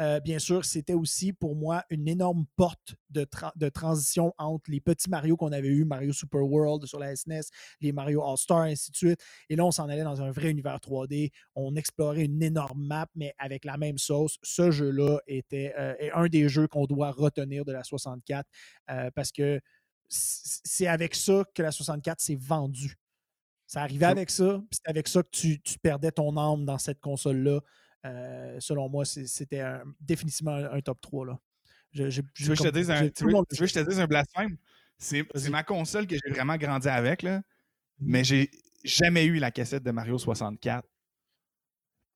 Euh, 0.00 0.20
bien 0.20 0.38
sûr, 0.38 0.64
c'était 0.64 0.94
aussi 0.94 1.32
pour 1.32 1.54
moi 1.56 1.84
une 1.90 2.08
énorme 2.08 2.46
porte 2.56 2.96
de, 3.10 3.24
tra- 3.24 3.52
de 3.56 3.68
transition 3.68 4.34
entre 4.38 4.70
les 4.70 4.80
petits 4.80 5.08
Mario 5.10 5.36
qu'on 5.36 5.52
avait 5.52 5.68
eu, 5.68 5.84
Mario 5.84 6.12
Super 6.12 6.42
World 6.42 6.86
sur 6.86 6.98
la 6.98 7.14
SNES, 7.14 7.42
les 7.80 7.92
Mario 7.92 8.22
All-Star, 8.22 8.62
ainsi 8.62 8.90
de 8.90 8.96
suite. 8.96 9.20
Et 9.48 9.56
là, 9.56 9.64
on 9.64 9.70
s'en 9.70 9.88
allait 9.88 10.04
dans 10.04 10.20
un 10.22 10.30
vrai 10.30 10.50
univers 10.50 10.78
3D. 10.78 11.30
On 11.54 11.76
explorait 11.76 12.24
une 12.24 12.42
énorme 12.42 12.86
map, 12.86 13.06
mais 13.14 13.34
avec 13.38 13.64
la 13.64 13.76
même 13.76 13.98
sauce. 13.98 14.38
Ce 14.42 14.70
jeu-là 14.70 15.18
était 15.26 15.74
euh, 15.78 15.94
est 15.98 16.10
un 16.12 16.26
des 16.26 16.48
jeux 16.48 16.66
qu'on 16.68 16.86
doit 16.86 17.10
retenir 17.10 17.64
de 17.64 17.72
la 17.72 17.84
64 17.84 18.46
euh, 18.90 19.10
parce 19.14 19.32
que 19.32 19.60
c'est 20.08 20.86
avec 20.86 21.14
ça 21.14 21.44
que 21.54 21.62
la 21.62 21.70
64 21.70 22.20
s'est 22.20 22.38
vendue. 22.40 22.96
Ça 23.68 23.82
arrivait 23.82 24.06
Sure. 24.06 24.10
avec 24.12 24.30
ça, 24.30 24.58
puis 24.70 24.80
c'est 24.82 24.88
avec 24.90 25.06
ça 25.06 25.22
que 25.22 25.28
tu, 25.30 25.60
tu 25.60 25.78
perdais 25.78 26.10
ton 26.10 26.36
âme 26.36 26.64
dans 26.64 26.78
cette 26.78 27.00
console-là. 27.00 27.60
Euh, 28.06 28.56
selon 28.60 28.88
moi, 28.88 29.04
c'était 29.04 29.62
définitivement 30.00 30.52
un, 30.54 30.72
un 30.72 30.80
top 30.80 31.00
3. 31.00 31.26
Là. 31.26 31.38
Je- 31.92 32.20
Tu 32.34 32.44
veux 32.44 32.54
que 32.54 32.58
je 32.58 32.62
te 32.62 32.62
comme- 32.68 32.70
dise 32.72 32.90
un, 32.90 32.96
j'ai- 32.96 33.12
tu 33.12 33.24
veux- 33.24 33.30
monde- 33.30 33.46
tu 33.48 33.56
veux 33.56 33.66
que 33.66 33.72
je 33.72 33.78
te 33.78 33.88
dise 33.88 34.00
un 34.00 34.06
blasphème? 34.06 34.56
C'est 34.98 35.26
ma 35.50 35.62
console 35.62 36.06
que 36.08 36.16
j'ai 36.16 36.30
vraiment 36.32 36.56
grandi 36.56 36.88
avec, 36.88 37.22
là. 37.22 37.42
mais 38.00 38.24
j'ai 38.24 38.50
jamais 38.84 39.24
eu 39.26 39.36
la 39.38 39.50
cassette 39.50 39.82
de 39.84 39.90
Mario 39.90 40.16
64. 40.18 40.86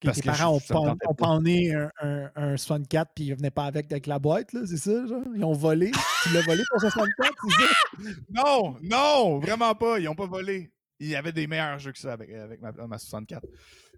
que 0.01 0.07
parce 0.09 0.17
tes 0.17 0.23
que 0.23 0.27
parents 0.37 0.57
ont, 0.57 0.59
je- 0.59 0.75
ont 0.75 1.15
panné 1.15 1.75
un, 1.75 1.89
un, 2.01 2.31
un 2.35 2.57
64 2.57 3.13
puis 3.15 3.27
ils 3.27 3.35
venaient 3.37 3.53
pas 3.53 3.67
avec, 3.67 3.93
avec 3.93 4.07
la 4.09 4.19
boîte, 4.19 4.53
là, 4.53 4.63
c'est 4.67 4.77
ça? 4.79 5.07
Genre? 5.07 5.23
Ils 5.37 5.45
ont 5.45 5.53
volé. 5.53 5.93
tu 6.25 6.33
l'as 6.33 6.41
volé 6.43 6.63
ton 6.73 6.79
64, 6.81 7.33
c'est 7.49 7.63
ça? 7.63 7.69
Non, 8.31 8.77
non, 8.83 9.39
vraiment 9.39 9.75
pas. 9.77 9.99
Ils 10.01 10.07
n'ont 10.07 10.15
pas 10.17 10.27
volé. 10.27 10.73
Il 11.03 11.09
y 11.09 11.17
avait 11.17 11.33
des 11.33 11.47
meilleurs 11.47 11.79
jeux 11.79 11.93
que 11.93 11.99
ça 11.99 12.13
avec, 12.13 12.31
avec 12.31 12.61
ma, 12.61 12.71
ma 12.73 12.99
64. 12.99 13.45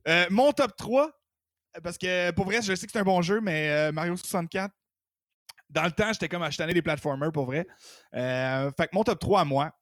Euh, 0.09 0.27
mon 0.31 0.53
top 0.53 0.75
3, 0.77 1.11
parce 1.83 1.99
que 1.99 2.31
pour 2.31 2.47
vrai, 2.47 2.63
je 2.63 2.75
sais 2.75 2.87
que 2.87 2.93
c'est 2.93 2.99
un 2.99 3.05
bon 3.05 3.21
jeu, 3.21 3.41
mais 3.41 3.69
euh, 3.71 3.93
Mario 3.93 4.17
64, 4.17 4.73
dans 5.69 5.85
le 5.85 5.91
temps, 5.93 6.13
j'étais 6.13 6.29
comme 6.29 6.43
acheté 6.43 6.67
des 6.73 6.83
platformers 6.83 7.33
pour 7.33 7.47
vrai. 7.47 7.67
Euh, 8.15 8.71
fait 8.77 8.87
que 8.87 8.95
mon 8.95 9.03
top 9.05 9.19
3 9.19 9.41
à 9.41 9.45
moi, 9.45 9.73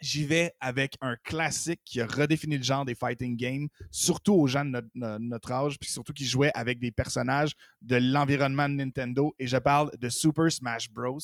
j'y 0.00 0.24
vais 0.24 0.52
avec 0.60 0.96
un 1.00 1.16
classique 1.22 1.80
qui 1.84 2.00
a 2.00 2.06
redéfini 2.06 2.56
le 2.56 2.62
genre 2.62 2.84
des 2.84 2.94
fighting 2.94 3.36
games, 3.36 3.68
surtout 3.90 4.34
aux 4.34 4.46
gens 4.46 4.64
de 4.64 4.70
notre, 4.70 4.88
no- 4.94 5.18
notre 5.18 5.52
âge, 5.52 5.78
puis 5.78 5.90
surtout 5.90 6.12
qui 6.12 6.24
jouaient 6.26 6.52
avec 6.54 6.78
des 6.78 6.90
personnages 6.92 7.52
de 7.82 7.96
l'environnement 7.96 8.68
de 8.68 8.74
Nintendo. 8.74 9.34
Et 9.38 9.46
je 9.46 9.56
parle 9.56 9.90
de 9.98 10.08
Super 10.08 10.50
Smash 10.50 10.90
Bros. 10.90 11.18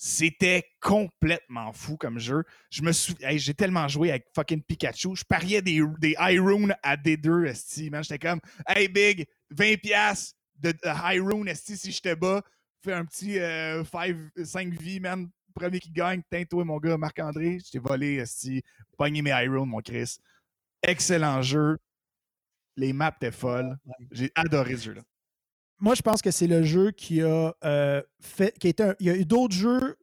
C'était 0.00 0.64
complètement 0.80 1.72
fou 1.72 1.96
comme 1.96 2.20
jeu. 2.20 2.44
Je 2.70 2.82
me 2.82 2.92
souviens, 2.92 3.30
hey, 3.30 3.38
j'ai 3.40 3.52
tellement 3.52 3.88
joué 3.88 4.10
avec 4.10 4.28
fucking 4.32 4.62
Pikachu. 4.62 5.16
Je 5.16 5.24
pariais 5.24 5.60
des, 5.60 5.82
des 5.98 6.14
Hyrule 6.20 6.72
à 6.84 6.96
D2, 6.96 7.46
esti, 7.46 7.90
man. 7.90 8.04
J'étais 8.04 8.20
comme, 8.20 8.40
hey 8.68 8.86
big, 8.86 9.26
20$ 9.52 10.34
de, 10.60 10.70
de 10.70 10.78
Hyrule, 10.84 11.48
esti, 11.48 11.76
si 11.76 11.90
je 11.90 12.00
te 12.00 12.14
bats, 12.14 12.42
fais 12.84 12.92
un 12.92 13.04
petit 13.04 13.40
5 14.44 14.80
vies, 14.80 15.00
man. 15.00 15.28
Premier 15.52 15.80
qui 15.80 15.90
gagne, 15.90 16.22
tiens, 16.30 16.44
toi, 16.44 16.64
mon 16.64 16.78
gars, 16.78 16.96
Marc-André, 16.96 17.58
je 17.58 17.72
t'ai 17.72 17.80
volé, 17.80 18.18
esti, 18.18 18.62
pogné 18.96 19.20
mes 19.20 19.30
Hyrule, 19.30 19.66
mon 19.66 19.80
Chris. 19.80 20.18
Excellent 20.80 21.42
jeu. 21.42 21.76
Les 22.76 22.92
maps 22.92 23.16
étaient 23.16 23.32
folles. 23.32 23.76
J'ai 24.12 24.30
adoré 24.36 24.76
ce 24.76 24.84
jeu-là. 24.84 25.02
Moi, 25.80 25.94
je 25.94 26.02
pense 26.02 26.22
que 26.22 26.30
c'est 26.30 26.46
le 26.46 26.62
jeu 26.62 26.90
qui 26.90 27.22
a 27.22 27.54
euh, 27.64 28.02
fait. 28.20 28.58
Qui 28.58 28.66
a 28.66 28.70
été 28.70 28.82
un- 28.82 28.94
il 29.00 29.06
y 29.06 29.10
a 29.10 29.16
eu 29.16 29.24
d'autres 29.24 29.54
jeux 29.54 29.96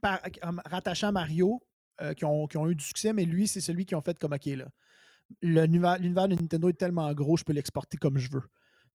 par- 0.00 0.20
à 0.42 1.12
Mario 1.12 1.60
euh, 2.00 2.14
qui, 2.14 2.24
ont, 2.24 2.46
qui 2.46 2.56
ont 2.56 2.68
eu 2.68 2.74
du 2.74 2.84
succès, 2.84 3.12
mais 3.12 3.24
lui, 3.24 3.48
c'est 3.48 3.60
celui 3.60 3.86
qui 3.86 3.94
ont 3.94 4.02
fait 4.02 4.18
comme 4.18 4.32
OK, 4.32 4.46
là. 4.46 4.66
L'univers 5.42 5.98
de 5.98 6.34
Nintendo 6.34 6.68
est 6.68 6.78
tellement 6.78 7.12
gros, 7.12 7.36
je 7.36 7.42
peux 7.42 7.52
l'exporter 7.52 7.96
comme 7.96 8.16
je 8.16 8.30
veux. 8.30 8.44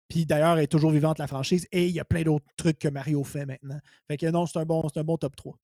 Puis 0.09 0.25
d'ailleurs, 0.25 0.57
elle 0.57 0.65
est 0.65 0.69
toujours 0.69 0.91
vivante 0.91 1.19
la 1.19 1.27
franchise 1.27 1.67
et 1.71 1.87
il 1.87 1.95
y 1.95 2.01
a 2.01 2.05
plein 2.05 2.23
d'autres 2.23 2.45
trucs 2.57 2.79
que 2.79 2.89
Mario 2.89 3.23
fait 3.25 3.45
maintenant. 3.45 3.79
Fait 4.07 4.17
que 4.17 4.27
non, 4.27 4.47
c'est 4.47 4.59
un 4.59 4.65
bon, 4.65 4.87
c'est 4.93 5.01
un 5.01 5.05
bon 5.05 5.17
top 5.19 5.37
3. 5.37 5.59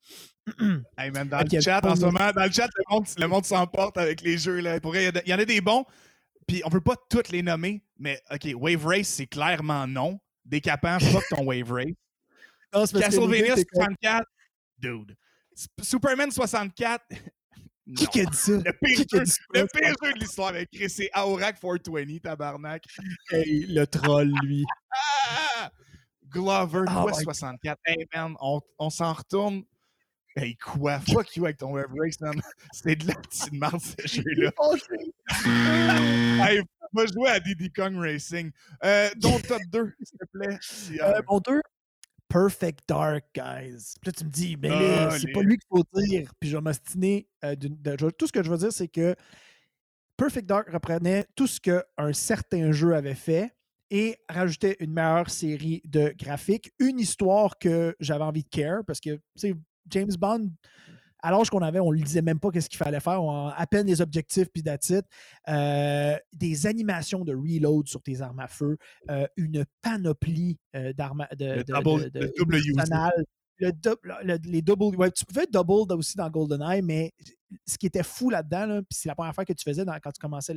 Hey 0.99 1.11
man, 1.11 1.29
dans 1.29 1.41
le 1.41 1.61
chat, 1.61 1.85
en 1.85 1.97
ce 1.97 2.03
moment, 2.03 2.31
dans 2.35 2.45
le 2.45 2.53
chat, 2.53 2.69
le 2.77 2.85
monde, 2.91 3.07
le 3.19 3.27
monde 3.27 3.45
s'emporte 3.45 3.97
avec 3.97 4.21
les 4.21 4.37
jeux. 4.37 4.61
Là. 4.61 4.81
Pour 4.81 4.95
a 4.95 5.01
il 5.01 5.23
y, 5.27 5.35
en 5.35 5.39
a 5.39 5.45
des 5.45 5.61
bons, 5.61 5.85
puis 6.47 6.63
on 6.65 6.71
peut 6.71 6.83
pas 6.83 6.97
toutes 7.09 7.31
les 7.31 7.43
nommer, 7.43 7.83
mais 7.99 8.21
OK, 8.31 8.49
Wave 8.55 8.87
Race, 8.87 9.09
c'est 9.09 9.27
clairement 9.27 9.87
non. 9.87 10.21
Décapant, 10.45 10.99
fuck 11.01 11.25
ton 11.31 11.45
Wave 11.45 11.73
Race. 11.73 11.95
Non, 12.73 12.87
Castlevania 12.87 13.49
gars, 13.49 13.55
t'es 13.55 13.65
comme, 13.65 13.95
64, 14.03 14.27
dude. 14.79 15.17
Superman 15.81 16.31
64, 16.31 17.05
non. 17.87 17.95
Qui 18.11 18.21
a 18.21 18.25
dit 18.25 18.37
ça? 18.37 18.53
Le 18.53 18.73
pire, 18.73 19.05
jeu, 19.11 19.25
ça? 19.25 19.41
le 19.55 19.67
pire 19.67 19.95
jeu 20.03 20.13
de 20.15 20.19
l'histoire 20.19 20.49
avec 20.49 20.71
Chris, 20.71 20.91
c'est 20.91 21.11
Aorak 21.13 21.61
420, 21.61 22.19
tabarnak. 22.23 22.85
Hey, 23.31 23.67
le 23.67 23.87
troll, 23.87 24.33
lui. 24.43 24.65
Ah! 24.91 25.71
Glover, 26.29 26.85
Oh 26.89 27.07
Quest 27.07 27.21
my 27.21 27.25
64. 27.25 27.79
Hey 27.87 28.07
man, 28.15 28.35
on, 28.41 28.61
on 28.79 28.91
s'en 28.91 29.13
retourne. 29.13 29.65
Hey 30.37 30.57
quoi? 30.57 30.99
Fuck 31.01 31.37
you 31.37 31.45
avec 31.45 31.59
ton 31.59 31.73
Wave 31.73 31.93
Race, 31.97 32.21
man. 32.21 32.35
C'est 32.73 32.97
de 32.97 33.07
la 33.07 33.15
petite 33.15 33.53
merde, 33.53 33.81
ce 33.81 34.07
jeu-là. 34.21 34.51
hey, 36.49 36.61
va 36.93 37.07
jouer 37.07 37.29
à 37.31 37.39
Diddy 37.41 37.71
Kong 37.73 37.97
Racing. 37.97 38.51
Euh, 38.85 39.11
ton 39.21 39.39
top 39.41 39.63
2, 39.73 39.95
s'il 40.03 40.19
te 40.19 40.25
plaît. 40.33 40.59
Si, 40.61 41.01
euh, 41.01 41.15
Euh, 41.19 41.23
mon 41.29 41.39
2, 41.39 41.61
Perfect 42.29 42.81
Dark, 42.89 43.25
guys. 43.35 43.95
Puis 44.01 44.07
là, 44.07 44.13
tu 44.13 44.25
me 44.25 44.31
dis, 44.31 44.57
mais 44.57 44.69
là, 44.71 45.09
Ah, 45.09 45.19
c'est 45.19 45.27
les- 45.29 45.33
pas 45.33 45.43
lui 45.43 45.57
qu'il 45.57 45.69
faut 45.69 45.85
dire. 46.01 46.31
Puis 46.41 46.51
je 46.51 46.57
vais 46.57 46.63
m'ostiner. 46.63 47.29
euh, 47.45 47.55
tout 48.19 48.27
ce 48.27 48.33
que 48.33 48.43
je 48.43 48.51
veux 48.51 48.57
dire, 48.59 48.73
c'est 48.73 48.89
que 48.89 49.15
Perfect 50.17 50.47
Dark 50.49 50.69
reprenait 50.71 51.27
tout 51.37 51.47
ce 51.47 51.61
qu'un 51.61 52.13
certain 52.13 52.73
jeu 52.73 52.95
avait 52.95 53.15
fait 53.15 53.55
et 53.91 54.17
rajoutait 54.29 54.77
une 54.81 54.93
meilleure 54.93 55.31
série 55.31 55.81
de 55.85 56.13
graphiques, 56.19 56.73
une 56.81 56.99
histoire 56.99 57.59
que 57.59 57.95
j'avais 58.01 58.25
envie 58.25 58.43
de 58.43 58.49
care 58.49 58.85
parce 58.85 59.01
que, 59.01 59.11
tu 59.11 59.21
sais, 59.37 59.55
James 59.91 60.13
Bond, 60.19 60.51
à 61.21 61.31
l'âge 61.31 61.49
qu'on 61.49 61.63
avait, 61.63 61.81
on 61.81 61.91
ne 61.91 61.97
lui 61.97 62.03
disait 62.05 62.21
même 62.23 62.39
pas 62.39 62.51
qu'est-ce 62.51 62.69
qu'il 62.69 62.77
fallait 62.79 63.01
faire. 63.01 63.23
On 63.23 63.49
à 63.49 63.67
peine 63.67 63.87
des 63.87 64.01
objectifs 64.03 64.49
puis 64.53 64.63
it. 64.91 65.05
Euh, 65.49 66.17
des 66.35 66.67
animations 66.67 67.25
de 67.25 67.35
reload 67.35 67.89
sur 67.89 68.03
tes 68.03 68.21
armes 68.21 68.41
à 68.41 68.47
feu, 68.49 68.77
euh, 69.11 69.27
une 69.37 69.65
panoplie 69.81 70.59
euh, 70.77 70.93
d'armes 70.93 71.27
de, 71.39 71.47
le 71.47 71.65
de- 71.65 71.73
double, 71.73 72.11
de- 72.11 72.21
le 72.21 73.71
le 74.23 74.39
les 74.45 74.61
double. 74.63 74.97
Ouais, 74.97 75.11
tu 75.13 75.25
pouvais 75.25 75.47
double 75.47 75.93
aussi 75.95 76.17
dans 76.17 76.29
GoldenEye, 76.29 76.83
mais 76.83 77.13
ce 77.67 77.79
qui 77.79 77.87
était 77.87 78.03
fou 78.03 78.31
là-dedans, 78.31 78.81
c'est 78.91 79.09
la 79.09 79.15
première 79.15 79.35
fois 79.35 79.45
que 79.45 79.53
tu 79.53 79.63
faisais 79.65 79.85
quand 80.03 80.13
tu 80.13 80.21
commençais 80.21 80.55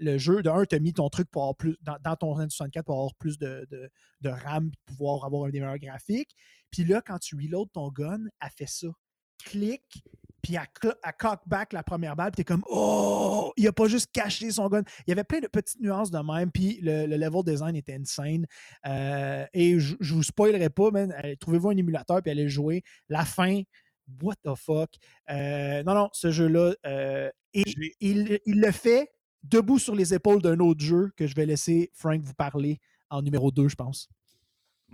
le 0.00 0.18
jeu. 0.18 0.42
De 0.42 0.50
un, 0.50 0.64
tu 0.64 0.76
as 0.76 0.78
mis 0.78 0.92
ton 0.92 1.08
truc 1.08 1.30
pour 1.30 1.42
avoir 1.42 1.56
plus 1.56 1.76
dans, 1.82 2.16
ton 2.16 2.38
N64 2.38 2.82
pour 2.82 2.96
avoir 2.96 3.14
plus 3.14 3.38
de, 3.38 3.66
RAM 4.24 4.70
puis 4.70 4.80
pouvoir 4.86 5.24
avoir 5.24 5.44
un 5.46 5.50
des 5.50 5.60
meilleurs 5.60 5.78
graphiques. 5.78 6.34
Puis 6.70 6.84
là, 6.84 7.02
quand 7.04 7.18
tu 7.18 7.36
reload 7.36 7.68
ton 7.72 7.88
gun, 7.90 8.20
elle 8.40 8.50
fait 8.56 8.68
ça. 8.68 8.88
Clique, 9.42 10.04
puis 10.42 10.54
elle 10.54 11.12
cock 11.18 11.40
back 11.46 11.72
la 11.72 11.82
première 11.82 12.16
balle, 12.16 12.30
puis 12.30 12.44
t'es 12.44 12.44
comme 12.44 12.64
Oh! 12.68 13.52
Il 13.56 13.66
a 13.66 13.72
pas 13.72 13.88
juste 13.88 14.10
caché 14.12 14.50
son 14.50 14.68
gun. 14.68 14.82
Il 15.06 15.10
y 15.10 15.12
avait 15.12 15.24
plein 15.24 15.40
de 15.40 15.46
petites 15.46 15.80
nuances 15.80 16.10
de 16.10 16.18
même, 16.18 16.50
puis 16.50 16.78
le, 16.82 17.06
le 17.06 17.16
level 17.16 17.42
design 17.44 17.76
était 17.76 17.94
insane. 17.94 18.46
Euh, 18.86 19.46
et 19.52 19.78
je, 19.78 19.96
vous 20.00 20.22
spoilerai 20.22 20.70
pas, 20.70 20.90
euh, 20.94 21.34
Trouvez-vous 21.40 21.70
un 21.70 21.76
émulateur, 21.76 22.22
puis 22.22 22.30
allez 22.30 22.44
le 22.44 22.48
jouer. 22.48 22.82
La 23.08 23.24
fin, 23.24 23.62
what 24.22 24.34
the 24.44 24.54
fuck? 24.56 24.90
Euh, 25.30 25.82
non, 25.82 25.94
non, 25.94 26.08
ce 26.12 26.30
jeu-là, 26.30 26.74
euh, 26.86 27.30
et 27.54 27.64
il, 28.00 28.38
il 28.46 28.60
le 28.60 28.70
fait 28.72 29.10
debout 29.42 29.78
sur 29.78 29.94
les 29.94 30.14
épaules 30.14 30.42
d'un 30.42 30.58
autre 30.60 30.84
jeu 30.84 31.10
que 31.16 31.26
je 31.26 31.34
vais 31.34 31.46
laisser 31.46 31.90
Frank 31.94 32.20
vous 32.22 32.34
parler 32.34 32.78
en 33.08 33.22
numéro 33.22 33.50
2, 33.50 33.68
je 33.68 33.74
pense. 33.74 34.08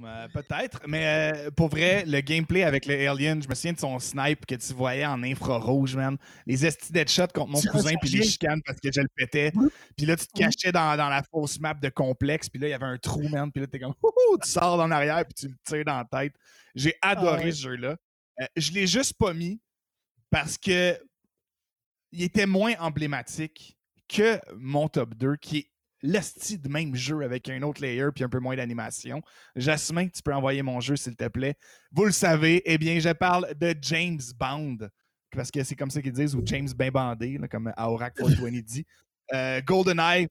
Euh, 0.04 0.28
Peut-être, 0.28 0.82
mais 0.86 1.06
euh, 1.46 1.50
pour 1.50 1.68
vrai, 1.68 2.04
le 2.04 2.20
gameplay 2.20 2.64
avec 2.64 2.84
le 2.84 3.08
Alien, 3.08 3.42
je 3.42 3.48
me 3.48 3.54
souviens 3.54 3.72
de 3.72 3.78
son 3.78 3.98
snipe 3.98 4.44
que 4.44 4.54
tu 4.54 4.74
voyais 4.74 5.06
en 5.06 5.22
infrarouge, 5.22 5.96
man. 5.96 6.18
Les 6.44 6.66
esti 6.66 6.92
deadshots 6.92 7.28
contre 7.34 7.52
mon 7.52 7.60
cousin, 7.62 7.94
puis 8.02 8.10
les 8.10 8.22
chicanes 8.22 8.60
parce 8.66 8.78
que 8.78 8.90
je 8.92 9.00
le 9.00 9.08
pétais. 9.16 9.52
Puis 9.96 10.04
là, 10.04 10.16
tu 10.16 10.26
te 10.26 10.38
cachais 10.38 10.70
dans, 10.70 10.98
dans 10.98 11.08
la 11.08 11.22
fausse 11.22 11.58
map 11.60 11.72
de 11.72 11.88
complexe, 11.88 12.50
puis 12.50 12.60
là, 12.60 12.68
il 12.68 12.72
y 12.72 12.74
avait 12.74 12.84
un 12.84 12.98
trou, 12.98 13.26
man. 13.28 13.50
Puis 13.50 13.62
là, 13.62 13.68
t'es 13.68 13.78
comme, 13.78 13.94
tu 14.42 14.50
sors 14.50 14.78
en 14.78 14.90
arrière, 14.90 15.24
puis 15.24 15.34
tu 15.34 15.48
le 15.48 15.56
tires 15.64 15.84
dans 15.86 15.96
la 15.96 16.04
tête. 16.04 16.34
J'ai 16.74 16.94
adoré 17.00 17.38
Ah 17.40 17.44
ouais. 17.44 17.52
ce 17.52 17.62
jeu-là. 17.62 17.96
Euh, 18.40 18.46
je 18.56 18.72
l'ai 18.72 18.86
juste 18.86 19.14
pas 19.18 19.32
mis 19.32 19.60
parce 20.30 20.58
que 20.58 20.98
il 22.12 22.22
était 22.22 22.46
moins 22.46 22.74
emblématique 22.78 23.76
que 24.08 24.38
mon 24.56 24.88
top 24.88 25.14
2, 25.14 25.36
qui 25.36 25.58
est 25.58 25.70
l'esti 26.02 26.58
de 26.58 26.68
même 26.68 26.94
jeu 26.94 27.22
avec 27.22 27.48
un 27.48 27.62
autre 27.62 27.80
layer 27.82 28.08
puis 28.14 28.22
un 28.24 28.28
peu 28.28 28.38
moins 28.38 28.54
d'animation. 28.56 29.22
Jasmin, 29.56 30.08
tu 30.08 30.22
peux 30.22 30.32
envoyer 30.34 30.62
mon 30.62 30.80
jeu, 30.80 30.94
s'il 30.96 31.16
te 31.16 31.26
plaît. 31.28 31.56
Vous 31.90 32.04
le 32.04 32.12
savez, 32.12 32.62
eh 32.64 32.78
bien, 32.78 32.98
je 33.00 33.08
parle 33.10 33.52
de 33.54 33.74
James 33.82 34.20
Bond, 34.38 34.88
parce 35.32 35.50
que 35.50 35.64
c'est 35.64 35.74
comme 35.74 35.90
ça 35.90 36.00
qu'ils 36.00 36.12
disent, 36.12 36.34
ou 36.36 36.42
James 36.44 36.68
bien 36.78 36.90
bandé, 36.90 37.38
là, 37.38 37.48
comme 37.48 37.72
Aurac 37.76 38.14
420 38.14 38.62
dit. 38.62 38.86
Euh, 39.34 39.60
GoldenEye, 39.62 40.28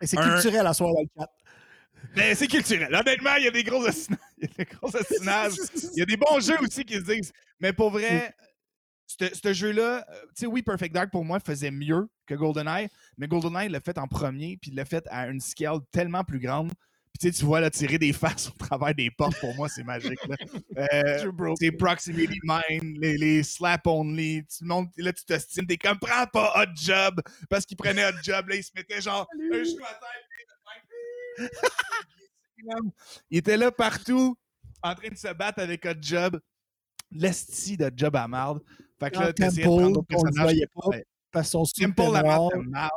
Et 0.00 0.06
c'est 0.06 0.18
Un- 0.18 0.34
culturel 0.34 0.66
à 0.66 0.74
soir 0.74 0.92
dans 0.94 1.00
le 1.00 1.08
chat. 1.18 1.28
Ben, 2.14 2.34
c'est 2.34 2.46
culturel. 2.46 2.94
Honnêtement, 2.94 3.34
il 3.38 3.44
y 3.44 3.48
a 3.48 3.50
des 3.50 3.64
gros 3.64 3.86
assina- 3.86 4.18
il 4.38 4.48
y 4.48 4.50
a 4.50 4.64
des 4.64 4.64
gros 4.64 4.96
assinages. 4.96 5.54
Il 5.94 5.98
y 5.98 6.02
a 6.02 6.06
des 6.06 6.16
bons 6.16 6.40
jeux 6.40 6.58
aussi 6.60 6.84
qui 6.84 6.94
se 6.94 7.00
disent. 7.00 7.32
Mais 7.60 7.72
pour 7.72 7.90
vrai, 7.90 8.34
ce 9.06 9.52
jeu-là, 9.52 10.04
euh, 10.08 10.20
tu 10.28 10.40
sais, 10.40 10.46
oui, 10.46 10.62
Perfect 10.62 10.94
Dark 10.94 11.10
pour 11.10 11.24
moi 11.24 11.38
faisait 11.40 11.70
mieux 11.70 12.08
que 12.26 12.34
GoldenEye, 12.34 12.88
mais 13.16 13.28
GoldenEye 13.28 13.68
l'a 13.68 13.80
fait 13.80 13.98
en 13.98 14.08
premier, 14.08 14.56
puis 14.60 14.70
il 14.70 14.76
l'a 14.76 14.84
fait 14.84 15.04
à 15.10 15.28
une 15.28 15.40
scale 15.40 15.78
tellement 15.92 16.24
plus 16.24 16.40
grande. 16.40 16.72
Puis 17.20 17.30
tu 17.30 17.44
vois 17.44 17.60
là, 17.60 17.70
tirer 17.70 17.96
des 17.98 18.12
faces 18.12 18.48
au 18.48 18.58
travers 18.58 18.92
des 18.92 19.08
portes, 19.10 19.38
pour 19.38 19.54
moi, 19.54 19.68
c'est 19.68 19.84
magique. 19.84 20.18
là. 20.26 20.36
Euh, 20.92 21.18
True, 21.20 21.32
bro. 21.32 21.54
c'est 21.56 21.70
proximity 21.70 22.40
mine, 22.42 22.98
les, 23.00 23.16
les 23.16 23.42
slap 23.44 23.86
only. 23.86 24.44
Tu 24.46 24.64
montes, 24.64 24.90
là, 24.96 25.12
tu 25.12 25.24
t'estimes, 25.24 25.66
t'es 25.66 25.76
comme, 25.76 25.98
prends 26.00 26.26
pas 26.26 26.52
hot 26.56 26.72
job, 26.74 27.20
parce 27.48 27.64
qu'il 27.64 27.76
prenait 27.76 28.04
hot 28.04 28.16
job, 28.22 28.48
là, 28.48 28.56
il 28.56 28.64
se 28.64 28.72
mettait 28.74 29.00
genre 29.00 29.28
un 29.52 29.62
genou 29.62 29.84
à 29.84 29.94
terre, 29.94 30.22
il 33.30 33.38
était 33.38 33.56
là 33.56 33.70
partout, 33.70 34.36
en 34.82 34.94
train 34.94 35.08
de 35.08 35.16
se 35.16 35.32
battre 35.32 35.60
avec 35.60 35.84
hot 35.84 35.94
job. 36.00 36.40
L'esti 37.10 37.76
de 37.76 37.90
job 37.94 38.16
à 38.16 38.26
marde. 38.26 38.60
Fait 38.98 39.10
que 39.10 39.18
là, 39.18 39.32
t'essayais 39.32 39.62
de 39.64 39.68
prendre 39.68 39.92
d'autres 39.92 40.06
personnages. 40.08 40.56
pas. 40.74 40.88
Ouais. 40.88 41.04
Parce 41.30 41.46
que 41.46 41.50
son 41.52 41.64
suit 41.64 41.84
Temple, 41.84 42.02
était 42.02 42.10
la 42.12 42.22
marde, 42.22 42.52
de 42.54 42.58
marde. 42.68 42.90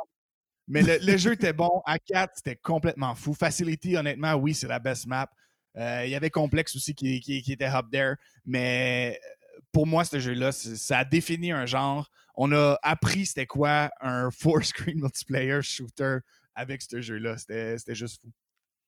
Mais 0.66 0.82
le, 0.82 0.98
le 1.02 1.16
jeu 1.16 1.32
était 1.32 1.52
bon. 1.52 1.82
À 1.86 1.98
4, 1.98 2.32
c'était 2.36 2.56
complètement 2.56 3.14
fou. 3.14 3.32
Facility, 3.34 3.96
honnêtement, 3.96 4.34
oui, 4.34 4.54
c'est 4.54 4.66
la 4.68 4.78
best 4.78 5.06
map. 5.06 5.30
Euh, 5.76 6.02
Il 6.04 6.10
y 6.10 6.14
avait 6.14 6.30
Complex 6.30 6.74
aussi 6.74 6.94
qui, 6.94 7.20
qui- 7.20 7.42
qui 7.42 7.52
était 7.52 7.66
up 7.66 7.86
there. 7.92 8.14
Mais 8.44 9.20
euh, 9.56 9.60
pour 9.72 9.86
moi, 9.86 10.04
ce 10.04 10.18
jeu-là, 10.18 10.50
ça 10.52 10.98
a 10.98 11.04
défini 11.04 11.52
un 11.52 11.66
genre. 11.66 12.10
On 12.34 12.50
a 12.52 12.76
appris 12.82 13.26
c'était 13.26 13.46
quoi 13.46 13.90
un 14.00 14.30
four-screen 14.30 15.00
multiplayer 15.00 15.60
shooter 15.62 16.18
avec 16.58 16.82
ce 16.82 17.00
jeu-là. 17.00 17.36
C'était 17.38 17.94
juste 17.94 18.20
fou. 18.20 18.28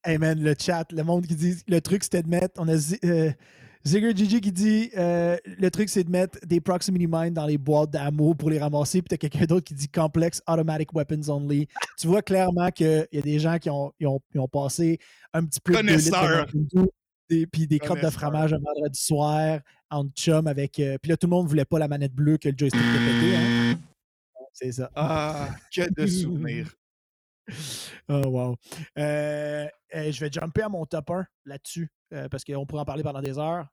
Hey 0.05 0.19
man, 0.19 0.41
le 0.43 0.55
chat, 0.59 0.91
le 0.93 1.03
monde 1.05 1.27
qui 1.27 1.37
dit 1.37 1.57
le 1.69 1.81
truc 1.81 2.03
c'était 2.05 2.23
de 2.23 2.29
mettre. 2.29 2.61
On 2.61 2.67
a 2.69 2.75
euh, 3.05 3.31
Zigger 3.87 4.17
Gigi 4.17 4.41
qui 4.41 4.51
dit 4.51 4.91
euh, 4.97 5.37
le 5.45 5.71
truc 5.71 5.89
c'est 5.91 6.05
de 6.05 6.11
mettre 6.11 6.39
des 6.47 6.61
proximity 6.61 7.07
mines 7.07 7.35
dans 7.35 7.45
les 7.47 7.59
boîtes 7.59 7.91
d'ammo 7.91 8.35
pour 8.35 8.49
les 8.51 8.59
ramasser. 8.59 9.03
Puis 9.03 9.09
t'as 9.11 9.17
quelqu'un 9.19 9.45
d'autre 9.45 9.65
qui 9.67 9.75
dit 9.75 9.89
complex 9.89 10.43
automatic 10.49 10.93
weapons 10.95 11.29
only. 11.29 11.69
tu 11.99 12.07
vois 12.07 12.23
clairement 12.23 12.71
qu'il 12.71 13.07
y 13.13 13.19
a 13.19 13.23
des 13.23 13.39
gens 13.39 13.59
qui 13.59 13.69
ont, 13.71 13.93
ils 14.01 14.07
ont, 14.07 14.21
ils 14.35 14.41
ont 14.41 14.49
passé 14.49 14.99
un 15.35 15.45
petit 15.45 15.61
peu 15.61 15.73
de 15.83 15.89
litres 15.99 16.47
des- 17.29 17.47
puis 17.47 17.67
des 17.67 17.79
crottes 17.79 17.99
de 17.99 18.11
fromage 18.11 18.53
un 18.55 18.59
vendredi 18.59 19.01
soir 19.01 19.61
en 19.91 20.05
chum 20.17 20.47
avec. 20.47 20.81
euh, 20.81 20.97
puis 21.01 21.11
là, 21.11 21.17
tout 21.17 21.27
le 21.27 21.31
monde 21.31 21.47
voulait 21.47 21.65
pas 21.67 21.79
la 21.79 21.89
manette 21.89 22.15
bleue 22.15 22.39
que 22.39 22.49
le 22.49 22.55
joystick 22.57 22.81
était 22.81 23.21
pété. 23.21 23.37
Hein? 23.37 23.79
C'est 24.55 24.73
ça. 24.73 24.91
Ah, 24.97 25.51
que 25.75 25.89
de 25.93 26.07
souvenirs. 26.09 26.75
Oh, 28.09 28.23
wow. 28.27 28.57
Euh, 28.99 29.69
euh, 29.95 30.13
je 30.13 30.21
vais 30.21 30.31
jumper 30.31 30.63
à 30.63 30.69
mon 30.69 30.85
top 30.87 31.11
1 31.11 31.27
là-dessus, 31.45 31.91
euh, 32.13 32.29
parce 32.29 32.45
qu'on 32.45 32.67
pourrait 32.67 32.83
en 32.83 32.85
parler 32.85 33.03
pendant 33.03 33.21
des 33.21 33.39
heures. 33.39 33.67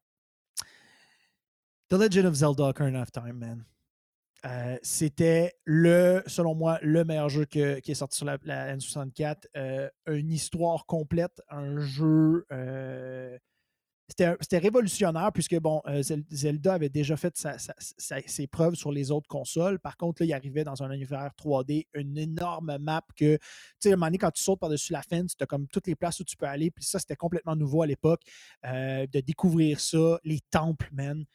The 1.89 1.93
Legend 1.93 2.25
of 2.25 2.35
Zelda 2.35 2.69
Ocarina 2.69 3.01
of 3.01 3.11
Time, 3.11 3.33
man. 3.33 3.65
C'était 4.81 5.55
le, 5.65 6.23
selon 6.25 6.55
moi, 6.55 6.79
le 6.81 7.03
meilleur 7.03 7.27
jeu 7.27 7.45
qui 7.45 7.59
est 7.59 7.93
sorti 7.93 8.17
sur 8.17 8.25
la, 8.25 8.37
la 8.43 8.77
N64. 8.77 9.47
Euh, 9.57 9.89
une 10.07 10.31
histoire 10.31 10.85
complète, 10.85 11.41
un 11.49 11.79
jeu. 11.79 12.45
C'était 14.09 14.57
révolutionnaire 14.57 15.31
puisque 15.33 15.59
bon, 15.59 15.81
euh, 15.85 16.01
Zel- 16.01 16.23
Zelda 16.31 16.73
avait 16.73 16.89
déjà 16.89 17.17
fait 17.17 17.35
ses 17.97 18.47
preuves 18.47 18.75
sur 18.75 18.91
les 18.91 19.11
autres 19.11 19.27
consoles. 19.27 19.79
Par 19.79 19.97
contre, 19.97 20.21
là, 20.21 20.25
il 20.27 20.33
arrivait 20.33 20.63
dans 20.63 20.81
un 20.81 20.91
univers 20.91 21.31
3D, 21.35 21.87
une 21.93 22.17
énorme 22.17 22.77
map 22.79 23.01
que, 23.15 23.35
tu 23.35 23.39
sais, 23.79 23.89
à 23.89 23.93
un 23.93 23.95
moment 23.97 24.07
donné, 24.07 24.17
quand 24.17 24.31
tu 24.31 24.41
sautes 24.41 24.59
par-dessus 24.59 24.93
la 24.93 25.01
fence, 25.01 25.35
tu 25.37 25.43
as 25.43 25.47
comme 25.47 25.67
toutes 25.67 25.87
les 25.87 25.95
places 25.95 26.19
où 26.19 26.23
tu 26.23 26.37
peux 26.37 26.45
aller. 26.47 26.71
Puis 26.71 26.85
ça, 26.85 26.99
c'était 26.99 27.15
complètement 27.17 27.55
nouveau 27.55 27.81
à 27.81 27.87
l'époque. 27.87 28.21
euh, 28.65 29.05
de 29.07 29.19
découvrir 29.19 29.79
ça, 29.79 30.19
les 30.23 30.39
temples, 30.51 30.89
man. 30.93 31.25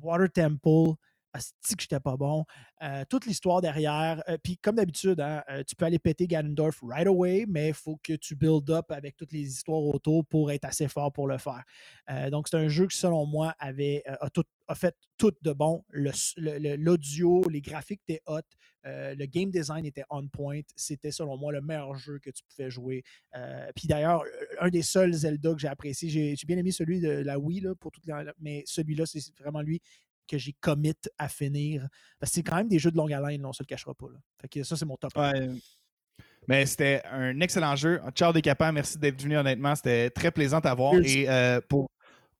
Water 0.00 0.30
Temple. 0.30 0.94
Asti 1.32 1.76
que 1.76 1.82
j'étais 1.82 2.00
pas 2.00 2.16
bon. 2.16 2.44
Euh, 2.82 3.04
toute 3.08 3.26
l'histoire 3.26 3.60
derrière. 3.60 4.22
Euh, 4.28 4.36
Puis 4.42 4.58
comme 4.58 4.76
d'habitude, 4.76 5.20
hein, 5.20 5.42
euh, 5.50 5.62
tu 5.66 5.74
peux 5.74 5.84
aller 5.84 5.98
péter 5.98 6.26
Ganondorf 6.26 6.80
right 6.82 7.06
away, 7.06 7.44
mais 7.48 7.68
il 7.68 7.74
faut 7.74 7.98
que 8.02 8.14
tu 8.14 8.34
build 8.36 8.68
up 8.70 8.90
avec 8.90 9.16
toutes 9.16 9.32
les 9.32 9.40
histoires 9.40 9.82
autour 9.82 10.24
pour 10.26 10.50
être 10.50 10.64
assez 10.64 10.88
fort 10.88 11.12
pour 11.12 11.26
le 11.28 11.38
faire. 11.38 11.62
Donc 12.30 12.48
c'est 12.48 12.56
un 12.56 12.68
jeu 12.68 12.86
qui, 12.86 12.96
selon 12.96 13.26
moi, 13.26 13.54
avait, 13.58 14.02
a, 14.06 14.28
tout- 14.30 14.44
a 14.68 14.74
fait 14.74 14.94
tout 15.16 15.32
de 15.42 15.52
bon. 15.52 15.84
S- 15.94 16.34
le- 16.36 16.58
le- 16.58 16.76
L'audio, 16.76 17.42
les 17.48 17.60
graphiques 17.60 18.00
étaient 18.08 18.22
hot. 18.26 18.40
le 18.84 19.26
game 19.26 19.50
design 19.50 19.86
était 19.86 20.04
on 20.10 20.26
point. 20.28 20.60
C'était, 20.76 21.10
selon 21.12 21.36
moi, 21.38 21.52
le 21.52 21.60
meilleur 21.60 21.94
jeu 21.94 22.18
que 22.18 22.30
tu 22.30 22.42
pouvais 22.44 22.70
jouer. 22.70 23.02
Puis 23.74 23.88
d'ailleurs, 23.88 24.24
un 24.60 24.68
des 24.68 24.82
seuls 24.82 25.12
Zelda 25.12 25.52
que 25.54 25.60
j'ai 25.60 25.68
apprécié, 25.68 26.08
j'ai 26.08 26.46
bien 26.46 26.58
aimé 26.58 26.72
celui 26.72 27.00
de 27.00 27.08
la 27.08 27.38
Wii, 27.38 27.60
là, 27.60 27.74
pour 27.74 27.92
mais 28.40 28.62
celui-là, 28.66 29.06
c'est 29.06 29.20
vraiment 29.38 29.62
lui 29.62 29.80
que 30.28 30.38
j'ai 30.38 30.54
commit 30.60 30.94
à 31.18 31.28
finir. 31.28 31.86
Parce 32.18 32.30
que 32.30 32.36
c'est 32.36 32.42
quand 32.42 32.56
même 32.56 32.68
des 32.68 32.78
jeux 32.78 32.90
de 32.90 32.96
longue 32.96 33.12
haleine, 33.12 33.42
là, 33.42 33.48
on 33.48 33.50
ne 33.50 33.54
se 33.54 33.62
le 33.62 33.66
cachera 33.66 33.94
pas. 33.94 34.06
Là. 34.12 34.18
Fait 34.40 34.48
que 34.48 34.62
ça, 34.62 34.76
c'est 34.76 34.84
mon 34.84 34.96
top. 34.96 35.16
Ouais. 35.16 35.50
Mais 36.48 36.66
c'était 36.66 37.02
un 37.10 37.38
excellent 37.40 37.76
jeu. 37.76 38.00
Ciao 38.14 38.32
des 38.32 38.42
capants, 38.42 38.72
merci 38.72 38.98
d'être 38.98 39.20
venu 39.22 39.36
honnêtement. 39.36 39.74
C'était 39.74 40.10
très 40.10 40.30
plaisant 40.30 40.58
à 40.58 40.74
voir. 40.74 40.94
Et 40.94 41.28
euh, 41.28 41.60
pour, 41.68 41.90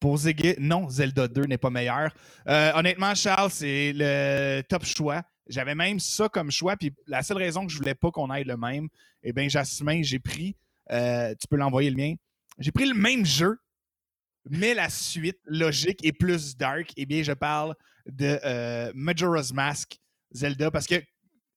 pour 0.01 0.17
Ziggy, 0.17 0.55
non, 0.59 0.89
Zelda 0.89 1.29
2 1.29 1.43
n'est 1.45 1.59
pas 1.59 1.71
meilleur. 1.71 2.13
Euh, 2.49 2.73
honnêtement, 2.75 3.15
Charles, 3.15 3.51
c'est 3.51 3.93
le 3.95 4.63
top 4.63 4.85
choix. 4.85 5.23
J'avais 5.49 5.75
même 5.75 6.01
ça 6.01 6.29
comme 6.29 6.51
choix. 6.51 6.77
Puis 6.77 6.93
la 7.07 7.23
seule 7.23 7.37
raison 7.37 7.65
que 7.67 7.73
je 7.73 7.79
voulais 7.79 7.95
pas 7.95 8.11
qu'on 8.11 8.31
aille 8.31 8.45
le 8.45 8.57
même, 8.57 8.89
eh 9.23 9.33
bien, 9.33 9.49
Jasmin, 9.49 10.03
j'ai 10.03 10.19
pris, 10.19 10.57
euh, 10.91 11.35
tu 11.41 11.47
peux 11.47 11.57
l'envoyer 11.57 11.91
le 11.91 11.97
mien. 11.97 12.15
J'ai 12.59 12.73
pris 12.73 12.87
le 12.87 12.95
même 12.95 13.25
jeu, 13.25 13.59
mais 14.49 14.75
la 14.75 14.89
suite 14.89 15.39
logique 15.45 16.05
est 16.05 16.13
plus 16.13 16.57
dark. 16.57 16.93
Eh 16.97 17.07
bien, 17.07 17.23
je 17.23 17.33
parle 17.33 17.75
de 18.07 18.39
euh, 18.45 18.93
Majora's 18.95 19.53
Mask 19.53 19.99
Zelda 20.33 20.71
parce 20.71 20.87
que 20.87 20.97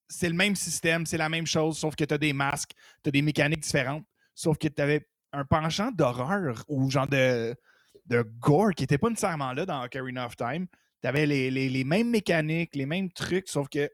c'est 0.07 0.29
le 0.29 0.35
même 0.35 0.55
système, 0.55 1.05
c'est 1.05 1.17
la 1.17 1.29
même 1.29 1.47
chose, 1.47 1.77
sauf 1.79 1.95
que 1.95 2.03
tu 2.03 2.13
as 2.13 2.17
des 2.17 2.33
masques, 2.33 2.71
tu 3.03 3.07
as 3.07 3.11
des 3.11 3.21
mécaniques 3.23 3.61
différentes, 3.61 4.05
sauf 4.35 4.57
que 4.57 4.67
tu 4.67 4.81
avais 4.81 5.07
un 5.33 5.45
penchant 5.45 5.91
d'horreur 5.91 6.63
ou 6.67 6.89
genre 6.91 7.07
de, 7.07 7.55
de 8.05 8.21
gore 8.39 8.71
qui 8.75 8.83
n'était 8.83 8.99
pas 8.99 9.09
nécessairement 9.09 9.51
là 9.53 9.65
dans 9.65 9.83
Ocarina 9.83 10.27
of 10.27 10.35
Time. 10.35 10.67
Tu 11.01 11.07
avais 11.07 11.25
les, 11.25 11.49
les- 11.49 11.69
les 11.69 11.83
mêmes 11.83 12.09
mécaniques, 12.09 12.75
les 12.75 12.85
mêmes 12.85 13.11
trucs, 13.11 13.49
sauf 13.49 13.67
que 13.67 13.89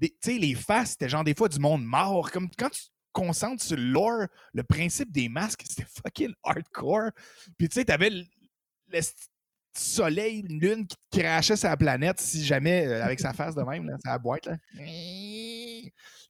tu 0.00 0.10
sais, 0.20 0.38
les 0.38 0.54
faces, 0.56 0.90
c'était 0.90 1.08
genre 1.08 1.22
des 1.22 1.34
fois 1.34 1.48
du 1.48 1.60
monde 1.60 1.84
mort. 1.84 2.30
Comme 2.32 2.48
quand 2.58 2.70
tu 2.70 2.82
te 3.12 3.20
concentres 3.20 3.62
sur 3.62 3.76
le 3.76 3.84
lore, 3.84 4.26
le 4.52 4.62
principe 4.62 5.10
des 5.12 5.28
masques, 5.28 5.64
c'était 5.68 5.88
fucking 6.02 6.32
hardcore. 6.42 7.10
Puis 7.58 7.68
tu 7.68 7.74
sais, 7.74 7.84
t'avais 7.84 8.10
le, 8.10 8.24
le 8.88 9.00
soleil, 9.74 10.40
une 10.40 10.60
lune 10.60 10.86
qui 10.86 10.96
crachait 11.20 11.54
la 11.62 11.76
planète 11.76 12.20
si 12.20 12.44
jamais, 12.44 12.86
euh, 12.86 13.04
avec 13.04 13.20
sa 13.20 13.32
face 13.32 13.54
de 13.54 13.62
même, 13.62 13.88
là, 13.88 13.96
sa 14.04 14.18
boîte, 14.18 14.46
là. 14.46 14.56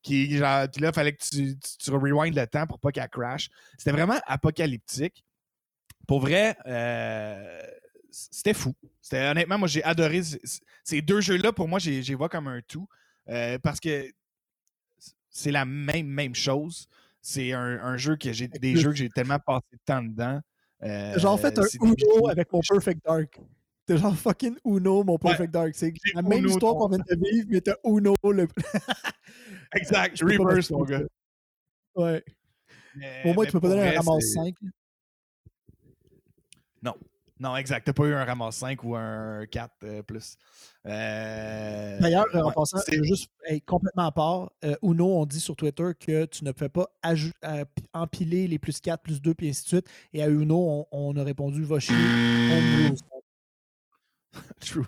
Qui, 0.03 0.37
genre, 0.37 0.67
puis 0.69 0.83
là, 0.83 0.89
il 0.89 0.95
fallait 0.95 1.13
que 1.13 1.23
tu, 1.23 1.57
tu, 1.59 1.77
tu 1.79 1.91
rewind 1.93 2.35
le 2.35 2.47
temps 2.47 2.67
pour 2.67 2.81
pas 2.81 2.91
qu'elle 2.91 3.09
crash. 3.09 3.49
C'était 3.79 3.93
vraiment 3.93 4.19
apocalyptique. 4.27 5.25
Pour 6.09 6.21
vrai, 6.21 6.57
euh, 6.67 7.63
c'était 8.11 8.55
fou. 8.55 8.75
C'était 9.01 9.29
honnêtement, 9.29 9.59
moi 9.59 9.69
j'ai 9.69 9.83
adoré 9.85 10.23
ces 10.85 11.03
deux 11.03 11.21
jeux-là. 11.21 11.53
Pour 11.53 11.69
moi, 11.69 11.79
j'ai 11.79 12.03
j'ai 12.03 12.15
vois 12.15 12.29
comme 12.29 12.49
un 12.49 12.61
tout 12.63 12.89
euh, 13.29 13.59
parce 13.59 13.81
que 13.81 14.11
c'est 15.33 15.51
la 15.51 15.65
même 15.65 16.07
même 16.07 16.35
chose. 16.37 16.87
C'est 17.21 17.53
un, 17.53 17.81
un 17.83 17.97
jeu 17.97 18.17
que 18.17 18.33
j'ai 18.33 18.47
des 18.49 18.77
jeux 18.77 18.91
que 18.91 18.97
j'ai 18.97 19.09
tellement 19.09 19.39
passé 19.39 19.67
de 19.73 19.79
temps 19.85 20.03
dedans. 20.03 20.41
Euh, 20.83 21.19
genre 21.19 21.39
fait 21.41 21.57
un 21.59 21.63
c'est 21.63 21.79
des 21.81 21.87
Uno 21.87 22.29
avec 22.29 22.53
mon 22.53 22.61
Perfect 22.61 23.05
Dark. 23.05 23.41
T'as 23.87 23.97
genre 23.97 24.17
fucking 24.17 24.57
Uno, 24.65 25.03
mon 25.05 25.19
Perfect 25.19 25.53
Dark. 25.53 25.75
C'est 25.75 25.93
la 26.15 26.23
même 26.23 26.47
histoire 26.47 26.75
qu'on 26.77 26.89
vient 26.89 26.99
de 26.99 27.17
vivre, 27.31 27.47
mais 27.51 27.61
t'as 27.61 27.77
Uno 27.85 28.15
le. 28.25 28.47
Exact, 29.75 30.17
Je 30.17 30.25
reverse, 30.25 30.71
mon 30.71 30.85
gars. 30.85 31.03
Ouais. 31.95 32.23
Mais- 32.97 33.23
Au 33.25 33.33
moins, 33.33 33.47
tu 33.47 33.53
peux 33.53 33.61
pas 33.61 33.69
donner 33.69 33.97
un 33.97 34.01
ramasse 34.01 34.25
c'est- 34.25 34.35
5. 34.35 34.55
Non, 36.83 36.95
exact. 37.57 37.85
T'as 37.85 37.93
pas 37.93 38.05
eu 38.05 38.15
un 38.15 38.25
ramasse 38.25 38.57
5 38.57 38.83
ou 38.85 38.95
un 38.97 39.45
4 39.47 39.73
euh, 39.85 40.03
plus. 40.03 40.37
Euh, 40.87 41.99
D'ailleurs, 42.01 42.27
en 42.35 42.47
ouais, 42.49 42.53
passant, 42.55 42.79
c'est- 42.79 42.93
je 42.95 42.99
veux 42.99 43.05
juste 43.05 43.31
complètement 43.67 44.07
à 44.07 44.13
part. 44.13 44.53
euh, 44.65 44.75
Uno, 44.83 45.19
on 45.19 45.27
dit 45.27 45.41
sur 45.41 45.57
Twitter 45.57 45.91
que 45.99 46.25
tu 46.27 46.45
ne 46.45 46.53
peux 46.53 46.69
pas 46.69 46.89
euh, 47.07 47.65
empiler 47.93 48.47
les 48.49 48.59
plus 48.59 48.81
4, 48.81 49.03
plus 49.03 49.21
2, 49.21 49.35
puis 49.35 49.49
ainsi 49.49 49.63
de 49.65 49.69
suite. 49.69 49.89
Et 50.13 50.23
à 50.23 50.29
Uno, 50.29 50.87
on, 50.91 51.15
on 51.15 51.17
a 51.17 51.25
répondu 51.25 51.65
va 51.65 51.79
chier. 51.81 51.95
True. 54.61 54.87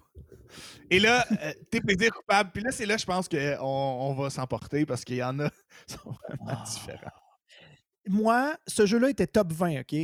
Et 0.90 1.00
là, 1.00 1.24
euh, 1.42 1.52
tes 1.70 1.80
plaisirs 1.80 2.12
coupables. 2.12 2.50
Puis 2.52 2.62
là, 2.62 2.70
c'est 2.70 2.86
là, 2.86 2.96
je 2.96 3.04
pense 3.04 3.28
qu'on 3.28 3.58
on 3.60 4.14
va 4.14 4.30
s'emporter 4.30 4.86
parce 4.86 5.04
qu'il 5.04 5.16
y 5.16 5.22
en 5.22 5.38
a 5.40 5.50
qui 5.86 5.94
sont 5.94 6.14
vraiment 6.28 6.58
Ah. 6.60 6.64
différents. 6.66 7.10
Moi, 8.08 8.56
ce 8.66 8.86
jeu-là 8.86 9.10
était 9.10 9.26
top 9.26 9.52
20, 9.52 9.80
OK? 9.80 9.94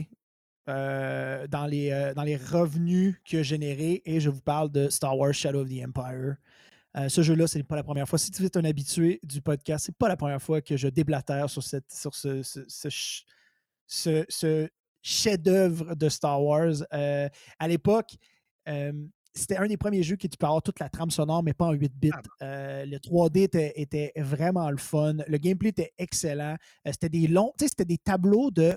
Euh, 0.70 1.47
dans, 1.48 1.66
les, 1.66 1.90
euh, 1.90 2.14
dans 2.14 2.22
les 2.22 2.36
revenus 2.36 3.16
que 3.24 3.42
générés, 3.42 4.02
et 4.05 4.20
je 4.20 4.30
vous 4.30 4.40
parle 4.40 4.70
de 4.70 4.88
Star 4.88 5.18
Wars 5.18 5.32
Shadow 5.34 5.62
of 5.62 5.68
the 5.68 5.82
Empire. 5.84 6.36
Euh, 6.97 7.09
ce 7.09 7.22
jeu-là, 7.22 7.47
c'est 7.47 7.62
pas 7.62 7.76
la 7.76 7.82
première 7.82 8.09
fois. 8.09 8.18
Si 8.18 8.30
tu 8.30 8.44
es 8.44 8.56
un 8.56 8.64
habitué 8.64 9.20
du 9.22 9.40
podcast, 9.42 9.86
c'est 9.86 9.97
pas 9.97 10.09
la 10.09 10.16
première 10.16 10.40
fois 10.40 10.60
que 10.60 10.76
je 10.76 10.88
déblatère 10.88 11.48
sur, 11.51 11.62
cette, 11.62 11.90
sur 11.92 12.14
ce, 12.14 12.42
ce, 12.42 12.60
ce 12.68 12.88
ch- 12.88 13.24
ce- 13.86 14.24
ce 14.28 14.68
chef-d'œuvre 15.02 15.94
de 15.94 16.09
Star 16.09 16.42
Wars. 16.42 16.74
Euh, 16.92 17.28
à 17.59 17.68
l'époque, 17.68 18.14
euh, 18.68 18.92
c'était 19.34 19.56
un 19.56 19.66
des 19.66 19.76
premiers 19.76 20.02
jeux 20.02 20.16
qui 20.16 20.28
tu 20.28 20.36
peux 20.36 20.47
avoir 20.47 20.62
toute 20.62 20.78
la 20.80 20.88
trame 20.88 21.10
sonore, 21.10 21.42
mais 21.42 21.52
pas 21.55 21.66
en 21.66 21.72
8 21.72 21.92
bits. 21.97 22.10
Euh, 22.42 22.84
le 22.84 22.98
3D 22.98 23.42
était, 23.44 23.72
était 23.76 24.12
vraiment 24.16 24.70
le 24.70 24.76
fun. 24.76 25.14
Le 25.26 25.38
gameplay 25.38 25.70
était 25.70 25.92
excellent. 25.98 26.56
C'était 26.84 27.09
des 27.09 27.26
longs, 27.28 27.52
tu 27.59 27.64
sais, 27.64 27.68
c'était 27.68 27.84
des 27.84 27.98
tableaux 27.98 28.51
de 28.51 28.76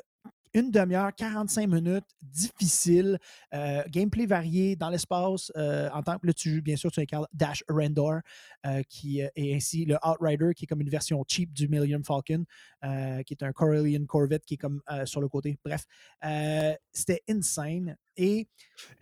une 0.54 0.70
demi-heure, 0.72 1.14
45 1.16 1.68
minutes, 1.68 2.06
difficile, 2.22 3.18
euh, 3.54 3.84
gameplay 3.90 4.26
varié 4.26 4.76
dans 4.76 4.90
l'espace. 4.90 5.52
euh, 5.56 5.90
en 5.92 6.04
tant 6.04 6.18
que 6.20 6.28
là, 6.28 6.34
tu 6.34 6.50
joues, 6.56 6.62
bien 6.62 6.76
sûr, 6.76 6.92
tu 6.92 7.00
incarnes 7.00 7.28
Dash 7.34 7.64
Rendor, 7.70 8.20
euh, 8.66 8.82
qui 8.90 9.20
est 9.20 9.32
ainsi 9.56 9.86
le 9.86 9.98
Outrider, 10.06 10.54
qui 10.56 10.66
est 10.66 10.68
comme 10.68 10.82
une 10.82 10.90
version 10.90 11.24
cheap 11.28 11.52
du 11.54 11.68
Millennium 11.68 12.04
Falcon, 12.04 12.46
qui 13.26 13.34
est 13.34 13.44
un 13.44 13.52
Corellian 13.52 14.06
Corvette 14.06 14.46
qui 14.46 14.56
est 14.56 14.58
comme 14.58 14.82
sur 15.06 15.22
le 15.22 15.28
côté. 15.28 15.58
Bref, 15.66 15.86
c'était 16.92 17.22
insane. 17.30 17.96
Et 18.16 18.48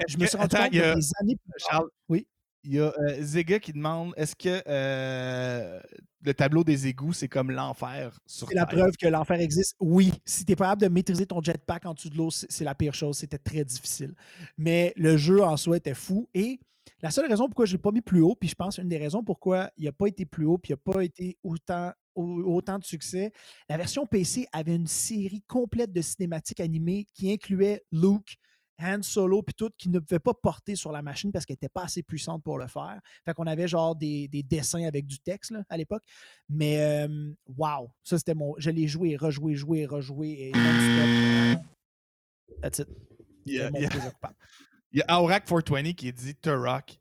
je 0.07 0.17
me 0.17 0.25
suis 0.25 0.37
rendu 0.37 0.55
compte 0.55 0.67
il 0.71 0.77
y 0.77 0.81
a- 0.81 0.93
que 0.93 0.99
des 0.99 1.11
années 1.19 1.35
plus 1.35 1.51
tard- 1.59 1.69
Charles, 1.71 1.89
Oui? 2.07 2.27
Il 2.63 2.73
y 2.73 2.79
a 2.79 2.93
euh, 2.99 3.17
Zega 3.21 3.59
qui 3.59 3.73
demande 3.73 4.13
est-ce 4.17 4.35
que 4.35 4.61
euh, 4.67 5.79
le 6.23 6.33
tableau 6.33 6.63
des 6.63 6.87
égouts, 6.87 7.13
c'est 7.13 7.27
comme 7.27 7.51
l'enfer 7.51 8.19
sur 8.25 8.47
C'est 8.49 8.55
la 8.55 8.65
preuve 8.65 8.91
que 8.99 9.07
l'enfer 9.07 9.39
existe. 9.39 9.75
Oui, 9.79 10.11
si 10.25 10.45
tu 10.45 10.51
es 10.51 10.55
capable 10.55 10.81
de 10.81 10.87
maîtriser 10.87 11.25
ton 11.25 11.41
jetpack 11.41 11.85
en 11.85 11.93
dessous 11.93 12.09
de 12.09 12.17
l'eau, 12.17 12.29
c'est 12.31 12.63
la 12.63 12.75
pire 12.75 12.93
chose. 12.93 13.17
C'était 13.17 13.39
très 13.39 13.63
difficile. 13.65 14.13
Mais 14.57 14.93
le 14.95 15.17
jeu 15.17 15.41
en 15.43 15.57
soi 15.57 15.77
était 15.77 15.95
fou. 15.95 16.29
Et 16.35 16.59
la 17.01 17.09
seule 17.09 17.27
raison 17.27 17.45
pourquoi 17.47 17.65
je 17.65 17.71
ne 17.73 17.77
l'ai 17.77 17.81
pas 17.81 17.91
mis 17.91 18.01
plus 18.01 18.21
haut, 18.21 18.35
puis 18.35 18.49
je 18.49 18.55
pense 18.55 18.77
une 18.77 18.89
des 18.89 18.97
raisons 18.97 19.23
pourquoi 19.23 19.71
il 19.77 19.85
n'a 19.85 19.91
pas 19.91 20.07
été 20.07 20.25
plus 20.25 20.45
haut, 20.45 20.57
puis 20.59 20.73
il 20.73 20.77
n'a 20.85 20.93
pas 20.93 21.03
été 21.03 21.37
autant, 21.43 21.91
au- 22.13 22.43
autant 22.55 22.77
de 22.77 22.83
succès, 22.83 23.31
la 23.69 23.77
version 23.77 24.05
PC 24.05 24.47
avait 24.51 24.75
une 24.75 24.85
série 24.87 25.41
complète 25.47 25.91
de 25.91 26.01
cinématiques 26.01 26.59
animées 26.59 27.07
qui 27.15 27.31
incluait 27.31 27.83
Luke, 27.91 28.37
Han 28.81 29.01
Solo, 29.01 29.43
puis 29.43 29.53
tout, 29.53 29.69
qui 29.77 29.89
ne 29.89 29.99
pouvait 29.99 30.19
pas 30.19 30.33
porter 30.33 30.75
sur 30.75 30.91
la 30.91 31.01
machine 31.01 31.31
parce 31.31 31.45
qu'elle 31.45 31.55
n'était 31.55 31.69
pas 31.69 31.83
assez 31.83 32.03
puissante 32.03 32.43
pour 32.43 32.57
le 32.57 32.67
faire. 32.67 32.99
Fait 33.25 33.33
qu'on 33.33 33.47
avait 33.47 33.67
genre 33.67 33.95
des, 33.95 34.27
des 34.27 34.43
dessins 34.43 34.83
avec 34.85 35.05
du 35.05 35.19
texte 35.19 35.51
là, 35.51 35.63
à 35.69 35.77
l'époque. 35.77 36.03
Mais 36.49 36.79
euh, 37.07 37.31
wow, 37.57 37.91
ça 38.03 38.17
c'était 38.17 38.33
mon. 38.35 38.55
Je 38.57 38.69
l'ai 38.69 38.87
joué, 38.87 39.15
rejoué, 39.15 39.55
joué, 39.55 39.85
rejoué 39.85 40.29
et. 40.49 40.51
That's 42.61 42.79
it. 42.79 42.87
Il 43.45 43.53
y 43.53 43.59
a, 43.59 43.67
C'était 43.67 43.71
mon 43.71 43.77
il 43.79 43.81
y 43.83 43.85
a- 43.85 43.89
plaisir 43.89 44.13
coupable. 44.13 44.35
il 44.91 44.99
y 44.99 45.01
a 45.07 45.21
Aurac 45.21 45.45
420 45.45 45.93
qui 45.93 46.13
dit 46.13 46.35
Turok. 46.35 46.99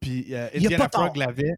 Puis 0.00 0.34
euh, 0.34 0.48
Il 0.54 0.62
y 0.62 0.66
a 0.66 0.68
Indiana. 0.68 0.88
Frog 0.92 1.16
l'avait. 1.16 1.54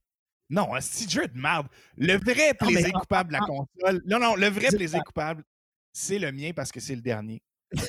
Non, 0.49 0.75
un 0.75 0.79
petit 0.79 1.09
jeu 1.09 1.27
de 1.27 1.37
merde. 1.39 1.67
Le 1.97 2.15
vrai 2.19 2.55
plaisir 2.55 2.93
coupable 2.93 3.29
de 3.31 3.33
la 3.33 3.41
console. 3.41 4.03
Non, 4.07 4.21
non, 4.21 4.37
le 4.37 4.47
vrai 4.49 4.69
plaisir 4.69 5.03
coupable, 5.05 5.43
c'est 5.93 6.19
le 6.21 6.31
mien 6.31 6.53
parce 6.55 6.71
que 6.71 6.79
c'est 6.79 6.95
le 6.95 7.03
dernier. 7.03 7.43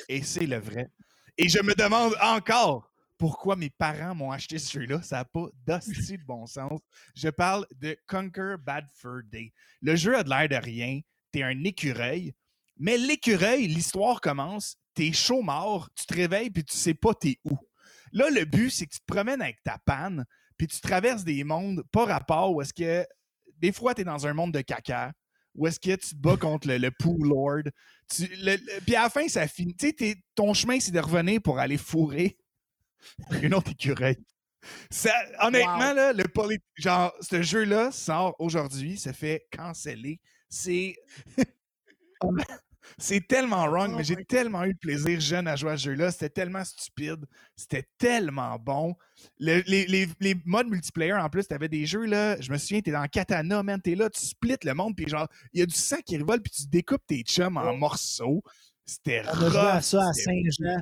Et 0.09 0.23
c'est 0.23 0.47
le 0.47 0.57
vrai. 0.57 0.89
Et 1.37 1.49
je 1.49 1.61
me 1.61 1.75
demande 1.75 2.15
encore 2.19 2.91
pourquoi 3.17 3.55
mes 3.55 3.69
parents 3.69 4.15
m'ont 4.15 4.31
acheté 4.31 4.57
ce 4.57 4.79
jeu-là. 4.79 5.01
Ça 5.03 5.17
n'a 5.17 5.25
pas 5.25 5.45
d'hostie 5.65 6.17
de 6.17 6.23
bon 6.23 6.47
sens. 6.47 6.79
Je 7.15 7.29
parle 7.29 7.67
de 7.75 7.95
Conquer 8.07 8.55
Bad 8.59 8.85
Fur 8.95 9.21
Day. 9.25 9.53
Le 9.81 9.95
jeu 9.95 10.17
a 10.17 10.23
de 10.23 10.29
l'air 10.29 10.49
de 10.49 10.55
rien. 10.55 10.99
T'es 11.31 11.43
un 11.43 11.63
écureuil. 11.63 12.33
Mais 12.77 12.97
l'écureuil, 12.97 13.67
l'histoire 13.67 14.19
commence. 14.19 14.77
T'es 14.95 15.13
chaud 15.13 15.43
mort, 15.43 15.89
tu 15.95 16.07
te 16.07 16.13
réveilles 16.15 16.49
puis 16.49 16.63
tu 16.63 16.75
sais 16.75 16.95
pas 16.95 17.13
t'es 17.13 17.37
où. 17.43 17.55
Là, 18.13 18.31
le 18.31 18.45
but, 18.45 18.71
c'est 18.71 18.87
que 18.87 18.93
tu 18.93 18.99
te 18.99 19.05
promènes 19.05 19.41
avec 19.41 19.61
ta 19.63 19.77
panne, 19.85 20.25
puis 20.57 20.65
tu 20.65 20.79
traverses 20.79 21.23
des 21.23 21.43
mondes 21.43 21.83
pas 21.91 22.05
rapport 22.05 22.51
où 22.51 22.61
est-ce 22.63 22.73
que 22.73 23.05
des 23.57 23.71
fois 23.71 23.93
tu 23.93 24.01
es 24.01 24.03
dans 24.03 24.25
un 24.25 24.33
monde 24.33 24.53
de 24.53 24.61
caca, 24.61 25.11
où 25.57 25.67
est-ce 25.67 25.79
que 25.79 25.95
tu 25.95 26.09
te 26.09 26.15
bats 26.15 26.37
contre 26.37 26.67
le, 26.67 26.77
le 26.77 26.91
Poo 26.91 27.17
Lord? 27.23 27.63
Tu, 28.09 28.27
le- 28.37 28.55
le- 28.55 28.81
puis 28.85 28.95
à 28.95 29.03
la 29.03 29.09
fin, 29.09 29.27
ça 29.27 29.47
finit. 29.47 29.75
Tu 29.75 29.93
sais, 29.97 30.15
ton 30.35 30.53
chemin, 30.53 30.79
c'est 30.79 30.91
de 30.91 30.99
revenir 30.99 31.41
pour 31.41 31.59
aller 31.59 31.77
fourrer 31.77 32.37
une 33.41 33.53
autre 33.53 33.71
écureuil. 33.71 34.17
Ça, 34.89 35.13
honnêtement, 35.41 35.89
Wow. 35.89 35.95
là, 35.95 36.13
le 36.13 36.23
poly- 36.25 36.59
genre, 36.75 37.13
ce 37.21 37.41
jeu-là 37.41 37.91
sort 37.91 38.35
aujourd'hui, 38.39 38.97
se 38.97 39.11
fait 39.11 39.45
canceller. 39.55 40.19
C'est. 40.49 40.95
C'est 42.97 43.27
tellement 43.27 43.65
wrong, 43.65 43.91
Oh 43.93 43.97
mais 43.97 44.03
j'ai 44.03 44.15
my 44.15 44.25
tellement 44.25 44.63
eu 44.63 44.73
de 44.73 44.77
plaisir 44.79 45.19
jeune 45.19 45.47
à 45.47 45.55
jouer 45.55 45.71
à 45.71 45.77
ce 45.77 45.83
jeu-là. 45.83 46.11
C'était 46.11 46.29
tellement 46.29 46.63
stupide. 46.63 47.25
C'était 47.55 47.87
tellement 47.97 48.57
bon. 48.59 48.95
Le- 49.39 49.61
les, 49.67 49.85
les- 49.87 50.07
les 50.19 50.35
modes 50.45 50.67
multiplayer, 50.67 51.13
en 51.13 51.29
plus, 51.29 51.47
t'avais 51.47 51.69
des 51.69 51.85
jeux, 51.85 52.05
là. 52.05 52.39
Je 52.41 52.51
me 52.51 52.57
souviens, 52.57 52.81
t'es 52.81 52.91
dans 52.91 53.05
Katana, 53.07 53.63
man. 53.63 53.81
T'es 53.81 53.95
là, 53.95 54.09
tu 54.09 54.25
splits 54.25 54.55
le 54.63 54.73
monde, 54.73 54.95
puis 54.95 55.07
genre, 55.07 55.27
il 55.53 55.59
y 55.59 55.63
a 55.63 55.65
du 55.65 55.75
sang 55.75 55.97
qui 56.05 56.17
revole, 56.17 56.41
puis 56.41 56.51
tu 56.51 56.67
découpes 56.67 57.05
tes 57.07 57.21
chums 57.21 57.57
en 57.57 57.75
morceaux. 57.75 58.41
C'était 58.85 59.23
On 59.33 59.41
a 59.43 59.49
joué 59.49 59.59
à 59.59 59.81
ça 59.81 60.07
à 60.09 60.13
Saint-Jean. 60.13 60.77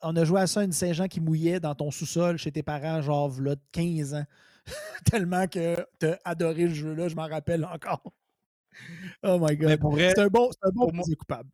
On 0.00 0.14
a 0.14 0.24
joué 0.24 0.40
à 0.40 0.46
ça 0.46 0.60
à 0.60 0.64
une 0.64 0.72
Saint-Jean 0.72 1.08
qui 1.08 1.20
mouillait 1.20 1.58
dans 1.58 1.74
ton 1.74 1.90
sous-sol 1.90 2.38
chez 2.38 2.52
tes 2.52 2.62
parents, 2.62 3.02
genre, 3.02 3.28
v'là 3.28 3.56
15 3.72 4.14
ans. 4.14 4.24
Tellement 5.04 5.46
que 5.48 5.76
t'as 5.98 6.16
adoré 6.24 6.68
le 6.68 6.74
jeu-là, 6.74 7.08
je 7.08 7.16
m'en 7.16 7.26
rappelle 7.26 7.64
encore. 7.64 8.12
Oh 9.22 9.38
my 9.40 9.56
god. 9.56 9.78
C'est 9.98 10.18
un 10.20 10.28
bon, 10.28 10.50
c'est 10.52 10.68
un 10.68 10.70
bon 10.72 10.90
coupable. 11.18 11.50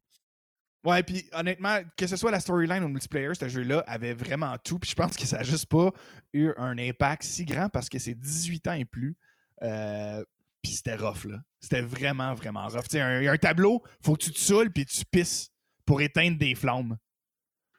Ouais, 0.84 1.02
puis 1.02 1.24
honnêtement, 1.32 1.78
que 1.96 2.06
ce 2.06 2.16
soit 2.16 2.30
la 2.30 2.40
storyline 2.40 2.82
ou 2.82 2.88
le 2.88 2.92
multiplayer, 2.92 3.34
ce 3.34 3.48
jeu-là 3.48 3.82
avait 3.86 4.12
vraiment 4.12 4.54
tout. 4.58 4.78
Puis 4.78 4.90
je 4.90 4.94
pense 4.94 5.16
que 5.16 5.24
ça 5.26 5.38
n'a 5.38 5.42
juste 5.42 5.66
pas 5.66 5.90
eu 6.34 6.50
un 6.58 6.76
impact 6.76 7.22
si 7.22 7.46
grand 7.46 7.70
parce 7.70 7.88
que 7.88 7.98
c'est 7.98 8.14
18 8.14 8.68
ans 8.68 8.74
et 8.74 8.84
plus. 8.84 9.16
Euh, 9.62 10.22
puis 10.62 10.72
c'était 10.72 10.96
rough, 10.96 11.24
là. 11.24 11.38
C'était 11.60 11.80
vraiment, 11.80 12.34
vraiment 12.34 12.66
rough. 12.68 12.82
Tu 12.82 12.90
sais, 12.90 13.00
un- 13.00 13.20
il 13.20 13.24
y 13.24 13.28
a 13.28 13.32
un 13.32 13.38
tableau, 13.38 13.82
faut 14.02 14.14
que 14.14 14.24
tu 14.24 14.32
te 14.32 14.38
saoules 14.38 14.70
puis 14.70 14.84
tu 14.84 15.04
pisses 15.06 15.50
pour 15.86 16.02
éteindre 16.02 16.36
des 16.38 16.54
flammes. 16.54 16.98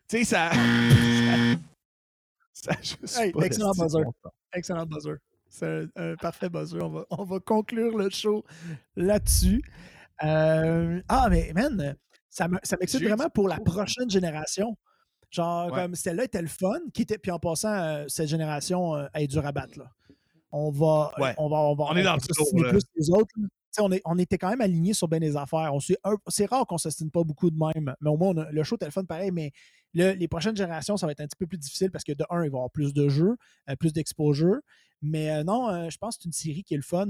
Tu 0.08 0.18
sais, 0.18 0.24
ça. 0.24 0.50
ça 2.54 2.72
juste 2.82 3.18
Hey, 3.20 3.32
pas 3.32 3.46
excellent 3.46 3.72
buzzer. 3.78 4.04
Excellent 4.54 4.86
buzzer. 4.88 5.18
C'est 5.50 5.66
un, 5.68 5.88
un 5.96 6.16
parfait 6.16 6.50
buzzer. 6.50 6.82
On 6.84 6.90
va, 6.90 7.06
on 7.10 7.24
va 7.24 7.40
conclure 7.40 7.98
le 7.98 8.10
show 8.10 8.44
là-dessus. 8.96 9.62
Euh, 10.24 11.02
ah, 11.08 11.28
mais 11.30 11.52
man, 11.54 11.96
ça 12.30 12.48
me- 12.48 12.60
ça 12.64 12.78
m'excite 12.80 13.04
vraiment 13.04 13.30
pour 13.30 13.48
la 13.48 13.60
prochaine 13.60 14.10
génération. 14.10 14.78
Genre, 15.32 15.72
Ouais. 15.72 15.82
comme 15.84 15.96
celle-là 15.96 16.26
était 16.26 16.42
le 16.42 16.48
fun. 16.48 16.80
Qui 16.94 17.02
était, 17.04 17.18
puis 17.18 17.32
en 17.32 17.40
passant, 17.40 17.74
euh, 17.74 18.06
cette 18.08 18.28
génération 18.28 18.96
euh, 18.96 19.08
elle 19.14 19.24
est 19.24 19.28
dure 19.28 19.46
à 19.46 19.52
battre. 19.52 19.78
Là. 19.80 19.92
On 20.52 20.72
va. 20.72 21.12
Ouais. 21.18 21.34
On 21.38 21.50
va. 21.50 21.58
On, 21.58 21.76
va, 21.76 21.86
On 21.90 21.96
est 21.96 22.04
dans 22.04 22.16
le 22.16 22.64
là. 22.64 22.70
plus 22.70 22.84
que 22.84 22.90
les 22.98 23.10
autres. 23.12 23.34
On, 23.78 23.92
est, 23.92 24.02
on 24.06 24.18
était 24.18 24.38
quand 24.38 24.50
même 24.50 24.62
alignés 24.62 24.94
sur 24.94 25.10
bien 25.10 25.20
des 25.20 25.36
affaires. 25.36 25.70
C'est 26.30 26.46
rare 26.46 26.66
qu'on 26.66 26.76
ne 26.76 26.80
s'ostine 26.80 27.12
pas 27.12 27.24
beaucoup 27.26 27.50
de 27.52 27.58
même, 27.58 27.94
mais 28.00 28.10
au 28.10 28.16
moins, 28.16 28.30
on 28.30 28.38
a- 28.38 28.50
le 28.52 28.64
show 28.64 28.76
était 28.78 28.86
le 28.86 28.92
fun 28.92 29.04
pareil. 29.04 29.32
Mais 29.32 29.52
le- 29.96 30.12
les 30.14 30.28
prochaines 30.28 30.56
générations, 30.56 30.96
ça 30.98 31.08
va 31.08 31.14
être 31.14 31.22
un 31.22 31.26
petit 31.26 31.38
peu 31.38 31.48
plus 31.48 31.58
difficile 31.58 31.90
parce 31.90 32.04
que 32.04 32.12
de 32.14 32.24
un, 32.30 32.44
il 32.44 32.50
va 32.52 32.58
y 32.58 32.60
avoir 32.60 32.70
plus 32.70 32.94
de 32.94 33.10
jeux, 33.10 33.36
euh, 33.70 33.76
plus 33.76 33.92
d'exposure. 33.94 34.58
Mais 35.02 35.32
euh, 35.32 35.44
non, 35.44 35.70
euh, 35.70 35.90
je 35.90 35.98
pense 35.98 36.18
que 36.18 36.24
c'est 36.24 36.28
une 36.28 36.34
série 36.34 36.64
qui 36.64 36.74
est 36.76 36.78
le 36.78 36.84
fun. 36.84 37.08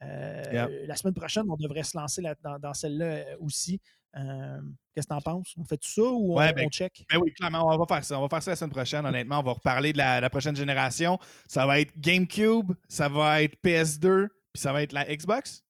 La 0.00 0.96
semaine 0.96 1.14
prochaine, 1.14 1.44
on 1.48 1.56
devrait 1.56 1.82
se 1.82 1.96
lancer 1.96 2.22
dans, 2.42 2.58
dans 2.58 2.74
celle-là 2.74 3.24
aussi. 3.40 3.80
Euh, 4.16 4.60
Qu'est-ce 4.94 5.06
que 5.08 5.14
t'en 5.14 5.20
penses? 5.20 5.52
On 5.58 5.64
fait 5.64 5.76
tout 5.76 5.90
ça 5.90 6.02
ou 6.02 6.36
Ouais, 6.38 6.52
ben, 6.54 6.64
on 6.66 6.70
check? 6.70 7.04
Ben 7.10 7.18
oui, 7.22 7.32
clairement, 7.34 7.66
on 7.66 7.76
va 7.76 7.84
faire 7.86 8.02
ça. 8.04 8.18
On 8.18 8.22
va 8.22 8.28
faire 8.28 8.42
ça 8.42 8.52
la 8.52 8.56
semaine 8.56 8.70
prochaine, 8.70 9.04
honnêtement. 9.04 9.40
On 9.40 9.42
va 9.42 9.52
reparler 9.52 9.92
de 9.92 9.98
la, 9.98 10.20
la 10.22 10.30
prochaine 10.30 10.56
génération. 10.56 11.18
Ça 11.46 11.66
va 11.66 11.80
être 11.80 11.92
GameCube, 11.98 12.72
ça 12.88 13.08
va 13.10 13.42
être 13.42 13.56
PS2, 13.62 14.28
puis 14.54 14.62
ça 14.62 14.72
va 14.72 14.82
être 14.82 14.92
la 14.92 15.04
Xbox. 15.04 15.64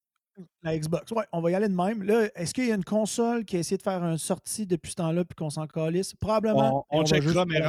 La 0.63 0.77
Xbox. 0.79 1.11
Ouais, 1.13 1.25
on 1.33 1.41
va 1.41 1.51
y 1.51 1.55
aller 1.55 1.69
de 1.69 1.75
même. 1.75 2.03
Là, 2.03 2.29
est-ce 2.35 2.53
qu'il 2.53 2.67
y 2.67 2.73
a 2.73 2.75
une 2.75 2.85
console 2.85 3.45
qui 3.45 3.57
a 3.57 3.61
essayé 3.61 3.77
de 3.79 3.83
faire 3.83 4.03
une 4.05 4.19
sortie 4.19 4.67
depuis 4.67 4.91
ce 4.91 4.97
temps-là 4.97 5.25
puis 5.25 5.35
qu'on 5.35 5.51
s'en 5.51 5.67
calisse? 5.67 6.15
Probablement. 6.15 6.85
On, 6.91 7.01
on 7.01 7.05
checkera, 7.07 7.45
juste 7.45 7.47
mais 7.49 7.61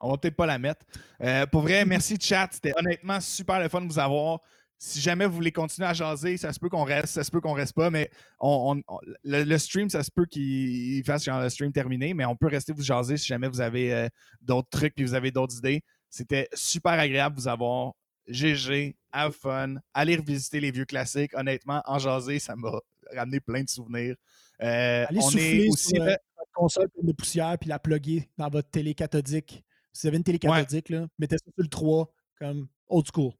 on 0.00 0.10
va 0.10 0.16
peut-être 0.18 0.36
pas 0.36 0.46
la 0.46 0.58
mettre. 0.58 0.84
Euh, 1.22 1.46
pour 1.46 1.62
vrai, 1.62 1.84
merci 1.86 2.16
chat. 2.20 2.48
C'était 2.52 2.72
honnêtement 2.78 3.20
super 3.20 3.60
le 3.60 3.68
fun 3.68 3.82
de 3.82 3.86
vous 3.86 3.98
avoir. 3.98 4.40
si 4.78 5.00
jamais 5.00 5.26
vous 5.26 5.34
voulez 5.34 5.52
continuer 5.52 5.86
à 5.88 5.92
jaser, 5.92 6.36
ça 6.38 6.52
se 6.52 6.58
peut 6.58 6.68
qu'on 6.70 6.84
reste, 6.84 7.08
ça 7.14 7.22
se 7.22 7.30
peut 7.30 7.40
qu'on 7.40 7.52
reste 7.52 7.74
pas, 7.74 7.90
mais 7.90 8.10
on, 8.40 8.82
on- 8.88 8.94
on- 8.94 8.98
le, 9.22 9.44
le 9.44 9.58
stream, 9.58 9.88
ça 9.90 10.02
se 10.02 10.10
peut 10.10 10.24
qu'il 10.26 11.04
fasse 11.04 11.22
genre 11.24 11.40
le 11.40 11.50
stream 11.50 11.70
terminé, 11.70 12.14
mais 12.14 12.24
on 12.24 12.34
peut 12.34 12.48
rester 12.48 12.72
vous 12.72 12.82
jaser 12.82 13.16
si 13.16 13.26
jamais 13.26 13.46
vous 13.48 13.60
avez 13.60 13.92
euh, 13.94 14.08
d'autres 14.40 14.70
trucs 14.70 14.94
puis 14.94 15.04
vous 15.04 15.14
avez 15.14 15.30
d'autres 15.30 15.56
idées. 15.58 15.82
C'était 16.10 16.48
super 16.54 16.92
agréable 16.92 17.36
de 17.36 17.40
vous 17.42 17.48
avoir. 17.48 17.92
GG, 18.28 18.96
have 19.12 19.32
fun, 19.32 19.76
allez 19.94 20.16
revisiter 20.16 20.60
les 20.60 20.70
vieux 20.70 20.84
classiques. 20.84 21.32
Honnêtement, 21.36 21.82
en 21.86 21.98
jaser, 21.98 22.38
ça 22.38 22.54
m'a 22.56 22.70
ramené 23.14 23.40
plein 23.40 23.62
de 23.62 23.68
souvenirs. 23.68 24.16
Euh, 24.62 25.04
Allez 25.08 25.18
on 25.18 25.22
souffler 25.30 25.64
est 25.66 25.68
aussi. 25.68 25.88
sur, 25.94 26.02
euh, 26.02 26.06
votre 26.38 26.52
console 26.54 26.88
de 27.02 27.12
poussière 27.12 27.56
puis 27.58 27.68
la 27.68 27.78
plugger 27.78 28.28
dans 28.38 28.48
votre 28.48 28.70
télé 28.70 28.94
cathodique. 28.94 29.64
Si 29.92 30.02
vous 30.02 30.08
avez 30.08 30.16
une 30.18 30.24
télé 30.24 30.38
Ouais. 30.44 30.50
cathodique, 30.60 30.88
là, 30.88 31.06
mettez 31.18 31.36
ça 31.36 31.44
sur 31.44 31.52
le 31.62 31.68
3 31.68 32.08
comme 32.38 32.68
old 32.88 33.06
school. 33.12 33.32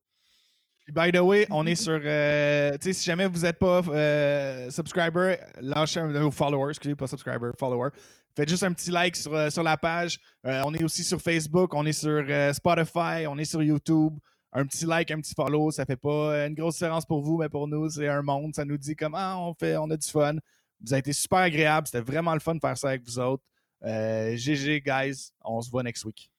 By 0.93 1.13
the 1.13 1.21
way, 1.21 1.47
on 1.51 1.65
est 1.65 1.77
sur. 1.77 2.01
euh, 2.05 2.73
tu 2.73 2.79
sais, 2.89 2.93
si 2.93 3.05
jamais 3.05 3.27
vous 3.27 3.43
n'êtes 3.43 3.59
pas 3.59 3.83
euh, 3.89 4.69
subscriber, 4.71 5.37
lâchez 5.61 6.01
un 6.01 6.25
ou 6.25 6.31
follower, 6.33 6.71
excusez, 6.71 6.97
pas 6.97 7.07
subscriber, 7.07 7.51
follower. 7.59 7.91
Faites 8.35 8.49
juste 8.49 8.65
un 8.65 8.73
petit 8.73 8.91
like 8.91 9.15
sur, 9.15 9.33
euh, 9.35 9.49
sur 9.49 9.63
la 9.63 9.77
page. 9.77 10.19
Euh, 10.45 10.61
on 10.67 10.75
est 10.75 10.83
aussi 10.83 11.05
sur 11.05 11.21
Facebook, 11.23 11.73
on 11.75 11.87
est 11.87 11.93
sur 11.93 12.25
euh, 12.29 12.53
Spotify, 12.53 13.27
on 13.29 13.39
est 13.39 13.45
sur 13.45 13.63
YouTube. 13.63 14.19
Un 14.53 14.67
petit 14.67 14.85
like, 14.85 15.11
un 15.11 15.21
petit 15.21 15.35
follow, 15.35 15.71
ça 15.71 15.87
fait 15.87 15.97
pas 15.97 16.35
euh, 16.35 16.49
une 16.49 16.55
grosse 16.55 16.75
différence 16.75 17.07
pour 17.07 17.23
vous, 17.23 17.39
mais 17.39 17.49
pour 17.49 17.67
nous, 17.69 17.89
c'est 17.89 18.09
un 18.09 18.23
monde. 18.23 18.55
Ça 18.55 18.65
nous 18.65 18.77
dit 18.77 18.95
comment 18.95 19.17
ah, 19.19 19.39
on 19.39 19.55
fait, 19.55 19.77
on 19.77 19.91
a 19.91 19.97
du 19.97 20.09
fun. 20.09 20.35
Vous 20.81 20.93
avez 20.93 21.01
été 21.01 21.13
super 21.13 21.39
agréable. 21.39 21.87
C'était 21.87 22.05
vraiment 22.05 22.35
le 22.35 22.41
fun 22.41 22.55
de 22.55 22.61
faire 22.61 22.77
ça 22.77 22.89
avec 22.89 23.03
vous 23.05 23.19
autres. 23.19 23.45
Euh, 23.85 24.37
GG, 24.37 24.83
guys. 24.83 25.33
On 25.45 25.61
se 25.61 25.71
voit 25.71 25.83
next 25.83 26.05
week. 26.05 26.32